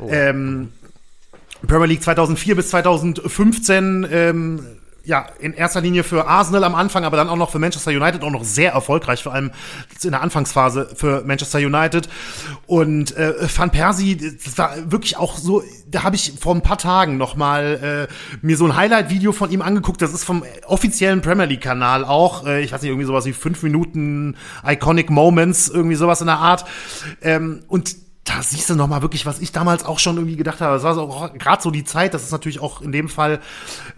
Oh. 0.00 0.08
Ähm, 0.10 0.72
Premier 1.66 1.86
League 1.86 2.02
2004 2.02 2.56
bis 2.56 2.70
2015 2.70 4.06
ähm, 4.10 4.66
ja, 5.04 5.26
in 5.38 5.52
erster 5.52 5.80
Linie 5.80 6.02
für 6.02 6.26
Arsenal 6.26 6.64
am 6.64 6.74
Anfang, 6.74 7.04
aber 7.04 7.16
dann 7.16 7.28
auch 7.28 7.36
noch 7.36 7.50
für 7.50 7.58
Manchester 7.58 7.90
United 7.90 8.22
auch 8.22 8.30
noch 8.30 8.44
sehr 8.44 8.72
erfolgreich, 8.72 9.22
vor 9.22 9.32
allem 9.32 9.50
in 10.02 10.10
der 10.10 10.22
Anfangsphase 10.22 10.90
für 10.94 11.22
Manchester 11.24 11.58
United. 11.58 12.08
Und 12.66 13.16
äh, 13.16 13.34
Van 13.54 13.70
Persie, 13.70 14.16
das 14.16 14.56
war 14.56 14.90
wirklich 14.90 15.16
auch 15.16 15.36
so, 15.36 15.62
da 15.90 16.02
habe 16.02 16.16
ich 16.16 16.34
vor 16.40 16.54
ein 16.54 16.62
paar 16.62 16.78
Tagen 16.78 17.16
noch 17.16 17.36
mal 17.36 18.08
äh, 18.10 18.14
mir 18.40 18.56
so 18.56 18.64
ein 18.64 18.76
Highlight-Video 18.76 19.32
von 19.32 19.50
ihm 19.50 19.62
angeguckt. 19.62 20.00
Das 20.00 20.14
ist 20.14 20.24
vom 20.24 20.42
offiziellen 20.66 21.20
Premier 21.20 21.46
League-Kanal 21.46 22.04
auch. 22.04 22.46
Äh, 22.46 22.62
ich 22.62 22.72
weiß 22.72 22.82
nicht, 22.82 22.90
irgendwie 22.90 23.06
sowas 23.06 23.26
wie 23.26 23.32
fünf 23.32 23.62
Minuten 23.62 24.36
Iconic 24.66 25.10
Moments, 25.10 25.68
irgendwie 25.68 25.96
sowas 25.96 26.20
in 26.20 26.26
der 26.26 26.38
Art. 26.38 26.64
Ähm, 27.20 27.62
und 27.68 28.03
da 28.24 28.42
siehst 28.42 28.70
du 28.70 28.74
noch 28.74 28.88
mal 28.88 29.02
wirklich, 29.02 29.26
was 29.26 29.38
ich 29.38 29.52
damals 29.52 29.84
auch 29.84 29.98
schon 29.98 30.16
irgendwie 30.16 30.36
gedacht 30.36 30.60
habe. 30.60 30.74
Das 30.74 30.82
war 30.82 30.94
so, 30.94 31.06
gerade 31.38 31.62
so 31.62 31.70
die 31.70 31.84
Zeit, 31.84 32.14
das 32.14 32.24
ist 32.24 32.32
natürlich 32.32 32.58
auch 32.58 32.80
in 32.80 32.90
dem 32.90 33.08
Fall 33.08 33.40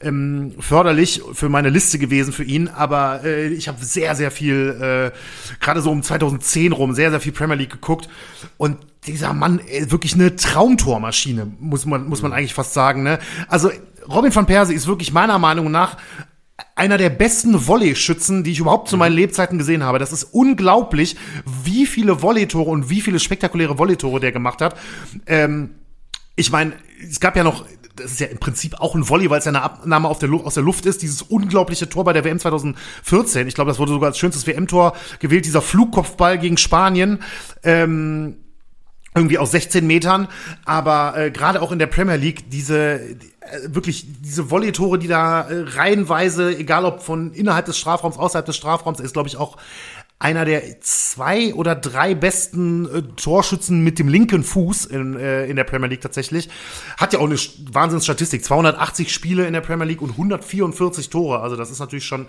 ähm, 0.03 0.53
förderlich 0.59 1.23
für 1.32 1.48
meine 1.48 1.70
Liste 1.70 1.98
gewesen 1.98 2.32
für 2.32 2.43
ihn, 2.43 2.69
aber 2.69 3.23
äh, 3.24 3.47
ich 3.48 3.69
habe 3.69 3.85
sehr, 3.85 4.16
sehr 4.16 4.32
viel, 4.32 5.12
äh, 5.15 5.61
gerade 5.61 5.81
so 5.81 5.90
um 5.90 6.03
2010 6.03 6.73
rum, 6.73 6.93
sehr, 6.93 7.11
sehr 7.11 7.20
viel 7.20 7.32
Premier 7.32 7.55
League 7.55 7.70
geguckt 7.70 8.09
und 8.57 8.78
dieser 9.07 9.32
Mann, 9.32 9.61
äh, 9.61 9.90
wirklich 9.90 10.15
eine 10.15 10.35
Traumtormaschine, 10.35 11.47
muss 11.61 11.86
man, 11.86 12.09
muss 12.09 12.23
man 12.23 12.32
eigentlich 12.32 12.55
fast 12.55 12.74
sagen. 12.74 13.05
Ne? 13.05 13.20
Also 13.47 13.70
Robin 14.09 14.35
van 14.35 14.47
Persie 14.47 14.74
ist 14.74 14.89
wirklich 14.89 15.12
meiner 15.12 15.39
Meinung 15.39 15.70
nach 15.70 15.97
einer 16.74 16.99
der 16.99 17.11
besten 17.11 17.66
Volley-Schützen, 17.66 18.43
die 18.43 18.53
ich 18.53 18.61
überhaupt 18.61 18.89
zu 18.89 18.97
meinen 18.97 19.12
mhm. 19.12 19.19
Lebzeiten 19.19 19.59
gesehen 19.59 19.83
habe. 19.83 19.99
Das 19.99 20.12
ist 20.12 20.24
unglaublich, 20.24 21.16
wie 21.65 21.87
viele 21.87 22.23
Volley-Tore 22.23 22.70
und 22.70 22.91
wie 22.91 23.01
viele 23.01 23.19
spektakuläre 23.19 23.78
Volley-Tore 23.78 24.20
der 24.20 24.33
gemacht 24.33 24.61
hat. 24.61 24.77
Ähm, 25.27 25.70
ich 26.35 26.51
meine, 26.51 26.73
es 27.03 27.20
gab 27.20 27.37
ja 27.37 27.45
noch, 27.45 27.66
das 27.97 28.12
ist 28.12 28.20
ja 28.20 28.27
im 28.27 28.39
Prinzip 28.39 28.78
auch 28.81 28.95
ein 28.95 29.09
Volley, 29.09 29.31
weil 29.31 29.39
es 29.39 29.47
ja 29.47 29.51
eine 29.51 29.62
Abnahme 29.62 30.09
auf 30.09 30.19
der 30.19 30.31
aus 30.31 30.55
der 30.55 30.62
Luft 30.62 30.87
ist, 30.87 31.03
dieses 31.03 31.23
unglaubliche 31.23 31.89
Tor 31.89 32.05
bei 32.05 32.12
der 32.12 32.24
WM 32.24 32.39
2014. 32.39 33.49
Ich 33.49 33.55
glaube, 33.55 33.70
das 33.70 33.78
wurde 33.78 33.93
sogar 33.93 34.09
als 34.09 34.19
schönstes 34.19 34.47
WM-Tor 34.47 34.95
gewählt, 35.19 35.47
dieser 35.47 35.62
Flugkopfball 35.62 36.39
gegen 36.39 36.59
Spanien. 36.59 37.23
Ähm, 37.62 38.37
irgendwie 39.16 39.38
aus 39.38 39.51
16 39.51 39.86
Metern, 39.86 40.28
aber 40.64 41.14
äh, 41.16 41.30
gerade 41.30 41.62
auch 41.62 41.72
in 41.72 41.78
der 41.78 41.86
Premier 41.86 42.16
League 42.16 42.51
diese 42.51 43.01
äh, 43.01 43.16
wirklich 43.66 44.06
diese 44.20 44.51
Volley-Tore, 44.51 44.98
die 44.98 45.09
da 45.09 45.43
äh, 45.43 45.64
reihenweise, 45.66 46.56
egal 46.56 46.84
ob 46.84 47.02
von 47.02 47.32
innerhalb 47.32 47.64
des 47.64 47.78
Strafraums, 47.78 48.18
außerhalb 48.18 48.44
des 48.44 48.56
Strafraums, 48.56 49.01
ist 49.01 49.14
glaube 49.14 49.28
ich 49.28 49.38
auch 49.38 49.56
einer 50.18 50.47
der 50.47 50.80
zwei 50.80 51.55
oder 51.55 51.74
drei 51.74 52.14
besten 52.14 52.86
äh, 52.86 53.02
Torschützen 53.16 53.82
mit 53.82 53.98
dem 53.98 54.09
linken 54.09 54.44
Fuß 54.44 54.86
in, 54.86 55.14
äh, 55.16 55.47
in 55.47 55.56
der 55.56 55.64
Premier 55.64 55.88
League 55.88 56.01
tatsächlich. 56.01 56.48
Hat 56.97 57.12
ja 57.12 57.18
auch 57.18 57.26
eine 57.26 57.36
Wahnsinnsstatistik. 57.70 58.43
280 58.43 59.12
Spiele 59.12 59.47
in 59.47 59.52
der 59.52 59.60
Premier 59.60 59.84
League 59.84 60.01
und 60.01 60.12
144 60.12 61.10
Tore. 61.10 61.40
Also 61.40 61.56
das 61.56 61.70
ist 61.70 61.80
natürlich 61.80 62.06
schon 62.06 62.26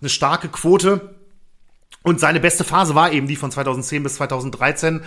eine 0.00 0.08
starke 0.08 0.48
Quote. 0.48 1.15
Und 2.06 2.20
seine 2.20 2.38
beste 2.38 2.62
Phase 2.62 2.94
war 2.94 3.12
eben 3.12 3.26
die 3.26 3.34
von 3.34 3.50
2010 3.50 4.04
bis 4.04 4.14
2013, 4.14 5.00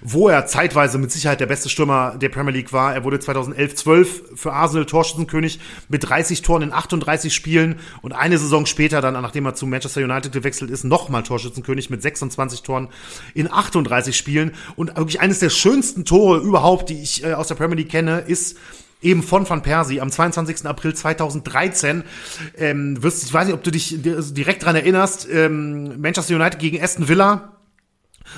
wo 0.00 0.30
er 0.30 0.46
zeitweise 0.46 0.96
mit 0.96 1.12
Sicherheit 1.12 1.38
der 1.38 1.44
beste 1.44 1.68
Stürmer 1.68 2.16
der 2.16 2.30
Premier 2.30 2.54
League 2.54 2.72
war. 2.72 2.94
Er 2.94 3.04
wurde 3.04 3.18
2011-12 3.18 4.36
für 4.36 4.54
Arsenal 4.54 4.86
Torschützenkönig 4.86 5.60
mit 5.90 6.08
30 6.08 6.40
Toren 6.40 6.62
in 6.62 6.72
38 6.72 7.34
Spielen 7.34 7.78
und 8.00 8.14
eine 8.14 8.38
Saison 8.38 8.64
später 8.64 9.02
dann, 9.02 9.12
nachdem 9.12 9.44
er 9.44 9.54
zu 9.54 9.66
Manchester 9.66 10.00
United 10.00 10.32
gewechselt 10.32 10.70
ist, 10.70 10.84
nochmal 10.84 11.24
Torschützenkönig 11.24 11.90
mit 11.90 12.00
26 12.00 12.62
Toren 12.62 12.88
in 13.34 13.52
38 13.52 14.16
Spielen. 14.16 14.52
Und 14.76 14.96
wirklich 14.96 15.20
eines 15.20 15.40
der 15.40 15.50
schönsten 15.50 16.06
Tore 16.06 16.38
überhaupt, 16.38 16.88
die 16.88 17.02
ich 17.02 17.22
äh, 17.22 17.34
aus 17.34 17.48
der 17.48 17.56
Premier 17.56 17.76
League 17.76 17.90
kenne, 17.90 18.20
ist 18.20 18.56
eben 19.02 19.22
von 19.22 19.48
Van 19.48 19.62
Persie 19.62 20.00
am 20.00 20.10
22. 20.10 20.66
April 20.66 20.94
2013. 20.94 22.04
Ähm, 22.56 23.02
wirst, 23.02 23.24
ich 23.24 23.32
weiß 23.32 23.46
nicht, 23.46 23.54
ob 23.54 23.62
du 23.62 23.70
dich 23.70 23.96
direkt 24.00 24.64
dran 24.64 24.76
erinnerst, 24.76 25.28
ähm, 25.30 26.00
Manchester 26.00 26.36
United 26.36 26.58
gegen 26.58 26.82
Aston 26.82 27.08
Villa. 27.08 27.52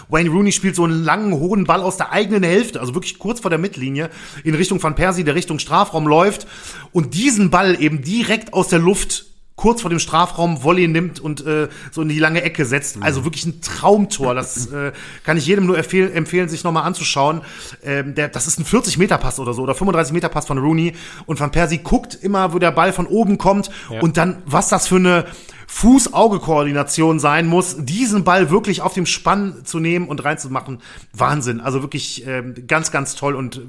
Wayne 0.09 0.29
Rooney 0.29 0.53
spielt 0.53 0.77
so 0.77 0.85
einen 0.85 1.03
langen, 1.03 1.33
hohen 1.33 1.65
Ball 1.65 1.81
aus 1.81 1.97
der 1.97 2.13
eigenen 2.13 2.43
Hälfte, 2.43 2.81
also 2.81 2.95
wirklich 2.95 3.19
kurz 3.19 3.41
vor 3.41 3.51
der 3.51 3.59
Mittellinie, 3.59 4.11
in 4.45 4.55
Richtung 4.55 4.83
Van 4.83 4.95
Persie, 4.95 5.25
der 5.25 5.35
Richtung 5.35 5.59
Strafraum 5.59 6.07
läuft 6.07 6.47
und 6.93 7.15
diesen 7.15 7.51
Ball 7.51 7.81
eben 7.81 8.03
direkt 8.03 8.53
aus 8.53 8.69
der 8.69 8.81
Luft 8.81 9.28
kurz 9.59 9.83
vor 9.83 9.91
dem 9.91 9.99
Strafraum 9.99 10.63
Volley 10.63 10.89
nimmt 10.89 11.21
und 11.21 11.45
äh, 11.45 11.69
so 11.91 12.01
in 12.01 12.09
die 12.09 12.19
lange 12.19 12.43
Ecke 12.43 12.65
setzt. 12.65 12.97
Mhm. 12.97 13.03
Also 13.03 13.25
wirklich 13.25 13.45
ein 13.45 13.61
Traumtor. 13.61 14.35
Das 14.35 14.67
äh, 14.73 14.93
kann 15.25 15.37
ich 15.37 15.47
jedem 15.47 15.67
nur 15.67 15.77
empfehlen, 15.77 16.13
empfehlen 16.15 16.49
sich 16.49 16.65
nochmal 16.65 16.85
anzuschauen. 16.85 17.43
Ähm, 17.85 18.15
der, 18.15 18.29
das 18.29 18.47
ist 18.47 18.59
ein 18.59 18.65
40-Meter-Pass 18.65 19.41
oder 19.41 19.53
so 19.53 19.63
oder 19.63 19.75
35-Meter-Pass 19.75 20.47
von 20.47 20.59
Rooney. 20.59 20.95
Und 21.27 21.41
Van 21.41 21.51
Persie 21.51 21.79
guckt 21.79 22.15
immer, 22.15 22.55
wo 22.55 22.59
der 22.59 22.71
Ball 22.71 22.93
von 22.93 23.07
oben 23.07 23.37
kommt. 23.37 23.71
Ja. 23.91 24.01
Und 24.01 24.17
dann, 24.17 24.43
was 24.47 24.69
das 24.69 24.87
für 24.87 24.97
eine 24.97 25.27
Fuß-Auge-Koordination 25.67 27.19
sein 27.19 27.47
muss, 27.47 27.77
diesen 27.79 28.23
Ball 28.25 28.51
wirklich 28.51 28.81
auf 28.81 28.95
dem 28.95 29.07
Spann 29.07 29.65
zu 29.65 29.81
nehmen 29.81 30.09
und 30.09 30.25
reinzumachen. 30.25 30.81
Wahnsinn. 31.13 31.61
Also 31.61 31.83
wirklich 31.83 32.25
äh, 32.27 32.43
ganz, 32.67 32.93
ganz 32.93 33.17
toll 33.17 33.35
und 33.35 33.61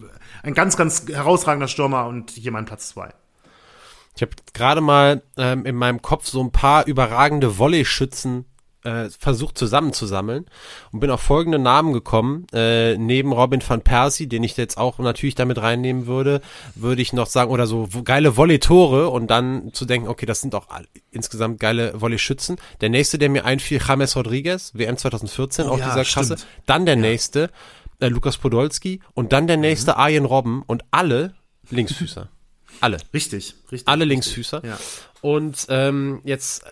ein 0.44 0.53
ganz, 0.53 0.78
ganz 0.78 1.07
herausragender 1.07 1.68
Stürmer 1.68 2.06
und 2.06 2.30
hier 2.30 2.52
mein 2.52 2.66
Platz 2.66 2.90
zwei. 2.90 3.10
Ich 4.20 4.22
habe 4.22 4.34
gerade 4.54 4.82
mal 4.82 5.22
ähm, 5.38 5.66
in 5.66 5.78
meinem 5.78 6.02
Kopf 6.02 6.28
so 6.28 6.44
ein 6.44 6.52
paar 6.52 6.86
überragende 6.88 7.58
Volley-Schützen 7.58 8.44
äh, 8.84 9.10
versucht 9.18 9.58
zusammenzusammeln 9.58 10.46
und 10.91 11.00
bin 11.00 11.10
auf 11.10 11.22
folgende 11.22 11.58
Namen 11.58 11.94
gekommen. 11.94 12.46
Äh, 12.52 12.98
neben 12.98 13.32
Robin 13.32 13.64
van 13.66 13.82
Persie, 13.82 14.28
den 14.28 14.44
ich 14.44 14.58
jetzt 14.58 14.78
auch 14.78 15.00
natürlich 15.00 15.36
damit 15.36 15.62
reinnehmen 15.62 16.06
würde, 16.06 16.41
würde 16.76 17.02
ich 17.02 17.14
noch 17.14 17.28
sagen, 17.28 17.50
oder 17.50 17.66
so 17.66 17.88
geile 18.04 18.36
Volley-Tore 18.36 19.08
und 19.08 19.28
dann 19.28 19.72
zu 19.72 19.86
denken, 19.86 20.10
okay, 20.10 20.26
das 20.26 20.41
sind 20.41 20.54
auch 20.54 20.68
insgesamt 21.12 21.62
geile 21.62 21.94
Volley-Schützen. 22.02 22.58
Der 22.82 22.90
nächste, 22.90 23.20
der 23.20 23.30
mir 23.30 23.46
einfiel, 23.46 23.80
James 23.88 24.18
Rodriguez, 24.18 24.74
WM 24.76 24.98
2014, 24.98 25.66
oh, 25.66 25.70
auch 25.70 25.80
ja, 25.80 25.86
dieser 25.86 26.04
Klasse. 26.04 26.36
Dann 26.66 26.86
der 26.86 26.96
ja. 26.96 27.02
nächste, 27.02 27.52
äh, 28.02 28.10
Lukas 28.10 28.38
Podolski 28.38 29.00
und 29.14 29.32
dann 29.32 29.48
der 29.48 29.56
nächste, 29.56 29.91
mhm. 29.91 29.98
Arjen 29.98 30.26
Robben 30.26 30.62
und 30.68 30.84
alle 30.91 31.36
Linksfüßer. 31.70 32.28
Alle. 32.81 32.97
Richtig, 33.14 33.56
richtig. 33.72 33.88
Alle 33.88 34.06
Linksfüßer. 34.06 34.61
Ja. 34.65 34.77
Und 35.22 35.65
ähm, 35.69 36.22
jetzt 36.23 36.64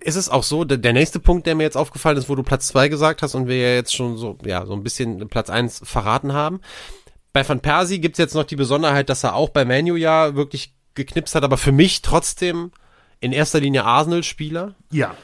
ist 0.00 0.16
es 0.16 0.28
auch 0.28 0.42
so, 0.42 0.64
der, 0.64 0.92
nächste 0.92 1.18
Punkt, 1.18 1.46
der 1.46 1.54
mir 1.54 1.62
jetzt 1.62 1.76
aufgefallen 1.76 2.16
ist, 2.16 2.28
wo 2.28 2.34
du 2.34 2.42
Platz 2.42 2.68
zwei 2.68 2.88
gesagt 2.88 3.22
hast 3.22 3.34
und 3.34 3.48
wir 3.48 3.56
ja 3.56 3.74
jetzt 3.74 3.94
schon 3.94 4.16
so, 4.16 4.38
ja, 4.44 4.66
so 4.66 4.74
ein 4.74 4.82
bisschen 4.82 5.28
Platz 5.28 5.50
eins 5.50 5.80
verraten 5.84 6.32
haben. 6.32 6.60
Bei 7.32 7.48
Van 7.48 7.60
Persie 7.60 8.00
gibt's 8.00 8.18
jetzt 8.18 8.34
noch 8.34 8.44
die 8.44 8.56
Besonderheit, 8.56 9.08
dass 9.08 9.24
er 9.24 9.34
auch 9.34 9.48
bei 9.48 9.64
Manu 9.64 9.96
ja 9.96 10.34
wirklich 10.34 10.74
geknipst 10.94 11.34
hat, 11.34 11.44
aber 11.44 11.56
für 11.56 11.72
mich 11.72 12.02
trotzdem 12.02 12.72
in 13.20 13.32
erster 13.32 13.60
Linie 13.60 13.84
Arsenal-Spieler. 13.84 14.74
Ja 14.90 15.16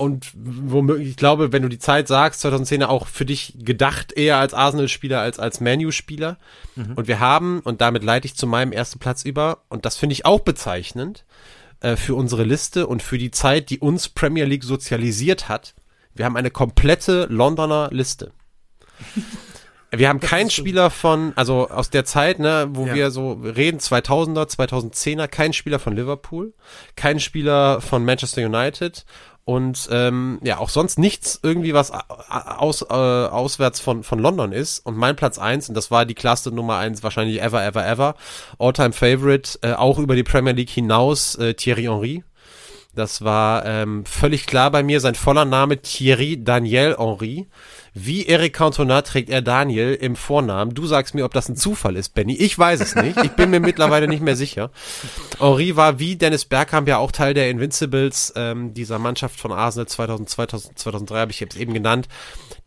und 0.00 0.32
womöglich, 0.34 1.10
ich 1.10 1.16
glaube, 1.16 1.52
wenn 1.52 1.60
du 1.60 1.68
die 1.68 1.78
Zeit 1.78 2.08
sagst, 2.08 2.40
2010 2.40 2.82
auch 2.84 3.06
für 3.06 3.26
dich 3.26 3.54
gedacht 3.58 4.12
eher 4.12 4.38
als 4.38 4.54
Arsenal-Spieler 4.54 5.20
als 5.20 5.38
als 5.38 5.60
Manu-Spieler. 5.60 6.38
Mhm. 6.74 6.94
Und 6.94 7.06
wir 7.06 7.20
haben, 7.20 7.60
und 7.60 7.82
damit 7.82 8.02
leite 8.02 8.26
ich 8.26 8.34
zu 8.34 8.46
meinem 8.46 8.72
ersten 8.72 8.98
Platz 8.98 9.26
über, 9.26 9.58
und 9.68 9.84
das 9.84 9.98
finde 9.98 10.14
ich 10.14 10.24
auch 10.24 10.40
bezeichnend 10.40 11.26
äh, 11.80 11.96
für 11.96 12.14
unsere 12.14 12.44
Liste 12.44 12.86
und 12.86 13.02
für 13.02 13.18
die 13.18 13.30
Zeit, 13.30 13.68
die 13.68 13.78
uns 13.78 14.08
Premier 14.08 14.46
League 14.46 14.64
sozialisiert 14.64 15.50
hat. 15.50 15.74
Wir 16.14 16.24
haben 16.24 16.36
eine 16.36 16.50
komplette 16.50 17.26
Londoner 17.28 17.90
Liste. 17.92 18.32
Wir 19.92 20.08
haben 20.08 20.20
keinen 20.20 20.50
Spieler 20.50 20.88
von, 20.88 21.32
also 21.34 21.68
aus 21.68 21.90
der 21.90 22.04
Zeit, 22.04 22.38
ne, 22.38 22.68
wo 22.70 22.86
ja. 22.86 22.94
wir 22.94 23.10
so 23.10 23.32
reden, 23.32 23.80
2000er, 23.80 24.48
2010er, 24.48 25.26
kein 25.26 25.52
Spieler 25.52 25.80
von 25.80 25.96
Liverpool, 25.96 26.54
kein 26.94 27.18
Spieler 27.18 27.80
von 27.80 28.04
Manchester 28.04 28.46
United 28.46 29.04
und 29.44 29.88
ähm, 29.90 30.38
ja 30.42 30.58
auch 30.58 30.68
sonst 30.68 30.98
nichts 30.98 31.40
irgendwie 31.42 31.74
was 31.74 31.92
aus, 32.28 32.82
äh, 32.82 32.94
auswärts 32.94 33.80
von 33.80 34.02
von 34.02 34.18
London 34.18 34.52
ist. 34.52 34.80
Und 34.80 34.96
mein 34.96 35.16
Platz 35.16 35.38
eins 35.38 35.68
und 35.68 35.74
das 35.74 35.90
war 35.90 36.06
die 36.06 36.14
Klasse 36.14 36.50
Nummer 36.50 36.76
eins 36.76 37.02
wahrscheinlich 37.02 37.42
ever 37.42 37.64
ever 37.64 37.86
ever 37.86 38.14
All-Time 38.58 38.92
Favorite 38.92 39.58
äh, 39.62 39.72
auch 39.72 39.98
über 39.98 40.14
die 40.14 40.22
Premier 40.22 40.52
League 40.52 40.70
hinaus 40.70 41.34
äh, 41.36 41.54
Thierry 41.54 41.84
Henry. 41.84 42.24
Das 42.94 43.22
war 43.22 43.64
ähm, 43.66 44.04
völlig 44.04 44.46
klar 44.46 44.70
bei 44.70 44.82
mir 44.82 45.00
sein 45.00 45.14
voller 45.14 45.44
Name 45.44 45.80
Thierry 45.80 46.42
Daniel 46.42 46.96
Henry 46.98 47.48
wie 47.94 48.26
Eric 48.26 48.54
Cantona 48.54 49.02
trägt 49.02 49.30
er 49.30 49.42
Daniel 49.42 49.94
im 49.94 50.16
Vornamen. 50.16 50.74
Du 50.74 50.86
sagst 50.86 51.14
mir, 51.14 51.24
ob 51.24 51.34
das 51.34 51.48
ein 51.48 51.56
Zufall 51.56 51.96
ist, 51.96 52.14
Benny. 52.14 52.34
Ich 52.34 52.58
weiß 52.58 52.80
es 52.80 52.94
nicht. 52.94 53.22
Ich 53.22 53.32
bin 53.32 53.50
mir 53.50 53.60
mittlerweile 53.60 54.08
nicht 54.08 54.22
mehr 54.22 54.36
sicher. 54.36 54.70
Henri 55.38 55.76
war 55.76 55.98
wie 55.98 56.16
Dennis 56.16 56.44
Bergkamp 56.44 56.88
ja 56.88 56.98
auch 56.98 57.12
Teil 57.12 57.34
der 57.34 57.50
Invincibles, 57.50 58.32
ähm, 58.36 58.74
dieser 58.74 58.98
Mannschaft 58.98 59.38
von 59.38 59.52
Arsenal 59.52 59.86
2000, 59.86 60.28
2000 60.28 60.78
2003 60.78 61.18
habe 61.18 61.32
ich 61.32 61.40
jetzt 61.40 61.56
eben 61.56 61.74
genannt. 61.74 62.08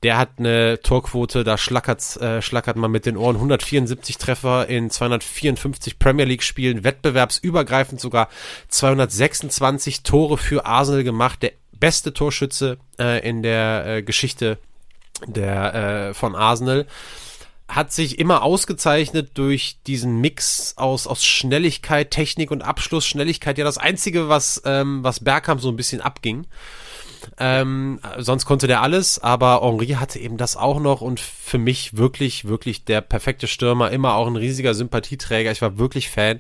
Der 0.04 0.18
hat 0.18 0.32
eine 0.38 0.80
Torquote, 0.82 1.44
da 1.44 1.58
schlackert, 1.58 2.18
äh, 2.18 2.42
schlackert 2.42 2.76
man 2.76 2.92
mit 2.92 3.06
den 3.06 3.18
Ohren 3.18 3.36
174 3.36 4.18
Treffer 4.18 4.68
in 4.68 4.90
254 4.90 5.98
Premier 5.98 6.26
League 6.26 6.44
Spielen, 6.44 6.84
wettbewerbsübergreifend 6.84 8.02
sogar 8.02 8.30
226 8.68 10.04
Tore 10.04 10.38
für 10.38 10.66
Arsenal 10.66 11.04
gemacht. 11.04 11.42
Der 11.42 11.54
beste 11.72 12.14
Torschütze 12.14 12.78
äh, 13.00 13.28
in 13.28 13.44
der 13.44 13.86
äh, 13.86 14.04
Geschichte 14.04 14.58
der 15.28 15.74
äh, 16.10 16.14
von 16.14 16.36
Arsenal. 16.36 16.86
hat 17.68 17.92
sich 17.92 18.20
immer 18.20 18.44
ausgezeichnet 18.44 19.32
durch 19.36 19.78
diesen 19.88 20.22
Mix 20.22 20.74
aus, 20.78 21.08
aus 21.08 21.26
Schnelligkeit, 21.26 22.12
Technik 22.12 22.52
und 22.52 22.62
Abschluss. 22.62 23.06
Schnelligkeit, 23.06 23.58
ja 23.58 23.64
das 23.64 23.78
Einzige, 23.78 24.30
was, 24.30 24.62
ähm, 24.66 25.04
was 25.04 25.22
Bergkamp 25.22 25.62
so 25.62 25.70
ein 25.70 25.76
bisschen 25.76 26.02
abging. 26.02 26.46
Ähm, 27.38 28.00
sonst 28.18 28.46
konnte 28.46 28.68
der 28.68 28.82
alles, 28.82 29.20
aber 29.20 29.62
Henri 29.62 29.88
hatte 29.90 30.20
eben 30.20 30.38
das 30.38 30.56
auch 30.58 30.80
noch 30.80 31.02
und 31.02 31.20
für 31.20 31.58
mich 31.58 31.98
wirklich, 31.98 32.46
wirklich 32.46 32.86
der 32.86 33.02
perfekte 33.02 33.48
Stürmer, 33.48 33.92
immer 33.92 34.16
auch 34.16 34.28
ein 34.28 34.36
riesiger 34.36 34.74
Sympathieträger. 34.74 35.52
Ich 35.52 35.62
war 35.62 35.78
wirklich 35.78 36.10
Fan. 36.10 36.40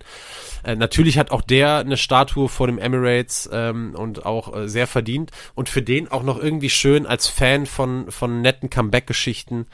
Äh, 0.63 0.75
natürlich 0.75 1.17
hat 1.17 1.31
auch 1.31 1.41
der 1.41 1.77
eine 1.77 1.97
Statue 1.97 2.49
vor 2.49 2.67
dem 2.67 2.77
Emirates 2.77 3.49
ähm, 3.51 3.95
und 3.95 4.25
auch 4.25 4.55
äh, 4.55 4.67
sehr 4.67 4.87
verdient 4.87 5.31
und 5.55 5.69
für 5.69 5.81
den 5.81 6.11
auch 6.11 6.23
noch 6.23 6.41
irgendwie 6.41 6.69
schön 6.69 7.05
als 7.05 7.27
Fan 7.27 7.65
von, 7.65 8.09
von 8.11 8.41
netten 8.41 8.69
Comeback-Geschichten. 8.69 9.67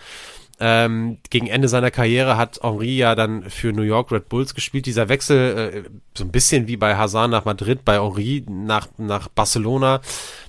Ähm, 0.62 1.20
gegen 1.30 1.48
Ende 1.48 1.70
seiner 1.70 1.90
Karriere 1.90 2.36
hat 2.36 2.60
Henri 2.62 2.98
ja 2.98 3.16
dann 3.16 3.50
für 3.50 3.72
New 3.72 3.84
York 3.84 4.12
Red 4.12 4.28
Bulls 4.28 4.54
gespielt. 4.56 4.86
Dieser 4.86 5.08
Wechsel, 5.08 5.86
äh, 5.86 5.90
so 6.18 6.26
ein 6.26 6.32
bisschen 6.32 6.68
wie 6.68 6.76
bei 6.76 6.98
Hazard 6.98 7.32
nach 7.32 7.46
Madrid, 7.46 7.86
bei 7.86 7.98
Henri 7.98 8.44
nach, 8.50 8.88
nach 8.98 9.30
Barcelona, 9.30 10.02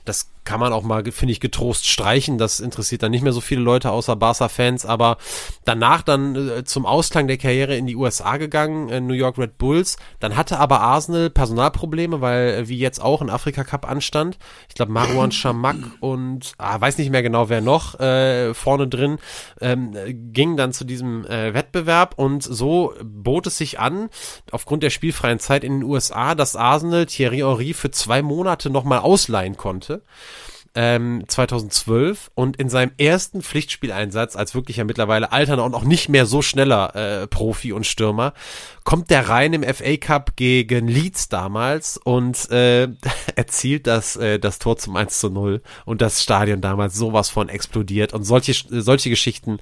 das 0.05 0.29
kann 0.45 0.61
man 0.61 0.73
auch 0.73 0.83
mal, 0.83 1.05
finde 1.13 1.33
ich, 1.33 1.41
getrost 1.41 1.87
streichen. 1.87 2.39
Das 2.39 2.61
interessiert 2.61 3.03
dann 3.03 3.11
nicht 3.11 3.23
mehr 3.23 3.33
so 3.33 3.41
viele 3.41 3.61
Leute 3.61 3.91
außer 3.91 4.17
Barca-Fans. 4.17 4.87
Aber 4.87 5.19
danach 5.65 6.03
dann 6.03 6.35
äh, 6.37 6.65
zum 6.65 6.87
Ausklang 6.87 7.29
der 7.29 7.39
Karriere 7.39 7.77
in 7.77 7.87
die 7.87 7.97
USA 7.97 8.37
gegangen, 8.37 8.89
äh, 8.89 9.01
New 9.01 9.15
York 9.15 9.39
Red 9.39 9.59
Bulls. 9.59 9.97
Dann 10.19 10.37
hatte 10.37 10.59
aber 10.59 10.81
Arsenal 10.81 11.31
Personalprobleme, 11.31 12.21
weil 12.21 12.49
äh, 12.49 12.69
wie 12.69 12.79
jetzt 12.79 13.01
auch 13.01 13.21
ein 13.21 13.31
Afrika 13.31 13.65
Cup 13.65 13.89
anstand. 13.89 14.39
Ich 14.69 14.75
glaube 14.75 14.93
Marwan 14.93 15.33
Shamak 15.33 15.77
und 16.01 16.53
ah, 16.59 16.81
weiß 16.81 16.99
nicht 16.99 17.11
mehr 17.11 17.23
genau 17.23 17.49
wer 17.49 17.61
noch 17.61 17.99
äh, 18.01 18.55
vorne 18.55 18.89
drin 18.89 19.19
ähm, 19.61 19.93
ging 20.33 20.57
dann 20.57 20.73
zu 20.73 20.85
diesem 20.85 21.25
äh, 21.27 21.55
Wettbewerb 21.55 22.15
und 22.17 22.43
so 22.43 22.95
bot 23.03 23.47
es 23.47 23.59
sich 23.59 23.79
an 23.79 24.09
aufgrund 24.51 24.83
der 24.83 24.91
spielfreien 24.91 25.39
Zeit 25.39 25.65
in 25.65 25.81
den 25.81 25.83
USA, 25.85 26.35
dass 26.35 26.57
Arsenal 26.57 27.07
Thierry 27.07 27.39
Henry 27.39 27.75
für 27.75 27.91
zwei 27.91 28.23
Monate 28.23 28.71
nochmal 28.71 29.01
ausleihen 29.01 29.57
konnte 29.57 30.03
ähm, 30.75 31.25
2012 31.27 32.31
und 32.35 32.57
in 32.57 32.69
seinem 32.69 32.93
ersten 32.97 33.43
Pflichtspieleinsatz 33.43 34.37
als 34.37 34.55
wirklicher 34.55 34.85
mittlerweile 34.85 35.33
alterner 35.33 35.65
und 35.65 35.75
auch 35.75 35.85
nicht 35.85 36.09
mehr 36.09 36.27
so 36.27 36.43
schneller 36.43 36.95
äh, 36.95 37.27
Profi 37.27 37.73
und 37.73 37.87
Stürmer 37.87 38.35
kommt 38.85 39.11
der 39.11 39.29
rein 39.29 39.53
im 39.53 39.63
FA 39.63 39.97
Cup 39.97 40.37
gegen 40.37 40.89
Leeds 40.89 41.29
damals 41.29 41.97
und 41.97 42.51
äh, 42.51 42.89
erzielt 43.37 43.87
das, 43.87 44.17
äh, 44.17 44.39
das 44.39 44.59
Tor 44.59 44.77
zum 44.79 44.97
1 44.97 45.19
zu 45.19 45.31
0 45.31 45.61
und 45.85 46.01
das 46.01 46.23
Stadion 46.23 46.61
damals 46.61 46.95
sowas 46.95 47.31
von 47.31 47.49
explodiert 47.49 48.15
und 48.15 48.25
solche, 48.25 48.53
solche 48.69 49.11
Geschichten, 49.11 49.59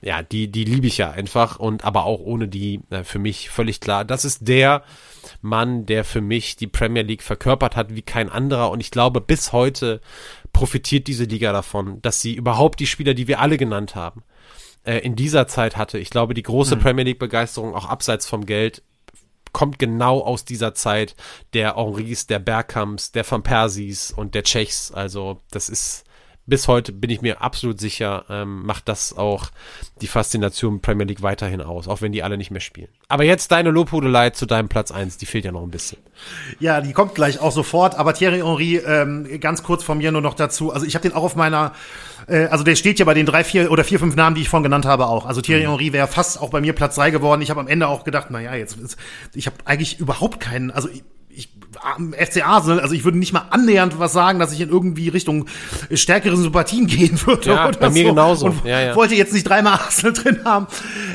ja, 0.00 0.22
die, 0.22 0.48
die 0.48 0.64
liebe 0.64 0.86
ich 0.86 0.98
ja 0.98 1.10
einfach 1.10 1.58
und 1.58 1.84
aber 1.84 2.04
auch 2.04 2.20
ohne 2.20 2.48
die 2.48 2.80
äh, 2.90 3.04
für 3.04 3.18
mich 3.18 3.50
völlig 3.50 3.80
klar, 3.80 4.04
das 4.04 4.24
ist 4.24 4.46
der 4.48 4.84
Mann, 5.40 5.86
der 5.86 6.04
für 6.04 6.20
mich 6.20 6.56
die 6.56 6.66
Premier 6.66 7.02
League 7.02 7.22
verkörpert 7.22 7.76
hat 7.76 7.94
wie 7.94 8.02
kein 8.02 8.28
anderer 8.28 8.70
und 8.70 8.80
ich 8.80 8.90
glaube 8.90 9.20
bis 9.20 9.52
heute 9.52 10.00
profitiert 10.52 11.06
diese 11.06 11.24
Liga 11.24 11.52
davon, 11.52 12.00
dass 12.02 12.20
sie 12.20 12.34
überhaupt 12.34 12.80
die 12.80 12.86
Spieler, 12.86 13.14
die 13.14 13.28
wir 13.28 13.40
alle 13.40 13.56
genannt 13.56 13.94
haben, 13.94 14.22
äh, 14.84 14.98
in 14.98 15.16
dieser 15.16 15.46
Zeit 15.46 15.76
hatte. 15.76 15.98
Ich 15.98 16.10
glaube, 16.10 16.34
die 16.34 16.42
große 16.42 16.76
mhm. 16.76 16.80
Premier 16.80 17.04
League 17.04 17.18
Begeisterung, 17.18 17.74
auch 17.74 17.86
abseits 17.86 18.26
vom 18.26 18.46
Geld, 18.46 18.82
kommt 19.52 19.78
genau 19.78 20.20
aus 20.20 20.44
dieser 20.44 20.74
Zeit 20.74 21.14
der 21.52 21.76
Henris, 21.76 22.26
der 22.26 22.38
Bergkamps, 22.38 23.12
der 23.12 23.30
Van 23.30 23.42
Persis 23.42 24.10
und 24.10 24.34
der 24.34 24.44
Tschechs. 24.44 24.90
Also 24.92 25.40
das 25.50 25.68
ist 25.68 26.04
bis 26.46 26.66
heute 26.66 26.92
bin 26.92 27.10
ich 27.10 27.22
mir 27.22 27.40
absolut 27.40 27.78
sicher, 27.78 28.24
ähm, 28.28 28.66
macht 28.66 28.88
das 28.88 29.16
auch 29.16 29.46
die 30.00 30.08
Faszination 30.08 30.80
Premier 30.80 31.06
League 31.06 31.22
weiterhin 31.22 31.60
aus, 31.60 31.86
auch 31.86 32.00
wenn 32.00 32.10
die 32.10 32.22
alle 32.22 32.36
nicht 32.36 32.50
mehr 32.50 32.60
spielen. 32.60 32.88
Aber 33.08 33.22
jetzt 33.24 33.52
deine 33.52 33.70
Lobhudelei 33.70 34.30
zu 34.30 34.46
deinem 34.46 34.68
Platz 34.68 34.90
eins, 34.90 35.16
die 35.18 35.26
fehlt 35.26 35.44
ja 35.44 35.52
noch 35.52 35.62
ein 35.62 35.70
bisschen. 35.70 35.98
Ja, 36.58 36.80
die 36.80 36.92
kommt 36.92 37.14
gleich 37.14 37.40
auch 37.40 37.52
sofort, 37.52 37.94
aber 37.94 38.14
Thierry 38.14 38.38
Henry, 38.38 38.76
ähm, 38.78 39.40
ganz 39.40 39.62
kurz 39.62 39.84
von 39.84 39.98
mir 39.98 40.10
nur 40.10 40.20
noch 40.20 40.34
dazu, 40.34 40.72
also 40.72 40.84
ich 40.84 40.96
habe 40.96 41.08
den 41.08 41.16
auch 41.16 41.22
auf 41.22 41.36
meiner, 41.36 41.72
äh, 42.26 42.46
also 42.46 42.64
der 42.64 42.74
steht 42.74 42.98
ja 42.98 43.04
bei 43.04 43.14
den 43.14 43.26
drei, 43.26 43.44
vier 43.44 43.70
oder 43.70 43.84
vier, 43.84 44.00
fünf 44.00 44.16
Namen, 44.16 44.34
die 44.34 44.42
ich 44.42 44.48
vorhin 44.48 44.64
genannt 44.64 44.84
habe 44.84 45.06
auch. 45.06 45.26
Also 45.26 45.42
Thierry 45.42 45.62
mhm. 45.62 45.70
Henry 45.70 45.92
wäre 45.92 46.08
fast 46.08 46.40
auch 46.40 46.50
bei 46.50 46.60
mir 46.60 46.72
Platz 46.72 46.96
drei 46.96 47.10
geworden. 47.10 47.40
Ich 47.40 47.50
habe 47.50 47.60
am 47.60 47.68
Ende 47.68 47.86
auch 47.86 48.02
gedacht, 48.02 48.28
na 48.30 48.40
ja, 48.40 48.54
jetzt, 48.54 48.78
ich 49.34 49.46
habe 49.46 49.56
eigentlich 49.64 50.00
überhaupt 50.00 50.40
keinen, 50.40 50.72
also 50.72 50.88
ich, 50.88 51.04
FC 52.12 52.46
Arsenal, 52.46 52.80
also 52.80 52.94
ich 52.94 53.04
würde 53.04 53.18
nicht 53.18 53.32
mal 53.32 53.46
annähernd 53.50 53.98
was 53.98 54.12
sagen, 54.12 54.38
dass 54.38 54.52
ich 54.52 54.60
in 54.60 54.68
irgendwie 54.68 55.08
Richtung 55.08 55.46
stärkeren 55.92 56.40
Sympathien 56.40 56.86
gehen 56.88 57.20
würde. 57.26 57.50
Ja, 57.50 57.70
bei 57.70 57.90
mir 57.90 58.04
so. 58.04 58.08
genauso. 58.10 58.46
Und 58.46 58.64
ja, 58.64 58.80
ja. 58.80 58.96
wollte 58.96 59.14
jetzt 59.14 59.32
nicht 59.32 59.48
dreimal 59.48 59.72
Arsenal 59.84 60.12
drin 60.12 60.40
haben. 60.44 60.66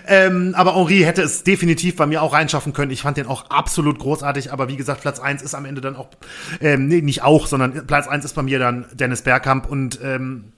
Ähm, 0.08 0.54
aber 0.56 0.76
Henri 0.76 1.00
hätte 1.00 1.22
es 1.22 1.44
definitiv 1.44 1.96
bei 1.96 2.06
mir 2.06 2.22
auch 2.22 2.34
reinschaffen 2.34 2.74
können. 2.74 2.92
Ich 2.92 3.02
fand 3.02 3.18
den 3.18 3.28
auch 3.28 3.50
absolut 3.50 4.00
großartig. 4.00 4.52
Aber 4.52 4.68
wie 4.68 4.78
gesagt, 4.78 5.02
Platz 5.02 5.20
eins 5.20 5.42
ist 5.42 5.56
am 5.56 5.66
Ende 5.66 5.82
dann 5.82 5.96
auch, 5.96 6.10
ähm, 6.62 6.88
nee, 6.88 7.02
nicht 7.02 7.24
auch, 7.24 7.48
sondern 7.48 7.88
Platz 7.88 8.08
eins 8.08 8.26
ist 8.26 8.34
bei 8.34 8.44
mir 8.44 8.60
dann 8.60 8.86
Dennis 8.94 9.22
Bergkamp. 9.22 9.70
Und 9.70 10.00
ähm, 10.04 10.52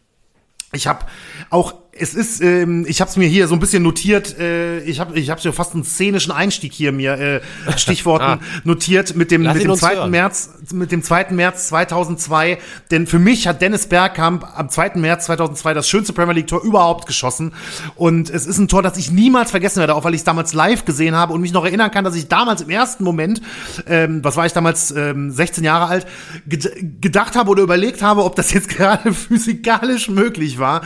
ich 0.71 0.87
habe 0.87 1.05
auch 1.49 1.73
es 1.99 2.13
ist, 2.13 2.41
ähm, 2.41 2.85
ich 2.87 3.01
habe 3.01 3.09
es 3.09 3.17
mir 3.17 3.27
hier 3.27 3.47
so 3.47 3.55
ein 3.55 3.59
bisschen 3.59 3.83
notiert. 3.83 4.37
Äh, 4.39 4.79
ich 4.81 4.99
habe, 4.99 5.17
ich 5.19 5.29
habe 5.29 5.41
so 5.41 5.51
fast 5.51 5.73
einen 5.73 5.83
szenischen 5.83 6.31
Einstieg 6.31 6.73
hier 6.73 6.91
mir 6.91 7.19
äh, 7.19 7.41
Stichworten 7.77 8.25
ah. 8.25 8.39
notiert 8.63 9.15
mit 9.15 9.31
dem 9.31 9.43
mit 9.43 9.63
dem 9.63 9.75
2. 9.75 10.07
März, 10.07 10.49
mit 10.71 10.91
dem 10.91 11.03
2. 11.03 11.27
März 11.31 11.67
2002. 11.69 12.57
Denn 12.91 13.07
für 13.07 13.19
mich 13.19 13.47
hat 13.47 13.61
Dennis 13.61 13.87
Bergkamp 13.87 14.45
am 14.55 14.69
2. 14.69 14.91
März 14.95 15.25
2002 15.25 15.73
das 15.73 15.89
schönste 15.89 16.13
Premier 16.13 16.33
League 16.33 16.47
Tor 16.47 16.63
überhaupt 16.63 17.05
geschossen. 17.05 17.53
Und 17.95 18.29
es 18.29 18.45
ist 18.45 18.57
ein 18.57 18.67
Tor, 18.67 18.81
das 18.81 18.97
ich 18.97 19.11
niemals 19.11 19.51
vergessen 19.51 19.79
werde, 19.79 19.95
auch 19.95 20.03
weil 20.03 20.13
ich 20.13 20.21
es 20.21 20.25
damals 20.25 20.53
live 20.53 20.85
gesehen 20.85 21.15
habe 21.15 21.33
und 21.33 21.41
mich 21.41 21.53
noch 21.53 21.65
erinnern 21.65 21.91
kann, 21.91 22.03
dass 22.03 22.15
ich 22.15 22.27
damals 22.27 22.61
im 22.61 22.69
ersten 22.69 23.03
Moment, 23.03 23.41
ähm, 23.87 24.23
was 24.23 24.37
war 24.37 24.45
ich 24.45 24.53
damals, 24.53 24.91
ähm, 24.91 25.31
16 25.31 25.63
Jahre 25.63 25.85
alt, 25.85 26.07
gedacht 26.47 27.35
habe 27.35 27.49
oder 27.49 27.63
überlegt 27.63 28.01
habe, 28.01 28.23
ob 28.23 28.35
das 28.35 28.53
jetzt 28.53 28.69
gerade 28.77 29.13
physikalisch 29.13 30.09
möglich 30.09 30.59
war. 30.59 30.81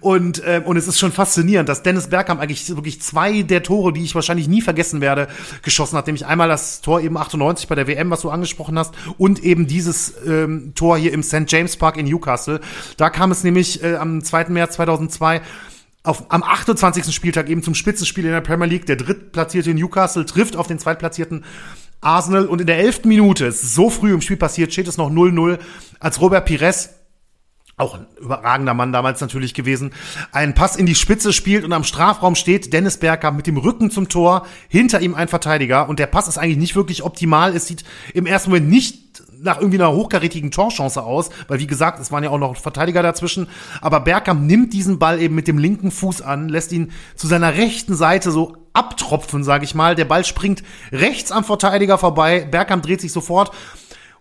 Und 0.00 0.35
und, 0.38 0.46
äh, 0.46 0.62
und 0.64 0.76
es 0.76 0.88
ist 0.88 0.98
schon 0.98 1.12
faszinierend, 1.12 1.68
dass 1.68 1.82
Dennis 1.82 2.08
Bergkamp 2.08 2.40
eigentlich 2.40 2.68
wirklich 2.74 3.00
zwei 3.00 3.42
der 3.42 3.62
Tore, 3.62 3.92
die 3.92 4.02
ich 4.02 4.14
wahrscheinlich 4.14 4.48
nie 4.48 4.62
vergessen 4.62 5.00
werde, 5.00 5.28
geschossen 5.62 5.96
hat. 5.96 6.06
Nämlich 6.06 6.26
einmal 6.26 6.48
das 6.48 6.80
Tor 6.80 7.00
eben 7.00 7.16
98 7.16 7.68
bei 7.68 7.74
der 7.74 7.86
WM, 7.86 8.10
was 8.10 8.22
du 8.22 8.30
angesprochen 8.30 8.78
hast, 8.78 8.94
und 9.18 9.42
eben 9.42 9.66
dieses 9.66 10.14
ähm, 10.26 10.72
Tor 10.74 10.98
hier 10.98 11.12
im 11.12 11.22
St. 11.22 11.44
James 11.48 11.76
Park 11.76 11.96
in 11.96 12.06
Newcastle. 12.06 12.60
Da 12.96 13.10
kam 13.10 13.30
es 13.30 13.44
nämlich 13.44 13.82
äh, 13.82 13.96
am 13.96 14.22
2. 14.22 14.48
März 14.48 14.74
2002 14.74 15.42
auf, 16.02 16.24
am 16.30 16.42
28. 16.42 17.14
Spieltag 17.14 17.48
eben 17.48 17.62
zum 17.62 17.74
Spitzenspiel 17.74 18.24
in 18.24 18.32
der 18.32 18.40
Premier 18.40 18.66
League. 18.66 18.86
Der 18.86 18.96
drittplatzierte 18.96 19.74
Newcastle 19.74 20.24
trifft 20.24 20.56
auf 20.56 20.66
den 20.66 20.78
zweitplatzierten 20.78 21.44
Arsenal 22.00 22.46
und 22.46 22.60
in 22.60 22.66
der 22.66 22.78
elften 22.78 23.08
Minute, 23.08 23.46
es 23.46 23.62
ist 23.62 23.74
so 23.74 23.90
früh 23.90 24.12
im 24.12 24.20
Spiel 24.20 24.36
passiert, 24.36 24.72
steht 24.72 24.86
es 24.86 24.96
noch 24.96 25.10
0-0, 25.10 25.58
als 25.98 26.20
Robert 26.20 26.44
Pires 26.44 26.90
auch 27.78 27.94
ein 27.94 28.06
überragender 28.18 28.72
Mann 28.72 28.92
damals 28.92 29.20
natürlich 29.20 29.52
gewesen, 29.52 29.92
einen 30.32 30.54
Pass 30.54 30.76
in 30.76 30.86
die 30.86 30.94
Spitze 30.94 31.34
spielt 31.34 31.62
und 31.62 31.74
am 31.74 31.84
Strafraum 31.84 32.34
steht 32.34 32.72
Dennis 32.72 32.96
Bergkamp 32.96 33.36
mit 33.36 33.46
dem 33.46 33.58
Rücken 33.58 33.90
zum 33.90 34.08
Tor, 34.08 34.46
hinter 34.68 35.02
ihm 35.02 35.14
ein 35.14 35.28
Verteidiger 35.28 35.86
und 35.86 35.98
der 35.98 36.06
Pass 36.06 36.26
ist 36.26 36.38
eigentlich 36.38 36.56
nicht 36.56 36.74
wirklich 36.74 37.02
optimal. 37.02 37.54
Es 37.54 37.66
sieht 37.66 37.84
im 38.14 38.24
ersten 38.24 38.48
Moment 38.48 38.70
nicht 38.70 39.22
nach 39.42 39.58
irgendwie 39.60 39.76
einer 39.76 39.92
hochkarätigen 39.92 40.50
Torchance 40.50 41.02
aus, 41.02 41.28
weil 41.48 41.58
wie 41.58 41.66
gesagt, 41.66 42.00
es 42.00 42.10
waren 42.10 42.24
ja 42.24 42.30
auch 42.30 42.38
noch 42.38 42.56
Verteidiger 42.56 43.02
dazwischen, 43.02 43.46
aber 43.82 44.00
Bergkamp 44.00 44.40
nimmt 44.40 44.72
diesen 44.72 44.98
Ball 44.98 45.20
eben 45.20 45.34
mit 45.34 45.46
dem 45.46 45.58
linken 45.58 45.90
Fuß 45.90 46.22
an, 46.22 46.48
lässt 46.48 46.72
ihn 46.72 46.92
zu 47.14 47.26
seiner 47.26 47.54
rechten 47.54 47.94
Seite 47.94 48.30
so 48.30 48.56
abtropfen, 48.72 49.44
sage 49.44 49.64
ich 49.64 49.74
mal. 49.74 49.94
Der 49.94 50.06
Ball 50.06 50.24
springt 50.24 50.62
rechts 50.92 51.30
am 51.30 51.44
Verteidiger 51.44 51.98
vorbei, 51.98 52.46
Bergkamp 52.50 52.82
dreht 52.84 53.02
sich 53.02 53.12
sofort 53.12 53.50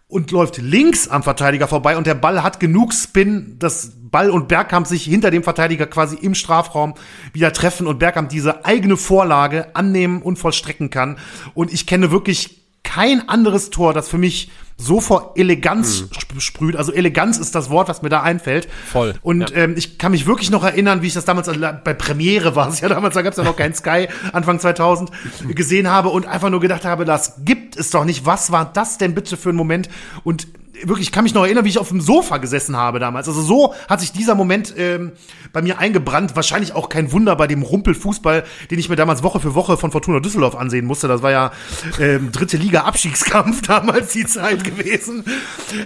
und 0.08 0.32
läuft 0.32 0.58
links 0.58 1.08
am 1.08 1.24
Verteidiger 1.24 1.68
vorbei 1.68 1.98
und 1.98 2.06
der 2.06 2.14
Ball 2.14 2.44
hat 2.44 2.60
genug 2.60 2.94
Spin, 2.94 3.58
dass 3.58 3.94
Ball 4.04 4.30
und 4.30 4.48
Bergkamp 4.48 4.86
sich 4.88 5.04
hinter 5.04 5.32
dem 5.32 5.44
Verteidiger 5.44 5.88
quasi 5.88 6.16
im 6.16 6.36
Strafraum 6.36 6.94
wieder 7.34 7.52
treffen 7.54 7.88
und 7.88 8.00
Bergkamp 8.00 8.30
diese 8.30 8.66
eigene 8.66 8.98
Vorlage 8.98 9.76
annehmen 9.76 10.22
und 10.22 10.38
vollstrecken 10.38 10.90
kann. 10.90 11.18
Und 11.54 11.74
ich 11.74 11.88
kenne 11.88 12.12
wirklich 12.12 12.62
kein 12.84 13.28
anderes 13.28 13.72
Tor, 13.72 13.94
das 13.94 14.08
für 14.08 14.20
mich 14.20 14.52
so 14.78 15.00
vor 15.00 15.34
Eleganz 15.36 16.02
mhm. 16.02 16.40
sprüht. 16.40 16.76
Also 16.76 16.92
Eleganz 16.92 17.38
ist 17.38 17.56
das 17.56 17.70
Wort, 17.70 17.88
was 17.88 18.02
mir 18.02 18.10
da 18.10 18.22
einfällt. 18.22 18.68
Voll. 18.92 19.14
Und 19.22 19.50
ja. 19.52 19.56
ähm, 19.56 19.76
ich 19.78 19.98
kann 19.98 20.12
mich 20.12 20.26
wirklich 20.26 20.52
noch 20.52 20.64
erinnern, 20.64 21.02
wie 21.02 21.08
ich 21.08 21.14
das 21.14 21.26
damals 21.26 21.50
bei 21.84 21.94
Premiere 21.94 22.56
war 22.56 22.68
es 22.68 22.80
ja 22.82 22.90
damals, 22.90 23.14
da 23.14 23.22
gab 23.22 23.32
es 23.32 23.38
ja 23.38 23.44
noch 23.44 23.56
kein 23.56 23.74
Sky, 23.74 24.08
Anfang 24.34 24.60
2000, 24.60 25.12
gesehen 25.50 25.90
habe 25.90 26.10
und 26.10 26.26
einfach 26.26 26.50
nur 26.50 26.60
gedacht 26.60 26.84
habe, 26.86 27.06
das 27.06 27.36
gibt 27.46 27.78
es 27.78 27.90
doch 27.90 28.04
nicht. 28.04 28.26
Was 28.26 28.52
war 28.52 28.72
das 28.72 28.98
denn 28.98 29.16
bitte 29.16 29.38
für 29.38 29.50
ein 29.50 29.56
Moment? 29.56 29.90
Und 30.24 30.48
wirklich, 30.84 31.08
ich 31.08 31.12
kann 31.12 31.24
mich 31.24 31.34
noch 31.34 31.44
erinnern, 31.44 31.66
wie 31.66 31.70
ich 31.70 31.78
auf 31.78 31.90
dem 31.90 32.02
Sofa 32.02 32.38
gesessen 32.38 32.76
habe 32.76 33.00
damals. 33.00 33.28
Also 33.28 33.42
so 33.42 33.74
hat 33.88 34.02
sich 34.02 34.12
dieser 34.12 34.36
Moment 34.36 34.74
ähm, 34.78 35.14
bei 35.54 35.62
mir 35.62 35.80
eingebrannt. 35.80 36.36
Wahrscheinlich 36.36 36.74
auch 36.74 36.90
kein 36.90 37.12
Wunder 37.12 37.36
bei 37.36 37.48
dem 37.48 37.62
Rumpelfußball, 37.62 38.44
den 38.72 38.80
ich 38.80 38.90
mir 38.90 38.96
damals 38.96 39.24
Woche 39.24 39.40
für 39.40 39.56
Woche 39.56 39.78
von 39.78 39.92
Fortuna 39.92 40.20
Düsseldorf 40.20 40.56
ansehen 40.56 40.86
musste. 40.86 41.08
Das 41.08 41.22
war 41.22 41.32
ja 41.32 41.52
ähm, 42.00 42.32
dritte 42.32 42.58
Liga 42.58 42.82
Abstiegskampf 42.82 43.62
damals 43.68 44.14
die 44.14 44.26
Zeit 44.26 44.64
gewesen. 44.64 45.24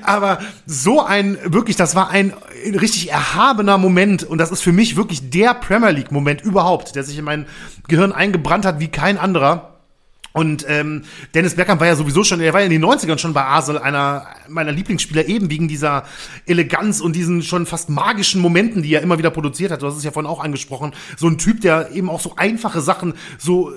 Aber 0.03 0.39
so 0.65 1.01
ein, 1.01 1.37
wirklich, 1.45 1.75
das 1.75 1.95
war 1.95 2.09
ein 2.09 2.33
richtig 2.63 3.11
erhabener 3.11 3.77
Moment. 3.77 4.23
Und 4.23 4.39
das 4.39 4.51
ist 4.51 4.61
für 4.61 4.73
mich 4.73 4.95
wirklich 4.95 5.29
der 5.29 5.53
Premier 5.53 5.91
League 5.91 6.11
Moment 6.11 6.41
überhaupt, 6.41 6.95
der 6.95 7.03
sich 7.03 7.17
in 7.17 7.25
mein 7.25 7.45
Gehirn 7.87 8.11
eingebrannt 8.11 8.65
hat 8.65 8.79
wie 8.79 8.87
kein 8.87 9.17
anderer. 9.17 9.78
Und 10.31 10.65
ähm, 10.67 11.03
Dennis 11.33 11.55
Bergkamp 11.55 11.79
war 11.81 11.87
ja 11.87 11.95
sowieso 11.95 12.23
schon, 12.23 12.39
er 12.39 12.53
war 12.53 12.59
ja 12.61 12.65
in 12.67 12.71
den 12.71 12.85
90ern 12.85 13.17
schon 13.17 13.33
bei 13.33 13.43
Arsenal 13.43 13.81
einer 13.81 14.27
meiner 14.47 14.71
Lieblingsspieler, 14.71 15.27
eben 15.27 15.49
wegen 15.49 15.67
dieser 15.67 16.05
Eleganz 16.45 17.01
und 17.01 17.15
diesen 17.15 17.41
schon 17.41 17.65
fast 17.65 17.89
magischen 17.89 18.41
Momenten, 18.41 18.83
die 18.83 18.93
er 18.93 19.01
immer 19.01 19.17
wieder 19.17 19.31
produziert 19.31 19.71
hat. 19.71 19.81
Du 19.81 19.87
hast 19.87 19.97
es 19.97 20.03
ja 20.03 20.11
vorhin 20.11 20.29
auch 20.29 20.43
angesprochen. 20.43 20.93
So 21.17 21.27
ein 21.27 21.37
Typ, 21.37 21.61
der 21.61 21.91
eben 21.91 22.09
auch 22.09 22.19
so 22.19 22.35
einfache 22.35 22.81
Sachen 22.81 23.13
so 23.37 23.73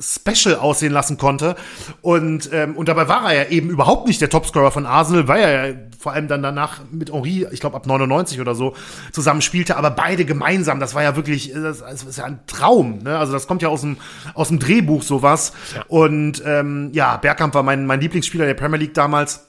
special 0.00 0.56
aussehen 0.56 0.92
lassen 0.92 1.18
konnte. 1.18 1.56
Und, 2.02 2.50
ähm, 2.52 2.76
und 2.76 2.88
dabei 2.88 3.08
war 3.08 3.32
er 3.32 3.44
ja 3.44 3.50
eben 3.50 3.70
überhaupt 3.70 4.06
nicht 4.06 4.20
der 4.20 4.30
Topscorer 4.30 4.70
von 4.70 4.86
Arsenal, 4.86 5.28
weil 5.28 5.40
er 5.40 5.68
ja 5.68 5.74
vor 5.98 6.12
allem 6.12 6.28
dann 6.28 6.42
danach 6.42 6.80
mit 6.90 7.12
Henri, 7.12 7.46
ich 7.50 7.60
glaube 7.60 7.76
ab 7.76 7.86
99 7.86 8.40
oder 8.40 8.54
so, 8.54 8.74
zusammen 9.12 9.42
spielte, 9.42 9.76
aber 9.76 9.90
beide 9.90 10.24
gemeinsam, 10.24 10.78
das 10.78 10.94
war 10.94 11.02
ja 11.02 11.16
wirklich, 11.16 11.52
das, 11.52 11.80
das 11.80 12.04
ist 12.04 12.18
ja 12.18 12.24
ein 12.24 12.40
Traum. 12.46 13.02
Ne? 13.02 13.18
Also 13.18 13.32
das 13.32 13.46
kommt 13.48 13.62
ja 13.62 13.68
aus 13.68 13.80
dem, 13.80 13.96
aus 14.34 14.48
dem 14.48 14.60
Drehbuch 14.60 15.02
sowas. 15.02 15.52
Ja. 15.74 15.84
Und 15.88 16.42
ähm, 16.46 16.90
ja, 16.92 17.16
Bergkamp 17.16 17.54
war 17.54 17.62
mein, 17.64 17.86
mein 17.86 18.00
Lieblingsspieler 18.00 18.46
der 18.46 18.54
Premier 18.54 18.78
League 18.78 18.94
damals 18.94 19.47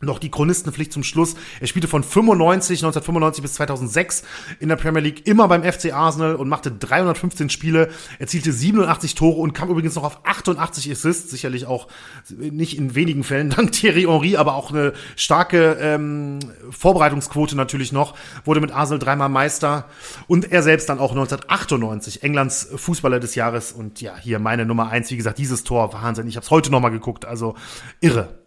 noch 0.00 0.18
die 0.18 0.30
Chronistenpflicht 0.30 0.92
zum 0.92 1.02
Schluss. 1.02 1.34
Er 1.60 1.66
spielte 1.66 1.88
von 1.88 2.02
95, 2.02 2.80
1995 2.80 3.42
bis 3.42 3.54
2006 3.54 4.22
in 4.60 4.68
der 4.68 4.76
Premier 4.76 5.00
League 5.00 5.26
immer 5.26 5.48
beim 5.48 5.64
FC 5.64 5.92
Arsenal 5.92 6.36
und 6.36 6.48
machte 6.48 6.70
315 6.70 7.50
Spiele, 7.50 7.90
erzielte 8.18 8.52
87 8.52 9.14
Tore 9.14 9.40
und 9.40 9.54
kam 9.54 9.70
übrigens 9.70 9.96
noch 9.96 10.04
auf 10.04 10.20
88 10.24 10.90
Assists, 10.90 11.30
sicherlich 11.30 11.66
auch 11.66 11.88
nicht 12.38 12.78
in 12.78 12.94
wenigen 12.94 13.24
Fällen 13.24 13.50
dank 13.56 13.72
Thierry 13.72 14.02
Henry, 14.02 14.36
aber 14.36 14.54
auch 14.54 14.70
eine 14.70 14.92
starke 15.16 15.78
ähm, 15.80 16.38
Vorbereitungsquote 16.70 17.56
natürlich 17.56 17.92
noch, 17.92 18.14
wurde 18.44 18.60
mit 18.60 18.72
Arsenal 18.72 18.98
dreimal 18.98 19.28
Meister. 19.28 19.86
Und 20.26 20.50
er 20.52 20.62
selbst 20.62 20.88
dann 20.88 20.98
auch 20.98 21.10
1998 21.10 22.22
Englands 22.22 22.68
Fußballer 22.74 23.20
des 23.20 23.34
Jahres. 23.34 23.72
Und 23.72 24.00
ja, 24.00 24.16
hier 24.16 24.38
meine 24.38 24.64
Nummer 24.64 24.90
eins, 24.90 25.10
wie 25.10 25.16
gesagt, 25.16 25.38
dieses 25.38 25.64
Tor, 25.64 25.92
Wahnsinn, 25.92 26.28
ich 26.28 26.36
habe 26.36 26.44
es 26.44 26.50
heute 26.50 26.70
nochmal 26.70 26.90
geguckt, 26.90 27.24
also 27.24 27.54
irre. 28.00 28.37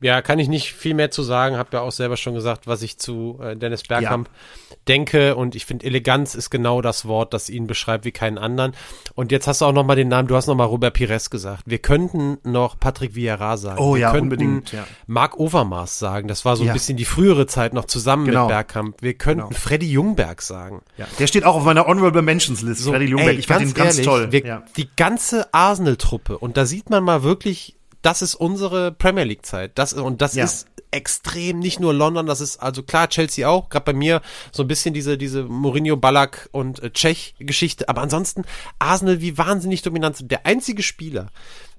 Ja, 0.00 0.22
kann 0.22 0.38
ich 0.38 0.48
nicht 0.48 0.72
viel 0.72 0.94
mehr 0.94 1.10
zu 1.10 1.22
sagen. 1.22 1.56
Hab 1.56 1.72
ja 1.72 1.80
auch 1.80 1.92
selber 1.92 2.16
schon 2.16 2.34
gesagt, 2.34 2.66
was 2.66 2.82
ich 2.82 2.98
zu 2.98 3.38
äh, 3.42 3.56
Dennis 3.56 3.84
Bergkamp 3.84 4.28
ja. 4.28 4.76
denke. 4.88 5.34
Und 5.36 5.54
ich 5.54 5.66
finde, 5.66 5.86
Eleganz 5.86 6.34
ist 6.34 6.50
genau 6.50 6.82
das 6.82 7.06
Wort, 7.06 7.32
das 7.32 7.48
ihn 7.48 7.66
beschreibt 7.66 8.04
wie 8.04 8.12
keinen 8.12 8.36
anderen. 8.36 8.72
Und 9.14 9.32
jetzt 9.32 9.46
hast 9.46 9.60
du 9.60 9.64
auch 9.64 9.72
noch 9.72 9.84
mal 9.84 9.96
den 9.96 10.08
Namen, 10.08 10.28
du 10.28 10.36
hast 10.36 10.46
noch 10.46 10.54
mal 10.54 10.64
Robert 10.64 10.94
Pires 10.94 11.30
gesagt. 11.30 11.62
Wir 11.66 11.78
könnten 11.78 12.38
noch 12.42 12.78
Patrick 12.78 13.14
Vieira 13.14 13.56
sagen. 13.56 13.78
Oh 13.80 13.94
Wir 13.94 14.00
ja, 14.02 14.12
unbedingt. 14.12 14.72
Ja. 14.72 14.86
Marc 15.06 15.38
Overmars 15.38 15.98
sagen. 15.98 16.28
Das 16.28 16.44
war 16.44 16.56
so 16.56 16.64
ein 16.64 16.68
ja. 16.68 16.72
bisschen 16.72 16.96
die 16.96 17.04
frühere 17.04 17.46
Zeit 17.46 17.72
noch 17.72 17.86
zusammen 17.86 18.26
genau. 18.26 18.42
mit 18.42 18.48
Bergkamp. 18.48 18.96
Wir 19.00 19.14
könnten 19.14 19.48
genau. 19.48 19.58
Freddy 19.58 19.90
Jungberg 19.90 20.42
sagen. 20.42 20.82
Ja. 20.98 21.06
Der 21.18 21.26
steht 21.26 21.44
auch 21.44 21.56
auf 21.56 21.64
meiner 21.64 21.86
Honorable 21.86 22.22
Mentions 22.22 22.62
List. 22.62 22.82
So, 22.82 22.90
Freddy 22.90 23.06
Jungberg. 23.06 23.34
Ey, 23.34 23.38
ich 23.38 23.46
fand 23.46 23.62
ihn 23.62 23.74
ganz 23.74 23.94
ehrlich, 23.94 24.06
toll. 24.06 24.32
Wir, 24.32 24.64
die 24.76 24.88
ganze 24.96 25.52
Arsenal-Truppe. 25.54 26.38
Und 26.38 26.56
da 26.56 26.66
sieht 26.66 26.90
man 26.90 27.04
mal 27.04 27.22
wirklich 27.22 27.76
das 28.04 28.22
ist 28.22 28.34
unsere 28.34 28.92
Premier 28.92 29.24
League 29.24 29.46
Zeit. 29.46 29.72
Das 29.78 29.92
und 29.94 30.20
das 30.20 30.34
ja. 30.34 30.44
ist 30.44 30.66
extrem 30.90 31.58
nicht 31.58 31.80
nur 31.80 31.92
London, 31.92 32.26
das 32.26 32.40
ist 32.40 32.58
also 32.58 32.82
klar 32.82 33.08
Chelsea 33.08 33.48
auch, 33.48 33.68
gerade 33.68 33.84
bei 33.84 33.92
mir 33.92 34.22
so 34.52 34.62
ein 34.62 34.68
bisschen 34.68 34.94
diese 34.94 35.18
diese 35.18 35.42
Mourinho 35.42 35.96
Ballack 35.96 36.48
und 36.52 36.82
äh, 36.82 36.90
Tschech 36.90 37.34
Geschichte, 37.38 37.88
aber 37.88 38.02
ansonsten 38.02 38.44
Arsenal 38.78 39.20
wie 39.20 39.36
wahnsinnig 39.36 39.82
dominant. 39.82 40.30
Der 40.30 40.46
einzige 40.46 40.82
Spieler 40.82 41.30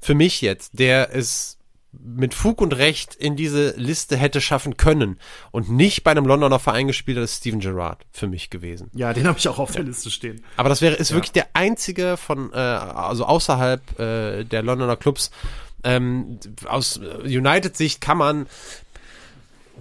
für 0.01 0.15
mich 0.15 0.41
jetzt, 0.41 0.77
der 0.79 1.15
es 1.15 1.57
mit 2.03 2.33
Fug 2.33 2.61
und 2.61 2.73
Recht 2.73 3.15
in 3.15 3.35
diese 3.35 3.71
Liste 3.77 4.17
hätte 4.17 4.41
schaffen 4.41 4.75
können 4.77 5.17
und 5.51 5.69
nicht 5.69 6.03
bei 6.03 6.11
einem 6.11 6.25
Londoner 6.25 6.59
Verein 6.59 6.87
gespielt 6.87 7.17
hat, 7.17 7.23
ist 7.23 7.37
Steven 7.37 7.59
Gerrard 7.59 8.05
für 8.11 8.27
mich 8.27 8.49
gewesen. 8.49 8.89
Ja, 8.93 9.13
den 9.13 9.27
habe 9.27 9.39
ich 9.39 9.47
auch 9.47 9.59
auf 9.59 9.71
der 9.71 9.83
Liste 9.83 10.11
stehen. 10.11 10.43
Aber 10.57 10.69
das 10.69 10.81
wäre 10.81 10.95
ist 10.95 11.11
ja. 11.11 11.15
wirklich 11.15 11.31
der 11.31 11.47
einzige 11.53 12.17
von 12.17 12.51
äh, 12.51 12.57
also 12.57 13.25
außerhalb 13.25 13.99
äh, 13.99 14.43
der 14.43 14.63
Londoner 14.63 14.97
Clubs, 14.97 15.31
ähm, 15.85 16.39
aus 16.67 16.99
United-Sicht 17.23 18.01
kann 18.01 18.17
man 18.17 18.47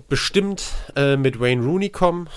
bestimmt 0.09 0.63
äh, 0.97 1.17
mit 1.17 1.41
Wayne 1.41 1.65
Rooney 1.65 1.89
kommen. 1.89 2.29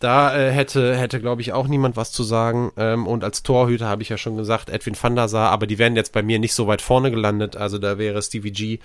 Da 0.00 0.36
äh, 0.36 0.50
hätte, 0.50 0.96
hätte 0.96 1.20
glaube 1.20 1.40
ich, 1.40 1.52
auch 1.52 1.66
niemand 1.66 1.96
was 1.96 2.12
zu 2.12 2.22
sagen. 2.24 2.72
Ähm, 2.76 3.06
und 3.06 3.24
als 3.24 3.42
Torhüter 3.42 3.86
habe 3.86 4.02
ich 4.02 4.08
ja 4.08 4.18
schon 4.18 4.36
gesagt, 4.36 4.68
Edwin 4.68 4.96
van 5.00 5.16
der 5.16 5.28
Sar, 5.28 5.50
aber 5.50 5.66
die 5.66 5.78
wären 5.78 5.96
jetzt 5.96 6.12
bei 6.12 6.22
mir 6.22 6.38
nicht 6.38 6.54
so 6.54 6.66
weit 6.66 6.82
vorne 6.82 7.10
gelandet. 7.10 7.56
Also 7.56 7.78
da 7.78 7.96
wäre 7.98 8.20
Stevie 8.22 8.50
G 8.50 8.78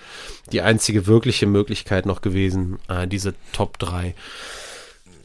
die 0.52 0.62
einzige 0.62 1.06
wirkliche 1.06 1.46
Möglichkeit 1.46 2.06
noch 2.06 2.22
gewesen, 2.22 2.78
äh, 2.88 3.06
diese 3.06 3.34
Top 3.52 3.78
3 3.78 4.14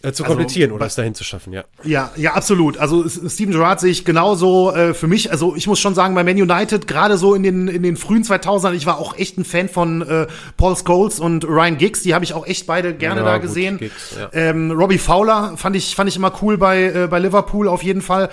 äh, 0.05 0.13
zu 0.13 0.23
also, 0.23 0.35
komplettieren 0.35 0.71
oder 0.71 0.85
es 0.85 0.95
dahin 0.95 1.15
zu 1.15 1.23
schaffen, 1.23 1.51
ja. 1.51 1.63
Ja, 1.83 2.11
ja, 2.15 2.33
absolut. 2.33 2.77
Also 2.77 3.07
Steven 3.07 3.51
Gerrard 3.51 3.79
sehe 3.79 3.91
ich 3.91 4.05
genauso 4.05 4.71
äh, 4.71 4.93
für 4.93 5.07
mich. 5.07 5.31
Also 5.31 5.55
ich 5.55 5.65
muss 5.67 5.79
schon 5.79 5.95
sagen, 5.95 6.13
bei 6.13 6.23
Man 6.23 6.35
United, 6.35 6.87
gerade 6.87 7.17
so 7.17 7.33
in 7.33 7.43
den, 7.43 7.67
in 7.67 7.81
den 7.81 7.97
frühen 7.97 8.23
2000ern, 8.23 8.73
ich 8.73 8.85
war 8.85 8.99
auch 8.99 9.17
echt 9.17 9.37
ein 9.37 9.45
Fan 9.45 9.67
von 9.67 10.01
äh, 10.03 10.27
Paul 10.57 10.75
Scholes 10.75 11.19
und 11.19 11.45
Ryan 11.45 11.77
Giggs. 11.77 12.03
Die 12.03 12.13
habe 12.13 12.23
ich 12.23 12.33
auch 12.33 12.45
echt 12.45 12.67
beide 12.67 12.93
gerne 12.93 13.21
ja, 13.21 13.25
da 13.25 13.37
gesehen. 13.39 13.77
Giggs, 13.79 14.15
ja. 14.19 14.29
ähm, 14.33 14.71
Robbie 14.71 14.99
Fowler 14.99 15.53
fand 15.57 15.75
ich, 15.75 15.95
fand 15.95 16.09
ich 16.09 16.15
immer 16.15 16.31
cool 16.41 16.57
bei, 16.57 16.83
äh, 16.83 17.07
bei 17.09 17.19
Liverpool 17.19 17.67
auf 17.67 17.81
jeden 17.81 18.01
Fall 18.01 18.29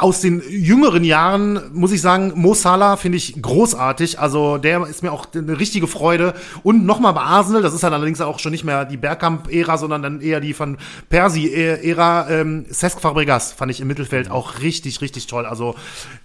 aus 0.00 0.20
den 0.20 0.42
jüngeren 0.48 1.04
Jahren 1.04 1.60
muss 1.72 1.92
ich 1.92 2.00
sagen, 2.00 2.32
Mo 2.34 2.54
Salah 2.54 2.96
finde 2.96 3.18
ich 3.18 3.40
großartig. 3.40 4.18
Also 4.18 4.58
der 4.58 4.86
ist 4.86 5.02
mir 5.02 5.12
auch 5.12 5.26
eine 5.34 5.58
richtige 5.58 5.86
Freude. 5.86 6.34
Und 6.62 6.84
nochmal 6.84 7.12
bei 7.12 7.22
Arsenal, 7.22 7.62
das 7.62 7.74
ist 7.74 7.82
dann 7.82 7.92
allerdings 7.92 8.20
auch 8.20 8.38
schon 8.38 8.52
nicht 8.52 8.64
mehr 8.64 8.84
die 8.84 8.96
Bergkamp-Ära, 8.96 9.78
sondern 9.78 10.02
dann 10.02 10.20
eher 10.20 10.40
die 10.40 10.54
von 10.54 10.78
Persi-Ära. 11.08 12.30
Ähm, 12.30 12.66
Cesc 12.70 13.00
Fabregas 13.00 13.52
fand 13.52 13.70
ich 13.70 13.80
im 13.80 13.88
Mittelfeld 13.88 14.30
auch 14.30 14.60
richtig, 14.60 15.00
richtig 15.00 15.26
toll. 15.26 15.46
Also 15.46 15.74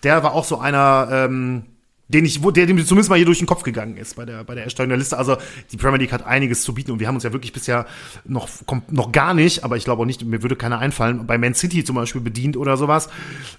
der 0.03 0.23
war 0.23 0.33
auch 0.33 0.45
so 0.45 0.59
einer. 0.59 1.07
Ähm, 1.11 1.63
den 2.07 2.23
ich, 2.25 2.39
der 2.39 2.65
dem 2.67 2.85
zumindest 2.85 3.09
mal 3.09 3.15
hier 3.15 3.25
durch 3.25 3.39
den 3.39 3.47
Kopf 3.47 3.63
gegangen 3.63 3.97
ist 3.97 4.15
bei 4.15 4.25
der, 4.25 4.43
bei 4.43 4.53
der 4.53 4.63
Erstellung 4.63 4.89
der 4.89 4.97
Liste. 4.97 5.17
Also 5.17 5.37
die 5.71 5.77
Premier 5.77 5.97
League 5.97 6.11
hat 6.11 6.25
einiges 6.25 6.61
zu 6.61 6.73
bieten 6.73 6.91
und 6.91 6.99
wir 6.99 7.07
haben 7.07 7.15
uns 7.15 7.23
ja 7.23 7.33
wirklich 7.33 7.51
bisher 7.51 7.87
noch, 8.25 8.47
kommt 8.65 8.91
noch 8.91 9.11
gar 9.11 9.33
nicht, 9.33 9.63
aber 9.63 9.75
ich 9.77 9.85
glaube 9.85 10.03
auch 10.03 10.05
nicht, 10.05 10.23
mir 10.23 10.43
würde 10.43 10.55
keiner 10.55 10.77
einfallen, 10.79 11.25
bei 11.25 11.37
Man 11.37 11.55
City 11.55 11.83
zum 11.83 11.95
Beispiel 11.95 12.21
bedient 12.21 12.57
oder 12.57 12.77
sowas, 12.77 13.09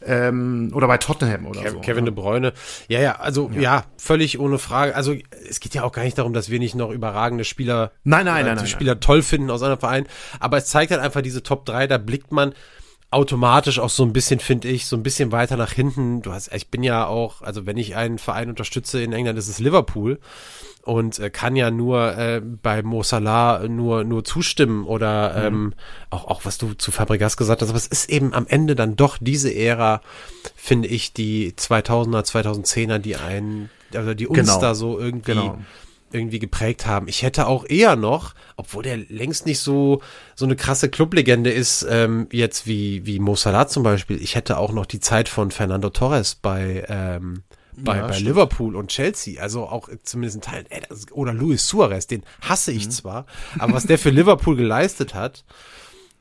ähm, 0.05 0.71
oder 0.75 0.87
bei 0.87 0.99
Tottenham 0.99 1.47
oder 1.47 1.61
Kevin, 1.61 1.75
so. 1.75 1.81
Kevin 1.81 2.05
de 2.05 2.15
Bruyne. 2.15 2.53
Ja, 2.89 3.01
ja, 3.01 3.17
also 3.17 3.51
ja. 3.53 3.61
ja. 3.61 3.85
völlig 3.97 4.39
ohne 4.39 4.59
Frage. 4.59 4.95
Also 4.95 5.15
es 5.49 5.59
geht 5.59 5.75
ja 5.75 5.83
auch 5.83 5.93
gar 5.93 6.05
nicht 6.05 6.19
darum, 6.19 6.33
dass 6.33 6.49
wir 6.49 6.61
nicht 6.61 6.77
noch 6.77 6.91
überragende 6.91 7.45
Spieler, 7.45 7.91
nein, 8.05 8.27
nein, 8.27 8.45
äh, 8.45 8.49
nein, 8.49 8.57
nein, 8.59 8.67
Spieler 8.67 8.95
nein. 8.95 9.01
toll 9.01 9.23
finden 9.23 9.51
aus 9.51 9.63
einem 9.63 9.79
Verein, 9.79 10.07
aber 10.39 10.59
es 10.59 10.67
zeigt 10.67 10.93
halt 10.93 11.01
einfach 11.01 11.23
diese 11.23 11.43
Top 11.43 11.67
3, 11.67 11.89
da 11.89 11.99
blickt 11.99 12.31
man 12.31 12.55
automatisch 13.11 13.79
auch 13.79 13.91
so 13.91 14.03
ein 14.03 14.13
bisschen, 14.13 14.41
finde 14.41 14.69
ich, 14.69 14.87
so 14.87 14.97
ein 14.97 15.03
bisschen 15.03 15.33
weiter 15.33 15.57
nach 15.57 15.73
hinten. 15.73 16.23
Du 16.23 16.33
hast, 16.33 16.53
ich 16.53 16.69
bin 16.69 16.83
ja 16.83 17.07
auch, 17.07 17.43
also 17.43 17.67
wenn 17.67 17.77
ich 17.77 17.97
einen 17.97 18.19
Verein 18.19 18.49
unterstütze 18.49 19.03
in 19.03 19.13
England, 19.13 19.39
ist 19.39 19.49
es 19.49 19.59
Liverpool 19.59 20.19
und 20.83 21.19
äh, 21.19 21.31
kann 21.31 21.57
ja 21.57 21.71
nur 21.71 22.17
äh, 22.17 22.41
bei 22.41 22.83
Mo 22.83 23.03
Salah 23.03 23.67
nur 23.69 24.05
nur 24.05 24.25
zustimmen 24.25 24.85
oder 24.85 25.51
mhm. 25.51 25.57
ähm, 25.57 25.75
auch 26.11 26.27
auch 26.27 26.45
was 26.45 26.59
du 26.59 26.75
zu 26.75 26.93
Fabregas 26.93 27.37
gesagt 27.37 27.63
hast, 27.63 27.69
aber 27.69 27.79
es 27.79 27.87
ist 27.87 28.11
eben 28.11 28.33
am 28.35 28.47
Ende 28.47 28.75
dann 28.75 28.97
doch 28.97 29.19
diese 29.21 29.55
Ära, 29.55 30.01
finde 30.55 30.89
ich, 30.89 31.13
die 31.13 31.53
2000er, 31.53 32.25
2010er, 32.25 32.99
die 32.99 33.17
einen, 33.17 33.71
also 33.95 34.15
die 34.15 34.27
uns 34.27 34.39
genau. 34.39 34.61
da 34.61 34.75
so 34.75 34.99
irgendwie 34.99 35.33
genau 35.33 35.59
irgendwie 36.17 36.39
geprägt 36.39 36.87
haben. 36.87 37.09
Ich 37.09 37.23
hätte 37.23 37.47
auch 37.47 37.65
eher 37.69 37.97
noch, 37.97 38.35
obwohl 38.57 38.83
der 38.83 38.97
längst 38.97 39.47
nicht 39.47 39.61
so 39.61 40.01
so 40.35 40.45
eine 40.45 40.57
krasse 40.57 40.89
Clublegende 40.89 41.51
ist, 41.51 41.87
ähm, 41.89 42.29
jetzt 42.33 42.67
wie 42.67 43.07
wie 43.07 43.19
Mo 43.19 43.37
Salah 43.37 43.69
zum 43.69 43.83
Beispiel. 43.83 44.21
Ich 44.21 44.35
hätte 44.35 44.59
auch 44.59 44.73
noch 44.73 44.87
die 44.87 45.01
Zeit 45.01 45.29
von 45.29 45.51
Fernando 45.51 45.91
Torres 45.91 46.35
bei 46.35 46.85
ähm, 46.89 47.43
bei, 47.79 47.99
ja, 47.99 48.07
bei 48.07 48.19
Liverpool 48.19 48.75
und 48.75 48.89
Chelsea, 48.89 49.41
also 49.41 49.65
auch 49.65 49.89
zumindest 50.03 50.39
ein 50.39 50.41
Teil, 50.41 50.65
äh, 50.71 50.81
oder 51.13 51.33
Luis 51.33 51.69
Suarez, 51.69 52.07
den 52.07 52.23
hasse 52.41 52.73
ich 52.73 52.87
mhm. 52.87 52.91
zwar, 52.91 53.27
aber 53.59 53.75
was 53.75 53.85
der 53.85 53.99
für 53.99 54.11
Liverpool 54.11 54.57
geleistet 54.57 55.15
hat, 55.15 55.45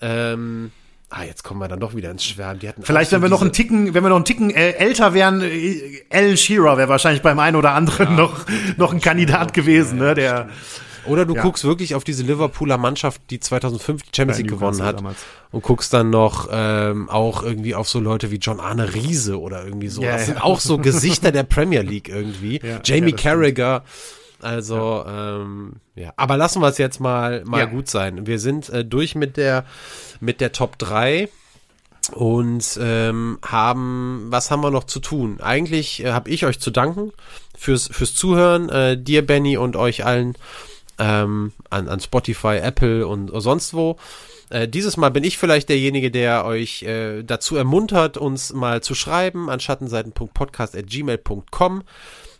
ähm, 0.02 0.72
Ah, 1.10 1.24
jetzt 1.24 1.44
kommen 1.44 1.60
wir 1.60 1.68
dann 1.68 1.80
doch 1.80 1.96
wieder 1.96 2.10
ins 2.10 2.26
Schwärmen. 2.26 2.60
Die 2.60 2.68
hatten 2.68 2.84
Vielleicht, 2.84 3.12
wenn 3.12 3.22
wir 3.22 3.30
noch 3.30 3.42
einen 3.42 3.54
Ticken, 3.54 3.94
wenn 3.94 4.04
wir 4.04 4.10
noch 4.10 4.16
einen 4.16 4.26
Ticken 4.26 4.50
äh, 4.50 4.72
älter 4.72 5.14
wären, 5.14 5.42
äh, 5.42 6.04
Alan 6.10 6.36
Shearer 6.36 6.78
wäre 6.78 6.90
wahrscheinlich 6.90 7.22
beim 7.22 7.38
einen 7.40 7.56
oder 7.56 7.74
anderen 7.74 8.10
ja, 8.10 8.16
noch, 8.16 8.46
noch 8.78 8.92
ein 8.92 9.02
Kandidat 9.02 9.54
gewesen, 9.54 10.00
ja, 10.00 10.06
ne, 10.06 10.16
der. 10.16 10.50
Oder 11.06 11.26
du 11.26 11.36
ja. 11.36 11.44
guckst 11.44 11.64
wirklich 11.64 11.94
auf 11.94 12.04
diese 12.04 12.24
Liverpooler 12.24 12.78
Mannschaft, 12.78 13.22
die 13.30 13.40
2005 13.40 14.02
die 14.02 14.10
Champions 14.16 14.40
League 14.40 14.50
gewonnen 14.50 14.82
hat 14.82 14.98
damals. 14.98 15.18
und 15.52 15.62
guckst 15.62 15.94
dann 15.94 16.10
noch 16.10 16.50
ähm, 16.52 17.10
auch 17.10 17.44
irgendwie 17.44 17.76
auf 17.76 17.88
so 17.88 18.00
Leute 18.00 18.32
wie 18.32 18.38
John 18.38 18.60
Arne 18.60 18.96
Riese 18.96 19.40
oder 19.40 19.64
irgendwie 19.64 19.90
so. 19.90 20.02
Ja, 20.02 20.14
das 20.14 20.26
sind 20.26 20.42
auch 20.42 20.60
so 20.60 20.80
Gesichter 20.80 21.32
der 21.32 21.44
Premier 21.44 21.82
League 21.82 22.10
irgendwie. 22.10 22.60
Jamie 22.84 23.14
Carragher. 23.14 23.84
Also, 24.42 25.04
ja. 25.06 25.42
Ähm, 25.42 25.74
ja. 25.96 26.14
Aber 26.18 26.38
lassen 26.38 26.62
wir 26.62 26.68
es 26.68 26.78
jetzt 26.78 27.00
mal, 27.00 27.44
mal 27.46 27.60
ja. 27.60 27.66
gut 27.66 27.90
sein. 27.90 28.28
Wir 28.28 28.40
sind 28.40 28.70
äh, 28.70 28.84
durch 28.84 29.16
mit 29.16 29.38
der, 29.38 29.66
mit 30.20 30.42
der 30.42 30.52
Top 30.52 30.78
3 30.78 31.30
und 32.14 32.78
ähm, 32.82 33.40
haben, 33.44 34.28
was 34.30 34.52
haben 34.52 34.62
wir 34.62 34.72
noch 34.72 34.84
zu 34.84 35.00
tun? 35.00 35.40
Eigentlich 35.42 36.04
äh, 36.04 36.12
habe 36.12 36.30
ich 36.30 36.46
euch 36.46 36.60
zu 36.60 36.72
danken 36.72 37.12
fürs, 37.58 37.88
fürs 37.88 38.14
Zuhören, 38.14 38.70
äh, 38.70 38.98
dir, 38.98 39.26
Benny, 39.26 39.58
und 39.58 39.76
euch 39.76 40.06
allen 40.06 40.36
ähm, 41.00 41.54
an, 41.70 41.88
an 41.88 42.00
Spotify, 42.00 42.58
Apple 42.58 43.08
und 43.08 43.32
sonst 43.42 43.74
wo. 43.74 43.98
Äh, 44.50 44.68
dieses 44.68 44.98
Mal 44.98 45.12
bin 45.12 45.24
ich 45.24 45.38
vielleicht 45.38 45.70
derjenige, 45.70 46.12
der 46.12 46.44
euch 46.46 46.84
äh, 46.84 47.24
dazu 47.24 47.56
ermuntert, 47.56 48.18
uns 48.18 48.52
mal 48.54 48.82
zu 48.82 48.94
schreiben 48.94 49.50
an 49.50 49.60
schattenseiten.podcast.gmail.com 49.60 51.84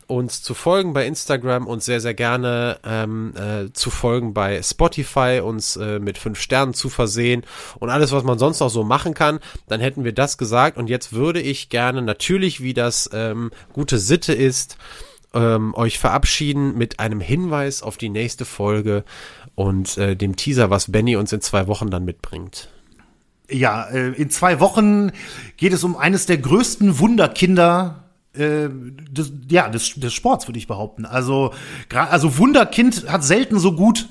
uns 0.06 0.42
zu 0.42 0.54
folgen 0.54 0.92
bei 0.92 1.06
Instagram 1.06 1.66
und 1.66 1.82
sehr, 1.82 2.00
sehr 2.00 2.14
gerne 2.14 2.78
ähm, 2.84 3.34
äh, 3.36 3.72
zu 3.72 3.90
folgen 3.90 4.34
bei 4.34 4.62
Spotify, 4.62 5.40
uns 5.42 5.76
äh, 5.76 5.98
mit 5.98 6.18
fünf 6.18 6.40
Sternen 6.40 6.74
zu 6.74 6.88
versehen 6.88 7.42
und 7.78 7.90
alles, 7.90 8.12
was 8.12 8.22
man 8.22 8.38
sonst 8.38 8.60
noch 8.60 8.70
so 8.70 8.84
machen 8.84 9.14
kann, 9.14 9.40
dann 9.68 9.80
hätten 9.80 10.04
wir 10.04 10.12
das 10.12 10.38
gesagt. 10.38 10.76
Und 10.76 10.88
jetzt 10.88 11.12
würde 11.12 11.40
ich 11.40 11.68
gerne 11.68 12.02
natürlich, 12.02 12.62
wie 12.62 12.74
das 12.74 13.10
ähm, 13.12 13.50
gute 13.72 13.98
Sitte 13.98 14.32
ist, 14.32 14.78
ähm, 15.34 15.74
euch 15.74 15.98
verabschieden 15.98 16.76
mit 16.78 17.00
einem 17.00 17.20
Hinweis 17.20 17.82
auf 17.82 17.96
die 17.96 18.08
nächste 18.08 18.44
Folge 18.44 19.04
und 19.54 19.98
äh, 19.98 20.16
dem 20.16 20.36
Teaser, 20.36 20.70
was 20.70 20.90
Benny 20.90 21.16
uns 21.16 21.32
in 21.32 21.40
zwei 21.40 21.66
Wochen 21.66 21.90
dann 21.90 22.04
mitbringt. 22.04 22.68
Ja, 23.50 23.84
äh, 23.88 24.12
in 24.12 24.30
zwei 24.30 24.60
Wochen 24.60 25.12
geht 25.56 25.72
es 25.72 25.84
um 25.84 25.96
eines 25.96 26.26
der 26.26 26.38
größten 26.38 26.98
Wunderkinder 26.98 28.05
äh, 28.38 28.68
des, 28.70 29.32
ja, 29.48 29.68
des, 29.68 29.94
des 29.94 30.12
Sports, 30.12 30.48
würde 30.48 30.58
ich 30.58 30.66
behaupten. 30.66 31.04
Also, 31.04 31.52
also 31.92 32.38
Wunderkind 32.38 33.08
hat 33.08 33.24
selten 33.24 33.58
so 33.58 33.72
gut 33.72 34.08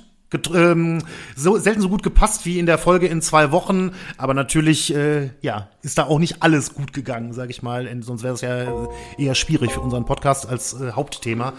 ähm, 0.53 1.01
so 1.35 1.57
selten 1.57 1.81
so 1.81 1.89
gut 1.89 2.03
gepasst 2.03 2.45
wie 2.45 2.59
in 2.59 2.65
der 2.65 2.77
Folge 2.77 3.07
in 3.07 3.21
zwei 3.21 3.51
Wochen, 3.51 3.91
aber 4.17 4.33
natürlich 4.33 4.93
äh, 4.93 5.29
ja 5.41 5.69
ist 5.81 5.97
da 5.97 6.05
auch 6.05 6.19
nicht 6.19 6.41
alles 6.41 6.73
gut 6.73 6.93
gegangen, 6.93 7.33
sage 7.33 7.51
ich 7.51 7.61
mal. 7.61 7.87
Sonst 8.01 8.23
wäre 8.23 8.33
es 8.33 8.41
ja 8.41 8.87
eher 9.17 9.35
schwierig 9.35 9.71
für 9.71 9.81
unseren 9.81 10.05
Podcast 10.05 10.47
als 10.47 10.73
äh, 10.73 10.91
Hauptthema. 10.91 11.53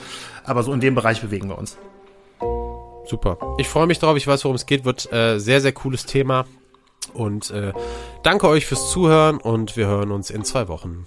Aber 0.44 0.62
so 0.62 0.72
in 0.72 0.80
dem 0.80 0.94
Bereich 0.94 1.20
bewegen 1.20 1.48
wir 1.48 1.58
uns. 1.58 1.78
Super. 3.06 3.38
Ich 3.58 3.68
freue 3.68 3.86
mich 3.86 3.98
drauf. 3.98 4.16
Ich 4.16 4.26
weiß, 4.26 4.44
worum 4.44 4.56
es 4.56 4.66
geht. 4.66 4.84
Wird 4.84 5.10
äh, 5.12 5.38
sehr 5.38 5.60
sehr 5.60 5.72
cooles 5.72 6.06
Thema. 6.06 6.44
Und 7.14 7.50
äh, 7.50 7.72
danke 8.24 8.48
euch 8.48 8.66
fürs 8.66 8.90
Zuhören 8.90 9.38
und 9.38 9.76
wir 9.76 9.86
hören 9.86 10.10
uns 10.10 10.30
in 10.30 10.44
zwei 10.44 10.68
Wochen. 10.68 11.06